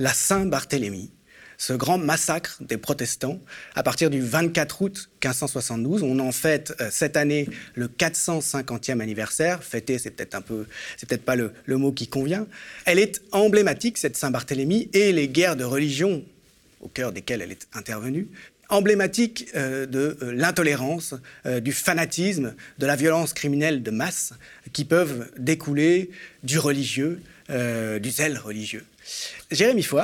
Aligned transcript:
la 0.00 0.14
Saint-Barthélemy, 0.14 1.10
ce 1.58 1.74
grand 1.74 1.98
massacre 1.98 2.56
des 2.62 2.78
protestants 2.78 3.38
à 3.74 3.82
partir 3.82 4.08
du 4.08 4.22
24 4.22 4.80
août 4.80 5.10
1572. 5.22 6.02
On 6.02 6.18
en 6.18 6.32
fête 6.32 6.74
euh, 6.80 6.88
cette 6.90 7.18
année 7.18 7.48
le 7.74 7.86
450e 7.86 9.00
anniversaire. 9.00 9.62
Fêter, 9.62 9.98
c'est 9.98 10.10
peut-être 10.10 10.34
un 10.34 10.40
peu, 10.40 10.66
c'est 10.96 11.06
peut-être 11.06 11.24
pas 11.24 11.36
le, 11.36 11.52
mot 11.66 11.92
qui 11.92 12.08
convient. 12.08 12.46
Elle 12.86 12.98
est 12.98 13.20
emblématique, 13.30 13.98
cette 13.98 14.16
Saint-Barthélemy, 14.16 14.88
et 14.94 15.12
les 15.12 15.28
guerres 15.28 15.56
de 15.56 15.64
religion 15.64 16.24
au 16.80 16.88
cœur 16.88 17.12
desquelles 17.12 17.42
elle 17.42 17.52
est 17.52 17.68
intervenue, 17.74 18.26
emblématique 18.70 19.48
euh, 19.54 19.84
de 19.84 20.16
euh, 20.22 20.32
l'intolérance, 20.32 21.14
du 21.62 21.72
fanatisme, 21.72 22.54
de 22.78 22.86
la 22.86 22.96
violence 22.96 23.34
criminelle 23.34 23.82
de 23.82 23.90
masse 23.90 24.32
qui 24.72 24.86
peuvent 24.86 25.30
découler 25.36 26.10
du 26.42 26.58
religieux, 26.58 27.20
du 27.48 28.10
zèle 28.10 28.38
religieux. 28.38 28.84
Jérémy 29.50 29.82
Foy, 29.82 30.02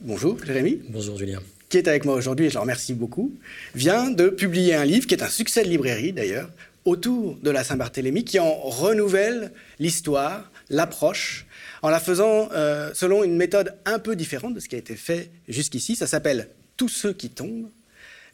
bonjour 0.00 0.38
Jérémy. 0.44 0.80
Bonjour 0.88 1.16
Julien. 1.16 1.40
Qui 1.68 1.78
est 1.78 1.88
avec 1.88 2.04
moi 2.04 2.14
aujourd'hui, 2.14 2.46
et 2.46 2.50
je 2.50 2.54
le 2.54 2.60
remercie 2.60 2.92
beaucoup, 2.92 3.32
vient 3.74 4.10
de 4.10 4.28
publier 4.28 4.74
un 4.74 4.84
livre 4.84 5.06
qui 5.06 5.14
est 5.14 5.22
un 5.22 5.28
succès 5.28 5.64
de 5.64 5.68
librairie 5.68 6.12
d'ailleurs, 6.12 6.50
autour 6.84 7.36
de 7.36 7.50
la 7.50 7.64
Saint-Barthélemy, 7.64 8.24
qui 8.24 8.38
en 8.38 8.52
renouvelle 8.52 9.52
l'histoire, 9.78 10.50
l'approche, 10.68 11.46
en 11.80 11.88
la 11.88 12.00
faisant 12.00 12.50
euh, 12.52 12.90
selon 12.94 13.24
une 13.24 13.36
méthode 13.36 13.74
un 13.84 13.98
peu 13.98 14.16
différente 14.16 14.54
de 14.54 14.60
ce 14.60 14.68
qui 14.68 14.74
a 14.74 14.78
été 14.78 14.96
fait 14.96 15.30
jusqu'ici. 15.48 15.96
Ça 15.96 16.06
s'appelle 16.06 16.48
Tous 16.76 16.88
ceux 16.88 17.12
qui 17.12 17.30
tombent, 17.30 17.70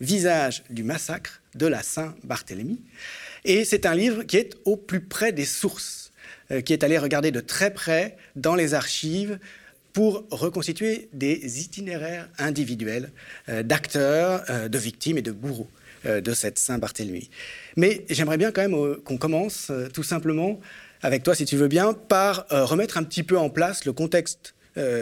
visage 0.00 0.64
du 0.70 0.82
massacre 0.82 1.42
de 1.54 1.66
la 1.66 1.82
Saint-Barthélemy. 1.82 2.80
Et 3.44 3.64
c'est 3.64 3.86
un 3.86 3.94
livre 3.94 4.24
qui 4.24 4.36
est 4.36 4.56
au 4.64 4.76
plus 4.76 5.00
près 5.00 5.32
des 5.32 5.44
sources, 5.44 6.10
euh, 6.50 6.60
qui 6.60 6.72
est 6.72 6.82
allé 6.82 6.98
regarder 6.98 7.30
de 7.30 7.40
très 7.40 7.72
près 7.72 8.16
dans 8.34 8.54
les 8.54 8.74
archives 8.74 9.38
pour 9.98 10.22
reconstituer 10.30 11.08
des 11.12 11.60
itinéraires 11.60 12.28
individuels 12.38 13.10
euh, 13.48 13.64
d'acteurs, 13.64 14.44
euh, 14.48 14.68
de 14.68 14.78
victimes 14.78 15.18
et 15.18 15.22
de 15.22 15.32
bourreaux 15.32 15.68
euh, 16.06 16.20
de 16.20 16.34
cette 16.34 16.56
Saint-Barthélemy. 16.56 17.30
Mais 17.76 18.04
j'aimerais 18.08 18.36
bien 18.36 18.52
quand 18.52 18.60
même 18.60 18.98
qu'on 18.98 19.16
commence 19.16 19.72
tout 19.92 20.04
simplement 20.04 20.60
avec 21.02 21.24
toi, 21.24 21.34
si 21.34 21.46
tu 21.46 21.56
veux 21.56 21.66
bien, 21.66 21.94
par 21.94 22.46
remettre 22.48 22.96
un 22.96 23.02
petit 23.02 23.24
peu 23.24 23.36
en 23.36 23.50
place 23.50 23.86
le 23.86 23.92
contexte 23.92 24.54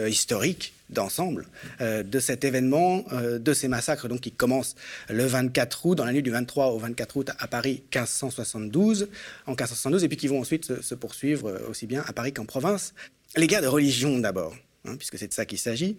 historique 0.09 0.73
d'ensemble 0.89 1.45
de 1.79 2.19
cet 2.19 2.43
événement, 2.43 3.03
de 3.11 3.53
ces 3.53 3.67
massacres 3.67 4.07
donc, 4.07 4.21
qui 4.21 4.31
commencent 4.31 4.75
le 5.09 5.25
24 5.25 5.85
août, 5.85 5.95
dans 5.95 6.05
la 6.05 6.13
nuit 6.13 6.23
du 6.23 6.31
23 6.31 6.67
au 6.67 6.79
24 6.79 7.17
août 7.17 7.29
à 7.37 7.47
Paris 7.47 7.83
1572, 7.93 9.09
en 9.45 9.51
1572, 9.51 10.03
et 10.03 10.07
puis 10.07 10.17
qui 10.17 10.27
vont 10.27 10.39
ensuite 10.39 10.81
se, 10.81 10.95
poursuivre 10.95 11.61
aussi 11.69 11.85
bien 11.85 12.03
à 12.07 12.13
Paris 12.13 12.33
qu'en 12.33 12.45
province. 12.45 12.95
Les 13.35 13.45
guerres 13.45 13.61
de 13.61 13.67
religion 13.67 14.17
d'abord, 14.17 14.55
hein, 14.85 14.95
puisque 14.97 15.17
c'est 15.17 15.27
de 15.27 15.33
ça 15.33 15.45
qu'il 15.45 15.59
s'agit. 15.59 15.97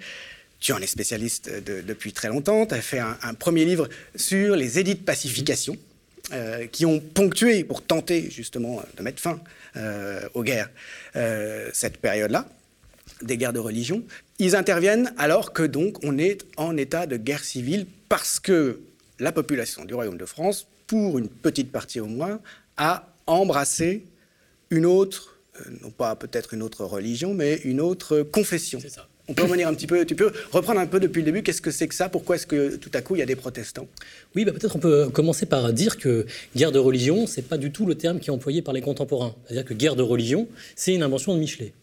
Tu 0.61 0.73
en 0.73 0.79
es 0.79 0.87
spécialiste 0.87 1.51
de, 1.51 1.81
depuis 1.83 2.13
très 2.13 2.29
longtemps, 2.29 2.67
tu 2.67 2.75
as 2.75 2.83
fait 2.83 2.99
un, 2.99 3.17
un, 3.23 3.35
premier 3.35 3.65
livre 3.65 3.89
sur 4.17 4.57
les 4.57 4.79
édits 4.79 4.97
de 4.97 5.03
pacification. 5.03 5.77
Euh, 6.33 6.67
qui 6.67 6.85
ont 6.85 7.01
ponctué 7.01 7.65
pour 7.65 7.81
tenter 7.81 8.31
justement 8.31 8.83
de 8.99 9.03
mettre 9.03 9.19
fin 9.19 9.41
euh, 9.77 10.21
aux 10.35 10.43
guerres 10.43 10.69
euh, 11.17 11.71
cette 11.73 11.97
période-là, 11.97 12.47
des 13.23 13.39
guerres 13.39 13.55
de 13.55 13.59
religion. 13.59 14.03
Ils 14.39 14.55
interviennent 14.55 15.15
alors 15.17 15.55
que 15.55 15.63
donc 15.63 16.05
on 16.05 16.19
est 16.19 16.45
en 16.59 16.77
état 16.77 17.07
de 17.07 17.17
guerre 17.17 17.43
civile 17.43 17.87
parce 18.11 18.41
que 18.41 18.79
la 19.19 19.33
population 19.33 19.87
du 19.87 19.95
Royaume 19.95 20.19
de 20.19 20.27
France, 20.27 20.67
pour 20.87 21.19
une 21.19 21.31
petite 21.31 21.73
partie 21.73 21.99
au 21.99 22.07
moins, 22.07 22.41
a 22.77 23.09
embrassé 23.27 24.05
une 24.69 24.85
autre, 24.85 25.38
euh, 25.38 25.38
non 25.83 25.91
pas 25.91 26.17
peut-être 26.17 26.55
une 26.55 26.63
autre 26.63 26.85
religion, 26.85 27.35
mais 27.35 27.61
une 27.65 27.81
autre 27.81 28.23
confession. 28.23 28.79
C'est 28.81 28.89
ça. 28.89 29.09
On 29.31 29.35
peut 29.35 29.43
revenir 29.43 29.69
un 29.69 29.75
petit 29.75 29.87
peu, 29.87 30.07
tu 30.07 30.15
peux 30.15 30.33
reprendre 30.53 30.81
un 30.81 30.87
peu 30.87 31.01
depuis 31.01 31.21
le 31.21 31.27
début, 31.27 31.43
qu'est-ce 31.43 31.61
que 31.61 31.71
c'est 31.71 31.87
que 31.87 31.95
ça? 31.95 32.09
Pourquoi 32.09 32.37
est-ce 32.37 32.47
que 32.47 32.77
tout 32.77 32.91
à 32.95 33.03
coup 33.03 33.15
il 33.15 33.19
y 33.19 33.23
a 33.23 33.27
des 33.27 33.37
protestants? 33.37 33.87
Oui, 34.35 34.47
bah 34.47 34.53
peut-être 34.53 34.77
on 34.77 34.79
peut 34.79 35.11
commencer 35.11 35.45
par 35.45 35.71
dire 35.75 35.99
que 35.99 36.25
guerre 36.57 36.73
de 36.73 36.79
religion, 36.79 37.27
c'est 37.27 37.43
pas 37.43 37.59
du 37.59 37.71
tout 37.71 37.85
le 37.85 37.95
terme 37.95 38.21
qui 38.21 38.31
est 38.31 38.33
employé 38.33 38.63
par 38.63 38.73
les 38.73 38.81
contemporains. 38.81 39.35
C'est-à-dire 39.45 39.67
que 39.67 39.75
guerre 39.75 39.97
de 39.97 40.03
religion, 40.03 40.49
c'est 40.77 40.95
une 40.95 41.03
invention 41.03 41.35
de 41.35 41.41
Michelet. 41.41 41.75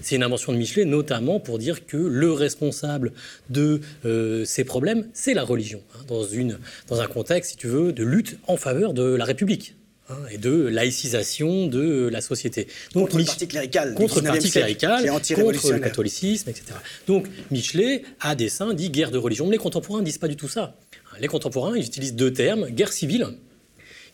C'est 0.00 0.16
une 0.16 0.22
invention 0.22 0.52
de 0.52 0.56
Michelet, 0.56 0.86
notamment 0.86 1.40
pour 1.40 1.58
dire 1.58 1.84
que 1.84 1.98
le 1.98 2.32
responsable 2.32 3.12
de 3.50 3.82
euh, 4.06 4.46
ces 4.46 4.64
problèmes, 4.64 5.06
c'est 5.12 5.34
la 5.34 5.44
religion, 5.44 5.82
hein, 5.94 6.04
dans, 6.08 6.24
une, 6.24 6.58
dans 6.88 7.02
un 7.02 7.06
contexte, 7.06 7.50
si 7.50 7.56
tu 7.58 7.66
veux, 7.66 7.92
de 7.92 8.02
lutte 8.02 8.38
en 8.46 8.56
faveur 8.56 8.94
de 8.94 9.02
la 9.02 9.26
République. 9.26 9.76
Hein, 10.10 10.16
et 10.30 10.36
de 10.36 10.50
laïcisation 10.50 11.66
de 11.66 12.10
la 12.12 12.20
société. 12.20 12.68
Donc, 12.92 13.04
contre 13.04 13.18
le 13.18 13.24
parti 13.24 13.48
clérical. 13.48 13.94
Contre 13.94 14.20
le 14.20 14.26
parti 14.26 14.50
clérical, 14.50 15.06
contre 15.34 15.72
le 15.72 15.78
catholicisme, 15.78 16.50
etc. 16.50 16.74
Donc 17.06 17.26
Michelet, 17.50 18.02
à 18.20 18.34
dessein, 18.34 18.74
dit 18.74 18.90
guerre 18.90 19.10
de 19.10 19.16
religion. 19.16 19.46
Mais 19.46 19.52
les 19.52 19.58
contemporains 19.58 20.00
ne 20.00 20.04
disent 20.04 20.18
pas 20.18 20.28
du 20.28 20.36
tout 20.36 20.48
ça. 20.48 20.76
Les 21.20 21.26
contemporains, 21.26 21.78
ils 21.78 21.86
utilisent 21.86 22.14
deux 22.14 22.34
termes, 22.34 22.68
guerre 22.68 22.92
civile, 22.92 23.28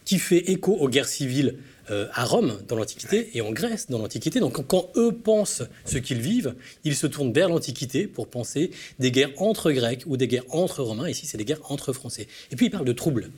qui 0.05 0.21
fait 0.21 0.51
écho 0.53 0.77
aux 0.77 0.89
guerres 0.89 1.09
civiles 1.09 1.56
euh, 1.91 2.07
à 2.12 2.25
Rome 2.25 2.61
dans 2.69 2.77
l'Antiquité 2.77 3.28
et 3.34 3.41
en 3.41 3.51
Grèce 3.51 3.91
dans 3.91 3.99
l'Antiquité. 3.99 4.39
Donc 4.39 4.53
quand, 4.53 4.62
quand, 4.62 4.93
eux 4.95 5.11
pensent 5.11 5.65
ce 5.87 5.99
qu'ils 5.99 6.21
vivent, 6.21 6.55
ils 6.84 6.95
se 6.95 7.09
tournent 7.09 7.33
vers 7.33 7.49
l'Antiquité 7.49 8.07
pour 8.07 8.28
penser 8.28 8.71
des 9.01 9.11
guerres 9.11 9.33
entre 9.39 9.72
Grecs 9.72 10.05
ou 10.07 10.17
des 10.17 10.28
guerres 10.28 10.45
entre 10.51 10.84
Romains. 10.84 11.09
Ici, 11.09 11.27
c'est 11.27 11.39
des 11.39 11.45
guerres 11.45 11.69
entre 11.69 11.93
Français. 11.93 12.28
Et 12.53 12.57
puis 12.57 12.67
ils 12.67 12.71
parlent 12.71 12.84
de 12.84 12.93
troubles. 12.93 13.31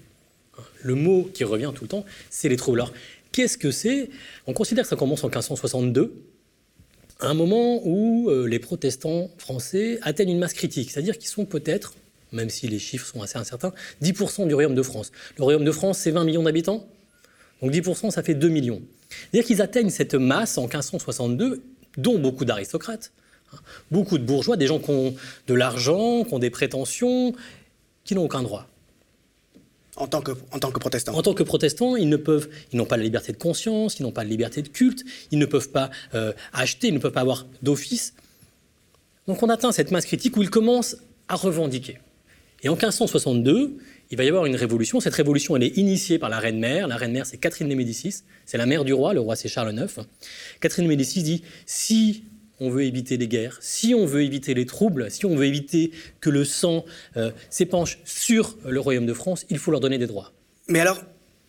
Le 0.82 0.94
mot 0.94 1.28
qui 1.32 1.44
revient 1.44 1.72
tout 1.74 1.84
le 1.84 1.88
temps, 1.88 2.04
c'est 2.30 2.48
les 2.48 2.56
troubles. 2.56 2.80
Alors, 2.80 2.92
qu'est-ce 3.30 3.58
que 3.58 3.70
c'est? 3.70 4.10
On 4.46 4.52
considère 4.52 4.84
que 4.84 4.90
ça 4.90 4.96
commence 4.96 5.24
en 5.24 5.28
1562, 5.28 6.12
un 7.20 7.34
moment 7.34 7.80
où 7.84 8.28
euh, 8.30 8.46
les 8.46 8.58
protestants 8.58 9.30
français 9.38 9.98
atteignent 10.02 10.30
une 10.30 10.38
masse 10.38 10.54
critique, 10.54 10.90
c'est-à-dire 10.90 11.18
qu'ils 11.18 11.28
sont 11.28 11.44
peut-être, 11.44 11.94
même 12.32 12.50
si 12.50 12.66
les 12.68 12.78
chiffres 12.78 13.06
sont 13.06 13.22
assez 13.22 13.38
incertains, 13.38 13.72
10% 14.02 14.48
du 14.48 14.54
Royaume 14.54 14.74
de 14.74 14.82
France. 14.82 15.12
Le 15.38 15.44
Royaume 15.44 15.64
de 15.64 15.70
France, 15.72 15.98
c'est 15.98 16.10
20 16.10 16.24
millions 16.24 16.42
d'habitants, 16.42 16.86
donc 17.60 17.70
10%, 17.70 18.10
ça 18.10 18.22
fait 18.22 18.34
2 18.34 18.48
millions. 18.48 18.82
C'est-à-dire 19.08 19.46
qu'ils 19.46 19.62
atteignent 19.62 19.90
cette 19.90 20.14
masse 20.14 20.58
en 20.58 20.62
1562, 20.62 21.62
dont 21.96 22.18
beaucoup 22.18 22.44
d'aristocrates, 22.44 23.12
hein, 23.52 23.58
beaucoup 23.90 24.18
de 24.18 24.24
bourgeois, 24.24 24.56
des 24.56 24.66
gens 24.66 24.78
qui 24.78 24.90
ont 24.90 25.14
de 25.46 25.54
l'argent, 25.54 26.24
qui 26.24 26.34
ont 26.34 26.38
des 26.38 26.50
prétentions, 26.50 27.34
qui 28.04 28.14
n'ont 28.14 28.24
aucun 28.24 28.42
droit. 28.42 28.66
En 29.96 30.06
tant, 30.06 30.22
que, 30.22 30.32
protestants. 30.78 31.14
En 31.14 31.22
tant 31.22 31.34
que 31.34 31.42
protestants, 31.42 31.96
ils 31.96 32.08
ne 32.08 32.16
peuvent, 32.16 32.48
n'ont 32.72 32.86
pas 32.86 32.96
la 32.96 33.02
liberté 33.02 33.30
de 33.32 33.36
conscience, 33.36 33.98
ils 33.98 34.04
n'ont 34.04 34.12
pas 34.12 34.24
la 34.24 34.30
liberté 34.30 34.62
de 34.62 34.68
culte, 34.68 35.04
ils 35.30 35.38
ne 35.38 35.44
peuvent 35.44 35.68
pas 35.68 35.90
euh, 36.14 36.32
acheter, 36.54 36.88
ils 36.88 36.94
ne 36.94 36.98
peuvent 36.98 37.12
pas 37.12 37.20
avoir 37.20 37.46
d'office. 37.60 38.14
Donc 39.26 39.42
on 39.42 39.50
atteint 39.50 39.70
cette 39.70 39.90
masse 39.90 40.06
critique 40.06 40.36
où 40.38 40.42
ils 40.42 40.50
commencent 40.50 40.96
à 41.28 41.36
revendiquer. 41.36 41.98
Et 42.62 42.70
en 42.70 42.72
1562, 42.72 43.76
il 44.10 44.16
va 44.16 44.24
y 44.24 44.28
avoir 44.28 44.46
une 44.46 44.56
révolution. 44.56 45.00
Cette 45.00 45.14
révolution, 45.14 45.56
elle 45.56 45.62
est 45.64 45.76
initiée 45.76 46.18
par 46.18 46.30
la 46.30 46.38
reine 46.38 46.58
mère. 46.58 46.86
La 46.86 46.96
reine 46.96 47.12
mère, 47.12 47.26
c'est 47.26 47.38
Catherine 47.38 47.68
de 47.68 47.74
Médicis. 47.74 48.22
C'est 48.46 48.58
la 48.58 48.66
mère 48.66 48.84
du 48.84 48.92
roi. 48.92 49.14
Le 49.14 49.20
roi, 49.20 49.36
c'est 49.36 49.48
Charles 49.48 49.74
IX. 49.74 50.06
Catherine 50.60 50.84
de 50.84 50.88
Médicis 50.88 51.22
dit 51.22 51.42
si 51.66 52.24
on 52.60 52.70
veut 52.70 52.84
éviter 52.84 53.16
les 53.16 53.28
guerres, 53.28 53.58
si 53.60 53.94
on 53.94 54.06
veut 54.06 54.22
éviter 54.22 54.54
les 54.54 54.66
troubles, 54.66 55.10
si 55.10 55.26
on 55.26 55.34
veut 55.34 55.46
éviter 55.46 55.90
que 56.20 56.30
le 56.30 56.44
sang 56.44 56.84
euh, 57.16 57.30
s'épanche 57.50 57.98
sur 58.04 58.56
le 58.66 58.80
royaume 58.80 59.06
de 59.06 59.14
France, 59.14 59.46
il 59.50 59.58
faut 59.58 59.70
leur 59.70 59.80
donner 59.80 59.98
des 59.98 60.06
droits. 60.06 60.32
Mais 60.68 60.80
alors, 60.80 61.02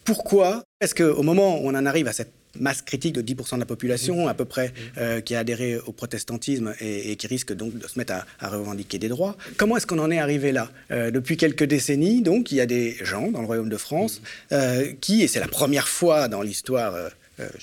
pourquoi 0.03 0.63
est-ce 0.81 0.95
qu'au 0.95 1.23
moment 1.23 1.59
où 1.61 1.67
on 1.69 1.75
en 1.75 1.85
arrive 1.85 2.07
à 2.07 2.13
cette 2.13 2.33
masse 2.59 2.81
critique 2.81 3.13
de 3.13 3.21
10% 3.21 3.55
de 3.55 3.59
la 3.59 3.65
population, 3.65 4.27
à 4.27 4.33
peu 4.33 4.45
près, 4.45 4.73
euh, 4.97 5.21
qui 5.21 5.35
a 5.35 5.39
adhéré 5.39 5.77
au 5.77 5.91
protestantisme 5.91 6.73
et, 6.79 7.11
et, 7.11 7.15
qui 7.15 7.27
risque 7.27 7.53
donc 7.53 7.77
de 7.77 7.87
se 7.87 7.97
mettre 7.97 8.13
à, 8.13 8.25
à 8.39 8.49
revendiquer 8.49 8.99
des 8.99 9.07
droits. 9.07 9.35
Comment 9.57 9.77
est-ce 9.77 9.87
qu'on 9.87 9.99
en 9.99 10.11
est 10.11 10.19
arrivé 10.19 10.51
là? 10.51 10.69
Euh, 10.91 11.09
Depuis 11.09 11.37
quelques 11.37 11.63
décennies, 11.63 12.21
donc, 12.21 12.51
il 12.51 12.55
y 12.55 12.61
a 12.61 12.65
des 12.65 12.95
gens 13.01 13.31
dans 13.31 13.41
le 13.41 13.47
Royaume 13.47 13.69
de 13.69 13.77
France 13.77 14.21
euh, 14.51 14.91
qui, 15.01 15.23
et 15.23 15.27
c'est 15.27 15.39
la 15.39 15.47
première 15.47 15.87
fois 15.87 16.27
dans 16.27 16.41
l'histoire 16.41 16.95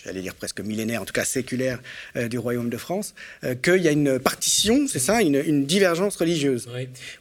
j'allais 0.05 0.23
dire 0.23 0.35
presque 0.35 0.61
millénaire, 0.61 1.03
en 1.03 1.05
tout 1.05 1.13
cas 1.13 1.25
séculaire, 1.25 1.81
euh, 2.17 2.29
du 2.29 2.39
Royaume 2.39 2.71
de 2.71 2.77
France, 2.77 3.15
euh, 3.45 3.55
qu'il 3.55 3.83
y 3.83 3.89
a 3.89 3.93
une 3.93 4.19
partition, 4.19 4.87
c'est 4.89 4.99
ça, 4.99 5.23
une, 5.23 5.65
divergence 5.65 6.17
religieuse. 6.17 6.69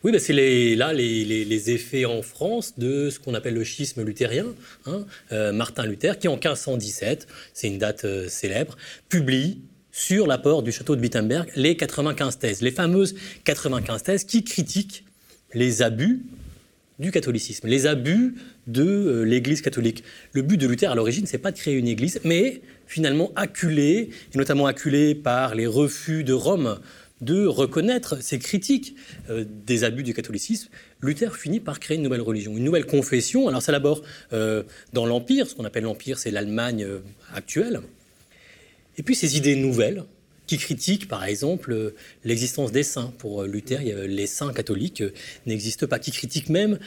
Oui, 0.03 0.11
bah 0.11 0.19
c'est 0.19 0.33
là 0.75 0.93
les, 0.93 1.69
effets 1.69 2.05
en 2.05 2.21
France 2.21 2.73
de 2.77 3.09
ce 3.09 3.19
qu'on 3.19 3.33
appelle 3.33 3.53
le 3.53 3.63
schisme 3.63 4.03
luthérien. 4.03 4.45
Hein, 4.85 5.05
euh, 5.31 5.51
Martin 5.51 5.85
Luther, 5.85 6.17
qui 6.17 6.27
en 6.27 6.33
1517, 6.33 7.27
c'est 7.53 7.67
une 7.67 7.77
date 7.77 8.05
euh, 8.05 8.27
célèbre, 8.29 8.77
publie 9.09 9.61
sur 9.91 10.27
l'apport 10.27 10.63
du 10.63 10.71
château 10.71 10.95
de 10.95 11.01
Wittenberg 11.01 11.49
les 11.55 11.75
95 11.75 12.37
thèses, 12.37 12.61
les 12.61 12.71
fameuses 12.71 13.15
95 13.43 14.03
thèses 14.03 14.23
qui 14.23 14.43
critiquent 14.43 15.03
les 15.53 15.81
abus 15.81 16.21
du 16.99 17.11
catholicisme, 17.11 17.67
les 17.67 17.87
abus 17.87 18.35
de 18.69 18.83
euh, 18.83 19.23
l'Église 19.23 19.61
catholique. 19.61 20.03
Le 20.33 20.41
but 20.41 20.57
de 20.57 20.67
Luther 20.67 20.91
à 20.91 20.95
l'origine, 20.95 21.25
c'est 21.25 21.37
pas 21.37 21.51
de 21.51 21.57
créer 21.57 21.75
une 21.75 21.87
Église, 21.87 22.19
mais 22.23 22.61
finalement 22.87 23.31
acculé, 23.35 24.09
et 24.33 24.37
notamment 24.37 24.65
acculé 24.65 25.15
par 25.15 25.55
les 25.55 25.67
refus 25.67 26.23
de 26.23 26.33
Rome 26.33 26.79
de 27.21 27.45
reconnaître 27.45 28.23
ces 28.23 28.39
critiques 28.39 28.95
euh, 29.29 29.43
des 29.45 29.83
abus 29.83 30.03
du 30.03 30.13
catholicisme, 30.13 30.69
Luther 31.01 31.35
finit 31.35 31.59
par 31.59 31.81
créer 31.81 31.97
une 31.97 32.03
nouvelle 32.03 32.21
religion, 32.21 32.55
une 32.55 32.63
nouvelle 32.63 32.85
confession. 32.85 33.49
Alors 33.49 33.61
ça 33.61 33.73
d'abord 33.73 34.03
euh, 34.31 34.63
dans 34.93 35.05
l'Empire, 35.05 35.45
ce 35.47 35.53
qu'on 35.53 35.65
appelle 35.65 35.83
l'Empire, 35.83 36.17
c'est 36.17 36.31
l'Allemagne 36.31 36.87
actuelle. 37.33 37.81
Et 38.97 39.03
puis 39.03 39.15
ces 39.15 39.35
idées 39.35 39.57
nouvelles, 39.57 40.05
qui 40.49 40.57
critique 40.57 41.07
par 41.07 41.25
exemple 41.25 41.93
l'existence 42.25 42.71
des 42.71 42.81
saints. 42.81 43.13
Pour 43.19 43.43
Luther, 43.43 43.77
les 44.07 44.25
saints 44.25 44.51
catholiques 44.51 45.03
n'existent 45.45 45.85
pas, 45.85 45.99
qui 45.99 46.11
critique 46.11 46.49
même 46.49 46.79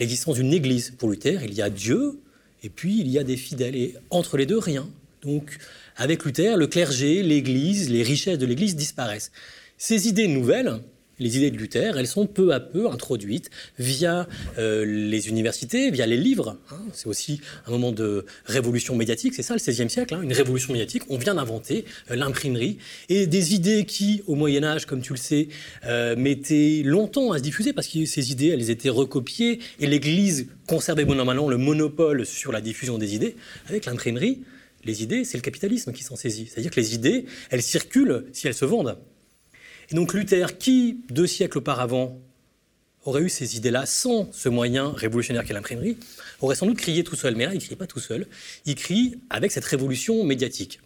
l'existence 0.00 0.34
d'une 0.36 0.52
église. 0.52 0.92
Pour 0.98 1.08
Luther, 1.08 1.44
il 1.44 1.54
y 1.54 1.62
a 1.62 1.70
Dieu 1.70 2.18
et 2.64 2.70
puis 2.70 2.98
il 2.98 3.08
y 3.08 3.20
a 3.20 3.24
des 3.24 3.36
fidèles, 3.36 3.76
et 3.76 3.94
entre 4.10 4.36
les 4.36 4.46
deux, 4.46 4.58
rien. 4.58 4.90
Donc 5.22 5.58
avec 5.94 6.24
Luther, 6.24 6.56
le 6.56 6.66
clergé, 6.66 7.22
l'église, 7.22 7.88
les 7.88 8.02
richesses 8.02 8.38
de 8.38 8.46
l'église 8.46 8.74
disparaissent. 8.74 9.30
Ces 9.78 10.08
idées 10.08 10.26
nouvelles, 10.26 10.80
les 11.22 11.36
idées 11.36 11.50
de 11.50 11.56
Luther, 11.56 11.96
elles 11.96 12.06
sont 12.06 12.26
peu 12.26 12.52
à 12.52 12.60
peu 12.60 12.88
introduites 12.88 13.50
via 13.78 14.28
euh, 14.58 14.84
les 14.84 15.28
universités, 15.28 15.90
via 15.90 16.06
les 16.06 16.16
livres. 16.16 16.58
Hein. 16.70 16.80
C'est 16.92 17.06
aussi 17.06 17.40
un 17.66 17.70
moment 17.70 17.92
de 17.92 18.26
révolution 18.44 18.96
médiatique, 18.96 19.34
c'est 19.34 19.42
ça 19.42 19.54
le 19.54 19.60
XVIe 19.60 19.88
siècle, 19.88 20.14
hein, 20.14 20.22
une 20.22 20.32
révolution 20.32 20.72
médiatique. 20.72 21.02
On 21.08 21.18
vient 21.18 21.34
d'inventer 21.34 21.84
euh, 22.10 22.16
l'imprimerie 22.16 22.78
et 23.08 23.26
des 23.26 23.54
idées 23.54 23.84
qui, 23.84 24.22
au 24.26 24.34
Moyen 24.34 24.64
Âge, 24.64 24.86
comme 24.86 25.00
tu 25.00 25.12
le 25.12 25.18
sais, 25.18 25.48
euh, 25.86 26.16
mettaient 26.16 26.82
longtemps 26.84 27.32
à 27.32 27.38
se 27.38 27.42
diffuser 27.42 27.72
parce 27.72 27.88
que 27.88 28.04
ces 28.04 28.32
idées, 28.32 28.48
elles 28.48 28.70
étaient 28.70 28.88
recopiées 28.88 29.60
et 29.80 29.86
l'Église 29.86 30.48
conservait 30.66 31.04
normalement 31.04 31.48
le 31.48 31.58
monopole 31.58 32.24
sur 32.26 32.52
la 32.52 32.60
diffusion 32.60 32.98
des 32.98 33.14
idées. 33.14 33.36
Avec 33.68 33.86
l'imprimerie, 33.86 34.42
les 34.84 35.02
idées, 35.02 35.24
c'est 35.24 35.38
le 35.38 35.42
capitalisme 35.42 35.92
qui 35.92 36.02
s'en 36.02 36.16
saisit. 36.16 36.46
C'est-à-dire 36.46 36.70
que 36.70 36.80
les 36.80 36.94
idées, 36.94 37.26
elles 37.50 37.62
circulent 37.62 38.24
si 38.32 38.48
elles 38.48 38.54
se 38.54 38.64
vendent. 38.64 38.96
Donc 39.92 40.14
Luther, 40.14 40.58
qui 40.58 41.00
deux 41.10 41.26
siècles 41.26 41.58
auparavant 41.58 42.18
aurait 43.04 43.22
eu 43.22 43.28
ces 43.28 43.56
idées-là 43.56 43.84
sans 43.84 44.30
ce 44.32 44.48
moyen 44.48 44.92
révolutionnaire 44.92 45.44
qu'est 45.44 45.54
l'imprimerie, 45.54 45.96
aurait 46.40 46.54
sans 46.54 46.66
doute 46.66 46.78
crié 46.78 47.04
tout 47.04 47.16
seul. 47.16 47.34
Mais 47.36 47.46
là, 47.46 47.52
il 47.52 47.58
ne 47.58 47.60
crie 47.60 47.76
pas 47.76 47.86
tout 47.86 48.00
seul, 48.00 48.26
il 48.64 48.74
crie 48.74 49.20
avec 49.28 49.50
cette 49.52 49.64
révolution 49.64 50.22
médiatique. 50.24 50.80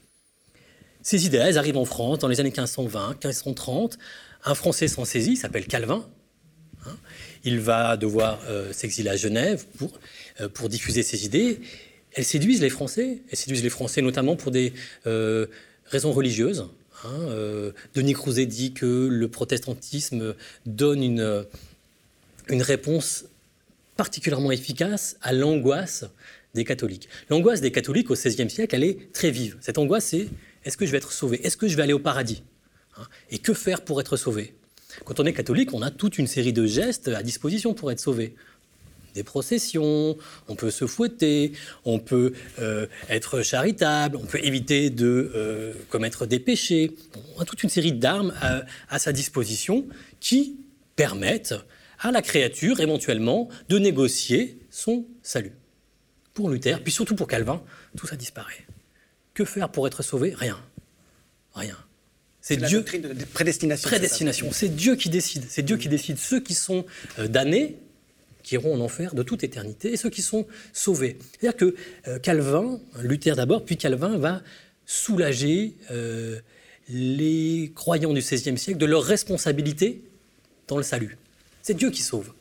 Ces 1.03 1.26
idées 1.26 1.38
elles 1.38 1.58
arrivent 1.58 1.76
en 1.76 1.85
France 1.85 2.19
dans 2.19 2.29
les 2.29 2.41
années 2.41 2.50
1520, 2.50 3.25
1530. 3.25 3.99
Un 4.44 4.55
Français 4.55 4.88
s'en 4.88 5.05
saisit, 5.05 5.37
s'appelle 5.37 5.67
Calvin. 5.67 6.05
Hein. 6.85 6.97
il 7.43 7.59
va 7.59 7.97
devoir 7.97 8.41
euh, 8.47 8.73
s'exiler 8.73 9.11
à 9.11 9.17
Genève 9.17 9.67
pour, 9.76 9.99
euh, 10.41 10.49
pour 10.49 10.69
diffuser 10.69 11.02
ses 11.02 11.25
idées. 11.25 11.61
Elles 12.12 12.25
séduisent 12.25 12.61
les 12.61 12.70
Français, 12.70 13.23
elles 13.29 13.37
séduisent 13.37 13.64
les 13.64 13.70
Français 13.70 14.02
notamment 14.02 14.37
pour 14.37 14.52
des 14.52 14.73
euh, 15.06 15.47
raisons 15.87 16.12
religieuses. 16.12 16.69
Hein, 17.06 17.20
euh, 17.29 17.73
Denis 17.94 18.14
Crouzet 18.14 18.47
dit 18.47 18.73
que 18.73 19.08
le 19.11 19.29
protestantisme 19.29 20.35
donne 20.64 21.03
une, 21.03 21.44
une 22.49 22.62
réponse 22.62 23.26
particulièrement 23.97 24.50
efficace 24.50 25.17
à 25.23 25.32
l'angoisse 25.32 26.05
des 26.55 26.64
catholiques. 26.64 27.08
L'angoisse 27.31 27.61
des 27.61 27.70
catholiques 27.70 28.11
au 28.11 28.14
XVIe 28.14 28.50
siècle, 28.50 28.75
elle 28.75 28.85
est 28.85 29.12
très 29.12 29.31
vive. 29.31 29.56
Cette 29.61 29.79
angoisse, 29.79 30.06
c'est 30.06 30.29
est-ce 30.64 30.76
que 30.76 30.87
je 30.87 30.91
vais 30.91 30.99
être 30.99 31.12
sauvé? 31.12 31.44
Est-ce 31.47 31.56
que 31.56 31.69
je 31.69 31.76
vais 31.76 31.82
aller 31.82 31.93
au 31.93 31.99
paradis? 31.99 32.43
Hein, 32.97 33.06
Et 33.31 33.38
que 33.38 33.55
faire 33.55 33.82
pour 33.82 34.00
être 34.00 34.17
sauvé? 34.17 34.55
Quand 35.05 35.20
on 35.20 35.25
est 35.26 35.32
catholique, 35.32 35.75
on 35.75 35.82
a 35.82 35.91
toute 35.91 36.19
une 36.19 36.26
série 36.26 36.52
de 36.52 36.67
gestes 36.67 37.09
à 37.09 37.23
disposition 37.23 37.75
pour 37.75 37.93
être 37.93 38.00
sauvé 38.00 38.35
des 39.17 39.25
processions, 39.25 40.17
on 40.47 40.55
peut 40.55 40.71
se 40.71 40.87
fouetter, 40.87 41.53
on 41.85 41.99
peut 41.99 42.35
euh, 42.61 42.87
être 43.09 43.43
charitable, 43.43 44.17
on 44.17 44.27
peut 44.27 44.45
éviter 44.45 44.91
de 44.91 45.33
euh, 45.35 45.73
commettre 45.89 46.27
des 46.27 46.39
péchés. 46.39 46.93
On 47.37 47.41
a 47.41 47.45
toute 47.45 47.63
une 47.63 47.71
série 47.71 47.93
d'armes 47.93 48.33
à, 48.89 48.99
sa 48.99 49.13
disposition 49.13 49.87
qui 50.21 50.59
permettent 50.95 51.55
à 51.99 52.13
la 52.13 52.23
créature 52.23 52.81
éventuellement 52.81 53.49
de 53.69 53.79
négocier 53.79 54.59
son 54.71 55.07
salut. 55.23 55.53
Pour 56.35 56.51
Luther, 56.51 56.83
puis 56.83 56.93
surtout 56.93 57.17
pour 57.17 57.27
Calvin, 57.27 57.62
tout 57.97 58.07
ça 58.07 58.17
disparaît. 58.17 58.67
Que 59.33 59.47
faire 59.47 59.71
pour 59.71 59.87
être 59.87 60.03
sauvé? 60.03 60.35
Rien. 60.37 60.59
Rien. 61.55 61.77
C'est 62.43 62.59
Dieu. 62.59 62.85
La 62.93 63.15
de 63.15 63.25
prédestination. 63.25 63.89
Prédestination. 63.89 64.49
C'est 64.53 64.69
Dieu 64.69 64.95
qui 64.95 65.09
décide. 65.09 65.45
C'est 65.49 65.62
Dieu 65.62 65.79
qui 65.79 65.89
décide. 65.89 66.19
Ceux 66.19 66.41
qui 66.41 66.55
sont 66.55 66.85
euh, 67.19 67.27
damnés 67.27 67.79
qui 68.47 68.55
iront 68.55 68.75
en 68.75 68.81
enfer 68.81 69.17
de 69.17 69.25
toute 69.25 69.43
éternité, 69.43 69.93
et 69.93 69.97
ceux 69.97 70.09
qui 70.09 70.23
sont 70.23 70.47
sauvés. 70.73 71.19
C'est-à-dire 71.33 71.57
que 71.57 71.75
euh, 72.07 72.21
Calvin, 72.21 72.79
Luther 73.03 73.35
d'abord, 73.35 73.65
puis 73.65 73.77
Calvin 73.77 74.17
va 74.19 74.41
soulager 74.87 75.75
euh, 75.91 76.39
les 76.89 77.73
croyants 77.75 78.13
du 78.13 78.21
XVIe 78.21 78.57
siècle 78.57 78.79
de 78.79 78.87
leur 78.87 79.03
responsabilité 79.03 80.01
dans 80.69 80.77
le 80.77 80.85
salut. 80.85 81.19
C'est 81.63 81.75
Dieu 81.75 81.91
qui 81.91 82.03
sauve. 82.03 82.33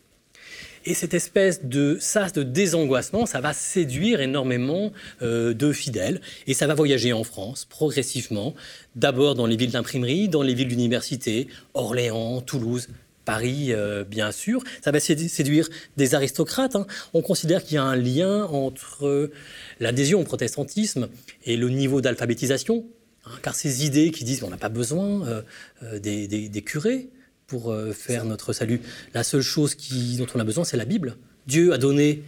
Et 0.86 0.94
cette 0.94 1.16
espèce 1.16 1.66
de 1.66 1.98
sas 2.00 2.34
de 2.34 2.44
désangoissement, 2.44 3.26
ça 3.26 3.42
va 3.42 3.54
séduire 3.54 4.22
énormément 4.22 4.94
euh, 5.24 5.56
de 5.56 5.72
fidèles. 5.72 6.22
Et 6.46 6.54
ça 6.54 6.68
va 6.68 6.76
voyager 6.76 7.14
en 7.14 7.24
France 7.24 7.66
progressivement, 7.66 8.54
d'abord 8.96 9.34
dans 9.34 9.48
les 9.48 9.56
villes 9.56 9.72
d'imprimerie, 9.72 10.30
dans 10.30 10.44
les 10.44 10.54
villes 10.54 10.68
d'université, 10.68 11.48
Orléans, 11.74 12.42
Toulouse, 12.42 12.90
Paris, 13.26 13.74
euh, 13.74 14.04
bien 14.04 14.32
sûr. 14.32 14.64
Ça 14.84 14.92
va 14.92 15.00
séduire 15.00 15.68
des 15.98 16.16
aristocrates. 16.16 16.76
Hein. 16.76 16.88
On 17.14 17.22
considère 17.22 17.64
qu'il 17.64 17.76
y 17.76 17.78
a 17.78 17.84
un 17.84 17.96
lien 17.96 18.46
entre 18.46 19.32
l'adhésion 19.80 20.22
au 20.22 20.24
protestantisme 20.24 21.10
et 21.44 21.58
le 21.58 21.70
niveau 21.70 22.02
d'alphabétisation, 22.02 22.86
hein, 23.26 23.32
car 23.42 23.56
ces 23.56 23.86
idées 23.86 24.12
qui 24.12 24.24
disent 24.24 24.40
qu'on 24.40 24.50
n'a 24.50 24.58
pas 24.58 24.70
besoin 24.70 25.28
euh, 25.28 25.42
euh, 25.84 26.00
des, 26.00 26.62
curés 26.62 27.10
pour 27.48 27.76
faire 27.94 28.26
notre 28.26 28.54
salut, 28.54 28.82
la 29.14 29.24
seule 29.24 29.44
chose 29.44 29.78
dont 30.18 30.26
on 30.34 30.40
a 30.40 30.44
besoin, 30.44 30.64
c'est 30.64 30.78
la 30.78 30.86
Bible. 30.86 31.16
Dieu 31.46 31.74
a 31.74 31.78
donné, 31.78 32.24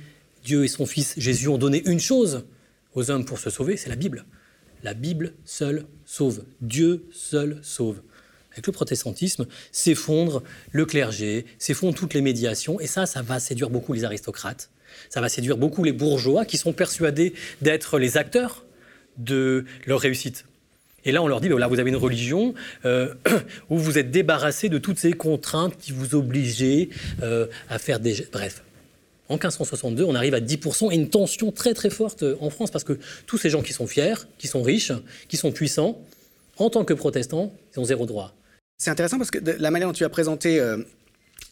Dieu 0.46 0.64
et 0.64 0.68
son 0.68 0.86
Fils 0.86 1.16
Jésus 1.18 1.48
ont 1.48 1.58
donné 1.58 1.82
une 1.88 2.00
chose 2.00 2.46
aux 2.94 3.10
hommes 3.10 3.26
pour 3.26 3.40
se 3.40 3.50
sauver, 3.50 3.78
c'est 3.78 3.90
la 3.90 3.96
Bible. 3.96 4.26
La 4.84 4.94
Bible 4.94 5.34
seule 5.44 5.86
sauve. 6.06 6.44
Dieu 6.62 7.08
seul 7.12 7.60
sauve 7.64 8.02
avec 8.58 8.66
le 8.66 8.74
protestantisme, 8.74 9.46
s'effondre 9.72 10.42
le 10.72 10.86
clergé, 10.86 11.46
s'effondrent 11.60 11.94
toutes 11.94 12.16
les 12.16 12.22
médiations, 12.22 12.80
et 12.80 12.88
ça, 12.88 13.06
ça 13.06 13.22
va 13.22 13.40
séduire 13.40 13.70
beaucoup 13.70 13.94
les 13.94 14.04
aristocrates, 14.04 14.72
ça 15.10 15.22
va 15.22 15.30
séduire 15.30 15.58
beaucoup 15.58 15.84
les 15.84 15.92
bourgeois 15.92 16.44
qui 16.44 16.58
sont 16.58 16.74
persuadés 16.74 17.34
d'être 17.62 18.00
les 18.00 18.18
acteurs 18.18 18.66
de 19.18 19.66
leur 19.86 20.00
réussite. 20.00 20.46
Et 21.06 21.12
là, 21.12 21.22
on 21.22 21.28
leur 21.28 21.40
dit, 21.40 21.50
ben 21.50 21.68
vous 21.68 21.80
avez 21.80 21.90
une 21.90 21.96
religion 21.96 22.56
euh, 22.86 23.14
où 23.70 23.78
vous 23.78 24.00
êtes 24.00 24.10
débarrassé 24.10 24.70
de 24.70 24.80
toutes 24.80 24.98
ces 24.98 25.14
contraintes 25.14 25.78
qui 25.78 25.92
vous 25.92 26.16
obligeaient 26.16 26.90
euh, 27.22 27.46
à 27.70 27.78
faire 27.78 28.00
des... 28.00 28.28
Bref, 28.32 28.64
en 29.30 29.36
1562, 29.36 30.04
on 30.04 30.16
arrive 30.16 30.34
à 30.34 30.40
10% 30.40 30.92
et 30.92 30.96
une 30.96 31.10
tension 31.10 31.52
très 31.52 31.76
très 31.76 31.92
forte 31.92 32.26
en 32.42 32.50
France 32.50 32.72
parce 32.72 32.84
que 32.84 32.98
tous 33.28 33.38
ces 33.38 33.52
gens 33.52 33.62
qui 33.62 33.74
sont 33.74 33.86
fiers, 33.86 34.16
qui 34.40 34.48
sont 34.48 34.64
riches, 34.64 34.94
qui 35.28 35.38
sont 35.38 35.52
puissants, 35.52 36.02
en 36.58 36.70
tant 36.70 36.84
que 36.84 36.94
protestants, 36.94 37.54
ils 37.74 37.80
ont 37.80 37.86
zéro 37.86 38.06
droit. 38.06 38.34
C'est 38.80 38.92
intéressant 38.92 39.18
parce 39.18 39.32
que 39.32 39.40
la 39.40 39.72
manière 39.72 39.88
dont 39.88 39.94
tu 39.94 40.06
as 40.06 40.10
présenté 40.10 40.60
euh, 40.60 40.78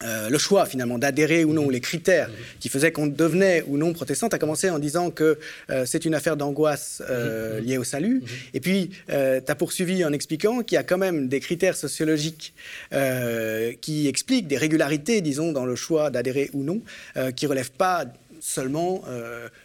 euh, 0.03 0.29
le 0.29 0.37
choix 0.37 0.67
finalement 0.67 0.99
d'adhérer 0.99 1.43
ou 1.43 1.53
non, 1.53 1.71
les 1.71 1.79
critères 1.79 2.29
qui 2.59 2.69
faisaient 2.69 2.91
qu'on 2.91 3.07
devenait 3.07 3.63
ou 3.67 3.77
non 3.77 3.93
protestant, 3.93 4.29
tu 4.29 4.35
as 4.35 4.37
commencé 4.37 4.69
en 4.69 4.77
disant 4.77 5.09
que 5.09 5.39
euh, 5.71 5.85
c'est 5.87 6.05
une 6.05 6.13
affaire 6.13 6.37
d'angoisse 6.37 7.01
liée 7.63 7.79
au 7.79 7.83
salut. 7.83 8.21
Et 8.53 8.59
puis, 8.59 8.91
tu 9.07 9.13
as 9.15 9.55
poursuivi 9.55 10.05
en 10.05 10.13
expliquant 10.13 10.61
qu'il 10.61 10.75
y 10.75 10.79
a 10.79 10.83
quand 10.83 10.99
même 10.99 11.27
des 11.27 11.39
critères 11.39 11.75
sociologiques 11.75 12.53
qui 13.81 14.07
expliquent 14.07 14.47
des 14.47 14.57
régularités, 14.57 15.21
disons, 15.21 15.51
dans 15.51 15.65
le 15.65 15.75
choix 15.75 16.11
d'adhérer 16.11 16.51
ou 16.53 16.63
non, 16.63 16.81
qui 17.35 17.45
ne 17.45 17.49
relèvent 17.49 17.71
pas 17.71 18.05
seulement 18.39 19.03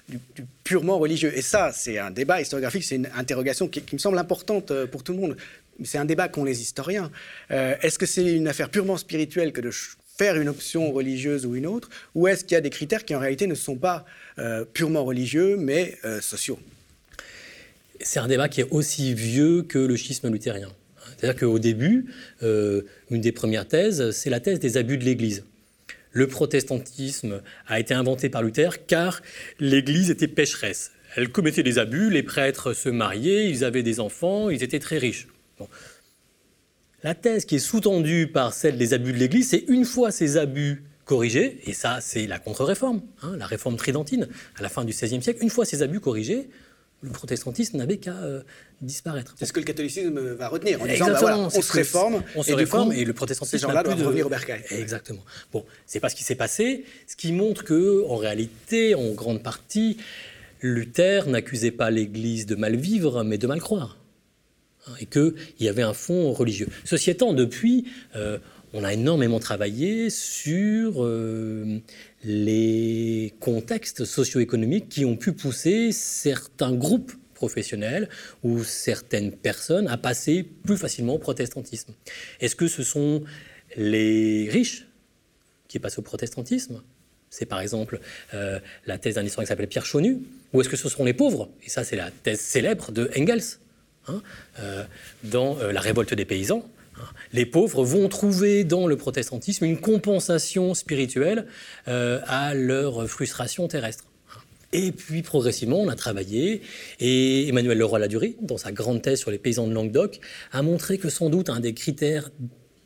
du, 0.09 0.19
purement 0.64 0.99
religieux. 0.99 1.37
Et 1.37 1.43
ça, 1.43 1.73
c'est 1.73 1.99
un 1.99 2.11
débat 2.11 2.40
historiographique, 2.40 2.85
c'est 2.85 2.97
une 2.97 3.09
interrogation 3.17 3.69
qui, 3.69 3.83
me 3.93 3.99
semble 3.99 4.19
importante 4.19 4.73
pour 4.87 5.02
tout 5.02 5.12
le 5.12 5.19
monde 5.19 5.37
c'est 5.84 5.99
un 5.99 6.04
débat 6.04 6.28
qu'ont 6.28 6.44
les 6.44 6.60
historiens. 6.60 7.10
Euh, 7.50 7.75
est-ce 7.82 7.99
que 7.99 8.06
c'est 8.06 8.25
une 8.25 8.49
affaire 8.49 8.70
purement 8.70 8.96
spirituelle 8.96 9.52
que 9.52 9.60
de 9.60 9.70
faire 10.18 10.37
une 10.37 10.49
option 10.49 10.92
religieuse 10.92 11.46
ou 11.46 11.54
une 11.54 11.66
autre, 11.66 11.88
ou 12.14 12.28
est-ce 12.28 12.44
qu'il 12.44 12.54
y 12.54 12.58
a 12.58 12.60
des 12.60 12.70
critères 12.70 13.04
qui 13.04 13.14
en 13.14 13.18
réalité 13.18 13.46
ne 13.46 13.54
sont 13.54 13.76
pas 13.76 14.04
euh, 14.38 14.64
purement 14.64 15.04
religieux, 15.04 15.56
mais 15.56 15.99
euh, 16.04 16.20
sociaux? 16.20 16.58
C'est 18.00 18.20
un 18.20 18.28
débat 18.28 18.49
qui 18.49 18.60
est 18.60 18.68
aussi 18.70 19.14
vieux 19.14 19.62
que 19.62 19.78
le 19.78 19.96
schisme 19.96 20.30
luthérien. 20.30 20.70
C'est-à-dire 21.16 21.40
qu'au 21.40 21.58
début, 21.58 22.06
une 22.40 23.20
des 23.20 23.32
premières 23.32 23.68
thèses, 23.68 24.10
c'est 24.12 24.30
la 24.30 24.40
thèse 24.40 24.58
des 24.58 24.78
abus 24.78 24.96
de 24.96 25.04
l'Église. 25.04 25.44
Le 26.12 26.26
protestantisme 26.26 27.42
a 27.66 27.78
été 27.78 27.92
inventé 27.92 28.30
par 28.30 28.42
Luther 28.42 28.87
car 28.87 29.20
l'Église 29.58 30.10
était 30.10 30.28
pécheresse. 30.28 30.92
Elle 31.16 31.30
commettait 31.30 31.62
des 31.62 31.78
abus, 31.78 32.08
les 32.08 32.22
prêtres 32.22 32.72
se 32.72 32.88
mariaient, 32.88 33.50
ils 33.50 33.64
avaient 33.64 33.82
des 33.82 34.00
enfants, 34.00 34.49
ils 34.49 34.62
étaient 34.62 34.78
très 34.78 34.96
riches. 34.96 35.26
La 37.02 37.14
thèse 37.14 37.45
qui 37.45 37.57
est 37.57 37.61
sous-tendue 37.61 38.26
par 38.26 38.52
celle 38.52 38.76
des 38.76 38.93
abus 38.93 39.12
de 39.12 39.19
l'Église, 39.19 39.49
c'est 39.50 39.64
une 39.69 39.85
fois 39.85 40.11
ces 40.11 40.37
abus 40.37 40.85
corrigés, 41.07 41.61
et 41.64 41.73
ça 41.73 42.00
c'est 42.00 42.26
la 42.26 42.38
contre-réforme, 42.38 43.00
hein, 43.23 43.37
la 43.37 43.47
réforme 43.47 43.76
tridentine 43.76 44.29
à 44.57 44.62
la 44.62 44.69
fin 44.69 44.85
du 44.85 44.93
XVIe 44.93 45.23
siècle, 45.23 45.43
une 45.43 45.50
fois 45.50 45.64
ces 45.64 45.83
abus 45.83 46.00
corrigés, 46.00 46.49
le 47.02 47.11
protestantisme 47.11 47.79
n'avait 47.79 47.97
qu'à 47.97 48.14
euh, 48.14 48.43
disparaître. 48.83 49.35
C'est 49.38 49.47
ce 49.47 49.52
que 49.52 49.61
le 49.61 49.64
catholicisme 49.64 50.21
va 50.35 50.49
retenir 50.49 50.83
en 50.83 50.87
disant 50.87 51.07
bah 51.07 51.37
on 51.38 51.49
se 51.49 51.73
réforme, 51.73 52.23
on 52.37 52.43
se 52.43 52.50
et 52.50 52.55
réforme 52.55 52.93
et 52.93 53.05
le 53.05 53.12
protestantisme 53.12 53.57
ces 53.57 53.62
gens-là 53.62 53.83
doivent 53.83 54.02
revenir 54.02 54.26
au 54.26 54.29
bercail. 54.29 54.62
Exactement. 54.71 55.25
Bon, 55.52 55.64
c'est 55.87 56.00
pas 56.00 56.11
ce 56.11 56.14
qui 56.14 56.25
s'est 56.25 56.35
passé, 56.35 56.85
ce 57.07 57.17
qui 57.17 57.33
montre 57.33 57.64
que 57.64 58.05
en 58.07 58.17
réalité, 58.17 58.95
en 58.95 59.12
grande 59.12 59.43
partie, 59.43 59.97
Luther 60.61 61.26
n'accusait 61.26 61.71
pas 61.71 61.90
l'Église 61.90 62.45
de 62.45 62.55
mal 62.55 62.76
vivre, 62.76 63.25
mais 63.25 63.38
de 63.38 63.47
mal 63.47 63.61
croire. 63.61 63.97
Hein, 64.87 64.92
et 65.00 65.06
qu'il 65.06 65.34
y 65.60 65.68
avait 65.68 65.82
un 65.82 65.94
fond 65.94 66.32
religieux. 66.32 66.68
Ceci 66.84 67.10
étant, 67.10 67.32
depuis, 67.32 67.87
euh, 68.16 68.38
on 68.72 68.84
a 68.84 68.92
énormément 68.92 69.40
travaillé 69.40 70.10
sur 70.10 71.04
euh, 71.04 71.80
les 72.25 73.34
contextes 73.40 74.04
socio-économiques 74.04 74.88
qui 74.88 75.04
ont 75.04 75.16
pu 75.16 75.32
pousser 75.32 75.92
certains 75.92 76.72
groupes 76.72 77.12
professionnels 77.34 78.08
ou 78.42 78.62
certaines 78.64 79.32
personnes 79.32 79.88
à 79.88 79.96
passer 79.96 80.42
plus 80.42 80.76
facilement 80.76 81.14
au 81.14 81.18
protestantisme. 81.18 81.94
Est-ce 82.40 82.54
que 82.54 82.68
ce 82.68 82.82
sont 82.82 83.25
les 83.76 84.49
riches 84.50 84.87
qui 85.66 85.78
passent 85.78 85.99
au 85.99 86.02
protestantisme? 86.02 86.82
C'est 87.30 87.46
par 87.46 87.60
exemple 87.60 88.00
euh, 88.34 88.58
la 88.87 88.99
thèse 88.99 89.14
d'un 89.14 89.25
historien 89.25 89.46
qui 89.46 89.49
s'appelle 89.49 89.68
Pierre 89.68 89.87
Chaunu, 89.87 90.18
ou 90.52 90.60
est-ce 90.60 90.68
que 90.68 90.76
ce 90.76 90.88
sont 90.88 91.04
les 91.04 91.14
pauvres? 91.14 91.49
Et 91.64 91.70
ça, 91.70 91.82
c'est 91.84 91.96
la 91.96 92.10
thèse 92.10 92.40
célèbre 92.40 92.92
de 92.92 93.10
Engels, 93.16 93.58
hein, 94.11 94.23
euh, 94.61 94.85
dans 95.25 95.59
euh, 95.59 95.73
La 95.73 95.81
révolte 95.81 96.14
des 96.14 96.25
paysans. 96.25 96.69
Hein. 96.97 97.05
Les 97.33 97.47
pauvres 97.47 97.85
vont 97.85 98.09
trouver 98.09 98.64
dans 98.64 98.87
le 98.87 98.97
protestantisme 98.97 99.64
une 99.64 99.81
compensation 99.81 100.75
spirituelle 100.75 101.47
à 101.87 102.55
leur 102.55 103.09
frustration 103.09 103.69
terrestre. 103.69 104.05
Et 104.73 104.93
puis 104.93 105.23
progressivement, 105.23 105.81
on 105.81 105.88
a 105.88 105.97
travaillé, 105.97 106.62
et 107.00 107.49
Emmanuel 107.49 107.79
Leroy-Ladurie, 107.79 108.37
dans 108.40 108.59
sa 108.59 108.71
grande 108.71 109.02
thèse 109.02 109.19
sur 109.19 109.31
les 109.31 109.38
paysans 109.38 109.67
de 109.67 109.73
Languedoc, 109.73 110.21
a 110.52 110.62
montré 110.62 110.99
que 110.99 111.09
sans 111.09 111.29
doute 111.29 111.49
un 111.49 111.59
des 111.59 111.75
critères 111.75 112.31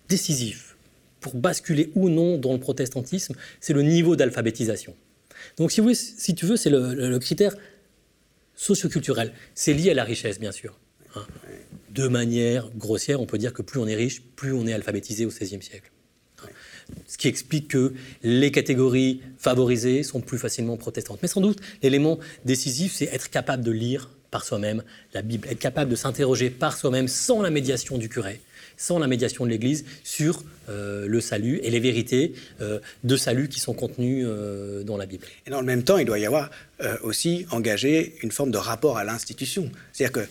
décisifs 0.09 0.76
pour 1.21 1.35
basculer 1.35 1.90
ou 1.95 2.09
non 2.09 2.38
dans 2.38 2.52
le 2.52 2.61
protestantisme, 2.61 3.35
c'est 3.61 3.73
le 3.73 3.83
niveau 3.83 4.16
d'alphabétisation. 4.16 4.95
Donc 5.57 5.73
si 5.73 6.35
tu 6.35 6.47
veux, 6.47 6.57
c'est 6.57 6.71
le, 6.71 7.19
critère 7.19 7.54
socioculturel. 8.54 9.33
C'est 9.54 9.73
lié 9.73 9.90
à 9.90 9.95
la 9.95 10.04
richesse, 10.04 10.38
bien 10.38 10.52
sûr. 10.52 10.78
De 11.90 12.09
manière 12.09 12.68
grossière, 12.76 13.21
on 13.21 13.26
peut 13.26 13.38
dire 13.38 13.52
que 13.52 13.62
plus 13.62 13.78
on 13.78 13.87
est 13.87 13.94
riche, 13.94 14.23
plus 14.35 14.52
on 14.52 14.66
est 14.66 14.73
alphabétisé 14.73 15.26
au 15.26 15.28
XVIe 15.28 15.62
siècle. 15.62 15.92
Ce 17.06 17.16
qui 17.16 17.28
explique 17.28 17.68
que 17.68 17.94
les 18.23 18.50
catégories 18.50 19.23
favorisées 19.38 20.02
sont 20.02 20.21
plus 20.21 20.38
facilement 20.38 20.76
protestantes. 20.76 21.21
Mais 21.23 21.28
sans 21.28 21.40
doute, 21.40 21.61
l'élément 21.83 22.18
décisif, 22.44 22.94
c'est 22.94 23.06
être 23.06 23.30
capable 23.30 23.62
de 23.62 23.71
lire 23.71 24.11
par 24.30 24.44
soi-même 24.44 24.83
la 25.12 25.23
Bible, 25.23 25.47
être 25.49 25.61
capable 25.61 25.90
de 25.90 25.97
s'interroger 25.97 26.50
par 26.50 26.76
soi-même 26.76 27.06
sans 27.06 27.40
la 27.40 27.50
médiation 27.50 27.99
du 27.99 28.09
curé, 28.09 28.40
sans 28.76 28.99
la 28.99 29.07
médiation 29.07 29.45
de 29.45 29.50
l'Église 29.50 29.85
sur 30.02 30.43
euh, 30.71 31.07
le 31.07 31.21
salut 31.21 31.61
et 31.62 31.71
les 31.71 31.81
vérités 31.81 32.33
euh, 32.62 32.78
de 33.02 33.16
salut 33.16 33.49
qui 33.49 33.61
sont 33.61 33.75
contenues 33.75 34.25
euh, 34.25 34.83
dans 34.83 34.97
la 34.97 35.04
Bible. 35.04 35.26
Et 35.47 35.50
dans 35.50 35.61
le 35.61 35.66
même 35.66 35.83
temps, 35.83 35.99
il 35.99 36.07
doit 36.07 36.19
y 36.19 36.26
avoir 36.26 36.50
aussi 37.02 37.47
engagé 37.52 38.16
une 38.23 38.33
forme 38.33 38.50
de 38.50 38.59
rapport 38.59 38.99
à 38.99 39.04
l'institution. 39.04 39.71
C'est-à-dire 39.93 40.25
que, 40.25 40.28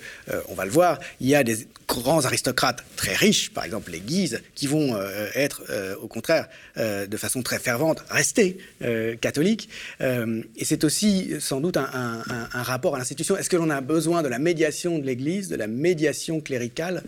on 0.50 0.56
va 0.56 0.66
le 0.66 0.72
voir, 0.72 1.00
il 1.22 1.28
y 1.28 1.36
a 1.36 1.44
des 1.44 1.68
grands 1.88 2.26
aristocrates 2.26 2.84
très 2.98 3.16
riches, 3.16 3.50
par 3.52 3.64
exemple 3.64 3.92
les 3.92 4.02
Guises, 4.02 4.42
qui 4.54 4.68
vont 4.68 4.94
être, 5.36 5.64
au 6.02 6.08
contraire, 6.08 6.50
de 6.76 7.18
façon 7.18 7.44
très 7.44 7.60
fervente, 7.60 8.04
rester 8.10 8.58
catholiques. 9.22 9.70
et 10.02 10.66
c'est 10.66 10.84
aussi 10.84 11.32
sans 11.40 11.62
doute 11.62 11.78
un, 11.78 11.88
un 11.90 12.64
rapport 12.64 12.96
à 12.96 12.98
l'institution. 12.98 13.38
Est-ce 13.38 13.50
que 13.50 13.58
l'on 13.58 13.70
a 13.70 13.80
besoin 13.80 14.22
de 14.22 14.28
la 14.28 14.38
médiation 14.38 15.00
de 15.00 15.06
l'Église, 15.06 15.48
de 15.48 15.56
la 15.56 15.68
médiation 15.68 16.42
cléricale 16.42 17.04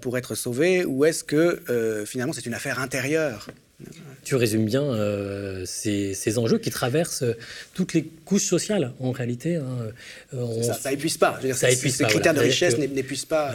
pour 0.00 0.18
être 0.18 0.34
sauvé 0.34 0.84
ou 0.84 1.04
est-ce 1.04 1.24
que 1.24 1.60
euh, 1.70 2.04
finalement 2.06 2.32
c'est 2.32 2.46
une 2.46 2.54
affaire 2.54 2.78
intérieure? 2.80 3.48
Tu 4.24 4.34
résumes 4.34 4.66
bien 4.66 4.82
euh, 4.82 5.64
ces, 5.64 6.38
enjeux 6.38 6.58
qui 6.58 6.68
traversent 6.68 7.24
toutes 7.72 7.94
les 7.94 8.04
couches 8.26 8.44
sociales 8.44 8.92
en 9.00 9.10
réalité. 9.10 9.56
Hein. 9.56 9.90
ça, 10.62 10.90
n'épuise 10.90 11.16
pas. 11.16 11.40
ça 11.54 11.70
épuise 11.70 11.94
ces 11.94 12.04
critères 12.04 12.34
de 12.34 12.40
richesse 12.40 12.76
n'épuisent 12.76 13.24
pas. 13.24 13.54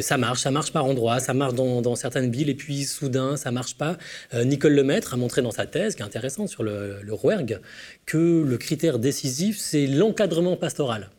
ça 0.00 0.16
marche, 0.16 0.40
ça 0.40 0.50
marche 0.50 0.72
par 0.72 0.86
endroits, 0.86 1.20
ça 1.20 1.34
marche 1.34 1.52
dans, 1.52 1.94
certaines 1.94 2.30
villes 2.30 2.48
et 2.48 2.54
puis 2.54 2.84
soudain 2.84 3.36
ça 3.36 3.50
marche 3.50 3.76
pas. 3.76 3.98
Nicole 4.32 4.72
Lemaître 4.72 5.12
a 5.12 5.18
montré 5.18 5.42
dans 5.42 5.50
sa 5.50 5.66
thèse, 5.66 5.94
qui 5.94 6.00
est 6.00 6.06
intéressante 6.06 6.48
sur 6.48 6.62
le, 6.62 6.96
le 7.02 7.12
Rouergue, 7.12 7.60
que 8.06 8.42
le 8.42 8.56
critère 8.56 8.98
décisif 8.98 9.58
c'est 9.58 9.86
l'encadrement 9.86 10.56
pastoral. 10.56 11.10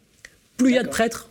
Plus 0.57 0.71
il 0.71 0.75
y 0.75 0.79
a 0.79 0.83
de 0.83 0.89
prêtres, 0.89 1.30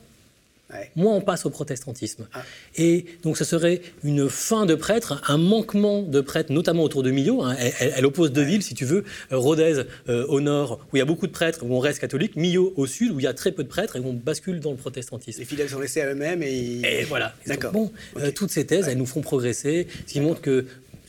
moins 0.96 1.14
on 1.14 1.20
passe 1.20 1.46
au 1.46 1.50
protestantisme. 1.50 2.28
Ah. 2.32 2.42
Et 2.76 3.06
donc 3.22 3.36
ce 3.36 3.44
serait 3.44 3.80
une 4.04 4.28
fin 4.28 4.66
de 4.66 4.74
prêtre, 4.74 5.22
un 5.28 5.38
manquement 5.38 6.02
de 6.02 6.20
prêtres, 6.20 6.52
notamment 6.52 6.82
autour 6.82 7.02
de 7.02 7.10
Millau. 7.10 7.42
Hein. 7.42 7.56
Elle, 7.80 8.06
oppose 8.06 8.32
deux 8.32 8.42
villes, 8.42 8.62
si 8.62 8.74
tu 8.74 8.84
veux, 8.84 9.04
euh, 9.32 9.38
Rodez 9.38 9.82
euh, 10.08 10.26
au 10.26 10.40
nord, 10.40 10.80
où 10.92 10.96
il 10.96 10.98
y 10.98 11.02
a 11.02 11.06
beaucoup 11.06 11.26
de 11.26 11.32
prêtres, 11.32 11.60
où 11.62 11.74
on 11.74 11.78
reste 11.78 11.98
catholique, 11.98 12.36
Millau 12.36 12.72
au 12.76 12.86
sud, 12.86 13.12
où 13.12 13.20
il 13.20 13.24
y 13.24 13.26
a 13.26 13.34
très 13.34 13.52
peu 13.52 13.62
de 13.62 13.68
prêtres 13.68 13.96
et 13.96 14.00
où 14.00 14.08
on 14.08 14.12
bascule 14.12 14.60
dans 14.60 14.70
le 14.70 14.76
protestantisme. 14.76 15.40
Les 15.40 15.46
fidèles 15.46 15.68
sont 15.68 15.80
laissés 15.80 16.00
à 16.00 16.12
eux-mêmes 16.12 16.42
et... 16.42 16.80
et... 16.82 17.04
voilà. 17.04 17.34
D'accord. 17.46 17.72
Bon, 17.72 17.92
euh, 18.16 18.30
toutes 18.30 18.50
ces 18.50 18.66
thèses, 18.66 18.88
elles 18.88 18.98
nous 18.98 19.06
font 19.06 19.20
progresser, 19.20 19.86
ce 20.06 20.12
qui 20.12 20.20
montre 20.20 20.40
que, 20.40 20.66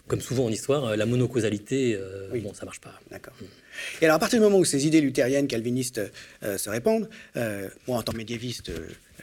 comme 0.08 0.22
souvent 0.22 0.46
en 0.46 0.50
histoire, 0.50 0.96
la 0.96 1.06
monocausalité, 1.06 1.98
bon, 2.44 2.54
ça 2.54 2.66
marche 2.66 2.82
pas. 2.82 2.94
D'accord. 3.10 3.34
Mm. 3.40 3.46
Et 4.02 4.06
alors, 4.06 4.16
à 4.16 4.20
partir 4.20 4.40
du 4.40 4.44
moment 4.44 4.58
où 4.58 4.66
ces 4.66 4.88
idées 4.88 5.02
luthériennes, 5.02 5.48
calvinistes 5.48 6.02
se 6.42 6.70
répandent, 6.70 7.10
moi, 7.36 7.98
en 7.98 8.04
tant 8.04 8.14
médiéviste, 8.14 8.72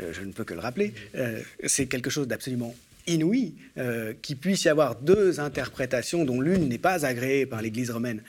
euh, 0.00 0.12
je 0.12 0.22
ne 0.22 0.32
peux 0.32 0.44
que 0.44 0.54
le 0.54 0.60
rappeler, 0.60 0.92
euh, 1.16 1.40
c'est 1.66 1.86
quelque 1.86 2.10
chose 2.10 2.28
d'absolument 2.28 2.74
inouï 3.06 3.54
euh, 3.78 4.12
qu'il 4.20 4.36
puisse 4.36 4.64
y 4.64 4.68
avoir 4.68 4.96
deux 4.96 5.40
interprétations 5.40 6.26
dont 6.26 6.40
l'une 6.40 6.68
n'est 6.68 6.78
pas 6.78 7.06
agréée 7.06 7.46
par 7.46 7.62
l'Église 7.62 7.90
romaine 7.90 8.22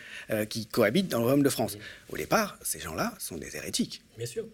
qui 0.47 0.67
cohabitent 0.67 1.09
dans 1.09 1.17
le 1.17 1.25
royaume 1.25 1.43
de 1.43 1.49
France. 1.49 1.77
Au 2.09 2.17
départ, 2.17 2.57
ces 2.63 2.79
gens-là 2.79 3.13
sont 3.19 3.35
des 3.35 3.57
hérétiques. 3.57 4.01
Bien 4.17 4.25
sûr. 4.25 4.45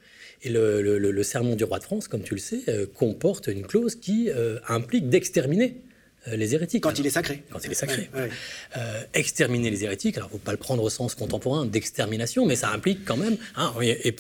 Et 0.41 0.50
le, 0.50 1.24
sermon 1.24 1.55
du 1.55 1.63
roi 1.63 1.77
de 1.77 1.84
France, 1.84 2.07
comme 2.07 2.24
tu 2.24 2.34
le 2.34 2.39
sais, 2.39 2.63
comporte 2.95 3.48
une 3.48 3.67
clause 3.67 3.95
qui 3.95 4.29
implique 4.67 5.10
d'exterminer 5.10 5.75
euh, 5.75 5.85
les 6.27 6.55
hérétiques. 6.55 6.84
Quand 6.84 6.98
il 6.98 7.05
est 7.05 7.12
sacré. 7.12 7.44
Quand 7.51 7.60
il 7.63 7.72
est 7.72 7.75
sacré. 7.75 8.10
Euh, 8.15 9.01
exterminer 9.13 9.70
les 9.70 9.84
hérétiques, 9.84 10.17
alors 10.17 10.29
il 10.32 10.36
ne 10.36 10.39
faut 10.39 10.46
pas 10.46 10.51
le 10.51 10.58
prendre 10.58 10.84
au 10.84 10.89
sens 10.89 11.15
contemporain 11.15 11.65
d'extermination, 11.65 12.46
mais 12.46 12.55
ça 12.55 12.70
implique 12.70 13.05
quand 13.05 13.17
même. 13.17 13.38
Hein, 13.55 13.74
et, 13.82 14.15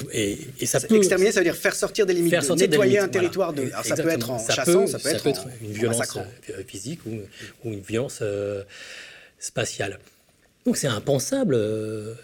et, 0.59 0.65
ça 0.65 0.79
peut, 0.79 0.97
exterminer, 0.97 1.31
ça 1.31 1.39
veut 1.39 1.45
dire 1.45 1.55
faire 1.55 1.75
sortir 1.75 2.05
des 2.05 2.13
limites, 2.13 2.31
faire 2.31 2.43
sortir 2.43 2.69
nettoyer 2.69 2.99
un 2.99 3.07
territoire. 3.07 3.53
De, 3.53 3.69
ça 3.83 3.95
peut 3.95 4.09
être 4.09 4.29
en 4.29 4.37
chassant, 4.37 4.87
ça 4.87 4.99
peut, 4.99 5.09
être, 5.09 5.47
une 5.61 5.71
violence 5.71 6.17
euh, 6.17 6.63
physique 6.67 6.99
ou, 7.05 7.69
une 7.69 7.81
violence 7.81 8.21
spatiale. 9.39 9.99
Donc 10.65 10.77
c'est 10.77 10.87
impensable, 10.87 11.57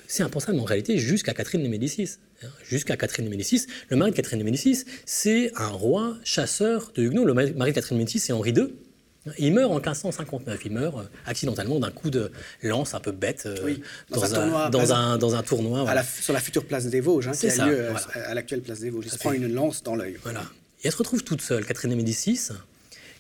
c'est 0.07 0.23
impensable 0.23 0.59
en 0.59 0.63
réalité 0.63 0.97
jusqu'à 0.97 1.33
Catherine 1.33 1.63
de 1.63 1.67
Médicis. 1.67 2.17
Hein, 2.43 2.47
jusqu'à 2.63 2.97
Catherine 2.97 3.25
de 3.25 3.29
Médicis. 3.29 3.67
Le 3.89 3.97
mari 3.97 4.11
de 4.11 4.15
Catherine 4.15 4.39
de 4.39 4.43
Médicis, 4.43 4.85
c'est 5.05 5.51
un 5.55 5.67
roi 5.67 6.17
chasseur 6.23 6.91
de 6.95 7.03
Huguenots. 7.03 7.25
Le 7.25 7.33
mari 7.33 7.51
de 7.51 7.75
Catherine 7.75 7.97
de 7.97 8.01
Médicis, 8.01 8.19
c'est 8.19 8.33
Henri 8.33 8.51
II. 8.51 8.73
Il 9.37 9.53
meurt 9.53 9.71
en 9.71 9.75
1559, 9.75 10.61
il 10.65 10.71
meurt 10.71 10.97
euh, 10.97 11.03
accidentellement 11.27 11.79
d'un 11.79 11.91
coup 11.91 12.09
de 12.09 12.31
lance 12.63 12.95
un 12.95 12.99
peu 12.99 13.11
bête 13.11 13.43
euh, 13.45 13.75
dans, 14.09 14.23
un, 14.23 14.29
tournoi, 14.29 14.69
dans, 14.69 15.35
un, 15.35 15.43
tournoi. 15.43 16.03
sur 16.03 16.33
la 16.33 16.39
future 16.39 16.65
place 16.65 16.87
des 16.87 17.01
Vosges, 17.01 17.27
hein, 17.27 17.31
qui 17.31 17.47
a 17.47 17.65
lieu 17.67 17.79
euh, 17.79 17.93
à 18.25 18.33
l'actuelle 18.33 18.61
place 18.61 18.79
des 18.79 18.89
Vosges. 18.89 19.05
Il 19.05 19.11
se 19.11 19.19
prend 19.19 19.31
une 19.31 19.53
lance 19.53 19.83
dans 19.83 19.95
l'œil. 19.95 20.17
Voilà. 20.23 20.41
Et 20.83 20.87
elle 20.87 20.91
se 20.91 20.97
retrouve 20.97 21.23
toute 21.23 21.41
seule, 21.41 21.65
Catherine 21.65 21.91
de 21.91 21.95
Médicis, 21.95 22.49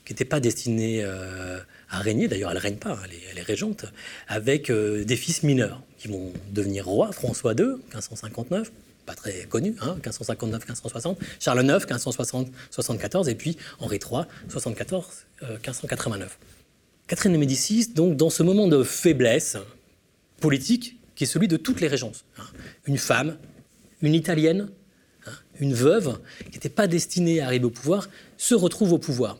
qui 0.03 0.13
n'était 0.13 0.25
pas 0.25 0.39
destinée 0.39 1.03
à 1.03 1.99
régner, 1.99 2.27
d'ailleurs 2.27 2.49
elle 2.49 2.57
ne 2.57 2.61
règne 2.61 2.77
pas, 2.77 2.97
elle 3.05 3.37
est, 3.37 3.43
régente, 3.43 3.85
avec 4.27 4.71
des 4.71 5.15
fils 5.15 5.43
mineurs 5.43 5.83
qui 5.99 6.07
vont 6.07 6.33
devenir 6.51 6.87
rois, 6.87 7.11
François 7.11 7.53
II, 7.53 7.75
1559, 7.93 8.71
pas 9.05 9.15
très 9.15 9.45
connu, 9.45 9.75
hein, 9.81 9.97
1559-1560, 10.03 11.17
Charles 11.39 11.65
IX, 11.65 11.85
1560-74, 11.85 13.29
et 13.29 13.35
puis 13.35 13.57
Henri 13.79 13.97
III, 13.97 14.23
74, 14.49 15.05
1589. 15.41 16.37
Catherine 17.07 17.33
de 17.33 17.37
Médicis, 17.37 17.87
donc, 17.93 18.15
dans 18.15 18.29
ce 18.29 18.41
moment 18.41 18.67
de 18.67 18.83
faiblesse 18.83 19.57
politique 20.39 20.97
qui 21.15 21.25
est 21.25 21.27
celui 21.27 21.47
de 21.47 21.57
toutes 21.57 21.81
les 21.81 21.87
régences, 21.87 22.23
hein. 22.37 22.43
une 22.85 22.97
femme, 22.97 23.37
une 24.01 24.15
italienne, 24.15 24.69
hein, 25.27 25.31
une 25.59 25.73
veuve, 25.73 26.19
qui 26.45 26.53
n'était 26.53 26.69
pas 26.69 26.87
destinée 26.87 27.41
à 27.41 27.47
arriver 27.47 27.65
au 27.65 27.69
pouvoir, 27.69 28.09
se 28.37 28.55
retrouve 28.55 28.93
au 28.93 28.97
pouvoir. 28.97 29.39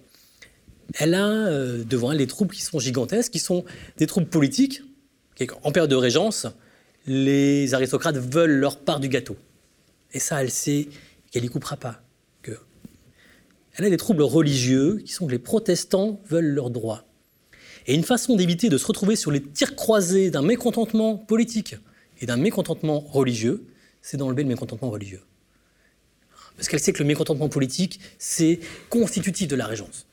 Elle 1.00 1.14
a 1.14 1.28
euh, 1.28 1.84
devant 1.84 2.12
elle 2.12 2.18
des 2.18 2.28
troupes 2.28 2.52
qui 2.52 2.62
sont 2.62 2.80
gigantesques, 2.80 3.32
qui 3.32 3.40
sont 3.40 3.64
des 3.98 4.08
troupes 4.08 4.30
politiques. 4.30 4.82
En 5.64 5.72
période 5.72 5.90
de 5.90 5.96
régence, 5.96 6.48
les 7.08 7.74
aristocrates 7.74 8.18
veulent 8.18 8.60
leur 8.60 8.80
part 8.80 9.00
du 9.00 9.08
gâteau. 9.08 9.38
Et 10.14 10.20
ça, 10.20 10.42
elle 10.42 10.52
sait 10.52 10.88
qu'elle 11.32 11.44
n'y 11.44 11.50
coupera 11.50 11.78
pas. 11.78 12.02
Que 12.42 12.58
elle 13.78 13.86
a 13.86 13.90
des 13.90 13.98
troubles 13.98 14.24
religieux 14.24 15.02
qui 15.06 15.14
sont 15.14 15.28
que 15.28 15.32
les 15.32 15.40
protestants 15.40 16.20
veulent 16.28 16.54
leurs 16.54 16.70
droits. 16.70 17.06
Et 17.88 17.96
une 17.96 18.04
façon 18.04 18.36
d'éviter 18.36 18.70
de 18.70 18.78
se 18.78 18.86
retrouver 18.86 19.16
sur 19.16 19.32
les 19.32 19.42
tirs 19.42 19.76
croisés 19.76 20.30
d'un 20.30 20.42
mécontentement 20.42 21.18
politique 21.18 21.76
et 22.20 22.26
d'un 22.26 22.38
mécontentement 22.38 23.00
religieux, 23.00 23.66
c'est 24.02 24.18
d'enlever 24.18 24.44
le 24.44 24.50
mécontentement 24.50 24.90
religieux. 24.90 25.22
Parce 26.56 26.68
qu'elle 26.68 26.80
sait 26.80 26.94
que 26.94 27.00
le 27.00 27.06
mécontentement 27.06 27.50
politique, 27.50 28.00
c'est 28.20 28.60
constitutif 28.90 29.48
de 29.48 29.56
la 29.56 29.66
régence. 29.66 30.06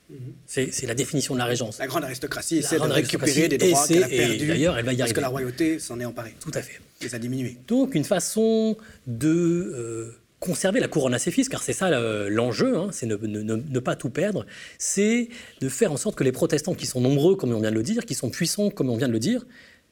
C'est 0.47 0.87
la 0.87 0.95
définition 0.95 1.35
de 1.35 1.39
la 1.39 1.45
régence. 1.45 1.79
La 1.79 1.87
grande 1.87 2.05
aristocratie 2.05 2.59
essaie 2.59 2.79
de 2.79 2.83
récupérer 2.83 3.49
des 3.49 3.59
droits 3.59 3.87
qu'elle 3.87 4.05
a 4.05 4.09
perdus. 4.09 4.47
D'ailleurs, 4.47 4.79
elle 4.79 4.85
va 4.85 4.93
y 4.93 4.99
Parce 4.99 5.13
que 5.13 5.21
la 5.21 5.29
royauté 5.29 5.79
s'en 5.79 6.01
est 6.01 6.05
emparée. 6.05 6.35
Tout 6.41 6.53
à 6.55 6.63
fait. 6.63 6.81
Et 7.01 7.09
ça 7.09 7.19
diminue. 7.19 7.59
Donc, 7.69 7.95
une 7.95 8.05
façon 8.05 8.77
de 9.07 9.29
euh, 9.29 10.19
conserver 10.41 10.81
la 10.81 10.89
couronne 10.89 11.15
à 11.15 11.19
ses 11.19 11.31
fils, 11.31 11.49
car 11.49 11.63
c'est 11.63 11.73
ça 11.73 11.91
l'enjeu, 12.29 12.77
hein, 12.77 12.89
c'est 12.93 13.07
ne, 13.07 13.79
pas 13.81 13.97
tout 13.97 14.11
perdre, 14.11 14.47
c'est 14.79 15.29
de 15.61 15.69
faire 15.69 15.93
en 15.93 15.97
sorte 15.97 16.17
que 16.17 16.25
les 16.25 16.33
protestants 16.33 16.75
qui 16.75 16.87
sont 16.87 17.01
nombreux, 17.01 17.37
comme 17.37 17.53
on 17.53 17.61
vient 17.61 17.71
de 17.71 17.77
le 17.77 17.83
dire, 17.83 18.05
qui 18.05 18.15
sont 18.15 18.31
puissants, 18.31 18.71
comme 18.71 18.91
on 18.91 18.97
vient 18.97 19.09
de 19.09 19.13
le 19.13 19.19
dire, 19.19 19.47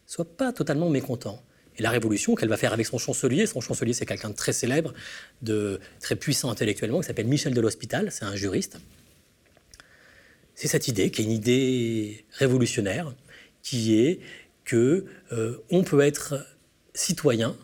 soient 0.07 0.37
pas 0.37 0.53
totalement 0.53 0.89
mécontents. 0.89 1.43
Et 1.79 1.83
la 1.83 1.91
révolution 1.91 2.35
qu'elle 2.35 2.49
va 2.49 2.57
faire 2.57 2.73
avec 2.73 2.87
son 2.87 2.97
chancelier, 2.97 3.47
son 3.47 3.61
chancelier 3.61 3.93
c'est 3.93 4.07
quelqu'un 4.07 4.31
de 4.31 4.35
très 4.35 4.53
célèbre, 4.53 4.95
de 5.43 5.79
très 6.01 6.17
puissant 6.17 6.51
intellectuellement, 6.51 7.01
qui 7.01 7.07
s'appelle 7.07 7.27
Michel 7.27 7.53
de 7.53 7.61
l'Hospital, 7.61 8.11
c'est 8.11 8.25
un 8.25 8.35
juriste. 8.35 8.79
C'est 10.57 10.69
cette 10.69 10.89
idée 10.89 11.11
qui 11.11 11.21
est 11.21 11.25
une 11.27 11.33
idée 11.33 12.25
révolutionnaire, 12.33 13.15
qui 13.63 14.01
est 14.01 14.21
que 14.65 15.05
euh, 15.33 15.59
on 15.71 15.85
peut 15.85 16.01
être 16.01 16.47
citoyen 16.95 17.55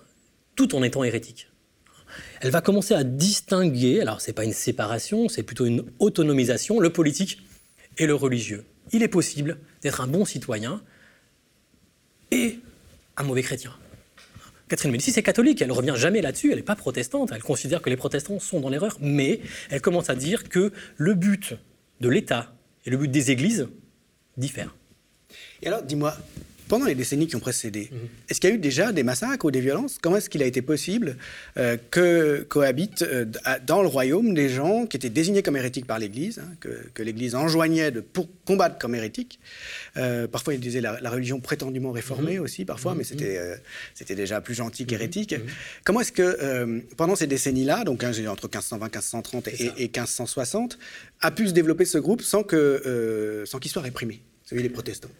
tout 0.56 0.76
en 0.76 0.82
étant 0.82 1.02
hérétique. 1.02 1.48
Elle 2.42 2.50
va 2.50 2.60
commencer 2.60 2.92
à 2.92 3.02
distinguer, 3.02 4.02
alors 4.02 4.20
ce 4.20 4.26
n'est 4.26 4.34
pas 4.34 4.44
une 4.44 4.52
séparation, 4.52 5.30
c'est 5.30 5.42
plutôt 5.42 5.64
une 5.64 5.84
autonomisation, 6.00 6.80
le 6.80 6.92
politique 6.92 7.42
et 7.96 8.06
le 8.06 8.14
religieux. 8.14 8.66
Il 8.92 9.02
est 9.02 9.08
possible 9.08 9.58
d'être 9.80 10.02
un 10.02 10.06
bon 10.06 10.26
citoyen 10.26 10.82
et 12.30 12.58
un 13.16 13.22
mauvais 13.22 13.42
chrétien. 13.42 13.74
Catherine 14.68 14.92
Médicis 14.92 15.18
est 15.18 15.22
catholique, 15.22 15.62
elle 15.62 15.68
ne 15.68 15.72
revient 15.72 15.94
jamais 15.96 16.20
là-dessus, 16.20 16.50
elle 16.50 16.58
n'est 16.58 16.62
pas 16.62 16.76
protestante, 16.76 17.30
elle 17.34 17.42
considère 17.42 17.80
que 17.80 17.88
les 17.88 17.96
protestants 17.96 18.38
sont 18.38 18.60
dans 18.60 18.68
l'erreur, 18.68 18.98
mais 19.00 19.40
elle 19.70 19.80
commence 19.80 20.10
à 20.10 20.14
dire 20.14 20.50
que 20.50 20.72
le 20.98 21.14
but 21.14 21.54
de 22.02 22.10
l'État 22.10 22.54
et 22.84 22.90
le 22.90 22.96
but 22.96 23.08
des 23.08 23.30
églises 23.30 23.68
diffèrent. 24.36 24.74
Et 25.62 25.68
alors, 25.68 25.82
dis-moi, 25.82 26.16
pendant 26.72 26.86
les 26.86 26.94
décennies 26.94 27.26
qui 27.26 27.36
ont 27.36 27.40
précédé, 27.40 27.90
mhm. 27.92 27.98
est-ce 28.30 28.40
qu'il 28.40 28.48
y 28.48 28.52
a 28.54 28.56
eu 28.56 28.58
déjà 28.58 28.92
des 28.92 29.02
massacres 29.02 29.44
ou 29.44 29.50
des 29.50 29.60
violences? 29.60 29.98
Comment 30.00 30.16
est-ce 30.16 30.30
qu'il 30.30 30.42
a 30.42 30.46
été 30.46 30.62
possible 30.62 31.18
euh, 31.58 31.76
que 31.90 32.46
cohabitent 32.48 33.02
euh, 33.02 33.26
dans 33.66 33.82
le 33.82 33.88
royaume 33.88 34.32
des 34.32 34.48
gens 34.48 34.86
qui 34.86 34.96
étaient 34.96 35.10
désignés 35.10 35.42
comme 35.42 35.58
hérétiques 35.58 35.86
par 35.86 35.98
l'Église, 35.98 36.38
hein, 36.38 36.50
que, 36.60 37.02
l'Église 37.02 37.34
enjoignait 37.34 37.90
de, 37.90 38.00
pour 38.00 38.26
combattre 38.46 38.78
comme 38.78 38.94
hérétiques? 38.94 39.38
Euh, 39.98 40.26
Parfois, 40.26 40.54
il 40.54 40.60
disait 40.60 40.80
la, 40.80 40.96
religion 41.10 41.40
prétendument 41.40 41.92
réformée 41.92 42.38
mhm. 42.38 42.44
aussi, 42.44 42.64
parfois, 42.64 42.94
mais 42.94 43.00
mhm. 43.00 43.04
c'était 43.04 43.38
c'était 43.92 44.14
déjà 44.14 44.40
plus 44.40 44.54
gentil 44.54 44.86
qu'hérétique. 44.86 45.34
Comment 45.84 46.00
est-ce 46.00 46.12
que, 46.12 46.80
pendant 46.96 47.16
ces 47.16 47.26
décennies-là, 47.26 47.84
donc 47.84 48.02
hein, 48.02 48.12
entre 48.28 48.46
1520, 48.46 48.86
1530 48.86 49.48
et, 49.48 49.72
et, 49.76 49.88
1560, 49.88 50.78
a 51.20 51.30
pu 51.32 51.48
se 51.48 51.52
développer 51.52 51.84
ce 51.84 51.98
groupe 51.98 52.22
sans 52.22 52.42
qu'il 52.44 52.80
sans 53.44 53.58
qu'il 53.58 53.70
soit 53.70 53.82
réprimé, 53.82 54.22
celui 54.46 54.62
des 54.62 54.70
protestants? 54.70 55.10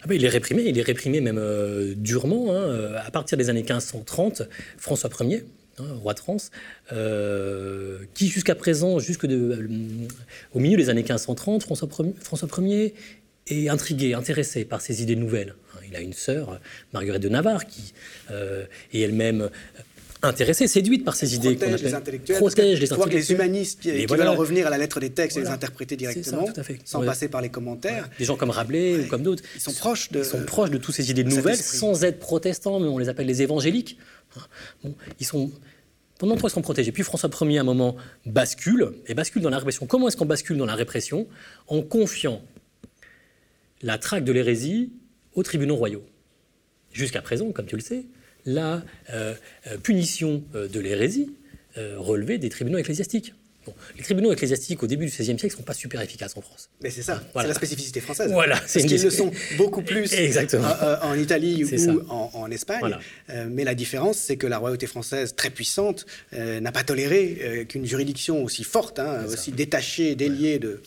Ah 0.00 0.06
bah, 0.06 0.14
il 0.14 0.24
est 0.24 0.28
réprimé, 0.28 0.62
il 0.62 0.78
est 0.78 0.82
réprimé 0.82 1.20
même 1.20 1.38
euh, 1.38 1.94
durement. 1.96 2.52
Hein. 2.52 2.62
Euh, 2.62 2.98
à 3.04 3.10
partir 3.10 3.36
des 3.36 3.50
années 3.50 3.62
1530, 3.62 4.42
François 4.76 5.10
Ier, 5.20 5.44
hein, 5.78 5.84
roi 6.00 6.14
de 6.14 6.20
France, 6.20 6.50
euh, 6.92 7.98
qui 8.14 8.28
jusqu'à 8.28 8.54
présent, 8.54 9.00
jusque 9.00 9.24
au 9.24 10.58
milieu 10.60 10.76
des 10.76 10.88
années 10.88 11.02
1530, 11.02 11.64
François, 11.64 11.88
François 12.20 12.48
Ier 12.58 12.94
est 13.48 13.68
intrigué, 13.68 14.14
intéressé 14.14 14.64
par 14.64 14.80
ces 14.80 15.02
idées 15.02 15.16
nouvelles. 15.16 15.54
Il 15.90 15.96
a 15.96 16.00
une 16.00 16.12
sœur, 16.12 16.60
Marguerite 16.92 17.22
de 17.22 17.30
Navarre, 17.30 17.66
qui 17.66 17.94
est 18.28 19.00
elle-même 19.00 19.48
intéressée, 20.22 20.66
séduite 20.66 21.04
par 21.04 21.14
ces 21.14 21.34
idées 21.34 21.56
qu'on 21.56 21.66
appelle 21.66 21.82
les 21.82 21.94
intellectuels. 21.94 22.38
Protège 22.38 22.80
les 22.80 22.92
intellectuels. 22.92 23.20
les 23.20 23.32
humanistes 23.32 23.80
qui, 23.80 24.06
veulent 24.06 24.28
en 24.28 24.34
revenir 24.34 24.66
à 24.66 24.70
la 24.70 24.78
lettre 24.78 25.00
des 25.00 25.10
textes 25.10 25.36
et 25.36 25.40
les 25.40 25.48
interpréter 25.48 25.96
directement, 25.96 26.48
sans 26.84 27.04
passer 27.04 27.28
par 27.28 27.40
les 27.40 27.50
commentaires. 27.50 28.08
Des 28.18 28.24
gens 28.24 28.36
comme 28.36 28.50
Rabelais 28.50 29.04
ou 29.04 29.06
comme 29.08 29.22
d'autres. 29.22 29.42
Ils 29.54 29.60
sont 29.60 29.72
proches 29.72 30.10
de. 30.10 30.20
Ils 30.20 30.24
sont 30.24 30.44
proches 30.44 30.70
de 30.70 30.78
toutes 30.78 30.94
ces 30.94 31.10
idées 31.10 31.24
nouvelles, 31.24 31.56
sans 31.56 32.04
être 32.04 32.18
protestants, 32.18 32.80
mais 32.80 32.88
on 32.88 32.98
les 32.98 33.08
appelle 33.08 33.26
les 33.26 33.42
évangéliques. 33.42 33.98
Bon, 34.84 34.94
ils 35.18 35.26
sont 35.26 35.50
pendant 36.18 36.34
longtemps, 36.34 36.48
ils 36.48 36.52
sont 36.52 36.62
protégés. 36.62 36.92
Puis 36.92 37.04
François 37.04 37.30
Ier, 37.42 37.58
à 37.58 37.60
un 37.60 37.64
moment, 37.64 37.96
bascule, 38.26 38.92
et 39.06 39.14
bascule 39.14 39.40
dans 39.40 39.50
la 39.50 39.58
répression. 39.58 39.86
Comment 39.86 40.08
est-ce 40.08 40.16
qu'on 40.16 40.26
bascule 40.26 40.56
dans 40.56 40.66
la 40.66 40.74
répression? 40.74 41.28
En 41.68 41.80
confiant 41.80 42.42
la 43.82 43.98
traque 43.98 44.24
de 44.24 44.32
l'hérésie 44.32 44.92
aux 45.34 45.44
tribunaux 45.44 45.76
royaux. 45.76 46.04
Jusqu'à 46.92 47.22
présent, 47.22 47.52
comme 47.52 47.66
tu 47.66 47.76
le 47.76 47.82
sais, 47.82 48.06
la 48.48 48.82
euh, 49.10 49.34
euh, 49.66 49.76
punition 49.78 50.42
euh, 50.54 50.68
de 50.68 50.80
l'hérésie 50.80 51.34
relevait 51.96 52.38
des 52.38 52.48
tribunaux 52.48 52.78
ecclésiastiques. 52.78 53.34
Les 53.96 54.02
tribunaux 54.02 54.32
ecclésiastiques 54.32 54.82
au 54.82 54.86
début 54.86 55.06
du 55.06 55.10
XVIe 55.10 55.38
siècle 55.38 55.46
ne 55.46 55.58
sont 55.58 55.62
pas 55.62 55.74
super 55.74 56.00
efficaces 56.00 56.36
en 56.36 56.42
France. 56.42 56.70
Mais 56.82 56.90
c'est 56.90 57.02
ça, 57.02 57.22
c'est 57.34 57.46
la 57.46 57.54
spécificité 57.54 58.00
française. 58.00 58.30
Voilà, 58.32 58.60
c'est 58.66 58.84
qu'ils 58.84 59.02
le 59.02 59.10
sont 59.10 59.30
beaucoup 59.56 59.82
plus 59.82 60.12
en 61.02 61.14
Italie 61.14 61.64
ou 61.64 62.00
en, 62.10 62.50
Espagne. 62.50 62.96
mais 63.50 63.64
la 63.64 63.74
différence, 63.74 64.16
c'est 64.16 64.36
que 64.36 64.46
la 64.46 64.58
royauté 64.58 64.86
française, 64.86 65.34
très 65.36 65.50
puissante, 65.50 66.06
n'a 66.32 66.72
pas 66.72 66.84
toléré 66.84 67.66
qu'une 67.68 67.86
juridiction 67.86 68.42
aussi 68.42 68.64
forte, 68.64 68.98
hein, 68.98 69.24
aussi 69.30 69.52
détachée, 69.52 70.14
déliée 70.14 70.58
de, 70.58 70.80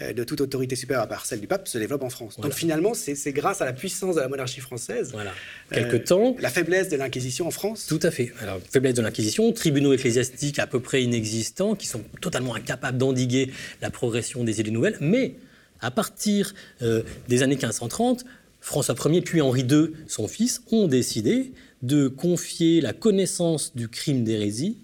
de 0.00 0.24
toute 0.24 0.40
autorité 0.40 0.76
supérieure 0.76 1.04
à 1.04 1.08
part 1.08 1.26
celle 1.26 1.40
du 1.40 1.46
pape, 1.46 1.68
se 1.68 1.78
développe 1.78 2.02
en 2.02 2.10
France. 2.10 2.38
Donc 2.38 2.52
finalement, 2.52 2.94
c'est 2.94 3.32
grâce 3.32 3.60
à 3.60 3.64
la 3.64 3.72
puissance 3.72 4.16
de 4.16 4.20
la 4.20 4.28
monarchie 4.28 4.60
française 4.60 5.10
voilà 5.12 5.32
quelque 5.70 5.96
euh, 5.96 6.04
temps. 6.04 6.36
La 6.40 6.50
faiblesse 6.50 6.88
de 6.88 6.96
l'Inquisition 6.96 7.46
en 7.46 7.50
France 7.50 7.86
Tout 7.86 8.00
à 8.02 8.10
fait. 8.10 8.32
Alors, 8.40 8.60
faiblesse 8.70 8.94
de 8.94 9.02
l'Inquisition, 9.02 9.52
tribunaux 9.52 9.92
ecclésiastiques 9.92 10.58
à 10.58 10.66
peu 10.66 10.80
près 10.80 11.02
inexistants, 11.02 11.74
qui 11.74 11.86
sont 11.86 12.02
totalement 12.28 12.54
incapables 12.54 12.98
d'endiguer 12.98 13.50
la 13.80 13.90
progression 13.90 14.44
des 14.44 14.60
idées 14.60 14.70
nouvelles. 14.70 14.98
Mais 15.00 15.36
à 15.80 15.90
partir 15.90 16.54
euh, 16.82 17.02
des 17.26 17.42
années 17.42 17.56
1530, 17.56 18.26
François 18.60 18.94
Ier 19.06 19.22
puis 19.22 19.40
Henri 19.40 19.62
II, 19.62 19.92
son 20.06 20.28
fils, 20.28 20.60
ont 20.70 20.88
décidé 20.88 21.52
de 21.80 22.08
confier 22.08 22.82
la 22.82 22.92
connaissance 22.92 23.74
du 23.74 23.88
crime 23.88 24.24
d'hérésie 24.24 24.76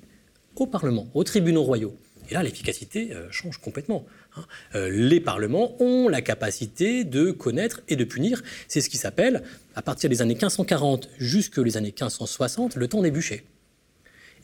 au 0.56 0.66
Parlement, 0.66 1.06
aux 1.12 1.24
tribunaux 1.24 1.64
royaux. 1.64 1.94
Et 2.30 2.34
là, 2.34 2.42
l'efficacité 2.42 3.12
euh, 3.12 3.30
change 3.30 3.58
complètement. 3.58 4.06
Hein. 4.36 4.44
Euh, 4.74 4.88
les 4.88 5.20
parlements 5.20 5.76
ont 5.82 6.08
la 6.08 6.22
capacité 6.22 7.04
de 7.04 7.30
connaître 7.30 7.82
et 7.88 7.96
de 7.96 8.04
punir. 8.04 8.42
C'est 8.68 8.80
ce 8.80 8.88
qui 8.88 8.96
s'appelle, 8.96 9.42
à 9.74 9.82
partir 9.82 10.08
des 10.08 10.22
années 10.22 10.32
1540 10.34 11.10
jusque 11.18 11.58
les 11.58 11.76
années 11.76 11.88
1560, 11.88 12.76
le 12.76 12.88
temps 12.88 13.02
des 13.02 13.10
bûchers. 13.10 13.44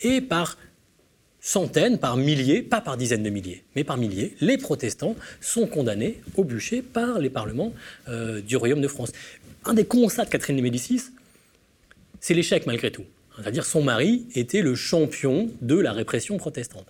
Et 0.02 0.20
par 0.20 0.58
centaines, 1.40 1.98
par 1.98 2.16
milliers, 2.16 2.62
pas 2.62 2.80
par 2.80 2.96
dizaines 2.96 3.22
de 3.22 3.30
milliers, 3.30 3.64
mais 3.74 3.84
par 3.84 3.96
milliers, 3.96 4.36
les 4.40 4.58
protestants 4.58 5.16
sont 5.40 5.66
condamnés 5.66 6.20
au 6.36 6.44
bûcher 6.44 6.82
par 6.82 7.18
les 7.18 7.30
parlements 7.30 7.72
euh, 8.08 8.40
du 8.40 8.56
Royaume 8.56 8.80
de 8.80 8.88
France. 8.88 9.12
Un 9.64 9.74
des 9.74 9.84
constats 9.84 10.24
de 10.24 10.30
Catherine 10.30 10.56
de 10.56 10.62
Médicis, 10.62 11.02
c'est 12.20 12.34
l'échec 12.34 12.66
malgré 12.66 12.90
tout. 12.90 13.04
C'est-à-dire 13.40 13.64
son 13.64 13.82
mari 13.82 14.26
était 14.34 14.60
le 14.60 14.74
champion 14.74 15.50
de 15.62 15.76
la 15.76 15.92
répression 15.92 16.36
protestante. 16.36 16.86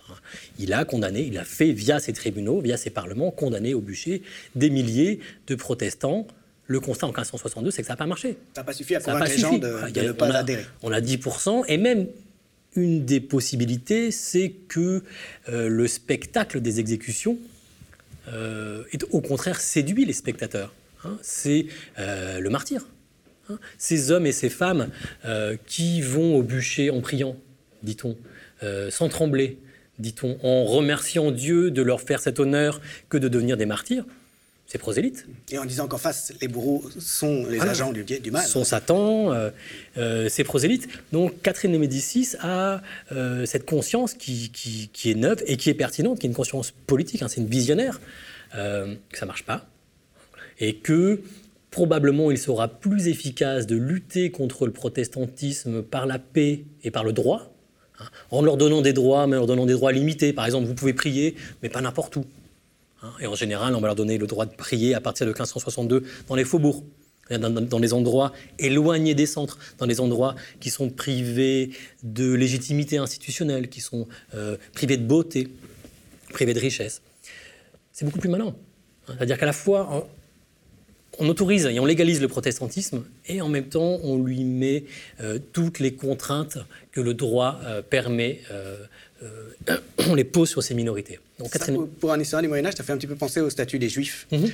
Il 0.59 0.73
a 0.73 0.83
condamné, 0.83 1.21
il 1.21 1.37
a 1.37 1.45
fait 1.45 1.71
via 1.71 1.99
ses 1.99 2.13
tribunaux, 2.13 2.59
via 2.59 2.77
ses 2.77 2.89
parlements, 2.89 3.31
condamné 3.31 3.73
au 3.73 3.79
bûcher 3.79 4.21
des 4.55 4.69
milliers 4.69 5.19
de 5.47 5.55
protestants. 5.55 6.27
Le 6.67 6.79
constat 6.79 7.07
en 7.07 7.09
1562, 7.09 7.71
c'est 7.71 7.81
que 7.81 7.87
ça 7.87 7.93
n'a 7.93 7.97
pas 7.97 8.05
marché. 8.05 8.37
Ça 8.53 8.61
n'a 8.61 8.65
pas 8.65 8.73
suffi 8.73 8.95
à 8.95 8.99
convaincre 8.99 9.31
les 9.31 9.37
gens 9.37 9.57
de, 9.57 10.01
ne 10.01 10.11
pas 10.11 10.27
adhérer. 10.27 10.65
On 10.83 10.91
a 10.91 10.99
10%, 10.99 11.65
et 11.67 11.77
même 11.77 12.07
une 12.75 13.05
des 13.05 13.19
possibilités, 13.19 14.11
c'est 14.11 14.51
que 14.67 15.03
euh, 15.49 15.67
le 15.67 15.87
spectacle 15.87 16.61
des 16.61 16.79
exécutions 16.79 17.37
euh, 18.29 18.83
est 18.91 19.03
au 19.11 19.21
contraire 19.21 19.59
séduit 19.59 20.05
les 20.05 20.13
spectateurs. 20.13 20.73
Hein. 21.03 21.17
c'est 21.23 21.65
euh, 21.97 22.39
le 22.39 22.49
martyr. 22.49 22.87
Hein, 23.49 23.57
ces 23.77 24.11
hommes 24.11 24.27
et 24.27 24.31
ces 24.31 24.49
femmes 24.49 24.89
qui 25.65 26.01
vont 26.01 26.35
au 26.35 26.43
bûcher 26.43 26.89
en 26.91 27.01
priant, 27.01 27.35
dit-on, 27.83 28.15
sans 28.89 29.09
trembler, 29.09 29.57
dit-on, 29.97 30.37
en 30.43 30.65
remerciant 30.65 31.31
Dieu 31.31 31.71
de 31.71 31.81
leur 31.81 32.01
faire 32.01 32.19
cet 32.19 32.39
honneur 32.39 32.79
que 33.09 33.17
de 33.17 33.27
devenir 33.27 33.57
des 33.57 33.65
martyrs, 33.65 34.05
c'est 34.71 34.77
prosélyte. 34.77 35.25
Et 35.51 35.57
en 35.57 35.65
disant 35.65 35.89
qu'en 35.89 35.97
face, 35.97 36.31
les 36.41 36.47
bourreaux 36.47 36.89
sont 36.97 37.45
les 37.45 37.59
agents 37.59 37.91
du, 37.91 38.05
du, 38.05 38.31
mal. 38.31 38.45
Sont 38.45 38.63
Satan, 38.63 39.33
euh, 39.97 40.29
c'est 40.29 40.45
prosélyte. 40.45 40.87
Donc 41.11 41.41
Catherine 41.41 41.73
de 41.73 41.77
Médicis 41.77 42.37
a 42.39 42.81
cette 43.45 43.65
conscience 43.65 44.13
qui, 44.13 44.89
est 45.03 45.15
neuve 45.15 45.43
et 45.45 45.57
qui 45.57 45.69
est 45.69 45.73
pertinente, 45.73 46.19
qui 46.19 46.25
est 46.25 46.29
une 46.29 46.35
conscience 46.35 46.71
politique, 46.71 47.21
hein, 47.21 47.27
c'est 47.27 47.41
une 47.41 47.49
visionnaire, 47.49 47.99
que 48.53 48.97
ça 49.11 49.25
marche 49.25 49.43
pas. 49.43 49.65
Et 50.61 50.75
que 50.75 51.19
probablement 51.69 52.31
il 52.31 52.37
sera 52.37 52.69
plus 52.69 53.09
efficace 53.09 53.67
de 53.67 53.75
lutter 53.75 54.31
contre 54.31 54.65
le 54.65 54.71
protestantisme 54.71 55.81
par 55.81 56.05
la 56.05 56.17
paix 56.17 56.63
et 56.85 56.91
par 56.91 57.03
le 57.03 57.11
droit, 57.11 57.51
hein, 57.99 58.05
en 58.29 58.41
leur 58.41 58.55
donnant 58.55 58.81
des 58.81 58.93
droits, 58.93 59.27
mais 59.27 59.35
en 59.35 59.39
leur 59.39 59.47
donnant 59.47 59.65
des 59.65 59.73
droits 59.73 59.91
limités. 59.91 60.31
Par 60.31 60.45
exemple, 60.45 60.65
vous 60.65 60.75
pouvez 60.75 60.93
prier, 60.93 61.35
mais 61.61 61.67
pas 61.67 61.81
n'importe 61.81 62.15
où. 62.15 62.25
Hein. 63.03 63.11
et 63.19 63.27
en 63.27 63.35
général, 63.35 63.75
on 63.75 63.81
va 63.81 63.87
leur 63.87 63.95
donner 63.95 64.17
le 64.17 64.27
droit 64.27 64.45
de 64.45 64.55
prier 64.55 64.93
à 64.93 65.01
partir 65.01 65.25
de 65.25 65.31
1562 65.31 66.03
dans 66.27 66.35
les 66.35 66.45
faubourgs, 66.45 66.83
dans, 67.29 67.79
les 67.79 67.93
endroits 67.93 68.33
éloignés 68.59 69.15
des 69.15 69.25
centres, 69.25 69.57
dans 69.77 69.85
les 69.85 69.99
endroits 69.99 70.35
qui 70.59 70.69
sont 70.69 70.89
privés 70.89 71.71
de 72.03 72.33
légitimité 72.33 72.97
institutionnelle, 72.97 73.69
qui 73.69 73.81
sont 73.81 74.07
euh, 74.33 74.57
privés 74.73 74.97
de 74.97 75.05
beauté, 75.05 75.47
privés 76.29 76.53
de 76.53 76.59
richesse. 76.59 77.01
C'est 77.93 78.05
beaucoup 78.05 78.19
plus 78.19 78.29
malin. 78.29 78.53
C'est-à-dire 79.07 79.37
qu'à 79.37 79.45
la 79.45 79.53
fois, 79.53 80.07
on 81.19 81.27
autorise 81.29 81.65
et 81.65 81.79
on 81.79 81.85
légalise 81.85 82.21
le 82.21 82.27
protestantisme 82.27 83.03
et 83.27 83.41
en 83.41 83.49
même 83.49 83.67
temps 83.67 83.99
on 84.03 84.17
lui 84.17 84.43
met 84.43 84.85
euh, 85.21 85.39
toutes 85.51 85.79
les 85.79 85.93
contraintes 85.93 86.57
que 86.91 87.01
le 87.01 87.13
droit 87.13 87.59
euh, 87.63 87.81
permet 87.81 88.41
euh, 89.23 89.77
on 90.09 90.15
les 90.15 90.23
pose 90.23 90.49
sur 90.49 90.63
ces 90.63 90.73
minorités. 90.73 91.19
Donc, 91.39 91.51
pour, 91.99 92.11
un 92.11 92.19
historien 92.19 92.43
du 92.43 92.47
Moyen 92.47 92.65
Âge, 92.65 92.75
ça 92.75 92.83
fait 92.83 92.93
un 92.93 92.97
petit 92.97 93.07
peu 93.07 93.15
penser 93.15 93.41
au 93.41 93.49
statut 93.49 93.79
des 93.79 93.89
Juifs, 93.89 94.27
mhm. 94.31 94.49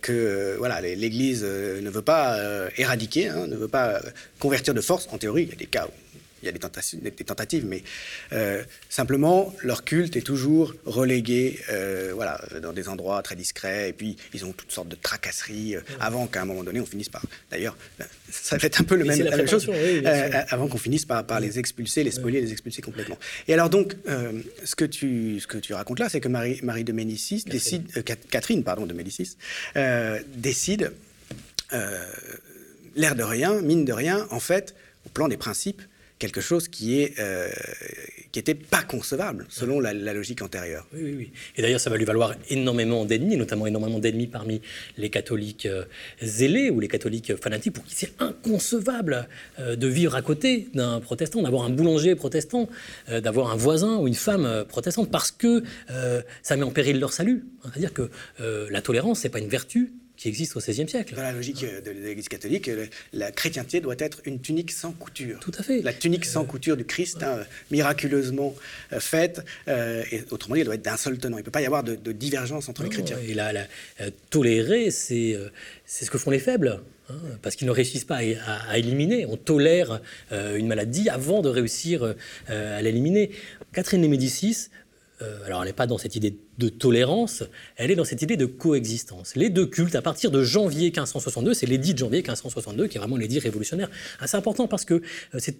que 0.00 0.56
voilà, 0.58 0.80
l'Église 0.80 1.44
ne 1.44 1.88
veut 1.90 2.02
pas 2.02 2.40
éradiquer, 2.76 3.28
hein, 3.28 3.46
ne 3.46 3.54
veut 3.54 3.68
pas 3.68 4.00
convertir 4.40 4.74
de 4.74 4.80
force. 4.80 5.08
En 5.12 5.18
théorie, 5.18 5.44
il 5.44 5.48
y 5.50 5.52
a 5.52 5.56
des 5.56 5.66
cas 5.66 5.86
où 5.86 6.05
il 6.46 7.04
y 7.04 7.06
a 7.06 7.10
des 7.10 7.24
tentatives, 7.24 7.66
mais 7.66 7.82
euh, 8.32 8.62
simplement, 8.88 9.54
leur 9.62 9.84
culte 9.84 10.16
est 10.16 10.22
toujours 10.22 10.74
relégué 10.84 11.58
euh, 11.70 12.12
voilà, 12.14 12.40
dans 12.62 12.72
des 12.72 12.88
endroits 12.88 13.22
très 13.22 13.36
discrets, 13.36 13.90
et 13.90 13.92
puis 13.92 14.16
ils 14.32 14.44
ont 14.44 14.52
toutes 14.52 14.72
sortes 14.72 14.88
de 14.88 14.96
tracasseries, 14.96 15.76
euh, 15.76 15.80
avant 16.00 16.26
qu'à 16.26 16.42
un 16.42 16.44
moment 16.44 16.62
donné, 16.62 16.80
on 16.80 16.86
finisse 16.86 17.08
par... 17.08 17.22
D'ailleurs, 17.50 17.76
ça 18.30 18.58
fait 18.58 18.80
un 18.80 18.84
peu 18.84 18.96
le 18.96 19.04
même, 19.04 19.20
la 19.20 19.36
même 19.36 19.48
chose, 19.48 19.68
avant 20.48 20.68
qu'on 20.68 20.78
finisse 20.78 21.04
par, 21.04 21.26
par, 21.26 21.40
les 21.40 21.58
expulser, 21.58 22.04
les 22.04 22.10
spolier, 22.10 22.40
les 22.40 22.52
expulser 22.52 22.82
complètement. 22.82 23.18
Et 23.48 23.54
alors 23.54 23.70
donc, 23.70 23.96
ce, 24.64 24.74
que 24.74 24.84
tu, 24.84 25.40
ce 25.40 25.46
que 25.46 25.58
tu 25.58 25.74
racontes 25.74 25.98
là, 25.98 26.08
c'est 26.08 26.20
que 26.20 26.28
Marie, 26.28 26.60
Marie 26.62 26.84
de 26.84 26.92
Médicis 26.92 27.44
décide... 27.46 27.86
Catherine, 28.30 28.62
pardon, 28.62 28.86
de 28.86 28.94
Médicis, 28.94 29.36
décide, 30.36 30.92
l'air 32.94 33.14
de 33.14 33.22
rien, 33.22 33.60
mine 33.60 33.84
de 33.84 33.92
rien, 33.92 34.26
en 34.30 34.40
fait, 34.40 34.74
au 35.06 35.08
plan 35.08 35.28
des 35.28 35.36
principes, 35.36 35.82
quelque 36.18 36.40
chose 36.40 36.68
qui 36.68 37.00
est 37.00 37.18
euh, 37.18 37.48
qui 38.32 38.38
était 38.38 38.54
pas 38.54 38.82
concevable 38.82 39.46
selon 39.48 39.80
la, 39.80 39.92
logique 39.92 40.42
antérieure. 40.42 40.86
Oui, 40.92 41.00
oui, 41.02 41.14
oui. 41.16 41.32
Et 41.56 41.62
d'ailleurs, 41.62 41.80
ça 41.80 41.90
va 41.90 41.96
lui 41.96 42.04
valoir 42.04 42.34
énormément 42.50 43.04
d'ennemis, 43.04 43.36
notamment 43.36 43.66
énormément 43.66 43.98
d'ennemis 43.98 44.26
parmi 44.26 44.60
les 44.96 45.10
catholiques 45.10 45.66
euh, 45.66 45.84
zélés 46.22 46.70
ou 46.70 46.80
les 46.80 46.88
catholiques 46.88 47.36
fanatiques, 47.36 47.74
pour 47.74 47.84
qui 47.84 47.94
c'est 47.94 48.12
inconcevable 48.18 49.28
euh, 49.58 49.76
de 49.76 49.86
vivre 49.86 50.14
à 50.14 50.22
côté 50.22 50.68
d'un 50.74 51.00
protestant, 51.00 51.42
d'avoir 51.42 51.64
un 51.64 51.70
boulanger 51.70 52.14
protestant, 52.14 52.68
d'avoir 53.08 53.50
un 53.50 53.56
voisin 53.56 53.96
ou 53.98 54.08
une 54.08 54.14
femme 54.14 54.64
protestante, 54.68 55.10
parce 55.10 55.30
que 55.30 55.62
ça 56.42 56.56
met 56.56 56.62
en 56.62 56.70
péril 56.70 56.98
leur 56.98 57.12
salut. 57.12 57.44
C'est-à-dire 57.64 57.92
que 57.92 58.10
la 58.38 58.82
tolérance, 58.82 59.20
c'est 59.20 59.28
pas 59.28 59.38
une 59.38 59.48
vertu, 59.48 59.92
qui 60.16 60.28
existe 60.28 60.56
au 60.56 60.60
XVIe 60.60 60.88
siècle. 60.88 61.14
Dans 61.14 61.22
la 61.22 61.32
logique 61.32 61.64
de 61.64 61.90
l'Église 61.90 62.28
catholique, 62.28 62.70
la 63.12 63.30
chrétienté 63.30 63.80
doit 63.80 63.96
être 63.98 64.20
une 64.24 64.40
tunique 64.40 64.70
sans 64.70 64.92
couture. 64.92 65.40
Tout 65.40 65.52
à 65.58 65.62
fait. 65.62 65.82
La 65.82 65.92
tunique 65.92 66.24
sans 66.24 66.44
couture 66.44 66.76
du 66.76 66.84
Christ, 66.84 67.22
hein, 67.22 67.40
miraculeusement 67.70 68.54
euh, 68.92 69.00
faite, 69.00 69.42
euh, 69.68 70.02
et 70.10 70.24
autrement 70.30 70.54
dit, 70.54 70.62
elle 70.62 70.66
doit 70.66 70.76
être 70.76 70.82
d'un 70.82 70.96
seul 70.96 71.18
tenant. 71.18 71.36
Il 71.36 71.40
ne 71.40 71.44
peut 71.44 71.50
pas 71.50 71.62
y 71.62 71.66
avoir 71.66 71.82
de, 71.82 72.12
divergence 72.12 72.68
entre 72.68 72.82
les 72.82 72.88
chrétiens. 72.88 73.18
Et 73.26 73.34
là, 73.34 73.52
euh, 74.00 74.10
tolérer, 74.30 74.90
c'est 74.90 75.36
ce 75.86 76.10
que 76.10 76.18
font 76.18 76.30
les 76.30 76.38
faibles. 76.38 76.80
Hein, 77.08 77.14
parce 77.40 77.54
qu'ils 77.54 77.68
ne 77.68 77.72
réussissent 77.72 78.04
pas 78.04 78.18
à, 78.68 78.78
éliminer. 78.78 79.26
On 79.26 79.36
tolère 79.36 80.00
une 80.32 80.66
maladie 80.66 81.08
avant 81.08 81.40
de 81.40 81.48
réussir 81.48 82.14
à 82.48 82.82
l'éliminer. 82.82 83.30
Catherine 83.72 84.02
de 84.02 84.08
Médicis 84.08 84.70
euh, 85.22 85.44
alors 85.44 85.62
elle 85.62 85.68
n'est 85.68 85.72
pas 85.72 85.86
dans 85.86 85.98
cette 85.98 86.16
idée 86.16 86.38
de 86.58 86.68
tolérance, 86.68 87.42
elle 87.76 87.90
est 87.90 87.94
dans 87.94 88.04
cette 88.04 88.22
idée 88.22 88.36
de 88.36 88.46
coexistence. 88.46 89.34
Les 89.36 89.50
deux 89.50 89.66
cultes, 89.66 89.94
à 89.94 90.02
partir 90.02 90.30
de 90.30 90.42
janvier 90.42 90.86
1562, 90.86 91.54
c'est 91.54 91.66
l'édit 91.66 91.94
de 91.94 91.98
janvier 91.98 92.18
1562 92.18 92.86
qui 92.88 92.96
est 92.96 93.00
vraiment 93.00 93.16
l'édit 93.16 93.38
révolutionnaire. 93.38 93.90
Ah, 94.20 94.26
c'est 94.26 94.36
important 94.36 94.68
parce 94.68 94.84
que 94.84 94.94
euh, 94.94 95.00
c'est 95.38 95.56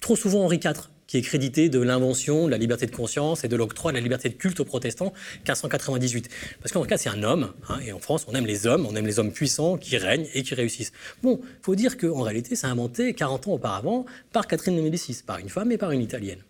trop 0.00 0.16
souvent 0.16 0.44
Henri 0.44 0.60
IV 0.62 0.88
qui 1.06 1.16
est 1.16 1.22
crédité 1.22 1.68
de 1.68 1.80
l'invention 1.80 2.46
de 2.46 2.52
la 2.52 2.56
liberté 2.56 2.86
de 2.86 2.94
conscience 2.94 3.42
et 3.42 3.48
de 3.48 3.56
l'octroi 3.56 3.90
de 3.90 3.96
la 3.96 4.00
liberté 4.00 4.28
de 4.28 4.34
culte 4.34 4.60
aux 4.60 4.64
protestants 4.64 5.12
1598. 5.38 6.28
Parce 6.60 6.70
qu'en 6.70 6.84
cas, 6.84 6.98
c'est 6.98 7.08
un 7.08 7.24
homme, 7.24 7.52
hein, 7.68 7.80
et 7.84 7.90
en 7.90 7.98
France, 7.98 8.26
on 8.28 8.34
aime 8.36 8.46
les 8.46 8.68
hommes, 8.68 8.86
on 8.86 8.94
aime 8.94 9.06
les 9.06 9.18
hommes 9.18 9.32
puissants 9.32 9.76
qui 9.76 9.96
règnent 9.96 10.28
et 10.34 10.44
qui 10.44 10.54
réussissent. 10.54 10.92
Bon, 11.24 11.40
faut 11.62 11.74
dire 11.74 11.98
qu'en 11.98 12.22
réalité, 12.22 12.54
c'est 12.54 12.68
inventé 12.68 13.12
40 13.12 13.48
ans 13.48 13.52
auparavant 13.54 14.06
par 14.30 14.46
Catherine 14.46 14.76
de 14.76 14.82
Médicis, 14.82 15.18
par 15.26 15.38
une 15.38 15.48
femme 15.48 15.72
et 15.72 15.78
par 15.78 15.90
une 15.90 16.00
italienne 16.00 16.44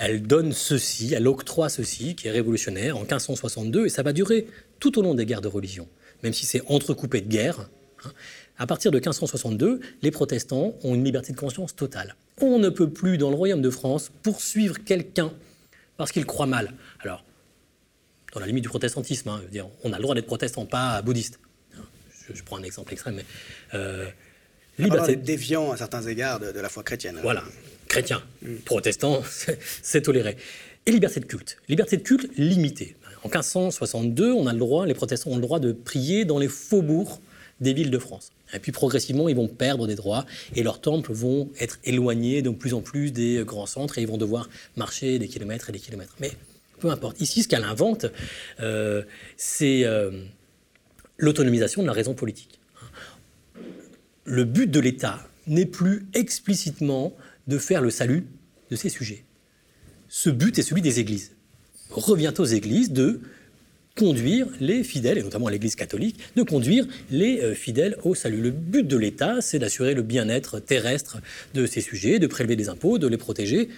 elle 0.00 0.22
donne 0.22 0.52
ceci, 0.52 1.12
elle 1.12 1.28
octroie 1.28 1.68
ceci, 1.68 2.16
qui 2.16 2.26
est 2.26 2.30
révolutionnaire, 2.30 2.96
en 2.96 3.00
1562, 3.00 3.84
et 3.84 3.88
ça 3.90 4.02
va 4.02 4.14
durer 4.14 4.46
tout 4.78 4.98
au 4.98 5.02
long 5.02 5.14
des 5.14 5.26
guerres 5.26 5.42
de 5.42 5.48
religion, 5.48 5.86
même 6.22 6.32
si 6.32 6.46
c'est 6.46 6.62
entrecoupé 6.68 7.20
de 7.20 7.28
guerres. 7.28 7.68
Hein. 8.04 8.12
À 8.56 8.66
partir 8.66 8.90
de 8.90 8.96
1562, 8.96 9.80
les 10.00 10.10
protestants 10.10 10.74
ont 10.84 10.94
une 10.94 11.04
liberté 11.04 11.34
de 11.34 11.38
conscience 11.38 11.76
totale. 11.76 12.16
On 12.40 12.58
ne 12.58 12.70
peut 12.70 12.88
plus, 12.88 13.18
dans 13.18 13.28
le 13.28 13.36
royaume 13.36 13.60
de 13.60 13.68
France, 13.68 14.10
poursuivre 14.22 14.82
quelqu'un 14.82 15.34
parce 15.98 16.12
qu'il 16.12 16.24
croit 16.24 16.46
mal. 16.46 16.72
Alors, 17.00 17.22
dans 18.32 18.40
la 18.40 18.46
limite 18.46 18.62
du 18.62 18.70
protestantisme, 18.70 19.28
hein, 19.28 19.42
dire, 19.52 19.68
on 19.84 19.92
a 19.92 19.96
le 19.96 20.02
droit 20.02 20.14
d'être 20.14 20.26
protestant, 20.26 20.64
pas 20.64 21.02
bouddhiste. 21.02 21.40
Je, 22.32 22.42
prends 22.42 22.56
un 22.56 22.62
exemple 22.62 22.94
extrême, 22.94 23.16
mais... 23.16 23.24
Euh, 23.74 24.06
liberté... 24.78 25.16
déviant 25.16 25.72
à 25.72 25.76
certains 25.76 26.02
égards 26.02 26.40
de, 26.40 26.52
de 26.52 26.60
la 26.60 26.70
foi 26.70 26.82
chrétienne. 26.82 27.18
Voilà 27.22 27.44
chrétien, 27.90 28.22
protestant, 28.64 29.22
c'est 29.82 30.02
toléré. 30.02 30.36
Et 30.86 30.92
liberté 30.92 31.20
de 31.20 31.26
culte. 31.26 31.58
Liberté 31.68 31.96
de 31.96 32.02
culte 32.02 32.30
limitée. 32.38 32.96
En 33.24 33.28
1562, 33.28 34.32
on 34.32 34.46
a 34.46 34.52
le 34.52 34.58
droit, 34.58 34.86
les 34.86 34.94
protestants 34.94 35.30
ont 35.30 35.36
le 35.36 35.42
droit 35.42 35.58
de 35.58 35.72
prier 35.72 36.24
dans 36.24 36.38
les 36.38 36.48
faubourgs 36.48 37.20
des 37.60 37.74
villes 37.74 37.90
de 37.90 37.98
France. 37.98 38.30
Et 38.54 38.60
puis 38.60 38.72
progressivement, 38.72 39.28
ils 39.28 39.36
vont 39.36 39.48
perdre 39.48 39.86
des 39.86 39.96
droits 39.96 40.24
et 40.54 40.62
leurs 40.62 40.80
temples 40.80 41.12
vont 41.12 41.50
être 41.60 41.78
éloignés 41.84 42.42
de 42.42 42.50
plus 42.50 42.72
en 42.74 42.80
plus 42.80 43.12
des 43.12 43.42
grands 43.44 43.66
centres 43.66 43.98
et 43.98 44.02
ils 44.02 44.08
vont 44.08 44.16
devoir 44.16 44.48
marcher 44.76 45.18
des 45.18 45.28
kilomètres 45.28 45.68
et 45.68 45.72
des 45.72 45.78
kilomètres. 45.80 46.16
Mais 46.20 46.30
peu 46.78 46.90
importe. 46.90 47.20
Ici, 47.20 47.42
ce 47.42 47.48
qu'elle 47.48 47.64
invente, 47.64 48.06
euh, 48.60 49.02
c'est 49.36 49.84
euh, 49.84 50.10
l'autonomisation 51.18 51.82
de 51.82 51.86
la 51.88 51.92
raison 51.92 52.14
politique. 52.14 52.60
Le 54.24 54.44
but 54.44 54.70
de 54.70 54.80
l'État 54.80 55.18
n'est 55.46 55.66
plus 55.66 56.06
explicitement 56.14 57.14
de 57.50 57.58
faire 57.58 57.82
le 57.82 57.90
salut 57.90 58.24
de 58.70 58.76
ces 58.76 58.88
sujets. 58.88 59.24
Ce 60.08 60.30
but 60.30 60.58
est 60.58 60.62
celui 60.62 60.80
des 60.80 61.00
églises. 61.00 61.32
Revient 61.90 62.32
aux 62.38 62.44
églises 62.44 62.92
de 62.92 63.20
conduire 63.96 64.46
les 64.60 64.82
fidèles, 64.84 65.18
et 65.18 65.22
notamment 65.22 65.48
l'Église 65.48 65.74
catholique, 65.74 66.18
de 66.36 66.42
conduire 66.42 66.86
les 67.10 67.40
euh, 67.40 67.54
fidèles 67.54 67.96
au 68.04 68.14
salut. 68.14 68.40
Le 68.40 68.50
but 68.50 68.86
de 68.86 68.96
l'État, 68.96 69.40
c'est 69.40 69.58
d'assurer 69.58 69.94
le 69.94 70.02
bien-être 70.02 70.60
terrestre 70.60 71.18
de 71.54 71.66
ces 71.66 71.80
sujets, 71.80 72.18
de 72.18 72.26
prélever 72.26 72.56
des 72.56 72.68
impôts, 72.68 72.98
de 72.98 73.08
les 73.08 73.18
protéger, 73.18 73.68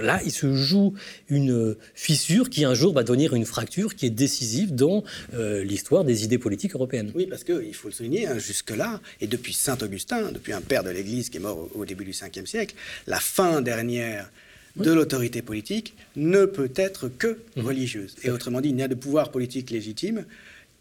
là, 0.00 0.20
il 0.24 0.30
se 0.30 0.54
joue 0.54 0.94
une 1.28 1.76
fissure 1.94 2.50
qui 2.50 2.64
un 2.64 2.74
jour 2.74 2.92
va 2.92 3.02
devenir 3.02 3.34
une 3.34 3.44
fracture 3.44 3.94
qui 3.94 4.06
est 4.06 4.10
décisive 4.10 4.74
dans 4.74 5.04
euh, 5.34 5.64
l'histoire 5.64 6.04
des 6.04 6.24
idées 6.24 6.38
politiques 6.38 6.74
européennes. 6.74 7.12
Oui, 7.14 7.26
parce 7.26 7.44
qu'il 7.44 7.74
faut 7.74 7.88
le 7.88 7.94
souligner, 7.94 8.26
hein, 8.26 8.38
jusque-là, 8.38 9.00
et 9.20 9.26
depuis 9.26 9.52
Saint 9.52 9.78
Augustin, 9.82 10.32
depuis 10.32 10.52
un 10.52 10.60
père 10.60 10.84
de 10.84 10.90
l'Église 10.90 11.30
qui 11.30 11.38
est 11.38 11.40
mort 11.40 11.68
au, 11.74 11.84
début 11.84 12.04
du 12.04 12.12
5e 12.12 12.46
siècle, 12.46 12.74
la 13.06 13.20
fin 13.20 13.60
dernière 13.60 14.30
de 14.76 14.92
l'autorité 14.92 15.42
politique 15.42 15.94
ne 16.14 16.44
peut 16.44 16.70
être 16.76 17.08
que 17.08 17.38
mmh. 17.56 17.60
religieuse. 17.62 18.14
Et 18.22 18.30
autrement 18.30 18.60
dit, 18.60 18.68
il 18.68 18.76
n'y 18.76 18.82
a 18.82 18.88
de 18.88 18.94
pouvoir 18.94 19.30
politique 19.30 19.70
légitime 19.70 20.24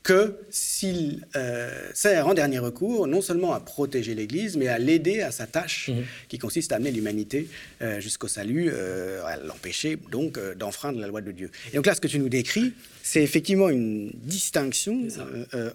que 0.03 0.37
s'il 0.49 1.25
euh, 1.35 1.89
sert 1.93 2.27
en 2.27 2.33
dernier 2.33 2.59
recours 2.59 3.07
non 3.07 3.21
seulement 3.21 3.53
à 3.53 3.59
protéger 3.59 4.15
l'Église, 4.15 4.55
mais 4.55 4.69
à 4.69 4.79
l'aider 4.79 5.21
à 5.21 5.31
sa 5.31 5.47
tâche 5.47 5.89
mhm. 5.89 6.03
qui 6.29 6.37
consiste 6.37 6.71
à 6.71 6.77
amener 6.77 6.91
l'humanité 6.91 7.49
euh, 7.81 7.99
jusqu'au 7.99 8.29
salut, 8.29 8.69
euh, 8.71 9.23
à 9.25 9.35
l'empêcher 9.37 9.97
donc 10.09 10.39
d'enfreindre 10.55 10.99
la 10.99 11.07
loi 11.07 11.21
de 11.21 11.31
Dieu. 11.31 11.51
Et 11.73 11.75
donc 11.75 11.85
là, 11.85 11.93
ce 11.93 11.99
que 11.99 12.07
tu 12.07 12.19
nous 12.19 12.29
décris, 12.29 12.73
c'est 13.03 13.21
effectivement 13.21 13.69
une 13.69 14.11
distinction 14.13 15.07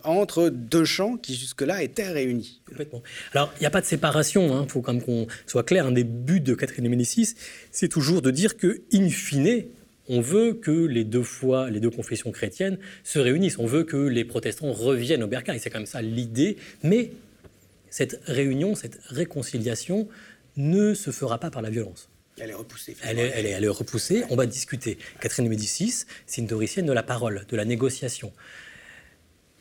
entre 0.04 0.48
deux 0.48 0.84
champs 0.84 1.16
qui 1.16 1.34
jusque-là 1.34 1.82
étaient 1.82 2.08
réunis. 2.08 2.60
Complètement. 2.66 3.02
Alors, 3.32 3.52
il 3.56 3.60
n'y 3.60 3.66
a 3.66 3.70
pas 3.70 3.80
de 3.80 3.86
séparation, 3.86 4.46
il 4.46 4.52
hein. 4.52 4.66
faut 4.68 4.82
quand 4.82 4.92
même 4.94 5.02
qu'on 5.02 5.26
soit 5.46 5.62
clair, 5.62 5.86
un 5.86 5.92
des 5.92 6.04
buts 6.04 6.40
de 6.40 6.54
Catherine 6.54 6.84
de 6.84 6.90
Médicis, 6.90 7.34
c'est 7.70 7.88
toujours 7.88 8.22
de 8.22 8.30
dire 8.30 8.56
que, 8.56 8.82
in 8.92 9.08
fine, 9.08 9.64
on 10.08 10.20
veut 10.20 10.54
que 10.54 10.70
les 10.70 11.04
deux 11.04 11.22
fois, 11.22 11.70
les 11.70 11.80
deux 11.80 11.90
confessions 11.90 12.32
chrétiennes 12.32 12.78
se 13.04 13.18
réunissent. 13.18 13.58
On 13.58 13.66
veut 13.66 13.84
que 13.84 13.96
les 13.96 14.24
protestants 14.24 14.72
reviennent 14.72 15.22
au 15.22 15.28
bercail. 15.28 15.60
C'est 15.60 15.70
quand 15.70 15.78
même 15.78 15.86
ça 15.86 16.02
l'idée. 16.02 16.56
Mais 16.82 17.12
cette 17.90 18.20
réunion, 18.26 18.74
cette 18.74 18.98
réconciliation 19.06 20.08
ne 20.56 20.94
se 20.94 21.10
fera 21.10 21.38
pas 21.38 21.50
par 21.50 21.62
la 21.62 21.70
violence. 21.70 22.08
Elle 22.38 22.50
est 22.50 22.54
repoussée. 22.54 22.96
Elle 23.04 23.18
est, 23.18 23.32
elle 23.34 23.64
est, 23.64 23.68
repoussée. 23.68 24.24
On 24.30 24.36
va 24.36 24.46
discuter. 24.46 24.98
Catherine 25.20 25.44
de 25.44 25.50
Médicis, 25.50 26.06
c'est 26.26 26.40
une 26.40 26.48
théoricienne 26.48 26.86
de 26.86 26.92
la 26.92 27.02
parole, 27.02 27.44
de 27.48 27.56
la 27.56 27.64
négociation. 27.64 28.32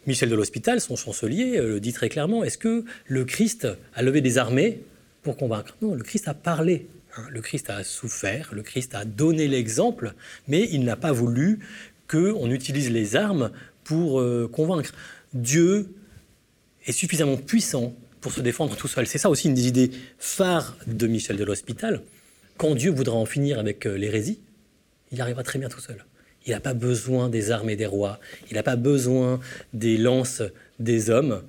Michel 0.08 0.30
de 0.30 0.36
l'Hospital, 0.36 0.82
son 0.82 0.96
chancelier, 0.96 1.58
euh, 1.58 1.68
le 1.68 1.80
dit 1.80 1.94
très 1.94 2.10
clairement 2.10 2.44
est-ce 2.44 2.58
que 2.58 2.86
le 3.06 3.24
Christ 3.26 3.68
a 3.94 4.02
levé 4.02 4.22
des 4.22 4.40
armées 4.40 4.82
pour 5.22 5.38
convaincre? 5.38 5.76
Non, 5.82 5.94
le 5.94 6.04
Christ 6.04 6.28
a 6.28 6.34
parlé 6.34 6.88
le 7.30 7.42
Christ 7.42 7.70
a 7.70 7.84
souffert, 7.84 8.50
le 8.54 8.64
Christ 8.64 8.96
a 8.96 9.06
donné 9.06 9.48
l'exemple, 9.48 10.14
mais 10.48 10.68
il 10.72 10.84
n'a 10.84 10.96
pas 10.96 11.12
voulu 11.12 11.60
qu'on 12.08 12.50
utilise 12.52 12.92
les 12.92 13.16
armes 13.16 13.52
pour 13.84 14.20
euh, 14.20 14.50
convaincre. 14.52 14.94
Dieu 15.34 15.94
est 16.86 16.92
suffisamment 16.92 17.38
puissant 17.38 17.96
pour 18.20 18.32
se 18.32 18.42
défendre 18.42 18.76
tout 18.76 18.88
seul. 18.88 19.08
C'est 19.08 19.18
ça 19.18 19.30
aussi 19.30 19.48
une 19.48 19.54
des 19.54 19.68
idées 19.68 19.92
phares 20.20 20.78
de 20.88 21.08
Michel 21.08 21.38
de 21.38 21.44
l'Hospital. 21.44 22.02
Quand 22.58 22.76
Dieu 22.76 22.92
voudra 22.92 23.16
en 23.16 23.26
finir 23.26 23.60
avec 23.60 23.86
euh, 23.86 23.96
l'hérésie, 23.96 24.40
il 25.12 25.22
arrivera 25.22 25.44
très 25.44 25.60
bien 25.60 25.70
tout 25.70 25.80
seul. 25.80 26.06
Il 26.46 26.52
n'a 26.52 26.60
pas 26.60 26.74
besoin 26.74 27.30
des 27.30 27.52
armes 27.52 27.70
et 27.70 27.76
des 27.76 27.86
rois, 27.86 28.20
il 28.50 28.56
n'a 28.56 28.64
pas 28.64 28.76
besoin 28.76 29.40
des 29.74 29.98
lances 29.98 30.42
des 30.80 31.10
hommes 31.12 31.44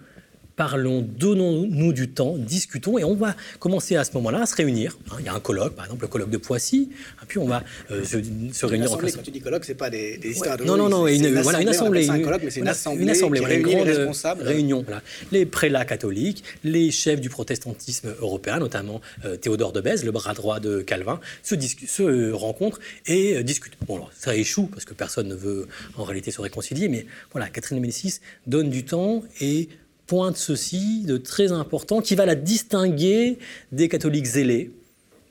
parlons, 0.63 1.03
donnons-nous 1.03 1.93
du 1.93 2.09
temps, 2.09 2.37
discutons, 2.39 2.97
et 2.97 3.03
on 3.03 3.17
va 3.17 3.35
commencer 3.59 3.97
à 3.97 4.05
ce 4.05 4.13
moment-là 4.13 4.43
à 4.43 4.47
se 4.47 4.55
réunir. 4.55 4.97
Hein, 5.11 5.17
il 5.19 5.27
y 5.27 5.29
a 5.29 5.35
un 5.35 5.41
colloque, 5.41 5.75
par 5.75 5.87
exemple 5.87 6.03
le 6.03 6.09
colloque 6.09 6.31
de 6.31 6.37
Poissy, 6.37 6.89
et 7.21 7.27
puis 7.27 7.39
on 7.41 7.47
va 7.47 7.65
euh, 7.91 8.05
se, 8.05 8.67
réunir 8.67 8.93
en 8.93 8.97
classe. 8.97 9.17
Quand 9.17 9.23
tu 9.23 9.33
dis 9.33 9.41
colloque, 9.41 9.65
c'est 9.65 9.75
pas 9.75 9.91
des, 9.91 10.19
des 10.19 10.31
histoires 10.31 10.57
de 10.57 10.63
Non, 10.63 10.77
non, 10.77 10.89
non, 10.89 11.09
une, 11.09 11.41
voilà, 11.41 11.63
une 11.63 11.69
assemblée. 11.69 12.09
Un 12.09 12.21
colloque, 12.21 12.43
mais 12.45 12.51
c'est 12.51 12.61
une, 12.61 12.69
assemblée, 12.69 13.03
une 13.03 13.11
assemblée, 13.11 13.41
qui 13.41 13.47
réunit 13.47 13.75
les 13.75 13.83
responsables. 13.83 14.43
Réunion, 14.45 14.85
voilà. 14.87 15.03
Les 15.33 15.47
prélats 15.47 15.85
catholiques, 15.85 16.45
les 16.63 16.93
chefs 16.93 17.21
du 17.21 17.29
protestantisme 17.29 18.15
européen, 18.21 18.61
notamment 18.61 19.01
euh, 19.25 19.37
Théodore 19.37 19.73
de 19.73 19.81
Bèze, 19.81 20.05
le 20.05 20.13
bras 20.13 20.35
droit 20.35 20.61
de 20.61 20.81
Calvin, 20.81 21.19
se, 21.43 21.57
se 21.59 22.31
rencontrent 22.31 22.79
et 23.07 23.39
euh, 23.39 23.43
discutent. 23.43 23.77
Bon, 23.89 23.97
alors, 23.97 24.13
ça 24.17 24.37
échoue 24.37 24.69
parce 24.69 24.85
que 24.85 24.95
personne 24.95 25.27
ne 25.27 25.35
veut 25.35 25.67
en 25.97 26.05
réalité 26.05 26.31
se 26.31 26.41
réconcilier, 26.41 26.89
mais 26.89 27.05
voilà, 27.33 27.49
Catherine 27.49 27.79
de 27.79 27.83
Médicis 27.83 28.21
donne 28.47 28.71
du 28.71 28.85
temps 28.85 29.25
et 29.41 29.69
pointe 30.13 30.37
ceci 30.37 31.05
de 31.07 31.17
très 31.17 31.53
important 31.53 32.03
qui 32.03 32.15
va 32.17 32.27
la 32.27 32.35
distinguer 32.35 33.39
des 33.73 33.89
catholiques 33.89 34.27
zélés, 34.27 34.71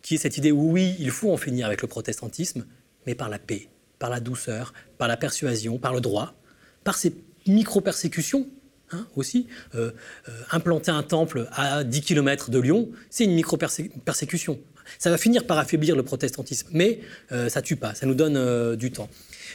qui 0.02 0.16
est 0.16 0.18
cette 0.18 0.40
idée 0.40 0.52
où 0.52 0.72
oui, 0.72 0.96
il 0.98 1.12
faut 1.12 1.32
en 1.32 1.38
finir 1.38 1.68
avec 1.68 1.84
le 1.84 1.88
protestantisme, 1.88 2.66
mais 3.06 3.14
par 3.14 3.30
la 3.30 3.38
paix, 3.38 3.68
par 4.00 4.10
la 4.10 4.20
douceur, 4.20 4.74
par 4.98 5.08
la 5.08 5.18
persuasion, 5.18 5.78
par 5.78 5.94
le 5.94 6.02
droit, 6.02 6.34
par 6.84 6.98
ces 6.98 7.14
micro-persécutions 7.46 8.48
hein, 8.92 9.06
aussi. 9.16 9.46
Euh, 9.76 9.92
euh, 10.28 10.32
implanter 10.50 10.90
un 10.90 11.04
temple 11.04 11.48
à 11.52 11.84
10 11.84 12.02
km 12.02 12.50
de 12.50 12.58
Lyon, 12.58 12.90
c'est 13.12 13.26
une 13.26 13.36
micro-persécution. 13.36 14.60
Ça 14.98 15.12
va 15.12 15.20
finir 15.20 15.46
par 15.46 15.60
affaiblir 15.60 15.96
le 15.96 16.02
protestantisme, 16.02 16.70
mais 16.72 17.02
euh, 17.32 17.50
ça 17.50 17.62
tue 17.62 17.76
pas, 17.76 17.94
ça 17.94 18.08
nous 18.08 18.16
donne 18.16 18.76
du 18.78 18.92
temps. 18.92 19.10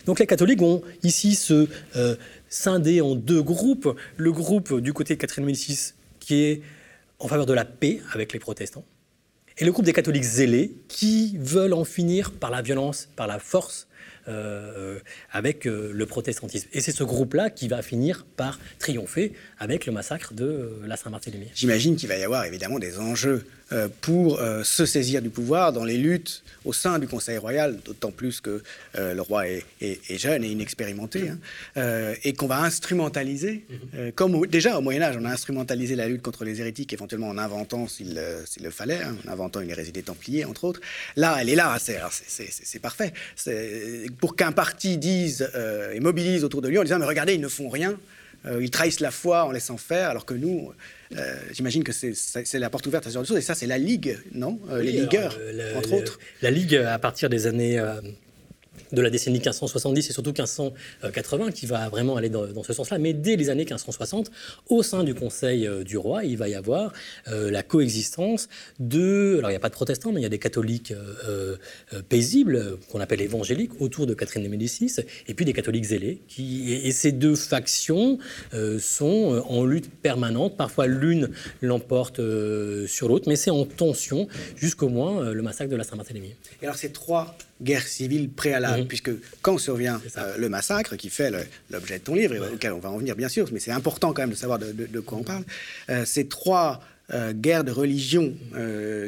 Donc 0.04 0.18
les 0.18 0.26
catholiques 0.26 0.60
vont 0.60 0.82
ici 1.02 1.34
se 1.34 1.68
scindé 2.48 3.00
en 3.00 3.14
deux 3.14 3.42
groupes. 3.42 3.96
Le 4.16 4.32
groupe 4.32 4.80
du 4.80 4.92
côté 4.92 5.14
de 5.14 5.20
Catherine 5.20 5.44
Médicis 5.44 5.92
qui 6.20 6.42
est 6.42 6.62
en 7.18 7.28
faveur 7.28 7.46
de 7.46 7.52
la 7.52 7.64
paix 7.64 8.00
avec 8.12 8.32
les 8.32 8.38
protestants, 8.38 8.84
et 9.58 9.64
le 9.64 9.72
groupe 9.72 9.86
des 9.86 9.92
catholiques 9.94 10.24
zélés 10.24 10.74
qui 10.88 11.38
veulent 11.38 11.72
en 11.72 11.84
finir 11.84 12.32
par 12.32 12.50
la 12.50 12.60
violence, 12.60 13.08
par 13.16 13.26
la 13.26 13.38
force, 13.38 13.86
euh, 14.28 14.98
avec 15.30 15.66
euh, 15.66 15.92
le 15.92 16.06
protestantisme. 16.06 16.68
Et 16.72 16.80
c'est 16.80 16.90
ce 16.90 17.04
groupe-là 17.04 17.48
qui 17.48 17.68
va 17.68 17.80
finir 17.80 18.26
par 18.36 18.58
triompher 18.80 19.32
avec 19.60 19.86
le 19.86 19.92
massacre 19.92 20.34
de 20.34 20.44
euh, 20.44 20.70
la 20.84 20.96
Saint-Barthélemy. 20.96 21.46
J'imagine 21.54 21.94
qu'il 21.94 22.08
va 22.08 22.16
y 22.16 22.24
avoir 22.24 22.44
évidemment 22.44 22.80
des 22.80 22.98
enjeux 22.98 23.46
pour 24.00 24.38
se 24.62 24.86
saisir 24.86 25.20
du 25.20 25.28
pouvoir 25.28 25.72
dans 25.72 25.82
les 25.82 25.96
luttes 25.96 26.44
au 26.64 26.72
sein 26.72 27.00
du 27.00 27.08
Conseil 27.08 27.36
royal, 27.36 27.80
d'autant 27.84 28.12
plus 28.12 28.40
que 28.40 28.62
le 28.96 29.20
roi 29.20 29.48
est, 29.48 29.64
jeune 30.08 30.44
et 30.44 30.46
inexpérimenté, 30.46 31.30
hein, 31.30 32.14
et 32.22 32.32
qu'on 32.34 32.46
va 32.46 32.60
instrumentaliser, 32.60 33.64
comme 34.14 34.46
déjà 34.46 34.78
au 34.78 34.82
Moyen 34.82 35.02
Âge, 35.02 35.16
on 35.18 35.24
a 35.24 35.32
instrumentalisé 35.32 35.96
la 35.96 36.06
lutte 36.06 36.22
contre 36.22 36.44
les 36.44 36.60
hérétiques, 36.60 36.92
éventuellement 36.92 37.28
en 37.28 37.38
inventant, 37.38 37.88
s'il 37.88 38.14
le 38.14 38.70
fallait, 38.70 39.02
hein, 39.02 39.16
en 39.26 39.32
inventant 39.32 39.60
une 39.60 39.70
hérésie 39.70 39.90
des 39.90 40.04
Templiers, 40.04 40.44
entre 40.44 40.62
autres. 40.62 40.80
Là, 41.16 41.36
elle 41.40 41.48
est 41.48 41.56
là, 41.56 41.76
c'est 41.80 42.78
parfait 42.78 43.12
pour 44.20 44.36
qu'un 44.36 44.52
parti 44.52 44.98
dise 44.98 45.48
euh, 45.54 45.92
et 45.92 46.00
mobilise 46.00 46.44
autour 46.44 46.62
de 46.62 46.68
lui 46.68 46.78
en 46.78 46.82
disant 46.82 46.98
mais 46.98 47.06
regardez 47.06 47.34
ils 47.34 47.40
ne 47.40 47.48
font 47.48 47.68
rien, 47.68 47.98
euh, 48.46 48.62
ils 48.62 48.70
trahissent 48.70 49.00
la 49.00 49.10
foi 49.10 49.44
en 49.44 49.50
laissant 49.50 49.76
faire, 49.76 50.10
alors 50.10 50.24
que 50.24 50.34
nous, 50.34 50.72
euh, 51.16 51.36
j'imagine 51.52 51.84
que 51.84 51.92
c'est 51.92 52.58
la 52.58 52.70
porte 52.70 52.86
ouverte 52.86 53.06
à 53.06 53.10
ce 53.10 53.14
genre 53.14 53.22
de 53.22 53.28
choses. 53.28 53.38
Et 53.38 53.42
ça 53.42 53.54
c'est 53.54 53.66
la 53.66 53.78
ligue, 53.78 54.18
non? 54.32 54.58
Les 54.80 54.92
ligueurs, 54.92 55.38
entre 55.76 55.92
autres. 55.92 56.18
La 56.42 56.50
ligue 56.50 56.76
à 56.76 56.98
partir 56.98 57.28
des 57.28 57.46
années 57.46 57.82
de 58.92 59.02
la 59.02 59.10
décennie 59.10 59.38
1570 59.38 60.08
et 60.08 60.12
surtout 60.12 60.30
1580 60.30 61.50
qui 61.52 61.66
va 61.66 61.88
vraiment 61.88 62.16
aller 62.16 62.28
dans, 62.28 62.62
ce 62.62 62.72
sens-là. 62.72 62.98
Mais 62.98 63.12
dès 63.12 63.36
les 63.36 63.50
années 63.50 63.64
1560, 63.64 64.30
au 64.68 64.82
sein 64.82 65.04
du 65.04 65.14
Conseil 65.14 65.66
euh, 65.66 65.84
du 65.84 65.96
roi, 65.96 66.24
il 66.24 66.36
va 66.36 66.48
y 66.48 66.54
avoir 66.54 66.92
euh, 67.28 67.50
la 67.50 67.62
coexistence 67.62 68.48
de... 68.78 69.36
Alors 69.38 69.50
il 69.50 69.52
n'y 69.52 69.56
a 69.56 69.60
pas 69.60 69.68
de 69.68 69.74
protestants, 69.74 70.12
mais 70.12 70.20
il 70.20 70.22
y 70.22 70.26
a 70.26 70.30
des 70.30 70.38
catholiques 70.38 70.92
euh, 71.28 71.56
paisibles, 72.08 72.78
qu'on 72.90 73.00
appelle 73.00 73.20
évangéliques, 73.20 73.80
autour 73.80 74.06
de 74.06 74.14
Catherine 74.14 74.42
de 74.42 74.48
Médicis, 74.48 74.96
et 75.26 75.34
puis 75.34 75.44
des 75.44 75.52
catholiques 75.52 75.84
zélés. 75.84 76.20
Qui, 76.28 76.72
et, 76.72 76.92
ces 76.92 77.12
deux 77.12 77.36
factions 77.36 78.18
sont 78.78 79.44
en 79.48 79.64
lutte 79.64 79.90
permanente. 79.90 80.56
Parfois 80.56 80.86
l'une 80.86 81.30
l'emporte 81.60 82.20
sur 82.86 83.08
l'autre, 83.08 83.28
mais 83.28 83.36
c'est 83.36 83.50
en 83.50 83.64
tension 83.64 84.28
jusqu'au 84.56 84.88
moins 84.88 85.30
le 85.30 85.42
massacre 85.42 85.70
de 85.70 85.76
la 85.76 85.84
Saint-Barthélemy. 85.84 86.34
Et 86.62 86.64
alors 86.64 86.76
ces 86.76 86.90
trois 86.90 87.36
guerre 87.62 87.86
civile 87.86 88.30
préalable, 88.30 88.82
mhm. 88.82 88.88
puisque 88.88 89.10
quand 89.42 89.58
survient 89.58 90.00
euh, 90.18 90.36
le 90.36 90.48
massacre, 90.48 90.96
qui 90.96 91.10
fait 91.10 91.32
l'objet 91.70 91.98
de 91.98 92.04
ton 92.04 92.14
livre, 92.14 92.34
et 92.34 92.40
auquel 92.40 92.72
on 92.72 92.78
va 92.78 92.90
en 92.90 92.98
venir 92.98 93.16
bien 93.16 93.28
sûr, 93.28 93.48
mais 93.52 93.60
c'est 93.60 93.70
important 93.70 94.12
quand 94.12 94.22
même 94.22 94.30
de 94.30 94.34
savoir 94.34 94.58
de, 94.58 95.00
quoi 95.00 95.18
on 95.18 95.22
parle, 95.22 95.44
euh, 95.88 96.04
ces 96.04 96.26
trois 96.26 96.80
euh, 97.14 97.32
guerres 97.32 97.62
de 97.62 97.70
religion 97.70 98.34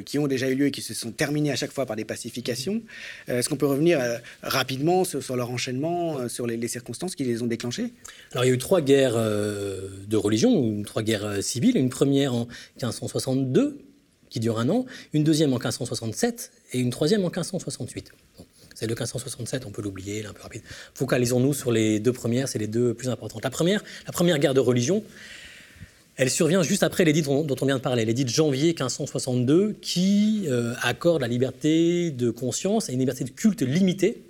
qui 0.05 0.19
ont 0.19 0.29
déjà 0.29 0.49
eu 0.49 0.55
lieu 0.55 0.67
et 0.67 0.71
qui 0.71 0.83
se 0.83 0.95
sont 0.95 1.11
terminées 1.11 1.51
à 1.51 1.57
chaque 1.57 1.73
fois 1.73 1.85
par 1.85 1.97
des 1.97 2.05
pacifications, 2.05 2.81
est-ce 3.27 3.49
qu'on 3.49 3.57
peut 3.57 3.67
revenir 3.67 4.01
rapidement 4.43 5.05
sur, 5.05 5.37
leur 5.37 5.51
enchaînement, 5.51 6.29
sur 6.29 6.47
les, 6.47 6.57
les, 6.57 6.69
circonstances 6.69 7.17
qui 7.17 7.25
les 7.25 7.43
ont 7.43 7.47
déclenchées? 7.47 7.93
Alors 8.33 8.45
il 8.45 8.49
y 8.49 8.51
a 8.51 8.55
eu 8.55 8.59
trois 8.59 8.81
guerres 8.81 9.17
de 9.17 10.17
religion, 10.17 10.57
ou 10.57 10.83
trois 10.85 11.03
guerres 11.03 11.43
civiles, 11.43 11.77
une 11.77 11.91
première 11.91 12.35
en 12.35 12.47
1562 12.77 13.79
qui 14.31 14.41
dure 14.41 14.59
un 14.59 14.69
an, 14.69 14.87
une 15.13 15.25
deuxième 15.25 15.53
en 15.53 15.57
1567 15.57 16.51
et 16.73 16.79
une 16.79 16.91
troisième 16.91 17.21
en 17.23 17.29
1568. 17.29 18.13
C'est 18.75 18.87
de 18.87 18.93
1567, 18.93 19.67
on 19.67 19.71
peut 19.71 19.83
l'oublier, 19.83 20.25
un 20.25 20.33
peu 20.33 20.43
rapide. 20.43 20.63
Focalisons-nous 20.95 21.53
sur 21.53 21.73
les 21.73 21.99
deux 21.99 22.13
premières, 22.13 22.49
c'est 22.49 22.61
les 22.61 22.69
deux 22.69 22.95
plus 22.95 23.09
importantes. 23.09 23.43
La 23.43 23.51
première, 23.51 23.83
la 24.07 24.13
première 24.13 24.39
guerre 24.39 24.55
de 24.55 24.61
religion, 24.61 25.03
elle 26.15 26.31
survient 26.31 26.63
juste 26.63 26.83
après 26.83 27.05
l'édit 27.05 27.23
dont, 27.23 27.43
dont, 27.43 27.57
on 27.61 27.67
vient 27.67 27.77
de 27.77 27.83
parler, 27.83 28.05
l'édit 28.05 28.25
de 28.25 28.31
janvier 28.31 28.69
1562, 28.69 29.77
qui 29.81 30.45
euh, 30.47 30.75
accorde 30.83 31.23
la 31.23 31.29
liberté 31.29 32.11
de 32.11 32.31
conscience 32.31 32.89
et 32.89 32.93
une 32.93 32.99
liberté 33.01 33.25
de 33.25 33.31
culte 33.31 33.63
limitée 33.63 34.23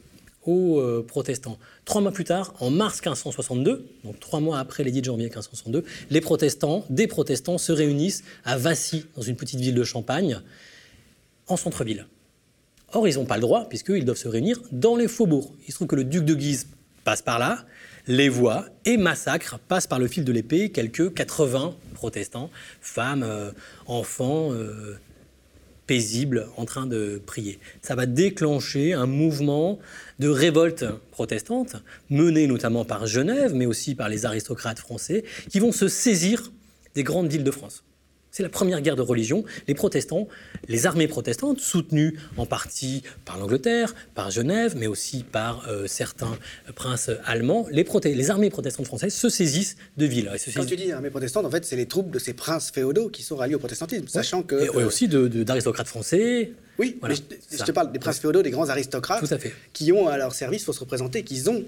euh, 0.51 1.05
protestants. 1.07 1.59
Trois 1.85 2.01
mois 2.01 2.13
plus 2.13 2.25
tard, 2.25 2.55
en 2.61 2.71
mars 2.71 2.97
1562, 2.97 3.87
donc 4.05 4.21
trois 4.21 4.41
mois 4.41 4.59
après 4.59 4.85
l'édit 4.85 5.01
de 5.01 5.07
janvier 5.07 5.27
1562, 5.27 5.85
les 6.11 6.21
protestants, 6.21 6.85
des 6.91 7.07
protestants, 7.07 7.59
se 7.59 7.73
réunissent 7.73 8.25
à 8.45 8.57
Vassy, 8.57 9.07
dans 9.17 9.23
une 9.23 9.37
petite 9.37 9.61
ville 9.61 9.75
de 9.75 9.85
Champagne, 9.85 10.41
en 11.49 11.57
centre-ville. 11.57 12.07
Or, 12.93 13.07
ils 13.07 13.17
n'ont 13.17 13.27
pas 13.27 13.37
le 13.37 13.43
droit, 13.43 13.69
puisqu'ils 13.69 14.05
doivent 14.05 14.17
se 14.17 14.29
réunir 14.29 14.61
dans 14.73 14.97
les 14.97 15.09
faubourgs. 15.09 15.53
Il 15.67 15.73
se 15.73 15.77
trouve 15.77 15.89
que 15.89 15.97
le 15.97 16.05
duc 16.05 16.25
de 16.25 16.35
Guise 16.35 16.69
passe 17.05 17.23
par 17.23 17.39
là, 17.39 17.65
les 18.07 18.31
voit 18.31 18.67
et 18.87 18.97
massacre, 18.97 19.59
passe 19.59 19.87
par 19.87 19.99
le 19.99 20.09
fil 20.09 20.25
de 20.25 20.33
l'épée 20.33 20.71
quelques 20.71 21.13
80 21.13 21.75
protestants, 21.95 22.51
femmes, 22.81 23.23
euh, 23.23 23.51
enfants, 23.87 24.53
euh, 24.53 24.99
paisibles, 25.89 26.47
en 26.57 26.65
train 26.67 26.87
de 26.87 27.21
prier. 27.27 27.59
Ça 27.83 27.97
va 27.97 28.07
déclencher 28.07 28.93
un 28.93 29.07
mouvement 29.07 29.81
de 30.21 30.29
révolte 30.29 30.85
protestante, 31.11 31.77
mené 32.11 32.47
notamment 32.47 32.85
par 32.85 33.07
Genève, 33.07 33.55
mais 33.55 33.67
aussi 33.67 33.97
par 33.97 34.09
les 34.09 34.25
aristocrates 34.27 34.79
français, 34.79 35.25
qui 35.51 35.59
vont 35.59 35.73
se 35.73 35.89
saisir 35.89 36.53
des 36.95 37.03
grandes 37.03 37.29
villes 37.29 37.43
de 37.43 37.51
France. 37.51 37.83
C'est 38.39 38.45
la 38.45 38.51
première 38.51 38.81
guerre 38.83 38.95
de 38.95 39.03
religion. 39.03 39.45
Les 39.67 39.75
protestants, 39.75 40.29
les 40.69 40.87
armées 40.87 41.09
protestantes, 41.09 41.59
soutenues 41.59 42.21
en 42.37 42.47
partie 42.47 43.03
par 43.25 43.37
l'Angleterre, 43.37 43.97
par 44.15 44.31
Genève, 44.31 44.77
mais 44.77 44.87
aussi 44.87 45.25
par 45.25 45.69
euh, 45.69 45.89
certains 45.89 46.39
princes 46.77 47.11
allemands, 47.25 47.67
les, 47.73 47.85
les, 48.15 48.31
armées 48.31 48.51
protestantes 48.51 48.87
françaises 48.87 49.13
se 49.13 49.29
saisissent 49.29 49.77
de 49.97 50.07
villes. 50.07 50.31
Quand 50.55 50.65
tu 50.65 50.77
dis 50.77 50.93
armées 50.93 51.11
protestantes, 51.11 51.47
en 51.47 51.51
fait, 51.51 51.65
c'est 51.65 51.75
les 51.75 51.87
troupes 51.87 52.13
de 52.13 52.21
ces 52.21 52.33
princes 52.33 52.71
féodaux 52.71 53.09
qui 53.09 53.25
sont 53.25 53.35
ralliés 53.35 53.57
au 53.57 53.59
protestantisme, 53.59 54.07
sachant 54.07 54.45
que... 54.45 54.55
Et, 54.55 54.85
aussi 54.85 55.09
d'aristocrates 55.09 55.89
français, 55.89 56.53
oui, 56.79 56.97
mais 57.03 57.15
je, 57.17 57.65
te 57.65 57.73
parle 57.73 57.91
des 57.91 57.99
princes 57.99 58.21
féodaux, 58.21 58.43
des 58.43 58.51
grands 58.51 58.69
aristocrates, 58.69 59.35
qui 59.73 59.91
ont 59.91 60.07
à 60.07 60.17
leur 60.17 60.33
service, 60.33 60.63
il 60.63 60.65
faut 60.65 60.73
se 60.73 60.81
représenter, 60.81 61.25
qu'ils 61.25 61.51
ont 61.51 61.65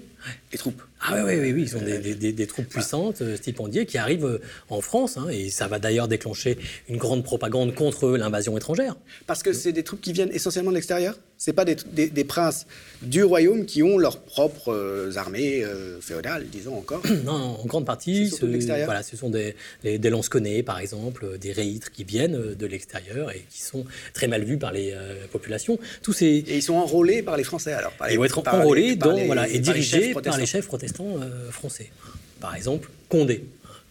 des 0.51 0.57
troupes. 0.57 0.81
Ah 1.01 1.23
oui, 1.25 1.33
oui, 1.37 1.51
oui, 1.51 1.63
ils 1.63 1.75
ont 1.75 1.81
des, 1.81 2.47
troupes 2.47 2.67
puissantes, 2.67 3.21
euh, 3.21 3.35
stipendiées, 3.35 3.85
qui 3.85 3.97
arrivent 3.97 4.25
euh, 4.25 4.41
en 4.69 4.79
France, 4.79 5.17
hein, 5.17 5.27
et 5.29 5.49
ça 5.49 5.67
va 5.67 5.79
d'ailleurs 5.79 6.07
déclencher 6.07 6.57
une 6.87 6.97
grande 6.97 7.23
propagande 7.23 7.75
contre 7.75 8.11
l'invasion 8.11 8.55
étrangère. 8.57 8.95
Parce 9.27 9.43
que 9.43 9.51
c'est 9.51 9.73
des 9.73 9.83
troupes 9.83 10.01
qui 10.01 10.13
viennent 10.13 10.31
essentiellement 10.31 10.71
de 10.71 10.75
l'extérieur? 10.75 11.17
C'est 11.43 11.53
pas 11.53 11.65
des, 11.65 12.23
princes 12.23 12.67
du 13.01 13.23
royaume 13.23 13.65
qui 13.65 13.81
ont 13.81 13.97
leurs 13.97 14.19
propres 14.19 14.73
euh, 14.73 15.17
armées 15.17 15.65
féodales, 15.99 16.45
disons 16.51 16.77
encore. 16.77 17.01
Non, 17.25 17.57
en 17.61 17.65
grande 17.65 17.85
partie, 17.85 18.29
ce, 18.29 18.45
voilà, 18.85 19.03
ce 19.03 19.17
sont 19.17 19.29
des, 19.29 19.55
les, 19.83 19.97
des 19.97 20.63
par 20.63 20.79
exemple, 20.79 21.37
des 21.39 21.51
réitres 21.51 21.91
qui 21.91 22.03
viennent 22.03 22.55
de 22.55 22.65
l'extérieur 22.65 23.31
et 23.31 23.45
qui 23.49 23.61
sont 23.61 23.85
très 24.13 24.27
mal 24.27 24.43
vus 24.43 24.57
par 24.57 24.71
les 24.71 24.91
euh, 24.93 25.25
population. 25.31 25.79
Tous 26.01 26.13
ces... 26.13 26.25
Et 26.25 26.57
ils 26.57 26.63
sont 26.63 26.75
enrôlés 26.75 27.21
par 27.21 27.37
les 27.37 27.43
Français 27.43 27.73
alors 27.73 27.93
Ils 28.09 28.17
vont 28.17 28.25
être 28.25 28.41
enrôlés 28.47 28.97
voilà, 29.25 29.47
et 29.47 29.59
dirigés 29.59 30.13
par 30.13 30.37
les 30.37 30.45
chefs 30.45 30.67
protestants 30.67 31.17
euh, 31.21 31.51
français. 31.51 31.91
Par 32.39 32.55
exemple, 32.55 32.89
Condé, 33.09 33.43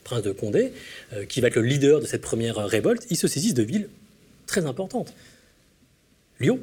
prince 0.04 0.22
de 0.22 0.32
Condé, 0.32 0.72
euh, 1.12 1.24
qui 1.24 1.40
va 1.40 1.48
être 1.48 1.56
le 1.56 1.62
leader 1.62 2.00
de 2.00 2.06
cette 2.06 2.22
première 2.22 2.56
révolte, 2.56 3.06
ils 3.10 3.16
se 3.16 3.28
saisissent 3.28 3.54
de 3.54 3.62
villes 3.62 3.88
très 4.46 4.66
importantes. 4.66 5.12
Lyon, 6.40 6.58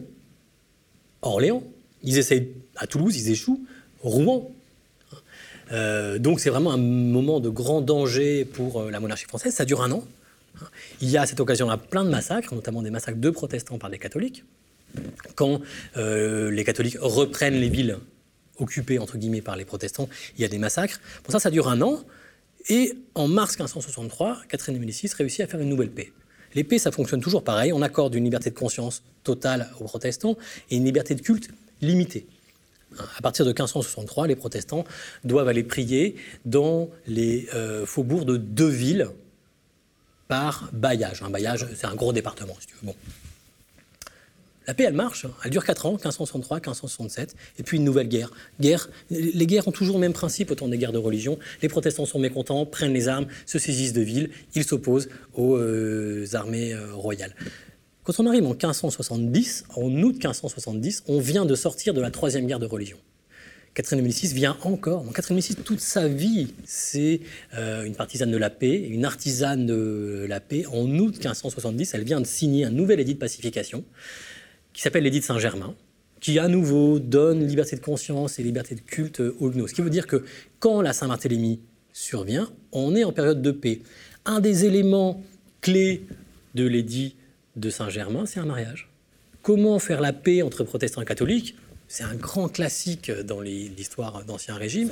Orléans, 1.22 1.64
ils 2.04 2.18
essayent 2.18 2.50
à 2.76 2.88
Toulouse, 2.88 3.16
ils 3.18 3.32
échouent, 3.32 3.66
Rouen. 4.02 4.52
donc 5.72 6.40
c'est 6.40 6.50
vraiment 6.50 6.72
un 6.72 6.78
moment 6.78 7.40
de 7.40 7.50
grand 7.50 7.82
danger 7.82 8.46
pour 8.46 8.84
la 8.84 9.00
monarchie 9.00 9.26
française. 9.26 9.54
Ça 9.54 9.66
dure 9.66 9.82
un 9.82 9.92
an. 9.92 10.04
Il 11.02 11.10
y 11.10 11.18
a 11.18 11.22
à 11.22 11.26
cette 11.26 11.40
occasion-là 11.40 11.78
plein 11.78 12.04
de 12.04 12.10
massacres, 12.10 12.54
notamment 12.54 12.82
des 12.82 12.90
massacres 12.90 13.20
de 13.20 13.30
protestants 13.30 13.78
par 13.78 13.90
des 13.90 14.00
catholiques. 14.00 14.44
Quand 15.36 15.62
les 15.96 16.64
catholiques 16.64 16.98
reprennent 17.00 17.60
les 17.60 17.70
villes 17.70 17.98
occupées 18.60 19.00
entre 19.00 19.18
guillemets 19.18 19.42
par 19.42 19.56
les 19.56 19.66
protestants, 19.66 20.10
il 20.38 20.42
y 20.42 20.46
a 20.46 20.48
des 20.48 20.58
massacres. 20.58 21.00
Pour 21.24 21.32
ça, 21.32 21.40
ça 21.40 21.52
dure 21.52 21.68
un 21.68 21.82
an. 21.82 22.04
Et 22.70 22.94
en 23.16 23.28
mars 23.28 23.52
1563, 23.54 24.42
Catherine 24.50 24.76
de 24.76 24.80
Médicis 24.80 25.10
réussit 25.18 25.42
à 25.42 25.48
faire 25.48 25.60
une 25.60 25.70
nouvelle 25.70 25.92
paix. 25.92 26.12
L'épée, 26.56 26.80
ça 26.80 26.92
fonctionne 26.92 27.22
toujours 27.22 27.44
pareil. 27.44 27.74
On 27.74 27.82
accorde 27.82 28.16
une 28.16 28.24
liberté 28.24 28.50
de 28.50 28.56
conscience 28.56 29.04
totale 29.24 29.70
aux 29.80 29.86
protestants 29.86 30.38
et 30.70 30.78
une 30.78 30.86
liberté 30.86 31.16
de 31.16 31.22
culte 31.22 31.50
limitée. 31.82 32.28
À 33.18 33.22
partir 33.22 33.46
de 33.46 33.50
1563, 33.50 34.28
les 34.28 34.36
protestants 34.36 34.86
doivent 35.24 35.48
aller 35.48 35.64
prier 35.64 36.16
dans 36.46 36.90
les 37.06 37.48
euh, 37.54 37.86
faubourgs 37.86 38.26
de 38.26 38.38
deux 38.38 38.70
villes 38.70 39.10
par 40.28 40.70
bailliage. 40.74 41.22
Un 41.22 41.30
bailliage, 41.30 41.68
c'est 41.76 41.86
un 41.86 41.96
gros 41.96 42.14
département, 42.14 42.56
si 42.60 42.68
tu 42.68 42.74
veux. 42.82 42.94
La 44.68 44.74
paix, 44.74 44.84
elle 44.84 44.94
marche. 44.94 45.24
Hein. 45.24 45.32
Elle 45.46 45.52
dure 45.52 45.64
4 45.64 45.86
ans, 45.86 45.92
1563, 45.92 46.58
1567, 46.58 47.36
et 47.58 47.64
puis 47.64 47.78
une 47.78 47.86
nouvelle 47.86 48.10
guerre. 48.10 48.32
Les 48.60 49.48
guerres 49.48 49.68
ont 49.70 49.72
toujours 49.72 49.96
le 49.96 50.02
même 50.02 50.14
principe 50.14 50.52
autant 50.52 50.68
des 50.68 50.78
guerres 50.78 50.92
de 50.92 50.98
religion. 50.98 51.40
Les 51.62 51.70
protestants 51.70 52.06
sont 52.06 52.20
mécontents, 52.20 52.66
prennent 52.66 52.94
les 52.94 53.08
armes, 53.08 53.28
se 53.46 53.60
saisissent 53.60 53.94
de 53.94 54.02
villes, 54.02 54.30
ils 54.56 54.66
s'opposent 54.66 55.08
aux 55.36 55.56
euh, 55.56 56.26
armées 56.34 56.74
euh, 56.74 56.94
royales. 56.94 57.34
Quand 58.04 58.20
on 58.20 58.26
arrive 58.26 58.46
en 58.46 58.52
1570, 58.52 59.66
en 59.76 59.84
août 59.84 60.14
1570, 60.14 61.04
on 61.08 61.20
vient 61.20 61.46
de 61.46 61.56
sortir 61.56 61.94
de 61.94 62.02
la 62.02 62.12
troisième 62.12 62.46
guerre 62.46 62.60
de 62.60 62.66
religion. 62.66 62.98
Catherine 63.74 64.00
de 64.00 64.04
Médicis 64.04 64.34
vient 64.34 64.58
encore. 64.64 65.06
Catherine 65.14 65.36
de 65.36 65.42
Médicis, 65.42 65.56
toute 65.56 65.80
sa 65.80 66.08
vie, 66.08 66.54
c'est 66.66 67.22
euh, 67.54 67.84
une 67.84 67.96
partisane 67.96 68.32
de 68.32 68.38
la 68.38 68.50
paix, 68.50 68.76
une 68.76 69.06
artisane 69.06 69.66
de 69.66 70.26
la 70.28 70.40
paix. 70.40 70.66
En 70.66 70.88
août 70.98 71.14
1570, 71.14 71.94
elle 71.94 72.04
vient 72.04 72.20
de 72.20 72.26
signer 72.26 72.66
un 72.66 72.72
nouvel 72.72 73.00
édit 73.00 73.14
de 73.14 73.20
pacification 73.20 73.86
qui 74.78 74.84
s'appelle 74.84 75.06
l'édit 75.06 75.22
de 75.22 75.26
Saint-Germain, 75.26 75.74
qui 76.20 76.38
à 76.38 76.48
nouveau 76.48 77.00
donne 77.00 77.44
liberté 77.44 77.76
de 77.76 77.82
conscience 77.82 78.38
et 78.38 78.44
liberté 78.44 78.76
de 78.76 78.80
culte 78.82 79.20
aux 79.40 79.50
gnoses. 79.50 79.72
Ce 79.72 79.74
qui 79.74 79.82
veut 79.82 79.90
dire 79.90 80.06
que 80.06 80.24
quand 80.60 80.82
la 80.82 80.94
Saint-Barthélemy 80.94 81.62
survient, 81.94 82.48
on 82.72 82.96
est 82.96 83.04
en 83.04 83.12
période 83.12 83.42
de 83.42 83.50
paix. 83.50 83.82
Un 84.26 84.40
des 84.40 84.66
éléments 84.66 85.24
clés 85.62 86.06
de 86.54 86.68
l'édit 86.68 87.16
de 87.56 87.72
Saint-Germain, 87.72 88.28
c'est 88.28 88.40
un 88.40 88.46
mariage. 88.46 88.92
Comment 89.42 89.80
faire 89.80 90.00
la 90.00 90.14
paix 90.14 90.44
entre 90.44 90.64
protestants 90.64 91.02
et 91.02 91.06
catholiques? 91.06 91.56
C'est 91.88 92.04
un 92.04 92.16
grand 92.16 92.50
classique 92.50 93.12
dans 93.12 93.40
l'histoire 93.40 94.26
d'Ancien 94.26 94.56
Régime. 94.56 94.90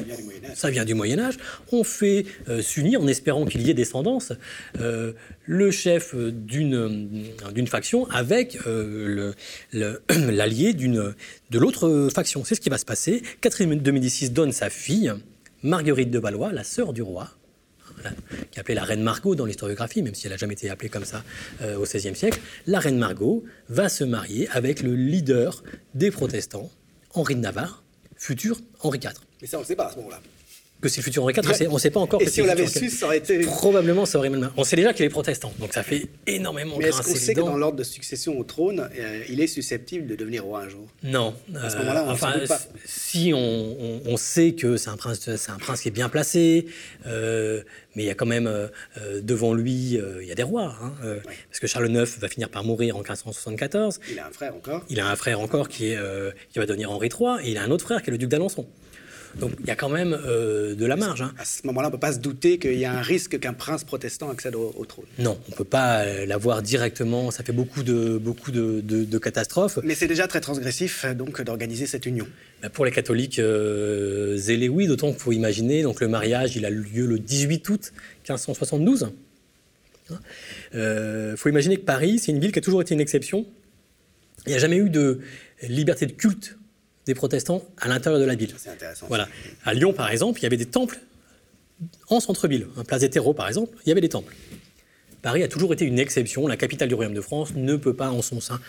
Ça 0.53 0.69
vient 0.69 0.85
du 0.85 0.93
Moyen 0.93 1.19
Âge. 1.19 1.37
On 1.71 1.83
fait 1.83 2.25
euh, 2.47 2.61
s'unir 2.61 3.01
en 3.01 3.07
espérant 3.07 3.45
qu'il 3.45 3.61
y 3.63 3.69
ait 3.69 3.73
descendance 3.73 4.31
euh, 4.79 5.11
le 5.45 5.71
chef 5.71 6.15
d'une 6.15 7.67
faction 7.67 8.09
avec 8.09 8.59
euh, 8.65 9.33
l'allié 9.73 10.73
de 10.73 11.59
l'autre 11.59 12.09
faction. 12.13 12.45
C'est 12.45 12.55
ce 12.55 12.61
qui 12.61 12.69
va 12.69 12.77
se 12.77 12.85
passer. 12.85 13.21
Catherine 13.41 13.77
de 13.77 13.91
Médicis 13.91 14.29
donne 14.29 14.53
sa 14.53 14.69
fille, 14.69 15.11
Marguerite 15.63 16.11
de 16.11 16.19
Valois, 16.19 16.53
la 16.53 16.63
sœur 16.63 16.93
du 16.93 17.01
roi, 17.01 17.29
qui 18.51 18.57
est 18.57 18.59
appelée 18.59 18.75
la 18.75 18.83
reine 18.85 19.03
Margot 19.03 19.35
dans 19.35 19.45
l'historiographie, 19.45 20.01
même 20.01 20.15
si 20.15 20.27
elle 20.27 20.31
n'a 20.31 20.37
jamais 20.37 20.53
été 20.53 20.69
appelée 20.69 20.89
comme 20.89 21.05
ça 21.05 21.23
au 21.77 21.83
XVIe 21.83 22.15
siècle. 22.15 22.39
La 22.67 22.79
reine 22.79 22.97
Margot 22.97 23.43
va 23.67 23.89
se 23.89 24.03
marier 24.03 24.47
avec 24.49 24.81
le 24.81 24.95
leader 24.95 25.63
des 25.93 26.11
protestants, 26.11 26.69
Henri 27.15 27.35
de 27.35 27.39
Navarre, 27.39 27.81
futur 28.17 28.59
Henri 28.81 28.99
IV. 29.01 29.11
Mais 29.41 29.47
ça, 29.47 29.57
on 29.57 29.61
ne 29.61 29.65
sait 29.65 29.75
pas 29.75 29.87
à 29.87 29.91
ce 29.91 29.95
moment-là. 29.97 30.19
Que 30.81 30.89
c'est 30.89 30.97
le 30.97 31.03
futur 31.03 31.23
Henri 31.23 31.33
IV, 31.33 31.69
on 31.69 31.75
ne 31.75 31.79
sait 31.79 31.89
pas 31.89 32.01
encore. 32.01 32.21
Et 32.21 32.27
si 32.27 32.41
on 32.41 32.45
l'avait 32.45 32.67
su, 32.67 32.89
ça 32.89 33.05
aurait 33.05 33.17
été. 33.17 33.39
Probablement, 33.39 34.05
ça 34.05 34.17
aurait 34.17 34.29
mal. 34.29 34.51
On 34.57 34.63
sait 34.63 34.75
déjà 34.75 34.93
qu'il 34.93 35.05
est 35.05 35.09
protestant, 35.09 35.53
donc 35.57 35.73
ça 35.73 35.83
fait 35.83 36.07
énormément 36.27 36.75
Mais 36.77 36.87
est-ce 36.87 37.01
qu'on 37.01 37.15
sait 37.15 37.33
que 37.33 37.39
dans 37.39 37.57
l'ordre 37.57 37.77
de 37.77 37.83
succession 37.83 38.37
au 38.37 38.43
trône, 38.43 38.89
euh, 38.97 39.23
il 39.29 39.39
est 39.39 39.47
susceptible 39.47 40.05
de 40.05 40.15
devenir 40.15 40.43
roi 40.43 40.61
un 40.61 40.69
jour? 40.69 40.87
Non. 41.03 41.33
À 41.55 41.69
ce 41.69 41.77
moment-là, 41.77 42.05
on 42.07 42.11
enfin, 42.11 42.33
pas. 42.47 42.59
si 42.85 43.31
on, 43.33 44.17
sait 44.17 44.53
que 44.53 44.77
c'est 44.77 44.89
un 44.89 44.97
prince, 44.97 45.19
c'est 45.35 45.51
un 45.51 45.57
prince 45.57 45.81
qui 45.81 45.87
est 45.87 45.91
bien 45.91 46.09
placé, 46.09 46.67
euh, 47.05 47.61
mais 47.95 48.03
il 48.03 48.05
y 48.07 48.11
a 48.11 48.15
quand 48.15 48.25
même 48.25 48.47
euh, 48.47 48.67
devant 49.21 49.53
lui, 49.53 49.97
il 50.21 50.27
y 50.27 50.31
a 50.31 50.35
des 50.35 50.43
rois, 50.43 50.75
hein, 50.81 50.93
parce 51.49 51.59
que 51.59 51.67
Charles 51.67 51.89
IX 51.89 52.19
va 52.19 52.27
finir 52.27 52.49
par 52.49 52.63
mourir 52.63 52.95
en 52.95 52.99
1574. 52.99 53.99
Il 54.11 54.19
a 54.19 54.27
un 54.27 54.31
frère 54.31 54.55
encore. 54.55 54.85
Il 54.89 54.99
a 54.99 55.09
un 55.09 55.15
frère 55.15 55.39
encore 55.39 55.69
qui 55.69 55.87
est 55.87 55.97
qui 56.51 56.59
va 56.59 56.65
devenir 56.65 56.91
Henri 56.91 57.09
III, 57.09 57.43
et 57.43 57.51
il 57.51 57.57
a 57.57 57.63
un 57.63 57.71
autre 57.71 57.85
frère 57.85 58.01
qui 58.01 58.09
est 58.09 58.11
le 58.11 58.17
duc 58.17 58.29
d'Alençon. 58.29 58.67
Donc 59.39 59.51
il 59.59 59.65
y 59.67 59.71
a 59.71 59.75
quand 59.75 59.89
même 59.89 60.17
euh, 60.25 60.75
de 60.75 60.85
la 60.85 60.95
marge. 60.95 61.21
Hein. 61.21 61.33
À 61.37 61.45
ce 61.45 61.65
moment-là, 61.67 61.87
on 61.87 61.91
ne 61.91 61.95
peut 61.95 61.99
pas 61.99 62.13
se 62.13 62.19
douter 62.19 62.57
qu'il 62.57 62.77
y 62.77 62.85
a 62.85 62.93
un 62.93 63.01
risque 63.01 63.39
qu'un 63.39 63.53
prince 63.53 63.83
protestant 63.83 64.29
accède 64.29 64.55
au, 64.55 64.85
trône. 64.85 65.05
Non, 65.19 65.37
on 65.47 65.51
ne 65.51 65.55
peut 65.55 65.63
pas 65.63 66.01
euh, 66.01 66.25
l'avoir 66.25 66.61
directement. 66.61 67.31
Ça 67.31 67.43
fait 67.43 67.53
beaucoup 67.53 67.83
de, 67.83 68.17
beaucoup 68.17 68.51
de, 68.51 69.17
catastrophes. 69.17 69.79
Mais 69.83 69.95
c'est 69.95 70.07
déjà 70.07 70.27
très 70.27 70.41
transgressif 70.41 71.05
donc 71.15 71.41
d'organiser 71.41 71.85
cette 71.85 72.05
union. 72.05 72.27
Bah, 72.61 72.69
pour 72.69 72.85
les 72.85 72.91
catholiques 72.91 73.39
euh, 73.39 74.37
zélés, 74.37 74.69
oui, 74.69 74.87
d'autant 74.87 75.11
qu'il 75.11 75.19
faut 75.19 75.31
imaginer. 75.31 75.83
Donc 75.83 75.99
le 75.99 76.07
mariage, 76.07 76.55
il 76.55 76.65
a 76.65 76.69
lieu 76.69 77.05
le 77.05 77.19
18 77.19 77.67
août 77.69 77.93
1572. 78.29 79.11
Il 80.09 80.15
hein. 80.79 81.35
faut 81.35 81.49
imaginer 81.49 81.77
que 81.77 81.85
Paris, 81.85 82.19
c'est 82.19 82.31
une 82.31 82.39
ville 82.39 82.51
qui 82.51 82.59
a 82.59 82.61
toujours 82.61 82.81
été 82.81 82.93
une 82.93 83.01
exception. 83.01 83.45
Il 84.45 84.49
n'y 84.49 84.55
a 84.55 84.59
jamais 84.59 84.77
eu 84.77 84.89
de 84.89 85.19
liberté 85.63 86.05
de 86.05 86.11
culte 86.11 86.57
des 87.05 87.13
protestants 87.13 87.63
à 87.77 87.87
l'intérieur 87.87 88.19
de 88.19 88.25
la 88.25 88.35
ville. 88.35 88.53
C'est 88.57 88.69
intéressant. 88.69 89.05
Voilà. 89.07 89.27
À 89.63 89.73
Lyon, 89.73 89.93
par 89.93 90.09
exemple, 90.09 90.39
il 90.39 90.43
y 90.43 90.45
avait 90.45 90.57
des 90.57 90.65
temples 90.65 90.99
en 92.09 92.19
centre-ville. 92.19 92.67
Un 92.77 92.83
place 92.83 93.01
des 93.01 93.09
terreaux, 93.09 93.33
par 93.33 93.47
exemple, 93.47 93.77
il 93.85 93.89
y 93.89 93.91
avait 93.91 94.01
des 94.01 94.09
temples. 94.09 94.33
Paris 95.21 95.43
a 95.43 95.47
toujours 95.47 95.73
été 95.73 95.85
une 95.85 95.99
exception. 95.99 96.47
La 96.47 96.57
capitale 96.57 96.87
du 96.87 96.95
Royaume 96.95 97.13
de 97.13 97.21
France 97.21 97.53
ne 97.55 97.75
peut 97.75 97.95
pas, 97.95 98.11
en 98.11 98.21
son 98.21 98.39
sein, 98.39 98.59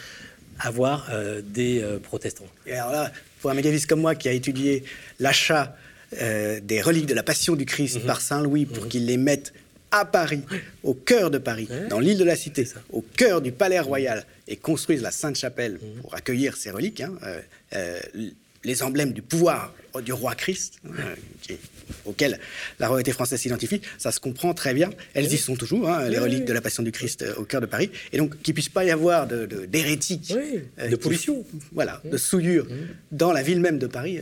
avoir 0.58 1.08
euh, 1.10 1.42
des 1.44 1.82
euh, 1.82 1.98
protestants. 1.98 2.46
Et 2.66 2.72
alors 2.72 2.92
là, 2.92 3.12
pour 3.40 3.50
un 3.50 3.54
médiéviste 3.54 3.86
comme 3.86 4.00
moi 4.00 4.14
qui 4.14 4.28
a 4.28 4.32
étudié 4.32 4.84
l'achat 5.20 5.76
euh, 6.20 6.60
des 6.62 6.80
reliques 6.80 7.06
de 7.06 7.14
la 7.14 7.22
Passion 7.22 7.56
du 7.56 7.66
Christ 7.66 7.96
mhm. 7.96 8.06
par 8.06 8.20
Saint 8.20 8.42
Louis 8.42 8.64
pour 8.64 8.84
mhm. 8.84 8.88
qu'il 8.88 9.06
les 9.06 9.16
mette 9.16 9.52
à 9.90 10.04
Paris, 10.04 10.42
au 10.82 10.94
cœur 10.94 11.30
de 11.30 11.38
Paris, 11.38 11.68
dans 11.88 12.00
l'île 12.00 12.18
de 12.18 12.24
la 12.24 12.36
Cité, 12.36 12.66
au 12.90 13.02
cœur 13.02 13.40
du 13.40 13.52
palais 13.52 13.80
royal, 13.80 14.24
et 14.48 14.56
construisent 14.56 15.02
la 15.02 15.10
Sainte-Chapelle 15.10 15.74
mhm. 15.74 16.02
pour 16.02 16.14
accueillir 16.14 16.56
ces 16.56 16.70
reliques, 16.70 17.00
hein, 17.00 17.14
euh, 17.24 17.40
euh, 17.74 18.00
les 18.64 18.82
emblèmes 18.82 19.12
du 19.12 19.22
pouvoir 19.22 19.72
du 20.04 20.12
roi 20.12 20.34
Christ, 20.34 20.80
hein, 20.86 21.14
auquel 22.04 22.38
la 22.78 22.88
royauté 22.88 23.12
française 23.12 23.40
s'identifie, 23.40 23.80
ça 23.96 24.12
se 24.12 24.20
comprend 24.20 24.52
très 24.52 24.74
bien. 24.74 24.90
Elles 25.14 25.32
y 25.32 25.38
sont 25.38 25.56
toujours, 25.56 25.88
hein, 25.88 26.08
les 26.08 26.18
reliques 26.18 26.44
de 26.44 26.52
la 26.52 26.60
Passion 26.60 26.82
du 26.82 26.92
Christ 26.92 27.22
euh, 27.22 27.34
au 27.36 27.44
cœur 27.44 27.62
de 27.62 27.66
Paris. 27.66 27.90
Et 28.12 28.18
donc, 28.18 28.42
qu'il 28.42 28.52
ne 28.52 28.56
puisse 28.56 28.68
pas 28.68 28.84
y 28.84 28.90
avoir 28.90 29.26
d'hérétiques, 29.26 30.34
de, 30.34 30.90
de, 30.90 30.96
pollution, 30.96 31.46
voilà, 31.72 32.02
de 32.04 32.16
souillure 32.18 32.66
dans 33.10 33.32
la 33.32 33.42
ville 33.42 33.60
même 33.60 33.78
de 33.78 33.86
Paris, 33.86 34.20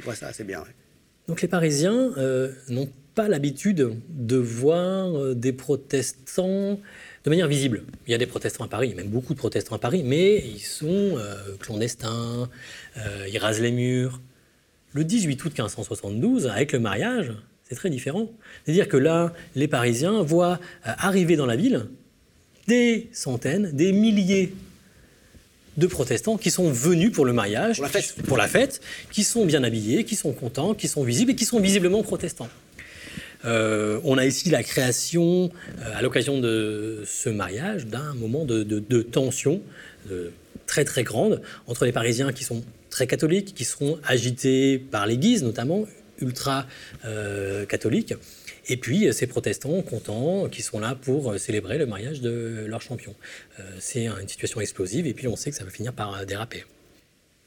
on 0.00 0.04
voit 0.04 0.16
ça 0.16 0.28
assez 0.28 0.44
bien. 0.44 0.64
Donc 1.28 1.42
les 1.42 1.48
Parisiens 1.48 2.12
n'ont 2.68 2.88
pas 3.16 3.28
l'habitude 3.28 3.98
de 4.10 4.36
voir 4.36 5.34
des 5.34 5.52
protestants 5.52 6.78
de 7.26 7.30
manière 7.30 7.48
visible. 7.48 7.82
Il 8.06 8.12
y 8.12 8.14
a 8.14 8.18
des 8.18 8.26
protestants 8.26 8.64
à 8.64 8.68
Paris, 8.68 8.86
il 8.86 8.90
y 8.90 8.92
a 8.92 8.96
même 8.96 9.10
beaucoup 9.10 9.34
de 9.34 9.38
protestants 9.38 9.74
à 9.74 9.78
Paris, 9.80 10.02
mais 10.04 10.36
ils 10.36 10.60
sont 10.60 10.86
euh, 10.86 11.56
clandestins, 11.58 12.48
euh, 12.98 13.26
ils 13.28 13.38
rasent 13.38 13.60
les 13.60 13.72
murs. 13.72 14.20
Le 14.92 15.02
18 15.02 15.44
août 15.44 15.48
1572, 15.48 16.46
avec 16.46 16.70
le 16.70 16.78
mariage, 16.78 17.32
c'est 17.68 17.74
très 17.74 17.90
différent. 17.90 18.30
C'est-à-dire 18.64 18.88
que 18.88 18.96
là, 18.96 19.32
les 19.56 19.66
Parisiens 19.66 20.22
voient 20.22 20.60
euh, 20.86 20.92
arriver 20.98 21.34
dans 21.34 21.46
la 21.46 21.56
ville 21.56 21.88
des 22.68 23.08
centaines, 23.12 23.72
des 23.72 23.90
milliers 23.90 24.54
de 25.76 25.86
protestants 25.88 26.36
qui 26.36 26.52
sont 26.52 26.70
venus 26.70 27.10
pour 27.10 27.24
le 27.24 27.32
mariage, 27.32 27.82
pour 28.28 28.36
la 28.36 28.46
fête 28.46 28.80
qui 29.10 29.24
sont 29.24 29.44
bien 29.46 29.64
habillés, 29.64 30.04
qui 30.04 30.14
sont 30.14 30.32
contents, 30.32 30.74
qui 30.74 30.86
sont 30.86 31.02
visibles 31.02 31.32
et 31.32 31.34
qui 31.34 31.44
sont 31.44 31.58
visiblement 31.58 32.04
protestants. 32.04 32.48
Euh, 33.46 34.00
on 34.04 34.18
a 34.18 34.24
ici 34.24 34.50
la 34.50 34.62
création, 34.62 35.50
euh, 35.80 35.96
à 35.96 36.02
l'occasion 36.02 36.40
de 36.40 37.02
ce 37.06 37.28
mariage, 37.28 37.86
d'un 37.86 38.14
moment 38.14 38.44
de, 38.44 39.02
tension 39.02 39.60
très 40.66 40.84
très 40.84 41.04
grande 41.04 41.42
entre 41.66 41.84
les 41.84 41.92
Parisiens 41.92 42.32
qui 42.32 42.44
sont 42.44 42.64
très 42.90 43.06
catholiques, 43.06 43.54
qui 43.54 43.64
seront 43.64 43.98
agités 44.04 44.78
par 44.78 45.06
l'Église 45.06 45.42
notamment, 45.42 45.86
ultra 46.18 46.66
euh, 47.04 47.66
catholiques, 47.66 48.14
et 48.68 48.76
puis 48.76 49.12
ces 49.12 49.26
protestants 49.26 49.82
contents 49.82 50.48
qui 50.48 50.62
sont 50.62 50.80
là 50.80 50.96
pour 51.00 51.38
célébrer 51.38 51.78
le 51.78 51.86
mariage 51.86 52.20
de 52.20 52.64
leur 52.66 52.80
champion. 52.80 53.14
c'est 53.78 54.06
une 54.06 54.28
situation 54.28 54.60
explosive 54.60 55.06
et 55.06 55.14
puis 55.14 55.28
on 55.28 55.36
sait 55.36 55.50
que 55.50 55.56
ça 55.56 55.64
va 55.64 55.70
finir 55.70 55.92
par 55.92 56.26
déraper. 56.26 56.64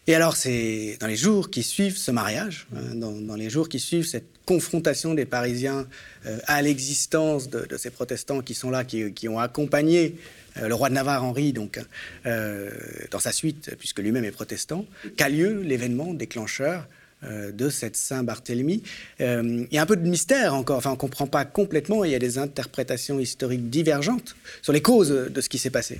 Et 0.10 0.16
alors, 0.16 0.36
c'est 0.36 0.98
dans 1.00 1.06
les 1.06 1.16
jours 1.16 1.52
qui 1.52 1.62
suivent 1.62 1.96
ce 1.96 2.10
mariage, 2.10 2.66
hein, 2.76 2.96
dans, 2.96 3.36
les 3.36 3.52
jours 3.52 3.70
qui 3.70 3.78
suivent 3.78 4.08
cette 4.08 4.26
confrontation 4.44 5.14
des 5.14 5.26
Parisiens 5.26 5.86
euh, 6.26 6.40
à 6.48 6.64
l'existence 6.64 7.48
de, 7.48 7.78
ces 7.78 7.92
protestants 7.92 8.42
qui 8.42 8.56
sont 8.56 8.72
là, 8.72 8.84
qui, 8.84 9.28
ont 9.28 9.38
accompagné 9.38 10.16
euh, 10.58 10.68
le 10.68 10.74
roi 10.74 10.90
de 10.90 10.96
Navarre, 10.96 11.24
Henri, 11.24 11.54
donc, 11.54 11.80
euh, 12.26 12.72
dans 13.12 13.20
sa 13.20 13.32
suite, 13.32 13.76
puisque 13.78 14.00
lui-même 14.00 14.26
est 14.26 14.32
protestant, 14.32 14.88
qu'a 15.16 15.30
lieu 15.30 15.62
l'événement 15.62 16.12
déclencheur 16.16 16.88
de 17.22 17.70
cette 17.70 17.98
Saint-Barthélemy. 17.98 18.82
Il 19.20 19.68
y 19.72 19.78
a 19.78 19.82
un 19.82 19.86
peu 19.86 19.98
de 19.98 20.08
mystère 20.08 20.56
encore, 20.56 20.78
enfin 20.78 20.92
on 20.92 20.94
ne 20.94 20.98
comprend 20.98 21.28
pas 21.28 21.44
complètement, 21.44 22.06
il 22.06 22.12
y 22.12 22.16
a 22.16 22.20
des 22.20 22.38
interprétations 22.38 23.20
historiques 23.20 23.70
divergentes 23.70 24.38
sur 24.62 24.72
les 24.72 24.82
causes 24.82 25.10
de 25.30 25.42
ce 25.42 25.50
qui 25.50 25.58
s'est 25.58 25.70
passé. 25.70 26.00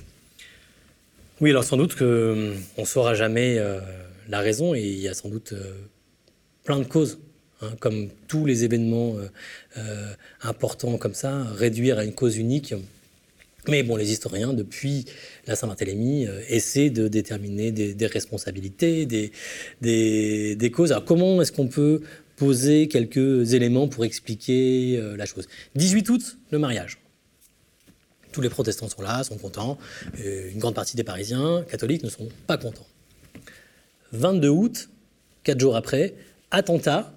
Oui, 1.40 1.50
alors 1.50 1.64
sans 1.64 1.76
doute 1.76 1.96
qu'on 1.96 2.04
ne 2.04 2.84
saura 2.84 3.14
jamais 3.14 3.58
la 4.28 4.40
raison 4.40 4.74
et 4.74 4.82
il 4.82 4.98
y 4.98 5.08
a 5.08 5.14
sans 5.14 5.28
doute 5.28 5.54
plein 6.64 6.78
de 6.78 6.84
causes. 6.84 7.18
Hein, 7.62 7.72
comme 7.78 8.08
tous 8.26 8.46
les 8.46 8.64
événements 8.64 9.16
importants 10.42 10.96
comme 10.96 11.14
ça, 11.14 11.44
réduire 11.56 11.98
à 11.98 12.04
une 12.04 12.14
cause 12.14 12.36
unique, 12.36 12.74
mais 13.68 13.82
bon, 13.82 13.96
les 13.96 14.10
historiens, 14.10 14.52
depuis 14.52 15.04
la 15.46 15.54
Saint-Barthélemy, 15.54 16.26
euh, 16.26 16.40
essaient 16.48 16.90
de 16.90 17.08
déterminer 17.08 17.72
des, 17.72 18.06
responsabilités, 18.06 19.06
des, 19.06 20.70
causes. 20.72 20.92
Alors 20.92 21.04
comment 21.04 21.40
est-ce 21.42 21.52
qu'on 21.52 21.68
peut 21.68 22.00
poser 22.36 22.88
quelques 22.88 23.52
éléments 23.52 23.88
pour 23.88 24.04
expliquer 24.04 24.96
euh, 24.98 25.16
la 25.16 25.26
chose? 25.26 25.46
18 25.74 26.08
août, 26.08 26.38
le 26.50 26.58
mariage. 26.58 26.98
Tous 28.32 28.40
les 28.40 28.48
protestants 28.48 28.88
sont 28.88 29.02
là, 29.02 29.24
sont 29.24 29.36
contents. 29.36 29.78
Euh, 30.20 30.50
une 30.50 30.58
grande 30.58 30.74
partie 30.74 30.96
des 30.96 31.04
Parisiens 31.04 31.64
catholiques 31.68 32.02
ne 32.02 32.10
sont 32.10 32.28
pas 32.46 32.56
contents. 32.56 32.86
22 34.12 34.48
août, 34.48 34.88
quatre 35.44 35.60
jours 35.60 35.76
après, 35.76 36.14
attentat 36.50 37.12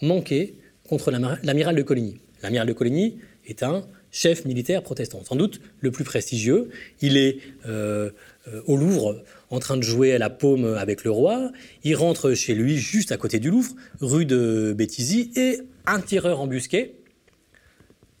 manqué 0.00 0.54
contre 0.88 1.10
l'amiral 1.10 1.76
de 1.76 1.82
Coligny. 1.82 2.18
L'amiral 2.42 2.66
de 2.66 2.72
Coligny 2.72 3.18
est 3.46 3.62
un 3.62 3.84
chef 4.10 4.44
militaire 4.44 4.82
protestant, 4.82 5.22
sans 5.24 5.36
doute 5.36 5.60
le 5.80 5.90
plus 5.90 6.04
prestigieux. 6.04 6.70
Il 7.00 7.16
est 7.16 7.38
euh, 7.66 8.10
euh, 8.48 8.60
au 8.66 8.76
Louvre 8.76 9.22
en 9.50 9.58
train 9.58 9.76
de 9.76 9.82
jouer 9.82 10.12
à 10.12 10.18
la 10.18 10.30
paume 10.30 10.64
avec 10.64 11.04
le 11.04 11.10
roi. 11.10 11.52
Il 11.84 11.94
rentre 11.96 12.34
chez 12.34 12.54
lui 12.54 12.76
juste 12.76 13.12
à 13.12 13.16
côté 13.16 13.38
du 13.38 13.50
Louvre, 13.50 13.74
rue 14.00 14.26
de 14.26 14.74
Béthisy, 14.76 15.30
et 15.36 15.60
un 15.86 16.00
tireur 16.00 16.40
embusqué 16.40 16.96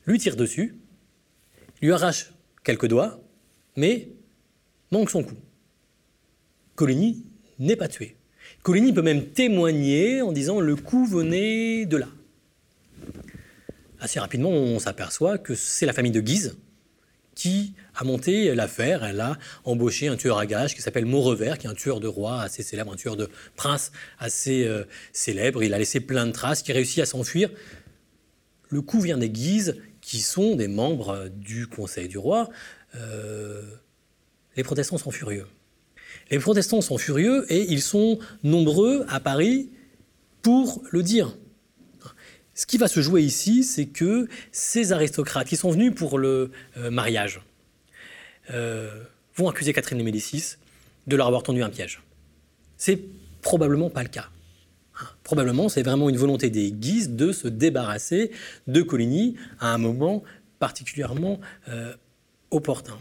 lui 0.06 0.18
tire 0.18 0.36
dessus, 0.36 0.74
lui 1.80 1.92
arrache 1.92 2.31
quelques 2.64 2.86
doigts, 2.86 3.20
mais 3.76 4.08
manque 4.90 5.10
son 5.10 5.22
coup. 5.22 5.36
Coligny 6.74 7.24
n'est 7.58 7.76
pas 7.76 7.88
tué. 7.88 8.16
Coligny 8.62 8.92
peut 8.92 9.02
même 9.02 9.26
témoigner 9.26 10.22
en 10.22 10.32
disant 10.32 10.60
le 10.60 10.76
coup 10.76 11.06
venait 11.06 11.86
de 11.86 11.96
là 11.96 12.08
assez 14.02 14.18
rapidement, 14.18 14.50
on 14.50 14.78
s'aperçoit 14.78 15.38
que 15.38 15.54
c'est 15.54 15.86
la 15.86 15.92
famille 15.92 16.12
de 16.12 16.20
Guise 16.20 16.58
qui 17.34 17.74
a 17.94 18.04
monté 18.04 18.54
l'affaire. 18.54 19.04
Elle 19.04 19.20
a 19.20 19.38
embauché 19.64 20.08
un 20.08 20.16
tueur 20.16 20.38
à 20.38 20.44
gages 20.44 20.74
qui 20.74 20.82
s'appelle 20.82 21.06
Maurever, 21.06 21.54
qui 21.58 21.66
est 21.66 21.70
un 21.70 21.74
tueur 21.74 22.00
de 22.00 22.08
roi 22.08 22.42
assez 22.42 22.62
célèbre, 22.62 22.92
un 22.92 22.96
tueur 22.96 23.16
de 23.16 23.30
prince 23.56 23.92
assez 24.18 24.64
euh, 24.66 24.84
célèbre. 25.12 25.62
Il 25.62 25.72
a 25.72 25.78
laissé 25.78 26.00
plein 26.00 26.26
de 26.26 26.32
traces, 26.32 26.62
qui 26.62 26.72
réussit 26.72 26.98
à 26.98 27.06
s'enfuir. 27.06 27.48
Le 28.68 28.82
coup 28.82 29.00
vient 29.00 29.18
des 29.18 29.30
Guises, 29.30 29.80
qui 30.12 30.20
sont 30.20 30.56
des 30.56 30.68
membres 30.68 31.30
du 31.34 31.66
Conseil 31.66 32.06
du 32.06 32.18
roi. 32.18 32.50
Euh, 32.96 33.62
les 34.56 34.62
protestants 34.62 34.98
sont 34.98 35.10
furieux. 35.10 35.46
Les 36.30 36.38
protestants 36.38 36.82
sont 36.82 36.98
furieux 36.98 37.50
et 37.50 37.62
ils 37.72 37.80
sont 37.80 38.18
nombreux 38.42 39.06
à 39.08 39.20
Paris 39.20 39.70
pour 40.42 40.82
le 40.90 41.02
dire. 41.02 41.34
Ce 42.52 42.66
qui 42.66 42.76
va 42.76 42.88
se 42.88 43.00
jouer 43.00 43.22
ici, 43.22 43.64
c'est 43.64 43.86
que 43.86 44.28
ces 44.50 44.92
aristocrates 44.92 45.48
qui 45.48 45.56
sont 45.56 45.70
venus 45.70 45.94
pour 45.94 46.18
le 46.18 46.50
euh, 46.76 46.90
mariage 46.90 47.40
euh, 48.50 49.04
vont 49.34 49.48
accuser 49.48 49.72
Catherine 49.72 49.96
de 49.96 50.04
Médicis 50.04 50.56
de 51.06 51.16
leur 51.16 51.26
avoir 51.26 51.42
tendu 51.42 51.62
un 51.62 51.70
piège. 51.70 52.02
C'est 52.76 53.00
probablement 53.40 53.88
pas 53.88 54.02
le 54.02 54.10
cas. 54.10 54.28
Probablement, 55.22 55.68
c'est 55.68 55.82
vraiment 55.82 56.08
une 56.08 56.16
volonté 56.16 56.50
des 56.50 56.72
Guises 56.72 57.10
de 57.10 57.32
se 57.32 57.48
débarrasser 57.48 58.30
de 58.66 58.82
Coligny 58.82 59.36
à 59.60 59.72
un 59.72 59.78
moment 59.78 60.22
particulièrement 60.58 61.40
euh, 61.68 61.92
opportun. 62.50 62.98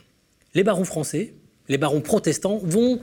Les 0.53 0.63
barons 0.63 0.83
français, 0.83 1.33
les 1.69 1.77
barons 1.77 2.01
protestants 2.01 2.59
vont 2.63 2.99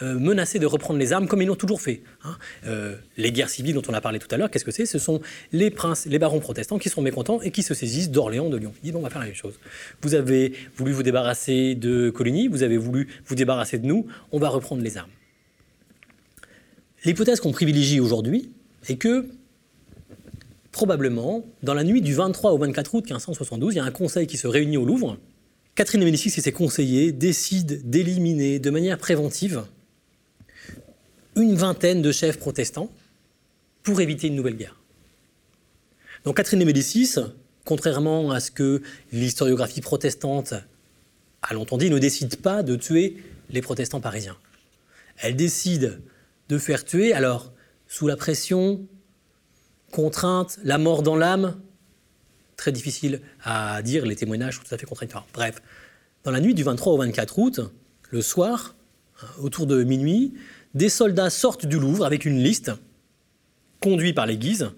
euh, 0.00 0.18
menacés 0.18 0.58
de 0.58 0.66
reprendre 0.66 0.98
les 0.98 1.12
armes 1.12 1.26
comme 1.26 1.42
ils 1.42 1.46
l'ont 1.46 1.56
toujours 1.56 1.80
fait. 1.80 2.02
Hein. 2.24 2.36
Euh, 2.66 2.96
les 3.16 3.32
guerres 3.32 3.50
civiles 3.50 3.74
dont 3.74 3.82
on 3.88 3.94
a 3.94 4.00
parlé 4.00 4.18
tout 4.18 4.28
à 4.30 4.36
l'heure, 4.36 4.50
qu'est-ce 4.50 4.64
que 4.64 4.70
c'est? 4.70 4.86
Ce 4.86 4.98
sont 4.98 5.20
les 5.52 5.70
princes, 5.70 6.06
les 6.06 6.18
barons 6.18 6.40
protestants 6.40 6.78
qui 6.78 6.88
sont 6.88 7.02
mécontents 7.02 7.40
et 7.40 7.50
qui 7.50 7.62
se 7.62 7.74
saisissent 7.74 8.10
d'Orléans, 8.10 8.48
de 8.48 8.56
Lyon. 8.56 8.72
Ils 8.82 8.86
disent 8.86 8.96
on 8.96 9.02
va 9.02 9.10
faire 9.10 9.20
la 9.20 9.26
même 9.26 9.34
chose. 9.34 9.58
Vous 10.02 10.14
avez 10.14 10.52
voulu 10.76 10.92
vous 10.92 11.02
débarrasser 11.02 11.74
de 11.74 12.10
Coligny, 12.10 12.48
vous 12.48 12.62
avez 12.62 12.76
voulu 12.76 13.08
vous 13.26 13.34
débarrasser 13.34 13.78
de 13.78 13.86
nous, 13.86 14.06
on 14.30 14.38
va 14.38 14.48
reprendre 14.48 14.82
les 14.82 14.96
armes. 14.96 15.10
L'hypothèse 17.04 17.40
qu'on 17.40 17.52
privilégie 17.52 18.00
aujourd'hui 18.00 18.50
est 18.88 18.96
que 18.96 19.28
probablement, 20.70 21.44
dans 21.62 21.74
la 21.74 21.84
nuit 21.84 22.00
du 22.00 22.14
23 22.14 22.52
au 22.52 22.58
24 22.58 22.94
août 22.94 23.04
1572, 23.04 23.74
il 23.74 23.76
y 23.76 23.80
a 23.80 23.84
un 23.84 23.90
conseil 23.90 24.26
qui 24.26 24.36
se 24.36 24.46
réunit 24.46 24.76
au 24.76 24.84
Louvre. 24.84 25.18
Catherine 25.74 26.00
de 26.00 26.04
Médicis 26.04 26.28
et 26.36 26.42
ses 26.42 26.52
conseillers 26.52 27.12
décident 27.12 27.74
d'éliminer 27.84 28.58
de 28.58 28.70
manière 28.70 28.98
préventive 28.98 29.64
une 31.36 31.54
vingtaine 31.54 32.02
de 32.02 32.12
chefs 32.12 32.38
protestants 32.38 32.90
pour 33.82 34.00
éviter 34.00 34.28
une 34.28 34.36
nouvelle 34.36 34.56
guerre. 34.56 34.78
Donc 36.24 36.36
Catherine 36.36 36.60
de 36.60 36.64
Médicis, 36.64 37.16
contrairement 37.64 38.30
à 38.30 38.40
ce 38.40 38.50
que 38.50 38.82
l'historiographie 39.12 39.80
protestante 39.80 40.54
a 41.42 41.54
longtemps 41.54 41.78
dit, 41.78 41.90
ne 41.90 41.98
décide 41.98 42.36
pas 42.36 42.62
de 42.62 42.76
tuer 42.76 43.16
les 43.50 43.60
protestants 43.60 44.00
parisiens. 44.00 44.36
Elle 45.18 45.36
décide 45.36 46.00
de 46.48 46.58
faire 46.58 46.84
tuer, 46.84 47.12
alors, 47.12 47.52
sous 47.88 48.06
la 48.06 48.16
pression, 48.16 48.86
contrainte, 49.90 50.58
la 50.64 50.78
mort 50.78 51.02
dans 51.02 51.16
l'âme, 51.16 51.60
très 52.56 52.72
difficile 52.72 53.20
à 53.42 53.82
dire, 53.82 54.06
les 54.06 54.16
témoignages 54.16 54.56
sont 54.56 54.62
tout 54.62 54.74
à 54.74 54.78
fait 54.78 54.86
contradictoires. 54.86 55.26
Bref, 55.32 55.62
dans 56.24 56.30
la 56.30 56.40
nuit 56.40 56.54
du 56.54 56.62
23 56.62 56.92
au 56.92 56.98
24 56.98 57.38
août, 57.38 57.60
le 58.10 58.22
soir, 58.22 58.74
autour 59.38 59.66
de 59.66 59.82
minuit, 59.84 60.34
des 60.74 60.88
soldats 60.88 61.30
sortent 61.30 61.66
du 61.66 61.78
Louvre 61.78 62.04
avec 62.04 62.24
une 62.24 62.42
liste, 62.42 62.72
conduits 63.80 64.12
par 64.12 64.26
les 64.26 64.36
Guises, 64.36 64.70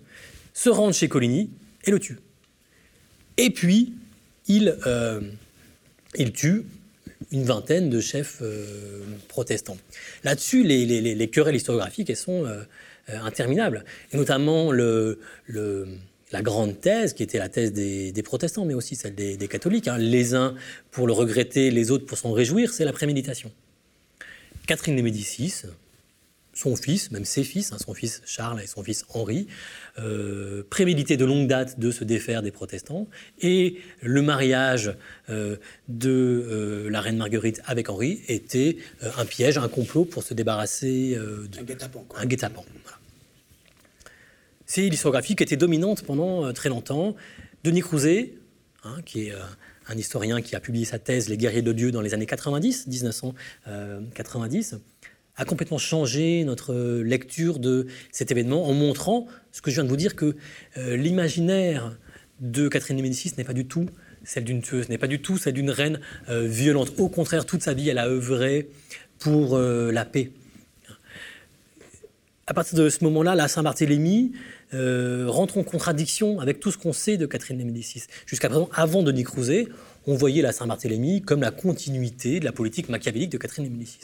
se 0.52 0.70
rendent 0.70 0.94
chez 0.94 1.08
Coligny 1.08 1.50
et 1.84 1.90
le 1.90 1.98
tuent. 1.98 2.20
Et 3.36 3.50
puis, 3.50 3.92
ils, 4.46 4.76
euh, 4.86 5.20
tuent 6.32 6.64
une 7.30 7.44
vingtaine 7.44 7.90
de 7.90 8.00
chefs 8.00 8.38
euh, 8.42 9.02
protestants. 9.28 9.76
Là-dessus, 10.24 10.62
les, 10.62 11.28
querelles 11.28 11.56
historiographiques, 11.56 12.14
sont 12.16 12.44
euh, 12.44 12.62
interminables. 13.08 13.84
Et 14.12 14.16
notamment 14.16 14.72
la 14.72 16.42
grande 16.42 16.80
thèse, 16.80 17.12
qui 17.12 17.22
était 17.22 17.38
la 17.38 17.48
thèse 17.48 17.72
des, 17.72 18.22
protestants, 18.24 18.64
mais 18.64 18.74
aussi 18.74 18.96
celle 18.96 19.14
des, 19.14 19.48
catholiques, 19.48 19.88
hein. 19.88 19.98
les 19.98 20.34
uns 20.34 20.54
pour 20.90 21.06
le 21.06 21.12
regretter, 21.12 21.70
les 21.70 21.90
autres 21.90 22.06
pour 22.06 22.18
s'en 22.18 22.32
réjouir, 22.32 22.72
c'est 22.72 22.84
la 22.84 22.92
préméditation. 22.92 23.50
Catherine 24.66 24.96
de 24.96 25.02
Médicis, 25.02 25.62
son 26.54 26.76
fils, 26.76 27.10
même 27.10 27.24
ses 27.24 27.44
fils, 27.44 27.72
hein, 27.72 27.76
son 27.84 27.94
fils 27.94 28.22
Charles 28.24 28.60
et 28.62 28.66
son 28.66 28.82
fils 28.82 29.04
Henri, 29.10 29.46
euh, 29.98 30.62
préméditaient 30.70 31.16
de 31.16 31.24
longue 31.24 31.46
date 31.46 31.78
de 31.78 31.90
se 31.90 32.04
défaire 32.04 32.42
des 32.42 32.50
protestants. 32.50 33.08
Et 33.40 33.80
le 34.00 34.22
mariage 34.22 34.94
euh, 35.28 35.56
de 35.88 36.10
euh, 36.10 36.88
la 36.90 37.00
reine 37.00 37.16
Marguerite 37.16 37.60
avec 37.66 37.90
Henri 37.90 38.22
était 38.28 38.78
un 39.16 39.24
piège, 39.24 39.58
un 39.58 39.68
complot 39.68 40.04
pour 40.04 40.22
se 40.22 40.34
débarrasser 40.34 41.16
de... 41.16 41.58
Un 42.16 42.26
guet-apens. 42.26 42.64
C'est 44.66 44.88
l'historiographie 44.88 45.36
qui 45.36 45.42
était 45.42 45.56
dominante 45.56 46.02
pendant 46.04 46.52
très 46.52 46.68
longtemps. 46.68 47.14
Denis 47.64 47.82
Crouzet, 47.82 48.34
hein, 48.82 48.96
qui 49.04 49.26
est 49.26 49.32
un 49.88 49.96
historien 49.96 50.40
qui 50.40 50.56
a 50.56 50.60
publié 50.60 50.86
sa 50.86 50.98
thèse 50.98 51.28
Les 51.28 51.36
guerriers 51.36 51.62
de 51.62 51.72
Dieu 51.72 51.92
dans 51.92 52.00
les 52.00 52.14
années 52.14 52.26
90, 52.26 52.86
1990, 52.86 54.76
a 55.36 55.44
complètement 55.44 55.78
changé 55.78 56.44
notre 56.44 56.74
lecture 57.02 57.58
de 57.58 57.86
cet 58.12 58.30
événement 58.30 58.66
en 58.66 58.72
montrant 58.72 59.26
ce 59.52 59.62
que 59.62 59.70
je 59.70 59.76
viens 59.76 59.84
de 59.84 59.88
vous 59.88 59.96
dire 59.96 60.16
que 60.16 60.36
euh, 60.76 60.96
l'imaginaire 60.96 61.96
de 62.40 62.68
Catherine 62.68 62.96
de 62.96 63.02
Médicis 63.02 63.32
n'est 63.36 63.44
pas 63.44 63.52
du 63.52 63.66
tout 63.66 63.86
celle 64.24 64.44
d'une 64.44 64.62
tueuse, 64.62 64.88
n'est 64.88 64.98
pas 64.98 65.06
du 65.06 65.20
tout 65.20 65.36
celle 65.36 65.54
d'une 65.54 65.70
reine 65.70 66.00
euh, 66.28 66.46
violente. 66.46 66.92
Au 66.98 67.08
contraire, 67.08 67.44
toute 67.44 67.62
sa 67.62 67.74
vie, 67.74 67.88
elle 67.88 67.98
a 67.98 68.08
œuvré 68.08 68.70
pour 69.18 69.56
euh, 69.56 69.92
la 69.92 70.04
paix. 70.04 70.30
À 72.46 72.54
partir 72.54 72.78
de 72.78 72.88
ce 72.88 73.02
moment-là, 73.04 73.34
la 73.34 73.48
Saint-Barthélemy 73.48 74.32
rentre 74.72 75.56
en 75.56 75.62
contradiction 75.62 76.40
avec 76.40 76.58
tout 76.58 76.72
ce 76.72 76.78
qu'on 76.78 76.92
sait 76.92 77.16
de 77.16 77.26
Catherine 77.26 77.56
de 77.56 77.62
Médicis. 77.62 78.02
Jusqu'à 78.26 78.48
présent, 78.48 78.68
avant 78.74 79.04
Denis 79.04 79.22
Crouzet, 79.22 79.68
on 80.08 80.16
voyait 80.16 80.42
la 80.42 80.50
Saint-Barthélemy 80.50 81.22
comme 81.22 81.42
la 81.42 81.52
continuité 81.52 82.40
de 82.40 82.44
la 82.44 82.50
politique 82.50 82.88
machiavélique 82.88 83.30
de 83.30 83.38
Catherine 83.38 83.64
de 83.66 83.70
Médicis. 83.70 84.00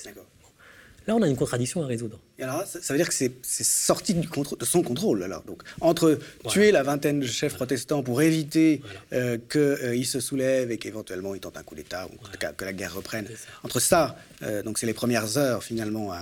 Là, 1.06 1.16
on 1.16 1.22
a 1.22 1.28
une 1.28 1.36
contradiction 1.36 1.82
à 1.82 1.86
résoudre. 1.86 2.18
Et 2.38 2.42
alors, 2.42 2.64
ça, 2.66 2.78
veut 2.92 2.98
dire 2.98 3.08
que 3.08 3.14
c'est 3.14 3.32
sorti 3.42 4.14
du 4.14 4.28
de 4.28 4.64
son 4.64 4.82
contrôle, 4.82 5.22
alors. 5.22 5.42
Donc, 5.42 5.62
entre 5.80 6.18
tuer 6.48 6.72
la 6.72 6.82
vingtaine 6.82 7.20
de 7.20 7.26
chefs 7.26 7.54
protestants 7.54 8.02
pour 8.02 8.20
éviter 8.22 8.82
euh, 9.12 9.38
qu'ils 9.50 10.06
se 10.06 10.20
soulèvent 10.20 10.70
et 10.70 10.78
qu'éventuellement 10.78 11.34
ils 11.34 11.40
tentent 11.40 11.56
un 11.56 11.62
coup 11.62 11.74
d'État 11.74 12.06
ou 12.06 12.38
que 12.38 12.64
la 12.64 12.72
guerre 12.72 12.94
reprenne, 12.94 13.26
entre 13.62 13.80
ça, 13.80 14.16
euh, 14.42 14.62
donc 14.62 14.78
c'est 14.78 14.86
les 14.86 14.94
premières 14.94 15.38
heures 15.38 15.64
finalement 15.64 16.12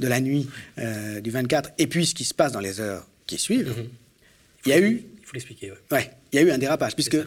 de 0.00 0.08
la 0.08 0.20
nuit 0.20 0.48
euh, 0.78 1.20
du 1.20 1.30
24, 1.30 1.70
et 1.78 1.86
puis 1.86 2.06
ce 2.06 2.14
qui 2.14 2.24
se 2.24 2.34
passe 2.34 2.52
dans 2.52 2.60
les 2.60 2.80
heures 2.80 3.06
qui 3.26 3.38
suivent, 3.38 3.76
mhm. 3.76 3.88
il 4.66 4.68
y 4.70 4.72
a 4.72 4.80
eu. 4.80 5.04
Il 5.20 5.26
faut 5.26 5.34
l'expliquer, 5.34 5.70
oui. 5.70 5.78
Ouais, 5.90 6.10
il 6.32 6.36
y 6.36 6.38
a 6.38 6.42
eu 6.42 6.50
un 6.50 6.58
dérapage, 6.58 6.94
puisque, 6.94 7.18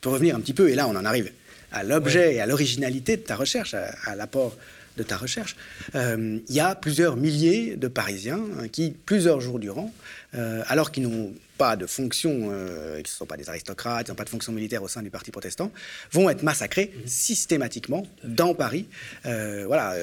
pour 0.00 0.12
revenir 0.12 0.36
un 0.36 0.40
petit 0.40 0.54
peu, 0.54 0.68
et 0.68 0.74
là 0.74 0.86
on 0.86 0.96
en 0.96 1.04
arrive 1.04 1.32
à 1.72 1.82
l'objet 1.82 2.34
et 2.34 2.40
à 2.40 2.46
l'originalité 2.46 3.16
de 3.16 3.22
ta 3.22 3.36
recherche, 3.36 3.74
à 3.74 4.14
l'apport 4.14 4.56
de 4.96 5.02
ta 5.02 5.16
recherche, 5.16 5.56
euh, 5.94 6.38
il 6.48 6.54
y 6.54 6.60
a 6.60 6.74
plusieurs 6.74 7.16
milliers 7.16 7.76
de 7.76 7.88
Parisiens 7.88 8.40
hein, 8.58 8.68
qui, 8.68 8.94
plusieurs 9.04 9.40
jours 9.40 9.58
durant, 9.58 9.92
euh, 10.34 10.62
alors 10.68 10.92
qu'ils 10.92 11.04
n'ont 11.04 11.32
pas 11.58 11.76
de 11.76 11.86
fonction, 11.86 12.48
euh, 12.50 12.96
ils 12.98 13.02
ne 13.02 13.08
sont 13.08 13.26
pas 13.26 13.36
des 13.36 13.48
aristocrates, 13.48 14.06
ils 14.08 14.10
n'ont 14.10 14.16
pas 14.16 14.24
de 14.24 14.28
fonction 14.28 14.52
militaire 14.52 14.82
au 14.82 14.88
sein 14.88 15.02
du 15.02 15.10
Parti 15.10 15.30
protestant, 15.30 15.72
vont 16.12 16.30
être 16.30 16.42
massacrés 16.42 16.92
mhm. 16.94 17.06
systématiquement 17.06 18.06
dans 18.22 18.54
Paris. 18.54 18.86
voilà 19.22 19.94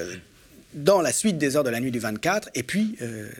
dans 0.74 1.02
la 1.02 1.12
suite 1.12 1.36
des 1.36 1.54
heures 1.56 1.64
de 1.64 1.70
la 1.70 1.80
nuit 1.80 1.90
du 1.90 1.98
24 1.98 2.48
et 2.54 2.62
puis 2.62 2.96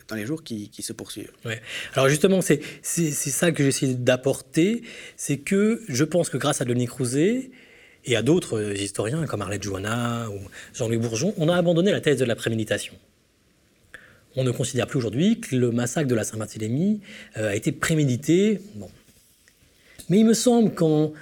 dans 0.07 0.15
les 0.15 0.27
jours 0.27 0.43
qui, 0.43 0.69
se 0.79 0.93
poursuivent. 0.93 1.31
Ouais. 1.45 1.59
Alors 1.95 2.07
justement, 2.07 2.41
c'est 2.41 2.61
ça 2.83 3.51
que 3.51 3.63
j'essaie 3.63 3.95
d'apporter, 3.95 4.83
c'est 5.17 5.37
que 5.37 5.81
je 5.87 6.03
pense 6.03 6.29
que 6.29 6.37
grâce 6.37 6.61
à 6.61 6.65
Denis 6.65 6.85
Crouzet, 6.85 7.49
et 8.05 8.15
à 8.15 8.21
d'autres 8.21 8.75
historiens 8.79 9.25
comme 9.25 9.41
Arlette 9.41 9.63
Joanna 9.63 10.29
ou 10.29 10.39
Jean-Louis 10.73 10.97
Bourgeon, 10.97 11.33
on 11.37 11.49
a 11.49 11.55
abandonné 11.55 11.91
la 11.91 12.01
thèse 12.01 12.17
de 12.17 12.25
la 12.25 12.35
préméditation. 12.35 12.93
On 14.35 14.43
ne 14.43 14.51
considère 14.51 14.87
plus 14.87 14.97
aujourd'hui 14.97 15.39
que 15.39 15.55
le 15.55 15.71
massacre 15.71 16.07
de 16.07 16.15
la 16.15 16.23
Saint-Barthélemy 16.23 17.01
euh, 17.37 17.49
a 17.49 17.55
été 17.55 17.71
prémédité. 17.71 18.59
Bon. 18.75 18.89
Mais 20.09 20.19
il 20.19 20.25
me 20.25 20.33
semble 20.33 20.73
qu'en 20.73 21.13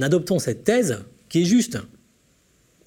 adoptant 0.00 0.38
cette 0.38 0.64
thèse, 0.64 1.04
qui 1.28 1.42
est 1.42 1.44
juste, 1.44 1.78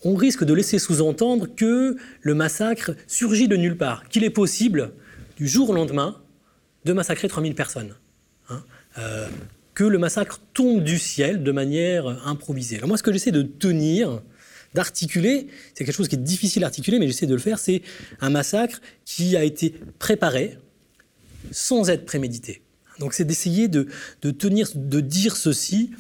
on 0.04 0.16
risque 0.16 0.46
de 0.46 0.54
laisser 0.54 0.80
sous-entendre 0.80 1.48
que 1.54 1.98
le 2.22 2.34
massacre 2.34 2.92
surgit 3.08 3.48
de 3.48 3.58
nulle 3.58 3.78
part, 3.78 4.08
qu'il 4.10 4.24
est 4.24 4.30
possible, 4.30 4.92
du 5.36 5.48
jour 5.48 5.70
au 5.70 5.74
lendemain, 5.74 6.20
de 6.86 6.94
massacrer 6.94 7.28
3000 7.28 7.54
personnes. 7.54 7.96
Hein. 8.50 8.64
Euh, 8.98 9.28
que 9.78 9.84
le 9.84 10.00
massacre 10.00 10.42
tombe 10.56 10.84
du 10.84 10.98
ciel 10.98 11.44
de 11.44 11.52
manière 11.52 12.08
improvisée. 12.26 12.78
Alors 12.78 12.88
moi, 12.88 12.98
ce 12.98 13.04
que 13.04 13.14
j'essaie 13.14 13.32
de 13.32 13.44
tenir, 13.44 14.24
d'articuler, 14.74 15.50
c'est 15.76 15.86
quelque 15.86 15.94
chose 15.94 16.08
qui 16.08 16.16
est 16.16 16.18
difficile 16.18 16.64
à 16.64 16.66
articuler, 16.66 16.98
mais 16.98 17.06
j'essaie 17.06 17.28
de 17.28 17.36
le 17.36 17.40
faire, 17.40 17.60
c'est 17.60 17.84
un 18.20 18.32
massacre 18.32 18.82
qui 19.06 19.38
a 19.38 19.44
été 19.44 19.76
préparé 20.00 20.58
sans 21.52 21.92
être 21.92 22.06
prémédité. 22.08 22.64
Donc 22.98 23.14
c'est 23.14 23.24
d'essayer 23.24 23.68
de, 23.68 23.88
tenir, 24.32 24.68
de 24.74 25.00
dire 25.00 25.36
ceci. 25.36 25.92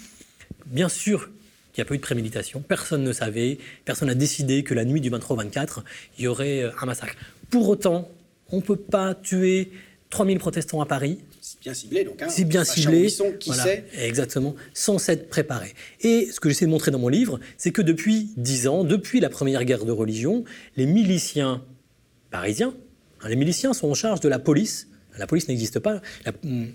Bien 0.65 0.89
sûr, 0.89 1.29
qu'il 1.71 1.83
n'y 1.83 1.83
a 1.83 1.85
pas 1.85 1.93
eu 1.93 1.97
de 1.97 2.01
préméditation, 2.01 2.61
personne 2.61 3.03
ne 3.03 3.13
savait, 3.13 3.59
personne 3.85 4.07
n'a 4.07 4.15
décidé 4.15 4.63
que 4.63 4.73
la 4.73 4.85
nuit 4.85 5.01
du 5.01 5.11
23 5.11 5.35
au 5.35 5.37
24, 5.37 5.83
il 6.17 6.23
y 6.23 6.27
aurait 6.27 6.63
euh, 6.63 6.71
un 6.81 6.87
massacre. 6.87 7.13
Pour 7.51 7.69
autant, 7.69 8.09
on 8.49 8.55
ne 8.55 8.61
peut 8.63 8.75
pas 8.75 9.13
tuer 9.13 9.71
3000 10.09 10.39
protestants 10.39 10.81
à 10.81 10.87
Paris 10.87 11.19
bien 11.67 11.73
ciblé, 11.73 12.03
donc. 12.05 12.21
Hein, 12.21 12.27
c'est 12.29 12.45
bien 12.45 12.63
ciblé. 12.63 13.07
qui 13.39 13.51
sait 13.51 13.83
Exactement, 13.99 14.55
sans 14.73 14.97
s'être 14.97 15.27
préparé. 15.27 15.73
Et 16.01 16.29
ce 16.31 16.39
que 16.39 16.47
j'essaie 16.47 16.65
de 16.65 16.71
montrer 16.71 16.91
dans 16.91 16.99
mon 16.99 17.09
livre, 17.09 17.39
c'est 17.57 17.71
que 17.71 17.81
depuis 17.81 18.29
dix 18.37 18.67
ans, 18.67 18.85
depuis 18.85 19.19
la 19.19 19.29
première 19.29 19.65
guerre 19.65 19.83
de 19.83 19.91
religion, 19.91 20.45
les 20.77 20.85
miliciens 20.85 21.61
parisiens, 22.31 22.73
hein, 23.21 23.29
les 23.29 23.35
miliciens 23.35 23.73
sont 23.73 23.89
en 23.89 23.93
charge 23.93 24.21
de 24.21 24.29
la 24.29 24.39
police. 24.39 24.87
La 25.17 25.27
police 25.27 25.49
n'existe 25.49 25.79
pas. 25.79 26.01
Hmm. 26.43 26.67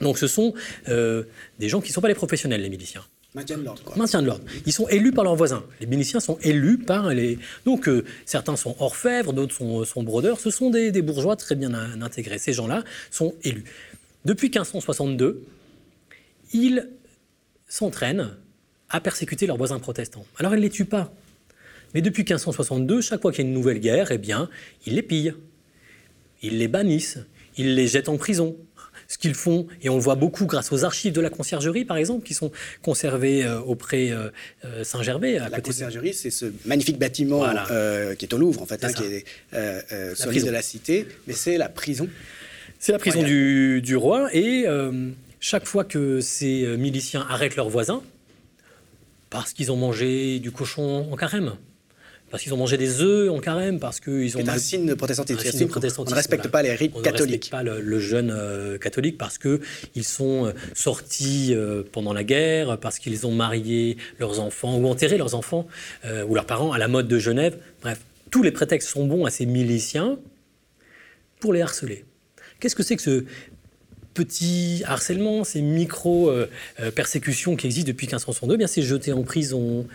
donc 0.00 0.18
ce 0.18 0.26
sont 0.26 0.54
euh, 0.88 1.24
des 1.58 1.68
gens 1.68 1.80
qui 1.80 1.90
ne 1.90 1.94
sont 1.94 2.00
pas 2.00 2.08
les 2.08 2.14
professionnels, 2.14 2.62
les 2.62 2.70
miliciens. 2.70 3.04
Maintien 3.34 3.58
de 3.58 3.64
l'ordre. 3.64 3.96
Maintien 3.96 4.22
de 4.22 4.26
l'ordre. 4.26 4.44
Ils 4.64 4.72
sont 4.72 4.88
élus 4.88 5.12
par 5.12 5.22
leurs 5.22 5.36
voisins. 5.36 5.62
Les 5.78 5.86
miliciens 5.86 6.20
sont 6.20 6.38
élus 6.42 6.78
par 6.78 7.12
les. 7.12 7.38
Donc, 7.66 7.86
euh, 7.86 8.02
certains 8.24 8.56
sont 8.56 8.74
orfèvres, 8.80 9.34
d'autres 9.34 9.54
sont, 9.54 9.84
sont, 9.84 10.02
brodeurs. 10.02 10.40
Ce 10.40 10.50
sont 10.50 10.70
des, 10.70 10.90
des 10.90 11.02
bourgeois 11.02 11.36
très 11.36 11.54
bien 11.54 11.74
intégrés. 12.00 12.38
Ces 12.38 12.54
gens-là 12.54 12.82
sont 13.10 13.34
élus. 13.44 13.64
Depuis 14.26 14.48
1562, 14.48 15.46
ils 16.52 16.90
s'entraînent 17.68 18.36
à 18.90 19.00
persécuter 19.00 19.46
leurs 19.46 19.56
voisins 19.56 19.78
protestants. 19.78 20.26
Alors 20.40 20.52
ils 20.52 20.56
ne 20.56 20.62
les 20.62 20.70
tuent 20.70 20.84
pas. 20.84 21.14
Mais 21.94 22.02
depuis 22.02 22.24
1562, 22.24 23.02
chaque 23.02 23.22
fois 23.22 23.30
qu'il 23.30 23.44
y 23.44 23.46
a 23.46 23.48
une 23.48 23.54
nouvelle 23.54 23.78
guerre, 23.78 24.10
eh 24.10 24.18
bien, 24.18 24.50
ils 24.84 24.96
les 24.96 25.02
pillent. 25.02 25.34
Ils 26.42 26.58
les 26.58 26.66
bannissent. 26.66 27.20
Ils 27.56 27.76
les 27.76 27.86
jettent 27.86 28.08
en 28.08 28.16
prison. 28.16 28.56
Ce 29.06 29.16
qu'ils 29.16 29.36
font, 29.36 29.68
et 29.80 29.88
on 29.88 29.94
le 29.94 30.00
voit 30.00 30.16
beaucoup 30.16 30.46
grâce 30.46 30.72
aux 30.72 30.84
archives 30.84 31.12
de 31.12 31.20
la 31.20 31.30
conciergerie, 31.30 31.84
par 31.84 31.96
exemple, 31.96 32.26
qui 32.26 32.34
sont 32.34 32.50
conservées 32.82 33.44
euh, 33.44 33.60
auprès 33.60 34.10
euh, 34.10 34.30
euh, 34.64 34.82
Saint-Gervais. 34.82 35.38
La 35.38 35.60
conciergerie, 35.60 36.12
c'est 36.12 36.32
ce 36.32 36.46
magnifique 36.64 36.98
bâtiment 36.98 37.44
qui 38.18 38.24
est 38.24 38.34
au 38.34 38.38
Louvre, 38.38 38.60
en 38.60 38.66
fait, 38.66 38.82
hein, 38.82 38.92
qui 38.92 39.04
est 39.04 40.16
sur 40.16 40.32
l'île 40.32 40.44
de 40.44 40.50
la 40.50 40.62
Cité, 40.62 41.06
mais 41.28 41.34
c'est 41.34 41.56
la 41.56 41.68
prison 41.68 42.08
c'est 42.86 42.92
la 42.92 43.00
prison 43.00 43.24
du, 43.24 43.96
roi 43.96 44.28
et 44.32 44.62
euh, 44.68 45.10
chaque 45.40 45.66
fois 45.66 45.82
que 45.82 46.20
ces 46.20 46.62
euh, 46.62 46.76
miliciens 46.76 47.26
arrêtent 47.28 47.56
leurs 47.56 47.68
voisins, 47.68 48.00
parce 49.28 49.52
qu'ils 49.52 49.72
ont 49.72 49.76
mangé 49.76 50.38
du 50.38 50.52
cochon 50.52 51.08
en 51.10 51.16
carême, 51.16 51.56
parce 52.30 52.44
qu'ils 52.44 52.54
ont 52.54 52.56
mangé 52.56 52.76
des 52.76 53.00
œufs 53.00 53.28
en 53.28 53.40
carême, 53.40 53.80
parce 53.80 53.98
qu'ils 53.98 54.36
ont... 54.36 54.40
C'est 54.40 54.48
un 54.48 54.58
signe 54.58 54.94
protestantisme. 54.94 55.68
On 55.98 56.04
ne 56.04 56.14
respecte 56.14 56.46
pas 56.46 56.62
les 56.62 56.76
rites 56.76 56.92
catholiques. 57.02 57.02
On 57.02 57.16
ne 57.16 57.30
respecte 57.32 57.50
pas 57.50 57.62
le, 57.64 57.98
jeune 57.98 58.30
euh, 58.30 58.78
catholique 58.78 59.18
parce 59.18 59.36
qu'ils 59.38 60.04
sont 60.04 60.54
sortis 60.72 61.56
pendant 61.90 62.12
la 62.12 62.22
guerre, 62.22 62.78
parce 62.78 63.00
qu'ils 63.00 63.26
ont 63.26 63.32
marié 63.32 63.96
leurs 64.20 64.38
enfants 64.38 64.76
ou 64.76 64.86
enterré 64.86 65.18
leurs 65.18 65.34
enfants 65.34 65.66
ou 66.04 66.36
leurs 66.36 66.46
parents 66.46 66.70
à 66.70 66.78
la 66.78 66.86
mode 66.86 67.08
de 67.08 67.18
Genève. 67.18 67.58
Bref, 67.82 67.98
tous 68.30 68.44
les 68.44 68.52
prétextes 68.52 68.90
sont 68.90 69.08
bons 69.08 69.24
à 69.24 69.30
ces 69.30 69.44
miliciens 69.44 70.20
pour 71.40 71.52
les 71.52 71.62
harceler. 71.62 72.04
Qu'est-ce 72.60 72.74
que 72.74 72.82
c'est 72.82 72.96
que 72.96 73.02
ce 73.02 73.24
petit 74.16 74.82
harcèlement, 74.86 75.44
ces 75.44 75.60
micro-persécutions 75.60 77.54
qui 77.54 77.66
existent 77.66 77.88
depuis 77.88 78.06
1562 78.06 78.54
eh 78.54 78.56
bien, 78.56 78.66
C'est 78.66 78.80
jeter 78.82 79.12
en 79.12 79.22
prison, 79.22 79.86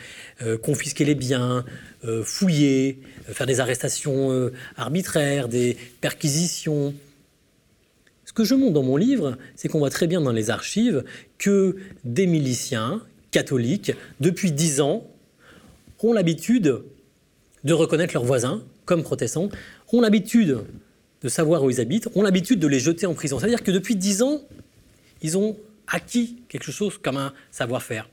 euh, 0.43 0.57
confisquer 0.57 1.05
les 1.05 1.15
biens, 1.15 1.65
euh, 2.05 2.23
fouiller, 2.23 2.99
euh, 3.27 3.33
faire 3.33 3.47
des 3.47 3.59
arrestations 3.59 4.51
arbitraires, 4.77 5.47
des 5.47 5.75
perquisitions. 6.01 6.93
Ce 8.25 8.31
que 8.31 8.43
je 8.43 8.53
montre 8.53 8.73
dans 8.73 8.83
mon 8.83 8.95
livre, 8.95 9.37
c'est 9.55 9.67
qu'on 9.67 9.79
voit 9.79 9.89
très 9.89 10.05
bien 10.05 10.21
dans 10.21 10.31
les 10.31 10.51
archives 10.51 11.03
que 11.39 11.77
des 12.03 12.27
miliciens 12.27 13.01
catholiques, 13.31 13.93
depuis 14.19 14.51
dix 14.51 14.81
ans, 14.81 15.07
ont 16.03 16.13
l'habitude 16.13 16.83
de 17.63 17.73
reconnaître 17.73 18.13
leurs 18.13 18.23
voisins 18.23 18.63
comme 18.85 19.03
protestants, 19.03 19.49
ont 19.91 20.01
l'habitude 20.01 20.59
de 21.21 21.29
savoir 21.29 21.63
où 21.63 21.69
ils 21.69 21.79
habitent, 21.79 22.09
ont 22.15 22.21
l'habitude 22.21 22.59
de 22.59 22.67
les 22.67 22.79
jeter 22.79 23.05
en 23.05 23.13
prison. 23.13 23.39
C'est-à-dire 23.39 23.63
que 23.63 23.71
depuis 23.71 23.95
dix 23.95 24.21
ans, 24.21 24.41
ils 25.21 25.37
ont 25.37 25.57
acquis 25.87 26.37
quelque 26.49 26.71
chose 26.71 26.97
comme 26.97 27.17
un 27.17 27.33
savoir-faire. 27.51 28.09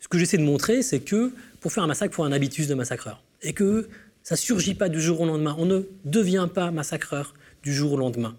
Ce 0.00 0.08
que 0.08 0.18
j'essaie 0.18 0.38
de 0.38 0.42
montrer, 0.42 0.82
c'est 0.82 1.00
que 1.00 1.32
pour 1.60 1.72
faire 1.72 1.82
un 1.82 1.86
massacre, 1.86 2.12
il 2.12 2.16
faut 2.16 2.24
un 2.24 2.32
habitus 2.32 2.68
de 2.68 2.74
massacreur. 2.74 3.22
Et 3.42 3.52
que 3.52 3.88
ça 4.22 4.34
ne 4.34 4.38
surgit 4.38 4.74
pas 4.74 4.88
du 4.88 5.00
jour 5.00 5.20
au 5.20 5.26
lendemain. 5.26 5.56
On 5.58 5.66
ne 5.66 5.82
devient 6.04 6.48
pas 6.52 6.70
massacreur 6.70 7.34
du 7.62 7.72
jour 7.72 7.92
au 7.92 7.96
lendemain. 7.96 8.36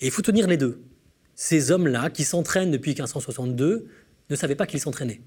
Et 0.00 0.06
il 0.06 0.10
faut 0.10 0.22
tenir 0.22 0.46
les 0.46 0.56
deux. 0.56 0.80
Ces 1.34 1.70
hommes-là, 1.70 2.10
qui 2.10 2.24
s'entraînent 2.24 2.70
depuis 2.70 2.90
1562, 2.90 3.86
ne 4.28 4.36
savaient 4.36 4.54
pas 4.54 4.66
qu'ils 4.66 4.80
s'entraînaient. 4.80 5.20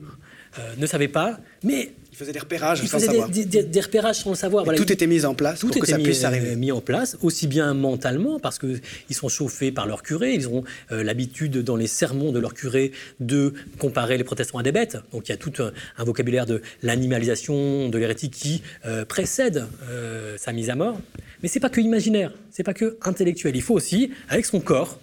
Euh, 0.00 0.76
ne 0.76 0.86
savaient 0.86 1.08
pas, 1.08 1.38
mais 1.62 1.92
il 2.12 2.18
faisait 2.18 2.32
des 2.32 2.38
repérages 2.38 2.82
sans 2.84 2.98
savoir. 2.98 3.30
Des, 3.30 3.44
des, 3.46 3.80
repérages 3.80 4.16
sans 4.16 4.30
le 4.30 4.36
savoir. 4.36 4.66
tout 4.76 4.92
était 4.92 5.06
mis 5.06 5.24
en 5.24 5.34
place 5.34 5.60
tout 5.60 5.68
pour 5.68 5.80
que 5.80 5.88
ça 5.88 5.98
puisse 5.98 6.24
arriver. 6.24 6.56
mis 6.56 6.70
en 6.70 6.82
place, 6.82 7.16
aussi 7.22 7.46
bien 7.46 7.72
mentalement, 7.72 8.38
parce 8.38 8.58
qu'ils 8.58 8.80
sont 9.10 9.30
chauffés 9.30 9.72
par 9.72 9.86
leur 9.86 10.02
curé, 10.02 10.34
ils 10.34 10.46
ont 10.46 10.62
euh, 10.92 11.02
l'habitude 11.02 11.58
dans 11.58 11.76
les 11.76 11.86
sermons 11.86 12.30
de 12.30 12.38
leur 12.38 12.52
curé 12.52 12.92
de 13.20 13.54
comparer 13.78 14.18
les 14.18 14.24
protestants 14.24 14.58
à 14.58 14.62
des 14.62 14.72
bêtes. 14.72 14.98
Donc 15.12 15.28
il 15.28 15.32
y 15.32 15.34
a 15.34 15.38
tout 15.38 15.54
un, 15.58 16.04
vocabulaire 16.04 16.44
de 16.44 16.60
l'animalisation, 16.82 17.88
de 17.88 17.98
l'hérétique 17.98 18.34
qui 18.34 18.62
euh, 18.84 19.06
précède 19.06 19.66
euh, 19.88 20.36
sa 20.36 20.52
mise 20.52 20.68
à 20.68 20.74
mort. 20.74 21.00
Mais 21.42 21.48
c'est 21.48 21.60
pas 21.60 21.70
que 21.70 21.80
imaginaire, 21.80 22.32
c'est 22.50 22.62
pas 22.62 22.74
que 22.74 22.98
intellectuel. 23.02 23.56
Il 23.56 23.62
faut 23.62 23.74
aussi, 23.74 24.10
avec 24.28 24.44
son 24.44 24.60
corps, 24.60 24.98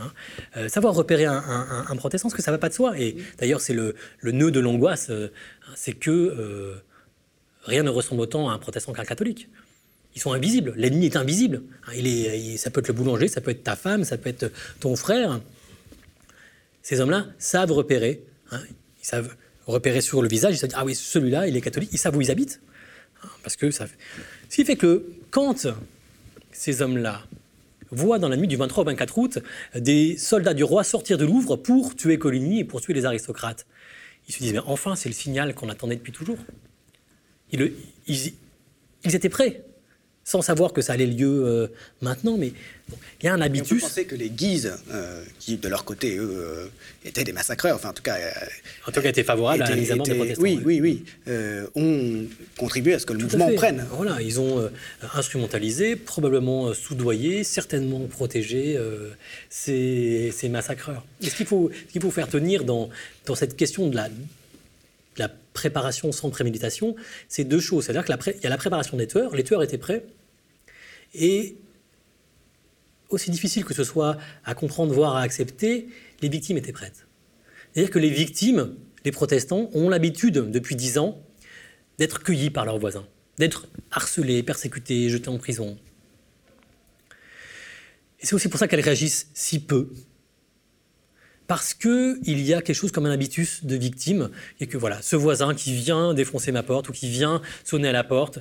Hein. 0.00 0.68
savoir 0.68 0.94
repérer 0.94 1.24
un, 1.26 1.96
protestant, 1.96 2.28
parce 2.28 2.36
que 2.36 2.42
ça 2.42 2.50
ne 2.50 2.56
va 2.56 2.58
pas 2.58 2.68
de 2.68 2.74
soi. 2.74 2.98
Et 2.98 3.16
d'ailleurs, 3.38 3.60
c'est 3.60 3.74
le, 3.74 3.94
nœud 4.22 4.50
de 4.50 4.60
l'angoisse, 4.60 5.10
c'est 5.74 5.92
que 5.92 6.10
euh, 6.10 6.74
rien 7.62 7.82
ne 7.82 7.90
ressemble 7.90 8.20
autant 8.20 8.48
à 8.48 8.52
un 8.52 8.58
protestant 8.58 8.92
qu'un 8.92 9.04
catholique. 9.04 9.48
Ils 10.14 10.20
sont 10.20 10.32
invisibles. 10.32 10.74
L'ennemi 10.76 11.06
est 11.06 11.16
invisible. 11.16 11.62
Hein, 11.86 11.92
ça 12.56 12.70
peut 12.70 12.80
être 12.80 12.88
le 12.88 12.94
boulanger, 12.94 13.28
ça 13.28 13.40
peut 13.40 13.50
être 13.50 13.62
ta 13.62 13.76
femme, 13.76 14.04
ça 14.04 14.18
peut 14.18 14.28
être 14.28 14.50
ton 14.80 14.96
frère. 14.96 15.40
Ces 16.82 17.00
hommes-là 17.00 17.26
savent 17.38 17.72
repérer. 17.72 18.24
Hein, 18.50 18.60
ils 19.00 19.06
savent 19.06 19.36
repérer 19.66 20.00
sur 20.00 20.22
le 20.22 20.28
visage. 20.28 20.54
Ils 20.54 20.58
savent 20.58 20.70
dire, 20.70 20.78
ah 20.80 20.84
oui, 20.84 20.94
celui-là, 20.94 21.46
il 21.46 21.56
est 21.56 21.60
catholique. 21.60 21.90
Ils 21.92 21.98
savent 21.98 22.16
où 22.16 22.20
ils 22.20 22.30
habitent. 22.30 22.60
Parce 23.42 23.56
que. 23.56 23.70
Ce 23.70 23.84
qui 24.50 24.64
fait 24.64 24.76
que 24.76 25.04
quand 25.30 25.66
ces 26.52 26.82
hommes-là 26.82 27.22
voient 27.90 28.18
dans 28.18 28.28
la 28.28 28.36
nuit 28.36 28.48
du 28.48 28.56
23 28.56 28.82
au 28.82 28.86
24 28.86 29.18
août 29.18 29.38
des 29.74 30.16
soldats 30.16 30.54
du 30.54 30.64
roi 30.64 30.84
sortir 30.84 31.18
de 31.18 31.24
Louvre 31.24 31.56
pour 31.56 31.96
tuer 31.96 32.18
Coligny 32.18 32.60
et 32.60 32.64
pour 32.64 32.80
tuer 32.80 32.94
les 32.94 33.04
aristocrates, 33.04 33.66
ils 34.30 34.32
se 34.32 34.38
disent 34.38 34.52
mais 34.52 34.60
enfin 34.66 34.94
c'est 34.94 35.08
le 35.08 35.14
signal 35.14 35.54
qu'on 35.54 35.68
attendait 35.68 35.96
depuis 35.96 36.12
toujours. 36.12 36.38
Ils, 37.50 37.72
ils, 38.06 38.32
ils 39.04 39.14
étaient 39.16 39.28
prêts 39.28 39.64
sans 40.24 40.42
savoir 40.42 40.72
que 40.72 40.82
ça 40.82 40.92
allait 40.92 41.06
lieu 41.06 41.44
euh, 41.44 41.66
maintenant, 42.02 42.36
mais 42.36 42.52
il 43.20 43.26
y 43.26 43.28
a 43.28 43.34
un 43.34 43.40
habitus. 43.40 43.72
on 43.72 43.74
peut 43.76 43.80
penser 43.80 44.04
que 44.04 44.14
les 44.14 44.30
Guises, 44.30 44.72
euh, 44.92 45.24
qui 45.38 45.56
de 45.56 45.68
leur 45.68 45.84
côté, 45.84 46.16
eux, 46.16 46.30
euh, 46.30 46.66
étaient 47.04 47.24
des 47.24 47.32
massacreurs, 47.32 47.76
enfin 47.76 47.90
en 47.90 47.92
tout 47.92 48.02
cas... 48.02 48.16
en 48.86 48.92
tout 48.92 49.00
cas, 49.00 49.08
étaient 49.08 49.24
favorables 49.24 49.62
à 49.62 49.70
l'émisement 49.70 50.02
des 50.02 50.14
protestants. 50.14 50.42
Oui, 50.42 50.60
oui, 50.64 50.80
oui, 50.80 51.04
ont 51.74 52.26
contribué 52.58 52.94
à 52.94 52.98
ce 52.98 53.06
que 53.06 53.12
le 53.12 53.20
mouvement 53.20 53.50
prenne. 53.54 53.86
Voilà, 53.92 54.20
ils 54.20 54.40
ont 54.40 54.70
instrumentalisé, 55.14 55.96
probablement 55.96 56.74
soudoyé, 56.74 57.44
certainement 57.44 58.06
protégé 58.06 58.78
ces, 59.48 60.32
ces, 60.36 60.48
massacreurs. 60.48 61.04
Et 61.22 61.30
ce 61.30 61.36
qu'il 61.36 61.46
faut, 61.46 61.70
faire 62.10 62.28
tenir 62.28 62.64
dans, 62.64 62.90
dans 63.26 63.34
cette 63.34 63.56
question 63.56 63.88
de 63.88 63.96
la 63.96 64.08
la 65.16 65.28
préparation 65.28 66.12
sans 66.12 66.30
préméditation, 66.30 66.94
c'est 67.28 67.44
deux 67.44 67.60
choses. 67.60 67.84
C'est-à-dire 67.84 68.04
qu'il 68.04 68.42
y 68.42 68.46
a 68.46 68.50
la 68.50 68.56
préparation 68.56 68.96
des 68.96 69.06
tueurs, 69.06 69.34
les 69.34 69.44
tueurs 69.44 69.62
étaient 69.62 69.78
prêts, 69.78 70.04
et 71.14 71.56
aussi 73.08 73.30
difficile 73.30 73.64
que 73.64 73.74
ce 73.74 73.84
soit 73.84 74.16
à 74.44 74.54
comprendre, 74.54 74.94
voire 74.94 75.16
à 75.16 75.22
accepter, 75.22 75.88
les 76.22 76.28
victimes 76.28 76.56
étaient 76.56 76.72
prêtes. 76.72 77.06
C'est-à-dire 77.72 77.90
que 77.92 77.98
les 77.98 78.10
victimes, 78.10 78.76
les 79.04 79.12
protestants, 79.12 79.70
ont 79.74 79.88
l'habitude, 79.88 80.50
depuis 80.50 80.76
dix 80.76 80.98
ans, 80.98 81.20
d'être 81.98 82.22
cueillis 82.22 82.50
par 82.50 82.64
leurs 82.64 82.78
voisins, 82.78 83.06
d'être 83.38 83.68
harcelés, 83.90 84.42
persécutés, 84.42 85.08
jetés 85.08 85.28
en 85.28 85.38
prison. 85.38 85.78
Et 88.20 88.26
c'est 88.26 88.34
aussi 88.34 88.48
pour 88.48 88.60
ça 88.60 88.68
qu'elles 88.68 88.80
réagissent 88.80 89.28
si 89.34 89.58
peu 89.58 89.90
parce 91.50 91.74
qu'il 91.74 92.40
y 92.40 92.54
a 92.54 92.62
quelque 92.62 92.76
chose 92.76 92.92
comme 92.92 93.06
un 93.06 93.10
habitus 93.10 93.64
de 93.64 93.74
victime, 93.74 94.30
et 94.60 94.68
que 94.68 94.78
voilà, 94.78 95.02
ce 95.02 95.16
voisin 95.16 95.52
qui 95.52 95.74
vient 95.74 96.14
défoncer 96.14 96.52
ma 96.52 96.62
porte 96.62 96.88
ou 96.88 96.92
qui 96.92 97.10
vient 97.10 97.42
sonner 97.64 97.88
à 97.88 97.92
la 97.92 98.04
porte, 98.04 98.38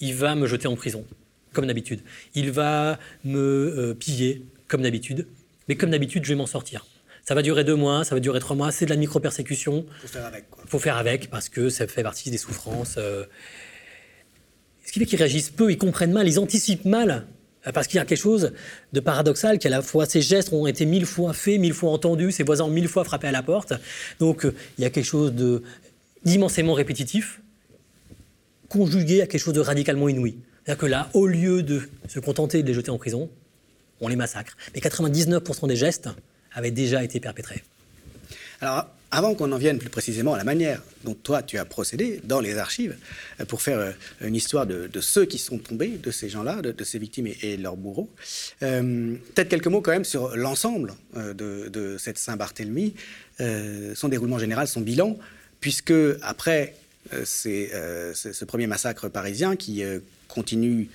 il 0.00 0.14
va 0.14 0.34
me 0.34 0.46
jeter 0.46 0.68
en 0.68 0.76
prison, 0.76 1.06
comme 1.54 1.66
d'habitude. 1.66 2.02
Il 2.34 2.50
va 2.50 2.98
me 3.24 3.40
euh, 3.40 3.94
piller, 3.94 4.44
comme 4.68 4.82
d'habitude, 4.82 5.26
mais 5.66 5.76
comme 5.76 5.92
d'habitude, 5.92 6.26
je 6.26 6.28
vais 6.28 6.34
m'en 6.34 6.44
sortir. 6.44 6.84
Ça 7.24 7.34
va 7.34 7.40
durer 7.40 7.64
deux 7.64 7.74
mois, 7.74 8.04
ça 8.04 8.14
va 8.14 8.20
durer 8.20 8.38
trois 8.38 8.54
mois, 8.54 8.70
c'est 8.70 8.84
de 8.84 8.90
la 8.90 8.96
micro-persécution. 8.96 9.86
Faut 10.02 10.08
faire 10.08 10.26
avec. 10.26 10.50
Quoi. 10.50 10.64
Faut 10.66 10.78
faire 10.78 10.98
avec, 10.98 11.30
parce 11.30 11.48
que 11.48 11.70
ça 11.70 11.86
fait 11.86 12.02
partie 12.02 12.30
des 12.30 12.36
souffrances. 12.36 12.96
Euh. 12.98 13.24
Ce 14.84 14.92
qui 14.92 14.98
fait 14.98 15.06
qu'ils 15.06 15.18
réagissent 15.18 15.48
peu, 15.48 15.70
ils 15.70 15.78
comprennent 15.78 16.12
mal, 16.12 16.28
ils 16.28 16.38
anticipent 16.38 16.84
mal 16.84 17.26
parce 17.70 17.86
qu'il 17.86 17.98
y 17.98 18.00
a 18.00 18.04
quelque 18.04 18.18
chose 18.18 18.52
de 18.92 19.00
paradoxal, 19.00 19.58
qu'à 19.58 19.68
la 19.68 19.82
fois 19.82 20.06
ces 20.06 20.20
gestes 20.20 20.52
ont 20.52 20.66
été 20.66 20.84
mille 20.84 21.06
fois 21.06 21.32
faits, 21.32 21.60
mille 21.60 21.74
fois 21.74 21.92
entendus, 21.92 22.32
ses 22.32 22.42
voisins 22.42 22.64
ont 22.64 22.70
mille 22.70 22.88
fois 22.88 23.04
frappé 23.04 23.28
à 23.28 23.32
la 23.32 23.42
porte. 23.42 23.72
Donc 24.18 24.44
euh, 24.44 24.54
il 24.78 24.82
y 24.82 24.84
a 24.84 24.90
quelque 24.90 25.04
chose 25.04 25.32
d'immensément 26.24 26.74
répétitif, 26.74 27.40
conjugué 28.68 29.22
à 29.22 29.26
quelque 29.26 29.40
chose 29.40 29.54
de 29.54 29.60
radicalement 29.60 30.08
inouï. 30.08 30.36
C'est-à-dire 30.64 30.80
que 30.80 30.86
là, 30.86 31.08
au 31.12 31.26
lieu 31.26 31.62
de 31.62 31.88
se 32.08 32.20
contenter 32.20 32.62
de 32.62 32.68
les 32.68 32.74
jeter 32.74 32.90
en 32.90 32.98
prison, 32.98 33.28
on 34.00 34.08
les 34.08 34.16
massacre. 34.16 34.56
Mais 34.74 34.80
99% 34.80 35.68
des 35.68 35.76
gestes 35.76 36.08
avaient 36.54 36.70
déjà 36.70 37.02
été 37.02 37.20
perpétrés. 37.20 37.62
Alors, 38.60 38.88
avant 39.12 39.34
qu'on 39.34 39.52
en 39.52 39.58
vienne 39.58 39.78
plus 39.78 39.90
précisément 39.90 40.34
à 40.34 40.38
la 40.38 40.44
manière 40.44 40.82
dont 41.04 41.14
toi 41.14 41.42
tu 41.42 41.58
as 41.58 41.64
procédé 41.66 42.20
dans 42.24 42.40
les 42.40 42.56
archives 42.56 42.96
euh, 43.40 43.44
pour 43.44 43.62
faire 43.62 43.78
euh, 43.78 43.92
une 44.22 44.34
histoire 44.34 44.66
de, 44.66 44.88
ceux 45.00 45.26
qui 45.26 45.38
sont 45.38 45.58
tombés, 45.58 45.98
de 46.02 46.10
ces 46.10 46.28
gens-là, 46.30 46.62
de, 46.62 46.84
ces 46.84 46.98
victimes 46.98 47.28
et, 47.42 47.56
de 47.58 47.62
leurs 47.62 47.76
bourreaux, 47.76 48.08
euh, 48.62 49.14
peut-être 49.34 49.50
quelques 49.50 49.66
mots 49.66 49.82
quand 49.82 49.92
même 49.92 50.04
sur 50.04 50.34
l'ensemble 50.34 50.94
de, 51.14 51.96
cette 51.98 52.16
Saint-Barthélemy, 52.18 52.94
son 53.38 54.08
déroulement 54.08 54.38
général, 54.38 54.66
son 54.66 54.80
bilan, 54.80 55.18
puisque 55.60 55.92
après 56.22 56.74
ce 57.24 58.44
premier 58.44 58.66
massacre 58.66 59.08
parisien 59.08 59.56
qui 59.56 59.82
continue 60.28 60.88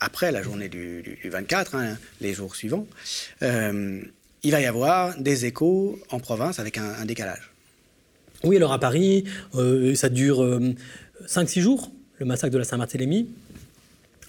après 0.00 0.32
la 0.32 0.42
journée 0.42 0.68
du, 0.68 1.18
24, 1.24 1.74
hein, 1.74 1.96
les 2.20 2.34
jours 2.34 2.54
suivants, 2.54 2.86
il 4.46 4.52
va 4.52 4.60
y 4.60 4.66
avoir 4.66 5.18
des 5.20 5.44
échos 5.44 5.98
en 6.08 6.20
province 6.20 6.60
avec 6.60 6.78
un, 6.78 7.04
décalage. 7.04 7.50
Oui, 8.44 8.56
alors 8.56 8.72
à 8.72 8.78
Paris, 8.78 9.24
euh, 9.56 9.96
ça 9.96 10.08
dure 10.08 10.40
5-6 11.26 11.58
euh, 11.58 11.62
jours, 11.62 11.90
le 12.18 12.26
massacre 12.26 12.52
de 12.52 12.58
la 12.58 12.62
Saint-Barthélemy. 12.62 13.28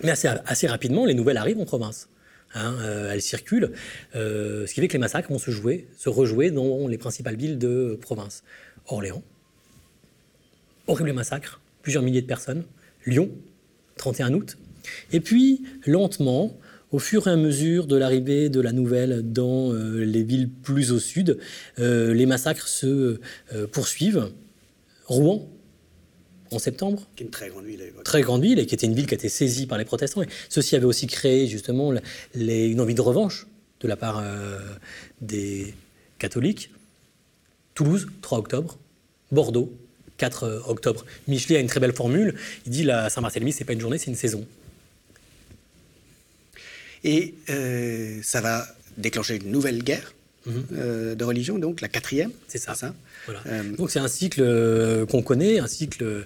Mais 0.04 0.10
assez, 0.10 0.68
rapidement, 0.68 1.06
les 1.06 1.14
nouvelles 1.14 1.38
arrivent 1.38 1.60
en 1.60 1.66
province. 1.66 2.10
Hein, 2.56 2.76
euh, 2.82 3.12
elles 3.12 3.22
circulent, 3.22 3.74
ce 4.16 4.66
qui 4.74 4.82
fait 4.82 4.88
que 4.88 4.94
les 4.94 5.00
massacres 5.00 5.30
vont 5.30 5.38
se 5.38 5.52
jouer, 5.52 5.88
se 5.98 6.10
rejouer 6.10 6.50
dans 6.50 6.88
les 6.88 6.98
principales 6.98 7.36
villes 7.36 7.60
de 7.60 7.96
province. 8.02 8.44
Orléans, 8.88 9.22
horrible 10.88 11.14
massacre, 11.14 11.62
plusieurs 11.84 12.02
milliers 12.02 12.24
de 12.24 12.28
personnes. 12.28 12.64
Lyon, 13.06 13.30
31 13.98 14.34
août. 14.34 14.58
Et 15.12 15.20
puis, 15.20 15.64
lentement, 15.86 16.58
au 16.92 17.00
fur 17.00 17.28
et 17.28 17.32
à 17.32 17.36
mesure 17.36 17.88
de 17.88 17.98
l'arrivée 17.98 18.50
de 18.50 18.62
la 18.62 18.72
nouvelle 18.72 19.22
dans 19.32 19.74
euh, 19.74 20.04
les 20.04 20.24
villes 20.24 20.50
plus 20.50 20.92
au 20.92 21.00
sud, 21.00 21.38
euh, 21.80 22.14
les 22.14 22.26
massacres 22.26 22.68
se 22.68 23.20
euh, 23.54 23.68
poursuivent. 23.72 24.32
Rouen, 25.06 25.50
en 26.52 26.60
septembre. 26.60 27.08
Qui 27.16 27.24
est 27.24 27.26
une 27.26 27.32
très 27.32 27.50
grande 27.50 27.66
ville. 27.66 27.82
Très 28.04 28.22
grande 28.22 28.42
ville, 28.42 28.60
et 28.60 28.66
qui 28.66 28.76
était 28.76 28.88
une 28.88 28.94
ville 28.94 29.06
qui 29.06 29.14
a 29.14 29.18
été 29.18 29.30
saisie 29.30 29.68
par 29.68 29.78
les 29.78 29.86
protestants. 29.86 30.22
Et 30.22 30.28
ceci 30.50 30.76
avait 30.76 30.86
aussi 30.86 31.08
créé 31.08 31.48
justement 31.48 31.94
une 32.36 32.82
envie 32.82 32.96
de 32.96 33.02
revanche 33.02 33.48
de 33.80 33.88
la 33.88 33.96
part 33.96 34.22
des 35.22 35.74
catholiques. 36.20 36.72
Toulouse, 37.74 38.08
3 38.22 38.40
octobre. 38.40 38.78
Bordeaux, 39.32 39.74
4 40.18 40.64
octobre. 40.68 41.06
Michelet 41.30 41.56
a 41.56 41.60
une 41.60 41.68
très 41.68 41.80
belle 41.80 41.94
formule. 41.94 42.36
Il 42.66 42.72
dit 42.72 42.84
la 42.84 43.10
Saint-Barthélemy, 43.10 43.54
c'est 43.54 43.64
pas 43.64 43.74
une 43.74 43.82
journée, 43.82 43.98
c'est 43.98 44.12
une 44.12 44.16
saison. 44.16 44.46
Et 47.04 47.36
euh, 47.50 48.20
ça 48.24 48.42
va 48.42 48.68
déclencher 48.98 49.38
une 49.38 49.52
nouvelle 49.52 49.84
guerre 49.84 50.14
mhm. 50.46 50.66
euh, 50.74 51.16
de 51.16 51.24
religion, 51.24 51.60
donc 51.60 51.82
la 51.82 51.88
quatrième. 51.88 52.32
C'est 52.48 52.58
ça. 52.58 52.74
Euh, 53.30 53.64
donc 53.76 53.92
c'est 53.92 54.00
un 54.00 54.08
cycle 54.08 55.06
qu'on 55.08 55.22
connaît, 55.22 55.60
un 55.60 55.68
cycle 55.68 56.26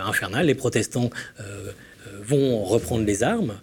infernal. 0.00 0.46
Les 0.46 0.54
protestants 0.54 1.10
vont 2.22 2.64
reprendre 2.64 3.04
les 3.04 3.22
armes 3.22 3.54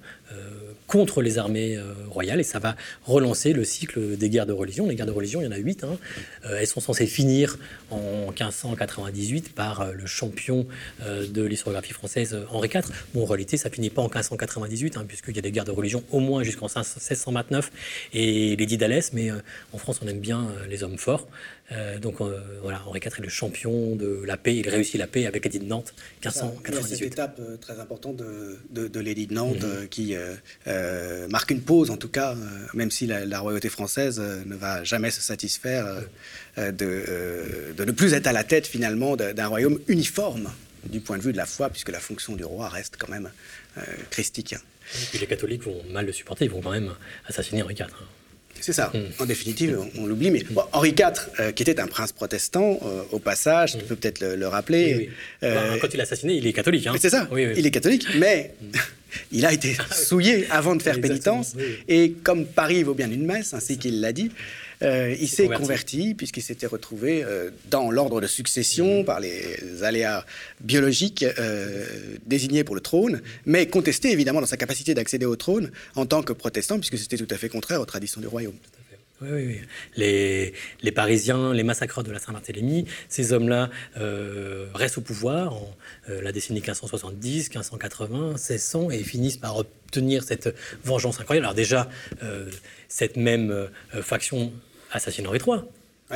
contre 0.91 1.21
les 1.21 1.37
armées 1.37 1.77
euh, 1.77 1.93
royales 2.09 2.41
et 2.41 2.43
ça 2.43 2.59
va 2.59 2.75
relancer 3.05 3.53
le 3.53 3.63
cycle 3.63 4.17
des 4.17 4.29
guerres 4.29 4.45
de 4.45 4.51
religion. 4.51 4.87
Les 4.87 4.95
guerres 4.95 5.05
de 5.05 5.11
religion, 5.13 5.39
il 5.39 5.45
y 5.45 5.47
en 5.47 5.53
a 5.53 5.57
huit. 5.57 5.85
Hein. 5.85 5.97
Euh, 6.45 6.57
elles 6.59 6.67
sont 6.67 6.81
censées 6.81 7.07
finir 7.07 7.57
en 7.91 8.27
1598 8.27 9.55
par 9.55 9.79
euh, 9.79 9.93
le 9.93 10.05
champion 10.05 10.67
de 11.01 11.43
l'historiographie 11.43 11.93
française, 11.93 12.37
Henri 12.51 12.69
IV. 12.73 12.83
Bon, 13.13 13.23
en 13.23 13.25
réalité, 13.25 13.55
ça 13.55 13.69
finit 13.69 13.89
pas 13.89 14.01
en 14.01 14.09
1598, 14.09 14.97
hein, 14.97 15.05
puisqu'il 15.07 15.35
y 15.35 15.39
a 15.39 15.41
des 15.41 15.51
guerres 15.51 15.63
de 15.63 15.71
religion 15.71 16.03
au 16.11 16.19
moins 16.19 16.43
jusqu'en 16.43 16.65
1629 16.65 17.71
et 18.13 18.55
les 18.57 18.77
d'Alès, 18.77 19.13
mais 19.13 19.29
en 19.73 19.77
France, 19.77 19.99
on 20.03 20.07
aime 20.07 20.19
bien 20.19 20.47
les 20.69 20.83
hommes 20.83 20.97
forts. 20.97 21.27
Euh, 21.71 21.99
donc 21.99 22.19
euh, 22.19 22.39
voilà, 22.61 22.81
Henri 22.85 22.99
IV 22.99 23.13
est 23.17 23.21
le 23.21 23.29
champion 23.29 23.95
de 23.95 24.23
la 24.25 24.37
paix. 24.37 24.55
Il 24.55 24.67
réussit 24.67 24.99
la 24.99 25.07
paix 25.07 25.25
avec 25.25 25.43
l'édit 25.43 25.59
de 25.59 25.65
Nantes, 25.65 25.93
1598. 26.23 26.87
C'est 26.87 26.99
une 26.99 27.11
étape 27.11 27.39
euh, 27.39 27.57
très 27.57 27.79
importante 27.79 28.17
de, 28.17 28.59
de, 28.69 28.99
l'édit 28.99 29.27
de 29.27 29.33
Nantes 29.33 29.63
mhm. 29.63 29.87
qui 29.87 30.15
marque 31.29 31.51
une 31.51 31.61
pause, 31.61 31.89
en 31.91 31.97
tout 31.97 32.09
cas, 32.09 32.35
même 32.73 32.91
si 32.91 33.07
la, 33.07 33.39
royauté 33.39 33.69
française 33.69 34.19
ne 34.19 34.55
va 34.55 34.83
jamais 34.83 35.11
se 35.11 35.21
satisfaire 35.21 35.85
de, 36.57 36.71
de, 36.71 37.83
ne 37.83 37.91
plus 37.91 38.13
être 38.13 38.27
à 38.27 38.33
la 38.33 38.43
tête 38.43 38.67
finalement 38.67 39.15
d'un 39.15 39.47
royaume 39.47 39.79
uniforme 39.87 40.51
du 40.85 40.99
point 40.99 41.17
de 41.17 41.23
vue 41.23 41.31
de 41.31 41.37
la 41.37 41.45
foi, 41.45 41.69
puisque 41.69 41.89
la 41.89 41.99
fonction 41.99 42.35
du 42.35 42.43
roi 42.43 42.69
reste 42.69 42.95
quand 42.97 43.09
même 43.09 43.29
christique. 44.09 44.55
Et 45.13 45.17
les 45.17 45.27
catholiques 45.27 45.63
vont 45.63 45.81
mal 45.89 46.05
le 46.05 46.11
supporter, 46.11 46.45
ils 46.45 46.51
vont 46.51 46.61
quand 46.61 46.71
même 46.71 46.93
assassiner 47.27 47.63
Henri 47.63 47.75
IV. 47.75 47.87
C'est 48.61 48.73
ça. 48.73 48.91
Mm. 48.93 49.21
En 49.23 49.25
définitive, 49.25 49.79
on, 49.97 50.05
l'oublie. 50.05 50.31
Mais 50.31 50.43
Henri 50.71 50.89
IV, 50.89 51.05
euh, 51.39 51.51
qui 51.51 51.63
était 51.63 51.79
un 51.79 51.87
prince 51.87 52.11
protestant, 52.11 52.79
euh, 52.83 53.01
au 53.11 53.19
passage, 53.19 53.73
tu 53.73 53.77
mm. 53.83 53.87
peux 53.87 53.95
peut-être 53.95 54.21
le, 54.21 54.47
rappeler. 54.47 55.09
Euh, 55.43 55.71
bah, 55.71 55.77
quand 55.81 55.93
il 55.93 55.99
est 55.99 56.03
assassiné, 56.03 56.35
il 56.35 56.47
est 56.47 56.53
catholique. 56.53 56.87
Hein. 56.87 56.93
C'est 56.99 57.09
ça. 57.09 57.27
il 57.31 57.65
est 57.65 57.71
catholique, 57.71 58.07
mais 58.17 58.53
mm. 58.61 58.65
il 59.31 59.45
a 59.45 59.53
été 59.53 59.75
souillé 59.91 60.47
avant 60.49 60.75
de 60.75 60.81
faire 60.81 61.01
pénitence. 61.01 61.55
Et 61.87 62.11
comme 62.23 62.45
Paris 62.45 62.83
vaut 62.83 62.93
bien 62.93 63.09
une 63.09 63.25
messe, 63.25 63.53
ainsi 63.53 63.77
qu'il 63.77 63.99
l'a 63.99 64.13
dit, 64.13 64.31
euh, 64.81 65.15
il 65.19 65.27
s'est 65.27 65.47
converti, 65.47 66.15
puisqu'il 66.15 66.41
s'était 66.41 66.67
retrouvé 66.67 67.23
euh, 67.23 67.51
dans 67.69 67.91
l'ordre 67.91 68.21
de 68.21 68.27
succession 68.27 69.03
par 69.03 69.19
les 69.19 69.83
aléas 69.83 70.25
biologiques 70.61 71.23
euh, 71.23 71.85
désignés 72.25 72.63
pour 72.63 72.75
le 72.75 72.81
trône, 72.81 73.21
mais 73.45 73.67
contesté 73.67 74.11
évidemment 74.11 74.41
dans 74.41 74.47
sa 74.47 74.57
capacité 74.57 74.93
d'accéder 74.93 75.25
au 75.25 75.35
trône 75.35 75.71
en 75.95 76.05
tant 76.05 76.23
que 76.23 76.33
protestant, 76.33 76.79
puisque 76.79 76.97
c'était 76.97 77.17
tout 77.17 77.33
à 77.33 77.37
fait 77.37 77.49
contraire 77.49 77.81
aux 77.81 77.85
traditions 77.85 78.21
du 78.21 78.27
royaume. 78.27 78.55
Oui, 79.21 79.29
oui, 79.31 79.61
Les, 79.95 80.53
les, 80.81 80.91
Parisiens, 80.91 81.53
les 81.53 81.61
massacreurs 81.61 82.03
de 82.03 82.11
la 82.11 82.17
Saint-Barthélemy, 82.17 82.85
ces 83.07 83.33
hommes-là 83.33 83.69
euh, 83.97 84.65
restent 84.73 84.97
au 84.97 85.01
pouvoir 85.01 85.53
en 85.53 85.75
euh, 86.09 86.21
la 86.23 86.31
décennie 86.31 86.59
1570, 86.59 87.49
1580, 87.49 88.29
1600 88.29 88.89
et 88.89 89.03
finissent 89.03 89.37
par 89.37 89.57
obtenir 89.57 90.23
cette 90.23 90.55
vengeance 90.83 91.19
incroyable. 91.19 91.45
Alors 91.45 91.53
déjà, 91.53 91.87
euh, 92.23 92.49
cette 92.87 93.15
même 93.15 93.69
faction 94.01 94.51
assassine 94.91 95.27
Henri 95.27 95.39
III. 95.45 95.61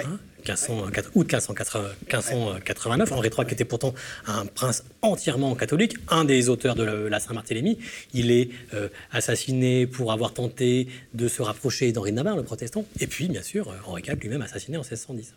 1500, 0.04 0.88
août 1.16 1.32
1589, 1.32 3.12
Henri 3.12 3.30
III 3.30 3.46
qui 3.48 3.54
était 3.54 3.66
pourtant 3.66 3.94
un 4.28 4.46
prince 4.46 4.84
entièrement 5.02 5.56
catholique, 5.56 5.96
un 6.10 6.26
des 6.26 6.50
auteurs 6.50 6.76
de 6.76 6.84
la 6.84 7.20
Saint-Barthélemy, 7.20 7.78
il 8.14 8.32
est 8.32 8.50
euh, 8.74 8.90
assassiné 9.12 9.88
pour 9.88 10.12
avoir 10.12 10.34
tenté 10.34 10.88
de 11.14 11.28
se 11.28 11.42
rapprocher 11.42 11.92
d'Henri 11.92 12.12
de 12.12 12.18
Navarre, 12.18 12.36
le 12.36 12.44
protestant, 12.44 12.86
et 13.00 13.08
puis 13.08 13.28
bien 13.28 13.42
sûr 13.42 13.74
Henri 13.86 14.04
IV 14.06 14.20
lui-même 14.20 14.42
assassiné 14.42 14.78
en 14.78 14.82
1610. 14.82 15.34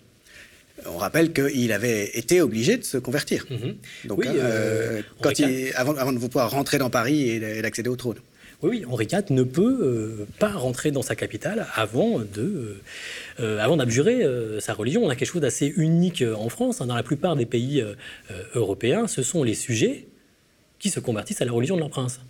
On 0.87 0.97
rappelle 0.97 1.33
qu'il 1.33 1.73
avait 1.73 2.17
été 2.17 2.41
obligé 2.41 2.77
de 2.77 2.85
se 2.85 2.99
convertir. 2.99 3.47
Mhm. 3.51 3.77
Donc, 4.05 4.25
hein, 4.25 4.33
euh, 4.37 5.03
quand 5.21 5.37
il, 5.39 5.73
avant, 5.75 5.97
avant, 5.97 6.13
de 6.13 6.19
pouvoir 6.19 6.51
rentrer 6.51 6.79
dans 6.79 6.91
Paris 6.91 7.29
et 7.31 7.63
d'accéder 7.63 7.89
au 7.89 7.97
trône. 7.97 8.19
Oui, 8.61 8.85
Henri 8.91 9.07
IV 9.07 9.31
ne 9.31 9.45
peut 9.45 9.79
euh, 9.81 10.27
pas 10.41 10.51
rentrer 10.51 10.91
dans 10.91 11.03
sa 11.03 11.15
capitale 11.15 11.69
avant 11.75 12.21
euh, 12.39 12.81
avant 13.39 13.77
d'abjurer 13.77 14.25
euh, 14.25 14.59
sa 14.59 14.75
religion. 14.75 15.05
On 15.05 15.11
a 15.11 15.15
quelque 15.15 15.29
chose 15.29 15.43
d'assez 15.43 15.73
unique 15.77 16.25
en 16.37 16.49
France. 16.49 16.81
Hein. 16.81 16.87
Dans 16.87 16.97
la 16.97 17.05
plupart 17.05 17.37
des 17.37 17.47
pays 17.47 17.85
européens, 18.55 19.07
ce 19.07 19.23
sont 19.23 19.45
les 19.45 19.55
sujets 19.55 20.09
qui 20.81 20.91
se 20.91 20.99
convertissent 20.99 21.41
à 21.41 21.45
la 21.45 21.53
religion 21.53 21.77
de 21.77 21.81
leur 21.81 21.91
prince. 21.91 22.21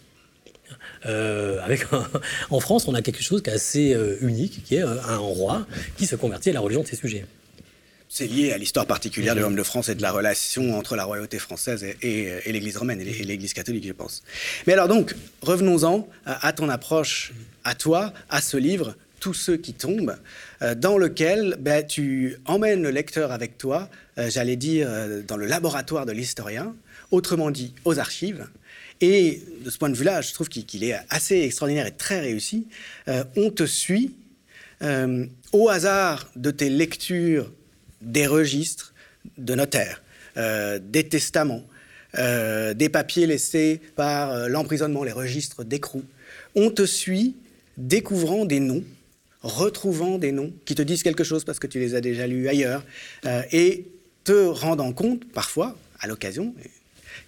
en 2.51 2.61
France, 2.61 2.89
on 2.89 2.95
a 2.95 3.01
quelque 3.01 3.23
chose 3.23 3.41
qui 3.41 3.49
est 3.49 3.55
assez 3.55 3.97
unique, 4.21 4.63
qui 4.65 4.77
est 4.77 4.83
un 4.83 5.17
roi 5.17 5.67
qui 5.97 6.05
se 6.05 6.15
convertit 6.15 6.51
à 6.51 6.53
la 6.53 6.61
religion 6.61 6.83
de 6.83 6.89
ses 6.89 6.97
sujets. 6.97 7.25
C'est 8.11 8.27
lié 8.27 8.53
à 8.53 8.59
l'histoire 8.59 8.87
particulière 8.87 9.35
de 9.35 9.41
l'homme 9.41 9.55
de 9.55 9.63
France 9.63 9.91
et 9.91 9.95
de 9.95 10.01
la 10.01 10.11
relation 10.11 10.79
entre 10.79 10.97
la 10.97 11.05
royauté 11.05 11.39
française 11.39 11.85
et, 12.01 12.41
l'Église 12.47 12.79
romaine 12.79 13.01
et 13.03 13.05
l'Église 13.05 13.53
catholique, 13.53 13.87
je 13.87 13.93
pense. 13.93 14.23
Mais 14.67 14.73
alors 14.73 14.89
donc, 14.89 15.15
revenons-en 15.43 16.09
à 16.25 16.53
ton 16.55 16.71
approche, 16.71 17.33
à 17.65 17.75
toi, 17.75 18.15
à 18.31 18.41
ce 18.41 18.57
livre, 18.57 18.97
Tous 19.21 19.35
ceux 19.35 19.57
qui 19.57 19.75
tombent, 19.75 20.17
euh, 20.63 20.77
dans 20.77 20.97
lequel 20.97 21.57
ben, 21.59 21.85
tu 21.85 22.37
emmènes 22.45 22.83
le 22.83 22.91
lecteur 22.91 23.33
avec 23.33 23.59
toi, 23.59 23.91
euh, 24.17 24.31
j'allais 24.31 24.55
dire, 24.55 24.87
euh, 24.89 25.23
dans 25.27 25.37
le 25.37 25.45
laboratoire 25.45 26.07
de 26.07 26.13
l'historien, 26.13 26.73
autrement 27.11 27.51
dit, 27.51 27.75
aux 27.85 27.99
archives. 27.99 28.47
Et 29.01 29.43
de 29.65 29.71
ce 29.71 29.77
point 29.77 29.91
de 29.91 29.97
vue-là, 29.97 30.23
je 30.23 30.33
trouve 30.33 30.49
qu'il 30.49 30.85
est 30.85 30.97
assez 31.11 31.41
extraordinaire 31.41 31.87
et 31.87 31.97
très 31.97 32.21
réussi. 32.21 32.69
on 33.37 33.51
te 33.51 33.65
suit 33.65 34.15
au 35.53 35.69
hasard 35.69 36.29
de 36.35 36.51
tes 36.51 36.69
lectures 36.69 37.51
des 38.01 38.27
registres 38.27 38.95
de 39.37 39.55
notaires, 39.55 40.03
euh, 40.37 40.79
des 40.83 41.09
testaments, 41.09 41.65
euh, 42.17 42.75
des 42.75 42.89
papiers 42.89 43.27
laissés 43.27 43.81
par 43.97 44.33
euh, 44.33 44.49
l'emprisonnement, 44.49 45.05
les 45.05 45.13
registres 45.13 45.65
d'écrou. 45.65 46.03
On 46.55 46.71
te 46.71 46.87
suit 46.87 47.37
découvrant 47.77 48.45
des 48.45 48.61
noms, 48.61 48.85
retrouvant 49.43 50.19
des 50.19 50.33
noms 50.33 50.53
qui 50.65 50.75
te 50.75 50.83
disent 50.83 51.03
quelque 51.03 51.25
chose 51.25 51.45
parce 51.45 51.59
que 51.59 51.67
tu 51.67 51.79
les 51.79 51.95
as 51.95 52.01
déjà 52.01 52.27
lus 52.27 52.49
ailleurs, 52.49 52.85
et 53.53 53.87
te 54.25 54.47
rendant 54.47 54.93
compte, 54.93 55.31
parfois, 55.33 55.77
à 56.01 56.09
l'occasion, 56.09 56.55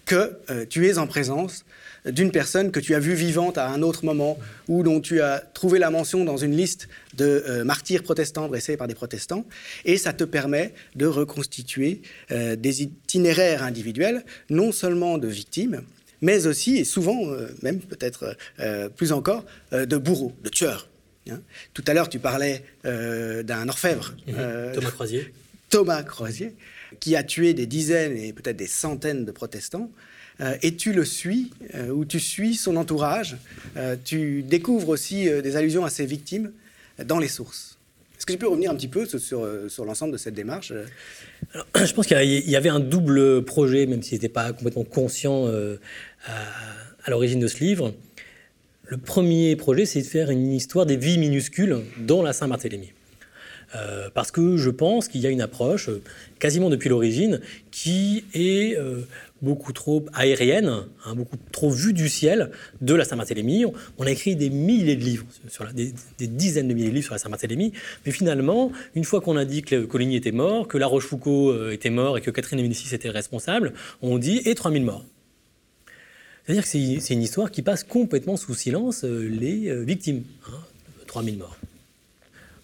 que 0.04 0.38
tu 0.68 0.86
es 0.88 0.98
en 0.98 1.06
présence 1.06 1.64
d'une 2.06 2.30
personne 2.30 2.70
que 2.70 2.80
tu 2.80 2.94
as 2.94 2.98
vue 2.98 3.14
vivante 3.14 3.58
à 3.58 3.68
un 3.68 3.82
autre 3.82 4.04
moment 4.04 4.38
ou 4.68 4.82
dont 4.82 5.00
tu 5.00 5.20
as 5.20 5.38
trouvé 5.38 5.78
la 5.78 5.90
mention 5.90 6.24
dans 6.24 6.36
une 6.36 6.56
liste 6.56 6.88
de 7.14 7.44
euh, 7.48 7.64
martyrs 7.64 8.02
protestants 8.02 8.48
dressés 8.48 8.76
par 8.76 8.88
des 8.88 8.94
protestants. 8.94 9.46
Et 9.84 9.96
ça 9.96 10.12
te 10.12 10.24
permet 10.24 10.72
de 10.94 11.06
reconstituer 11.06 12.02
euh, 12.30 12.56
des 12.56 12.82
itinéraires 12.82 13.62
individuels, 13.62 14.24
non 14.48 14.72
seulement 14.72 15.18
de 15.18 15.28
victimes, 15.28 15.82
mais 16.22 16.46
aussi, 16.46 16.76
et 16.76 16.84
souvent, 16.84 17.30
euh, 17.30 17.48
même 17.62 17.80
peut-être 17.80 18.36
plus 18.96 19.12
encore, 19.12 19.44
de 19.72 19.96
bourreaux, 19.96 20.32
de 20.42 20.48
tueurs. 20.48 20.88
Hein. 21.30 21.40
Tout 21.74 21.84
à 21.86 21.94
l'heure, 21.94 22.08
tu 22.08 22.18
parlais 22.18 22.62
d'un 22.84 23.68
orfèvre. 23.68 24.14
Thomas 24.74 24.90
Croisier. 24.90 25.32
Thomas 25.70 26.02
Croisier, 26.02 26.54
qui 26.98 27.14
a 27.16 27.22
tué 27.22 27.54
des 27.54 27.66
dizaines 27.66 28.16
et 28.16 28.32
peut-être 28.32 28.56
des 28.56 28.66
centaines 28.66 29.24
de 29.24 29.32
protestants. 29.32 29.90
Euh, 30.40 30.56
et 30.62 30.74
tu 30.74 30.92
le 30.92 31.04
suis, 31.04 31.50
euh, 31.74 31.90
ou 31.90 32.04
tu 32.04 32.18
suis 32.18 32.54
son 32.54 32.76
entourage. 32.76 33.36
Euh, 33.76 33.96
tu 34.02 34.42
découvres 34.42 34.88
aussi 34.88 35.28
des 35.28 35.56
allusions 35.56 35.84
à 35.84 35.90
ses 35.90 36.06
victimes 36.06 36.52
dans 37.04 37.18
les 37.18 37.28
sources. 37.28 37.78
Est-ce 38.16 38.26
que 38.26 38.32
tu 38.32 38.38
peux 38.38 38.48
revenir 38.48 38.70
un 38.70 38.74
petit 38.74 38.88
peu 38.88 39.06
sur, 39.06 39.48
sur 39.68 39.84
l'ensemble 39.84 40.12
de 40.12 40.18
cette 40.18 40.34
démarche 40.34 40.72
Je 41.74 41.92
pense 41.94 42.06
qu'il 42.06 42.50
y 42.50 42.56
avait 42.56 42.68
un 42.68 42.80
double 42.80 43.44
projet, 43.44 43.86
même 43.86 44.02
s'il 44.02 44.16
n'était 44.16 44.28
pas 44.28 44.52
complètement 44.52 44.84
conscient 44.84 45.46
à, 45.46 47.10
l'origine 47.10 47.40
de 47.40 47.46
ce 47.46 47.58
livre. 47.64 47.94
Le 48.84 48.98
premier 48.98 49.56
projet, 49.56 49.86
c'est 49.86 50.02
de 50.02 50.06
faire 50.06 50.30
une 50.30 50.52
histoire 50.52 50.84
des 50.84 50.96
vies 50.96 51.16
minuscules 51.16 51.78
dans 51.98 52.22
la 52.22 52.34
Saint-Barthélemy. 52.34 52.92
Parce 54.14 54.30
que 54.30 54.56
je 54.56 54.70
pense 54.70 55.08
qu'il 55.08 55.20
y 55.20 55.26
a 55.26 55.30
une 55.30 55.40
approche, 55.40 55.90
quasiment 56.38 56.70
depuis 56.70 56.88
l'origine, 56.88 57.40
qui 57.70 58.24
est 58.34 58.76
beaucoup 59.42 59.72
trop 59.72 60.04
aérienne, 60.12 60.84
hein, 61.04 61.14
beaucoup 61.14 61.36
trop 61.52 61.70
vue 61.70 61.92
du 61.92 62.08
ciel 62.08 62.50
de 62.80 62.94
la 62.94 63.04
Saint-Barthélemy. 63.04 63.64
On 63.98 64.04
a 64.04 64.10
écrit 64.10 64.36
des 64.36 64.50
milliers 64.50 64.96
de 64.96 65.04
livres, 65.04 65.26
des, 65.74 66.26
dizaines 66.26 66.68
de 66.68 66.74
milliers 66.74 66.90
de 66.90 66.94
livres 66.94 67.06
sur 67.06 67.14
la 67.14 67.18
Saint-Barthélemy, 67.18 67.72
mais 68.04 68.12
finalement, 68.12 68.72
une 68.94 69.04
fois 69.04 69.20
qu'on 69.20 69.36
a 69.36 69.44
dit 69.44 69.62
que 69.62 69.84
Coligny 69.84 70.16
était 70.16 70.32
mort, 70.32 70.68
que 70.68 70.78
La 70.78 70.86
Rochefoucauld 70.86 71.56
euh, 71.56 71.72
était 71.72 71.90
mort 71.90 72.18
et 72.18 72.20
que 72.20 72.30
Catherine 72.30 72.58
de 72.58 72.62
Médicis 72.62 72.94
était 72.94 73.10
responsable, 73.10 73.72
on 74.02 74.18
dit 74.18 74.42
et 74.44 74.54
3000 74.54 74.84
morts. 74.84 75.04
C'est-à-dire 76.44 76.64
que 76.64 76.68
c'est 76.68 77.14
une 77.14 77.22
histoire 77.22 77.50
qui 77.50 77.62
passe 77.62 77.84
complètement 77.84 78.36
sous 78.36 78.54
silence 78.54 79.04
euh, 79.04 79.28
les 79.28 79.68
euh, 79.68 79.82
victimes. 79.82 80.24
3000 81.06 81.34
hein, 81.34 81.38
morts. 81.38 81.56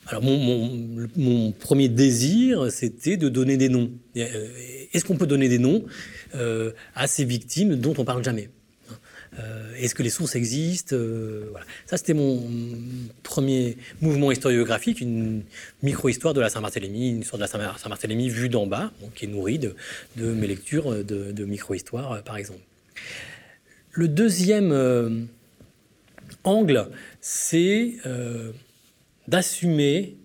Alors 0.08 0.22
mon, 0.22 1.52
premier 1.52 1.88
désir, 1.88 2.70
c'était 2.70 3.16
de 3.16 3.28
donner 3.28 3.56
des 3.56 3.68
noms. 3.68 3.90
Est-ce 4.14 5.04
qu'on 5.04 5.16
peut 5.16 5.26
donner 5.26 5.48
des 5.48 5.58
noms 5.58 5.84
euh, 6.36 6.70
à 6.94 7.08
ces 7.08 7.24
victimes 7.24 7.74
dont 7.74 7.94
on 7.98 8.04
parle 8.04 8.22
jamais? 8.22 8.48
Euh, 9.40 9.74
est-ce 9.74 9.94
que 9.94 10.04
les 10.04 10.10
sources 10.10 10.36
existent 10.36 10.94
euh, 10.96 11.50
Ça, 11.86 11.96
c'était 11.96 12.14
mon 12.14 12.40
premier 13.24 13.76
mouvement 14.00 14.30
historiographique, 14.30 15.00
une 15.00 15.42
micro-histoire 15.82 16.34
de 16.34 16.40
la 16.40 16.50
Saint-Barthélemy, 16.50 17.10
une 17.10 17.20
histoire 17.20 17.38
de 17.38 17.44
la 17.44 17.76
Saint-Barthélemy 17.76 18.28
vue 18.28 18.48
d'en 18.48 18.66
bas, 18.66 18.92
qui 19.16 19.24
est 19.24 19.28
nourrie 19.28 19.58
de, 19.58 19.74
mes 20.16 20.46
lectures 20.46 21.04
de, 21.04 21.44
micro-histoire, 21.44 22.22
par 22.22 22.36
exemple. 22.36 22.60
Le 23.92 24.06
deuxième 24.06 25.28
angle, 26.44 26.88
c'est 27.20 27.96
d'assumer 29.28 30.16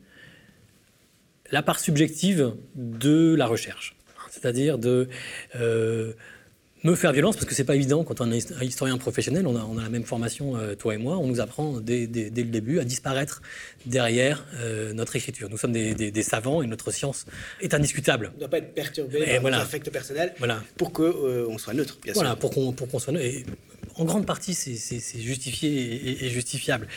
la 1.51 1.61
part 1.61 1.79
subjective 1.79 2.53
de 2.75 3.35
la 3.35 3.47
recherche 3.47 3.95
c'est-à-dire 4.31 4.77
de 4.77 5.09
euh, 5.55 6.13
me 6.83 6.95
faire 6.95 7.11
violence, 7.11 7.35
parce 7.35 7.45
que 7.45 7.53
c'est 7.53 7.65
pas 7.65 7.75
évident 7.75 8.03
quand 8.03 8.21
on 8.21 8.31
est 8.31 8.51
un 8.53 8.63
historien 8.63 8.97
professionnel, 8.97 9.45
on 9.45 9.55
a, 9.55 9.63
on 9.63 9.77
a 9.77 9.83
la 9.83 9.89
même 9.89 10.03
formation, 10.03 10.57
euh, 10.57 10.73
toi 10.73 10.95
et 10.95 10.97
moi, 10.97 11.17
on 11.17 11.27
nous 11.27 11.39
apprend 11.39 11.79
dès, 11.79 12.07
le 12.07 12.29
début 12.29 12.79
à 12.79 12.83
disparaître 12.83 13.41
derrière 13.85 14.45
euh, 14.55 14.93
notre 14.93 15.15
écriture. 15.15 15.49
Nous 15.49 15.57
sommes 15.57 15.73
des, 15.73 16.23
savants 16.23 16.63
et 16.63 16.67
notre 16.67 16.91
science 16.91 17.25
est 17.61 17.73
indiscutable. 17.73 18.31
On 18.31 18.35
ne 18.35 18.39
doit 18.39 18.49
pas 18.49 18.57
être 18.57 18.73
perturbé 18.73 19.25
par 19.25 19.41
voilà. 19.41 19.61
affects 19.61 19.91
personnels 19.91 20.33
voilà. 20.39 20.63
pour 20.77 20.91
qu'on 20.91 21.57
soit 21.59 21.73
neutre, 21.73 21.99
bien 22.03 22.13
voilà, 22.13 22.35
pour 22.35 22.51
qu'on 22.51 22.71
pour 22.71 22.87
qu'on 22.87 22.99
soit 22.99 23.13
neutre. 23.13 23.25
Et 23.25 23.45
en 23.95 24.05
grande 24.05 24.25
partie, 24.25 24.53
c'est 24.53 25.19
justifié 25.19 26.25
et, 26.25 26.29
justifiable. 26.29 26.87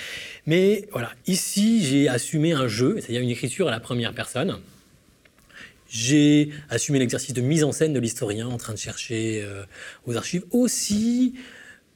Mais 0.47 0.88
voilà, 0.92 1.11
ici, 1.26 1.84
j'ai 1.84 2.09
assumé 2.09 2.53
un 2.53 2.68
jeu, 2.68 2.97
c'est-à-dire 3.01 3.20
une 3.20 3.30
écriture 3.30 3.68
à 3.68 3.70
la 3.70 3.80
première 3.80 4.14
personne. 4.14 4.59
J'ai 5.88 6.51
assumé 6.70 6.99
l'exercice 6.99 7.34
de 7.34 7.40
mise 7.40 7.62
en 7.62 7.72
scène 7.72 7.92
de 7.92 8.01
l'historien 8.01 8.49
en 8.49 8.57
train 8.57 8.72
de 8.72 8.78
chercher 8.78 9.42
euh, 9.45 9.64
aux 10.07 10.16
archives, 10.16 10.45
aussi 10.51 11.34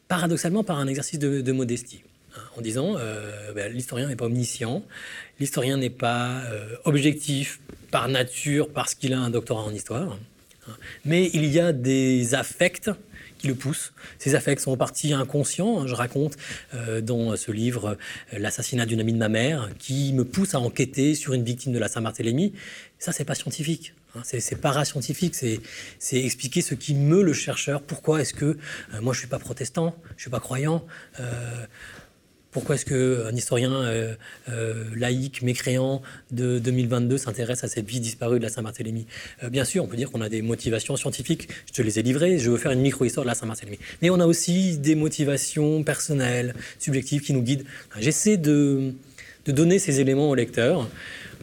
paradoxalement 0.06 0.64
par 0.64 0.78
un 0.78 0.86
exercice 0.86 1.18
de, 1.18 1.52
modestie, 1.52 2.02
hein, 2.36 2.40
en 2.56 2.60
disant 2.60 2.94
euh, 2.96 3.52
ben, 3.52 3.72
l'historien 3.72 4.08
n'est 4.08 4.16
pas 4.16 4.26
omniscient, 4.26 4.84
l'historien 5.40 5.76
n'est 5.76 5.90
pas 5.90 6.42
euh, 6.44 6.76
objectif 6.84 7.60
par 7.90 8.08
nature 8.08 8.70
parce 8.70 8.94
qu'il 8.94 9.12
a 9.14 9.18
un 9.18 9.30
doctorat 9.30 9.64
en 9.64 9.72
histoire, 9.72 10.12
hein, 10.68 10.76
mais 11.04 11.30
il 11.34 11.46
y 11.46 11.58
a 11.58 11.72
des 11.72 12.34
affects 12.34 12.90
qui 13.38 13.46
le 13.46 13.54
poussent. 13.54 13.92
Ces 14.18 14.34
affects 14.34 14.60
sont 14.60 14.72
en 14.72 14.76
partie 14.76 15.12
inconscients. 15.12 15.80
Hein. 15.80 15.86
Je 15.86 15.94
raconte 15.94 16.36
dans 17.02 17.36
ce 17.36 17.50
livre 17.52 17.96
l'assassinat 18.32 18.86
d'une 18.86 19.00
amie 19.00 19.12
de 19.12 19.18
ma 19.18 19.28
mère 19.28 19.70
qui 19.78 20.12
me 20.12 20.24
pousse 20.24 20.54
à 20.54 20.60
enquêter 20.60 21.14
sur 21.14 21.32
une 21.32 21.44
victime 21.44 21.72
de 21.72 21.78
la 21.78 21.88
Saint-Barthélemy. 21.88 22.52
Ça, 22.98 23.12
c'est 23.12 23.24
pas 23.24 23.34
scientifique. 23.34 23.94
Hein, 24.16 24.22
c'est 24.24 24.60
parascientifique, 24.60 25.34
c'est 25.34 26.24
expliquer 26.24 26.62
ce 26.62 26.74
qui 26.74 26.94
meut 26.94 27.22
le 27.22 27.34
chercheur. 27.34 27.82
Pourquoi 27.82 28.22
est-ce 28.22 28.32
que 28.32 28.56
euh, 28.94 29.00
moi 29.02 29.12
je 29.12 29.18
suis 29.18 29.28
pas 29.28 29.38
protestant, 29.38 29.94
je 30.16 30.22
suis 30.22 30.30
pas 30.30 30.40
croyant, 30.40 30.86
euh, 31.20 31.66
pourquoi 32.50 32.76
est-ce 32.76 32.86
qu'un 32.86 33.34
historien 33.34 33.72
euh, 33.72 34.14
euh, 34.48 34.84
laïque, 34.96 35.42
mécréant 35.42 36.00
de 36.30 36.58
2022 36.58 37.18
s'intéresse 37.18 37.62
à 37.62 37.68
cette 37.68 37.86
vie 37.86 38.00
disparue 38.00 38.38
de 38.38 38.44
la 38.44 38.48
Saint-Barthélemy? 38.48 39.06
Euh, 39.42 39.50
Bien 39.50 39.64
sûr, 39.64 39.84
on 39.84 39.86
peut 39.86 39.96
dire 39.96 40.10
qu'on 40.10 40.22
a 40.22 40.30
des 40.30 40.40
motivations 40.40 40.96
scientifiques, 40.96 41.48
je 41.66 41.72
te 41.72 41.82
les 41.82 41.98
ai 41.98 42.02
livrées, 42.02 42.38
je 42.38 42.50
veux 42.50 42.56
faire 42.56 42.72
une 42.72 42.80
micro-histoire 42.80 43.24
de 43.24 43.28
la 43.28 43.34
Saint-Barthélemy. 43.34 43.78
Mais 44.00 44.08
on 44.08 44.18
a 44.18 44.26
aussi 44.26 44.78
des 44.78 44.94
motivations 44.94 45.82
personnelles, 45.82 46.54
subjectives 46.78 47.20
qui 47.20 47.34
nous 47.34 47.42
guident. 47.42 47.64
J'essaie 47.98 48.38
de, 48.38 48.94
donner 49.46 49.78
ces 49.78 50.00
éléments 50.00 50.28
au 50.28 50.34
lecteur 50.34 50.88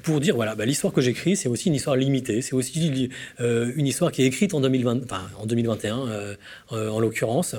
pour 0.03 0.19
dire 0.19 0.35
voilà, 0.35 0.53
bah, 0.53 0.65
l'histoire 0.65 0.93
que 0.93 1.01
j'écris, 1.01 1.35
c'est 1.35 1.49
aussi 1.49 1.69
une 1.69 1.75
histoire 1.75 1.95
limitée, 1.95 2.43
c'est 2.43 2.53
aussi 2.53 3.09
une 3.39 3.87
histoire 3.87 4.11
qui 4.11 4.21
est 4.21 4.27
écrite 4.27 4.53
en, 4.53 4.59
2020, 4.59 5.01
en 5.39 5.45
2021 5.47 6.35
en 6.69 6.99
l'occurrence, 6.99 7.55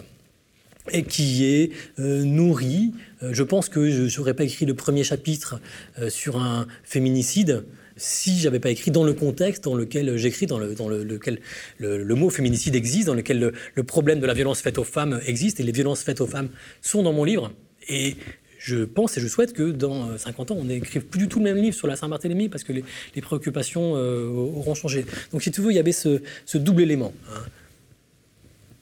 et 0.93 1.03
qui 1.03 1.45
est 1.45 1.71
euh, 1.99 2.25
nourri. 2.25 2.93
Euh, 3.23 3.31
je 3.33 3.43
pense 3.43 3.69
que 3.69 4.09
je 4.09 4.19
n'aurais 4.19 4.35
pas 4.35 4.45
écrit 4.45 4.67
le 4.67 4.75
premier 4.75 5.05
chapitre 5.05 5.61
euh, 5.99 6.11
sur 6.11 6.39
un 6.39 6.67
féminicide 6.85 7.65
si 7.99 8.39
j'avais 8.39 8.61
pas 8.61 8.69
écrit 8.69 8.91
dans 8.91 9.05
le 9.05 9.15
contexte 9.15 9.65
dans 9.65 9.75
lequel 9.75 10.19
j'écris, 10.19 10.45
dans, 10.45 10.59
le, 10.59 10.75
dans 10.75 10.87
le, 10.87 11.03
lequel 11.03 11.41
le, 11.79 12.15
mot 12.15 12.29
féminicide 12.29 12.75
existe, 12.75 13.07
dans 13.07 13.15
lequel 13.15 13.53
le, 13.75 13.85
problème 13.85 14.21
de 14.21 14.27
la 14.27 14.35
violence 14.35 14.61
faite 14.61 14.77
aux 14.77 14.85
femmes 14.85 15.19
existe, 15.27 15.61
et 15.61 15.63
les 15.63 15.73
violences 15.73 16.03
faites 16.03 16.21
aux 16.21 16.27
femmes 16.27 16.51
sont 16.83 17.03
dans 17.03 17.15
mon 17.15 17.25
livre. 17.25 17.53
Et 17.89 18.17
je 18.59 18.85
pense 18.85 19.17
et 19.17 19.21
je 19.23 19.29
souhaite 19.29 19.55
que 19.55 19.71
dans 19.71 20.19
50 20.19 20.51
ans, 20.51 20.57
on 20.59 20.65
n'écrive 20.65 21.07
plus 21.07 21.21
du 21.21 21.29
tout 21.29 21.39
le 21.39 21.45
même 21.45 21.57
livre 21.57 21.75
sur 21.75 21.87
la 21.87 21.97
Saint-Barthélemy, 21.97 22.51
parce 22.51 22.65
que 22.65 22.75
les, 22.75 23.23
préoccupations 23.23 23.93
auront 23.93 24.75
changé. 24.75 25.07
Donc 25.33 25.43
si 25.43 25.51
tu 25.51 25.63
veux, 25.63 25.73
il 25.73 25.77
y 25.77 25.79
avait 25.79 25.93
ce, 25.93 26.21
double 26.55 26.83
élément. 26.83 27.15
Hein. 27.33 27.45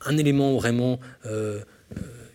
Un 0.07 0.17
élément 0.17 0.55
vraiment 0.55 1.01
euh, 1.27 1.61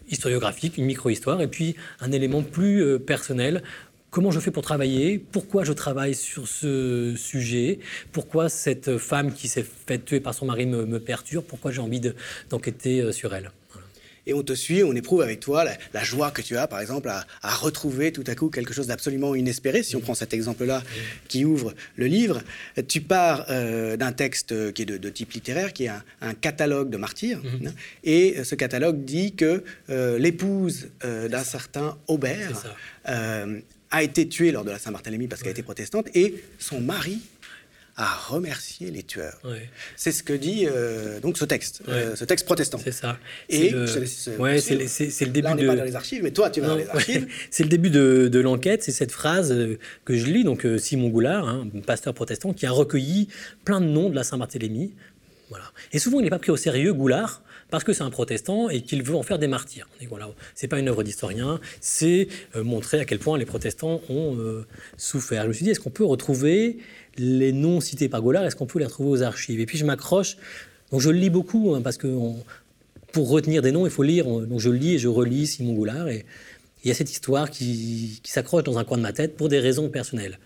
historiographique, 0.10 0.78
une 0.78 0.86
micro-histoire, 0.86 1.42
et 1.42 1.48
puis 1.48 1.76
un 2.00 2.12
élément 2.12 2.42
plus 2.44 2.82
euh, 2.82 3.00
personnel. 3.00 3.64
Comment 4.10 4.32
je 4.32 4.40
fais 4.40 4.50
pour 4.50 4.64
travailler? 4.64 5.20
Pourquoi 5.20 5.64
je 5.64 5.72
travaille 5.74 6.16
sur 6.16 6.48
ce 6.48 7.14
sujet? 7.16 7.80
Pourquoi 8.12 8.50
cette 8.50 8.98
femme 8.98 9.32
qui 9.32 9.48
s'est 9.48 9.66
faite 9.86 10.06
tuer 10.06 10.20
par 10.20 10.34
son 10.34 10.48
mari 10.48 10.66
me, 10.66 11.00
perturbe? 11.00 11.46
Pourquoi 11.46 11.72
j'ai 11.72 11.82
envie 11.82 12.02
d'enquêter 12.50 13.02
euh, 13.02 13.12
sur 13.12 13.36
elle? 13.36 13.52
Et 14.30 14.34
on 14.34 14.44
te 14.44 14.54
suit, 14.54 14.84
on 14.84 14.94
éprouve 14.94 15.22
avec 15.22 15.40
toi 15.40 15.66
la, 15.94 16.04
joie 16.04 16.30
que 16.30 16.44
tu 16.44 16.56
as, 16.56 16.68
par 16.68 16.80
exemple, 16.80 17.10
à, 17.10 17.26
retrouver 17.56 18.12
tout 18.12 18.24
à 18.28 18.36
coup 18.36 18.50
quelque 18.50 18.74
chose 18.74 18.88
d'absolument 18.88 19.34
inespéré. 19.34 19.82
Si 19.82 19.96
on 19.96 20.02
prend 20.02 20.14
cet 20.14 20.34
exemple-là 20.34 20.84
qui 21.28 21.46
ouvre 21.46 21.74
le 21.96 22.06
livre, 22.06 22.44
tu 22.88 23.02
pars 23.02 23.46
euh, 23.50 23.98
d'un 23.98 24.12
texte 24.12 24.72
qui 24.74 24.84
est 24.84 24.86
de, 24.86 25.10
type 25.10 25.32
littéraire, 25.32 25.74
qui 25.74 25.86
est 25.86 25.92
un, 26.22 26.34
catalogue 26.36 26.92
de 26.92 26.98
martyrs, 26.98 27.42
mhm. 27.44 27.68
hein, 27.68 27.72
et 28.04 28.44
ce 28.44 28.54
catalogue 28.54 29.04
dit 29.04 29.34
que 29.34 29.64
euh, 29.90 30.20
l'épouse 30.20 30.90
euh, 31.04 31.28
d'un 31.28 31.44
certain 31.44 31.98
Aubert 32.08 32.64
a 33.92 34.04
été 34.04 34.28
tuée 34.28 34.52
lors 34.52 34.64
de 34.64 34.70
la 34.70 34.78
Saint-Barthélemy 34.78 35.28
parce 35.28 35.42
qu'elle 35.42 35.54
était 35.54 35.64
protestante, 35.64 36.08
et 36.14 36.36
son 36.60 36.80
mari 36.80 37.20
à 38.00 38.16
remercier 38.30 38.92
les 38.92 39.04
tueurs. 39.04 39.42
C'est 39.98 40.14
ce 40.14 40.24
que 40.24 40.32
dit 40.32 40.66
euh, 40.66 41.20
donc 41.20 41.38
ce 41.38 41.44
texte, 41.44 41.82
euh, 41.90 42.16
ce 42.16 42.24
texte 42.24 42.46
protestant. 42.46 42.80
C'est 42.82 42.94
ça. 42.94 43.18
Et 43.50 43.72
c'est 43.86 45.26
le 45.26 45.32
début 45.32 45.48
là, 45.48 45.52
on 45.52 45.56
de. 45.56 45.68
Pas 45.68 45.76
dans 45.76 45.84
les 45.84 45.96
archives, 45.98 46.24
mais 46.24 46.32
toi, 46.32 46.50
tu 46.50 46.62
vas 46.62 46.68
dans 46.68 46.76
les 46.78 46.88
archives. 46.88 47.28
c'est 47.52 47.64
le 47.64 47.70
début 47.70 47.90
de, 47.90 48.30
de 48.32 48.40
l'enquête. 48.40 48.84
C'est 48.84 48.94
cette 48.94 49.12
phrase 49.12 49.52
euh, 49.52 49.78
que 50.06 50.16
je 50.16 50.28
lis, 50.28 50.46
donc 50.46 50.66
Simon 50.78 51.10
Goulard, 51.10 51.50
hein, 51.50 51.68
pasteur 51.86 52.14
protestant, 52.14 52.54
qui 52.54 52.66
a 52.66 52.72
recueilli 52.72 53.28
plein 53.66 53.82
de 53.82 53.88
noms 53.88 54.10
de 54.10 54.16
la 54.16 54.24
Saint-Barthélemy. 54.24 54.94
Voilà. 55.50 55.66
Et 55.92 56.00
souvent, 56.00 56.22
il 56.22 56.24
n'est 56.24 56.30
pas 56.30 56.40
pris 56.40 56.52
au 56.52 56.58
sérieux, 56.58 56.94
Goulard, 56.94 57.44
parce 57.70 57.84
que 57.84 57.94
c'est 57.94 58.04
un 58.04 58.10
protestant 58.10 58.70
et 58.70 58.82
qu'il 58.82 59.04
veut 59.04 59.16
en 59.16 59.24
faire 59.24 59.40
des 59.40 59.48
martyrs. 59.48 59.88
Ce 60.02 60.08
voilà, 60.08 60.30
c'est 60.56 60.68
pas 60.68 60.80
une 60.80 60.90
œuvre 60.90 61.04
d'historien, 61.04 61.60
c'est 61.82 62.28
montrer 62.56 63.00
à 63.00 63.06
quel 63.06 63.20
point 63.20 63.38
les 63.38 63.46
protestants 63.46 64.02
ont 64.10 64.64
souffert. 64.98 65.44
Je 65.44 65.48
me 65.50 65.54
suis 65.54 65.64
dit, 65.66 65.72
est-ce 65.72 65.80
qu'on 65.80 65.90
peut 65.90 66.06
retrouver 66.06 66.80
les 67.18 67.52
noms 67.52 67.82
cités 67.82 68.10
par 68.10 68.22
Goulard, 68.22 68.46
est-ce 68.46 68.56
qu'on 68.56 68.66
peut 68.66 68.80
les 68.80 68.86
retrouver 68.86 69.10
aux 69.10 69.24
archives? 69.24 69.60
Et 69.60 69.66
puis 69.66 69.78
je 69.78 69.86
m'accroche, 69.86 70.38
donc 70.92 71.02
je 71.02 71.10
lis 71.10 71.30
beaucoup, 71.30 71.76
hein, 71.76 71.82
parce 71.82 71.98
que 71.98 72.08
pour 73.12 73.30
retenir 73.30 73.62
des 73.62 73.72
noms, 73.72 73.86
il 73.86 73.92
faut 73.92 74.04
lire, 74.04 74.26
donc 74.26 74.60
je 74.60 74.70
lis 74.70 74.96
et 74.96 74.98
je 75.00 75.08
relis 75.08 75.48
Simon 75.48 75.74
Goulard, 75.74 76.08
et 76.08 76.26
il 76.84 76.88
y 76.88 76.92
a 76.92 76.94
cette 76.94 77.12
histoire 77.12 77.50
qui, 77.50 78.22
s'accroche 78.24 78.64
dans 78.64 78.78
un 78.78 78.84
coin 78.84 78.98
de 78.98 79.04
ma 79.04 79.14
tête 79.14 79.36
pour 79.36 79.50
des 79.50 79.60
raisons 79.60 79.90
personnelles. 79.90 80.40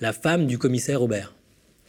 La 0.00 0.12
femme 0.12 0.46
du 0.46 0.58
commissaire 0.58 1.02
Aubert. 1.02 1.34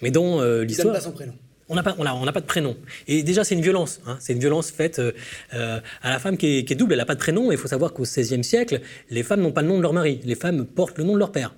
Mais 0.01 0.11
dont 0.11 0.41
euh, 0.41 0.63
l'histoire... 0.63 0.93
pas 0.93 1.01
son 1.01 1.11
prénom. 1.11 1.33
On 1.67 1.75
n'a 1.75 1.81
pas, 1.81 1.95
on 1.97 2.03
pas 2.03 2.41
de 2.41 2.45
prénom. 2.45 2.77
Et 3.07 3.23
déjà, 3.23 3.43
c'est 3.43 3.55
une 3.55 3.61
violence. 3.61 3.99
Hein. 4.05 4.17
C'est 4.19 4.33
une 4.33 4.39
violence 4.39 4.69
faite 4.69 4.99
euh, 4.99 5.11
euh, 5.55 5.79
à 6.03 6.11
la 6.11 6.19
femme 6.19 6.37
qui 6.37 6.59
est, 6.59 6.65
qui 6.65 6.73
est 6.73 6.75
double. 6.75 6.93
Elle 6.93 6.99
n'a 6.99 7.05
pas 7.05 7.15
de 7.15 7.19
prénom. 7.19 7.51
Il 7.51 7.57
faut 7.57 7.67
savoir 7.67 7.91
qu'au 7.93 8.03
XVIe 8.03 8.43
siècle, 8.43 8.81
les 9.09 9.23
femmes 9.23 9.41
n'ont 9.41 9.51
pas 9.51 9.63
le 9.63 9.69
nom 9.69 9.77
de 9.77 9.81
leur 9.81 9.93
mari. 9.93 10.19
Les 10.25 10.35
femmes 10.35 10.65
portent 10.65 10.97
le 10.99 11.03
nom 11.03 11.13
de 11.13 11.19
leur 11.19 11.31
père. 11.31 11.55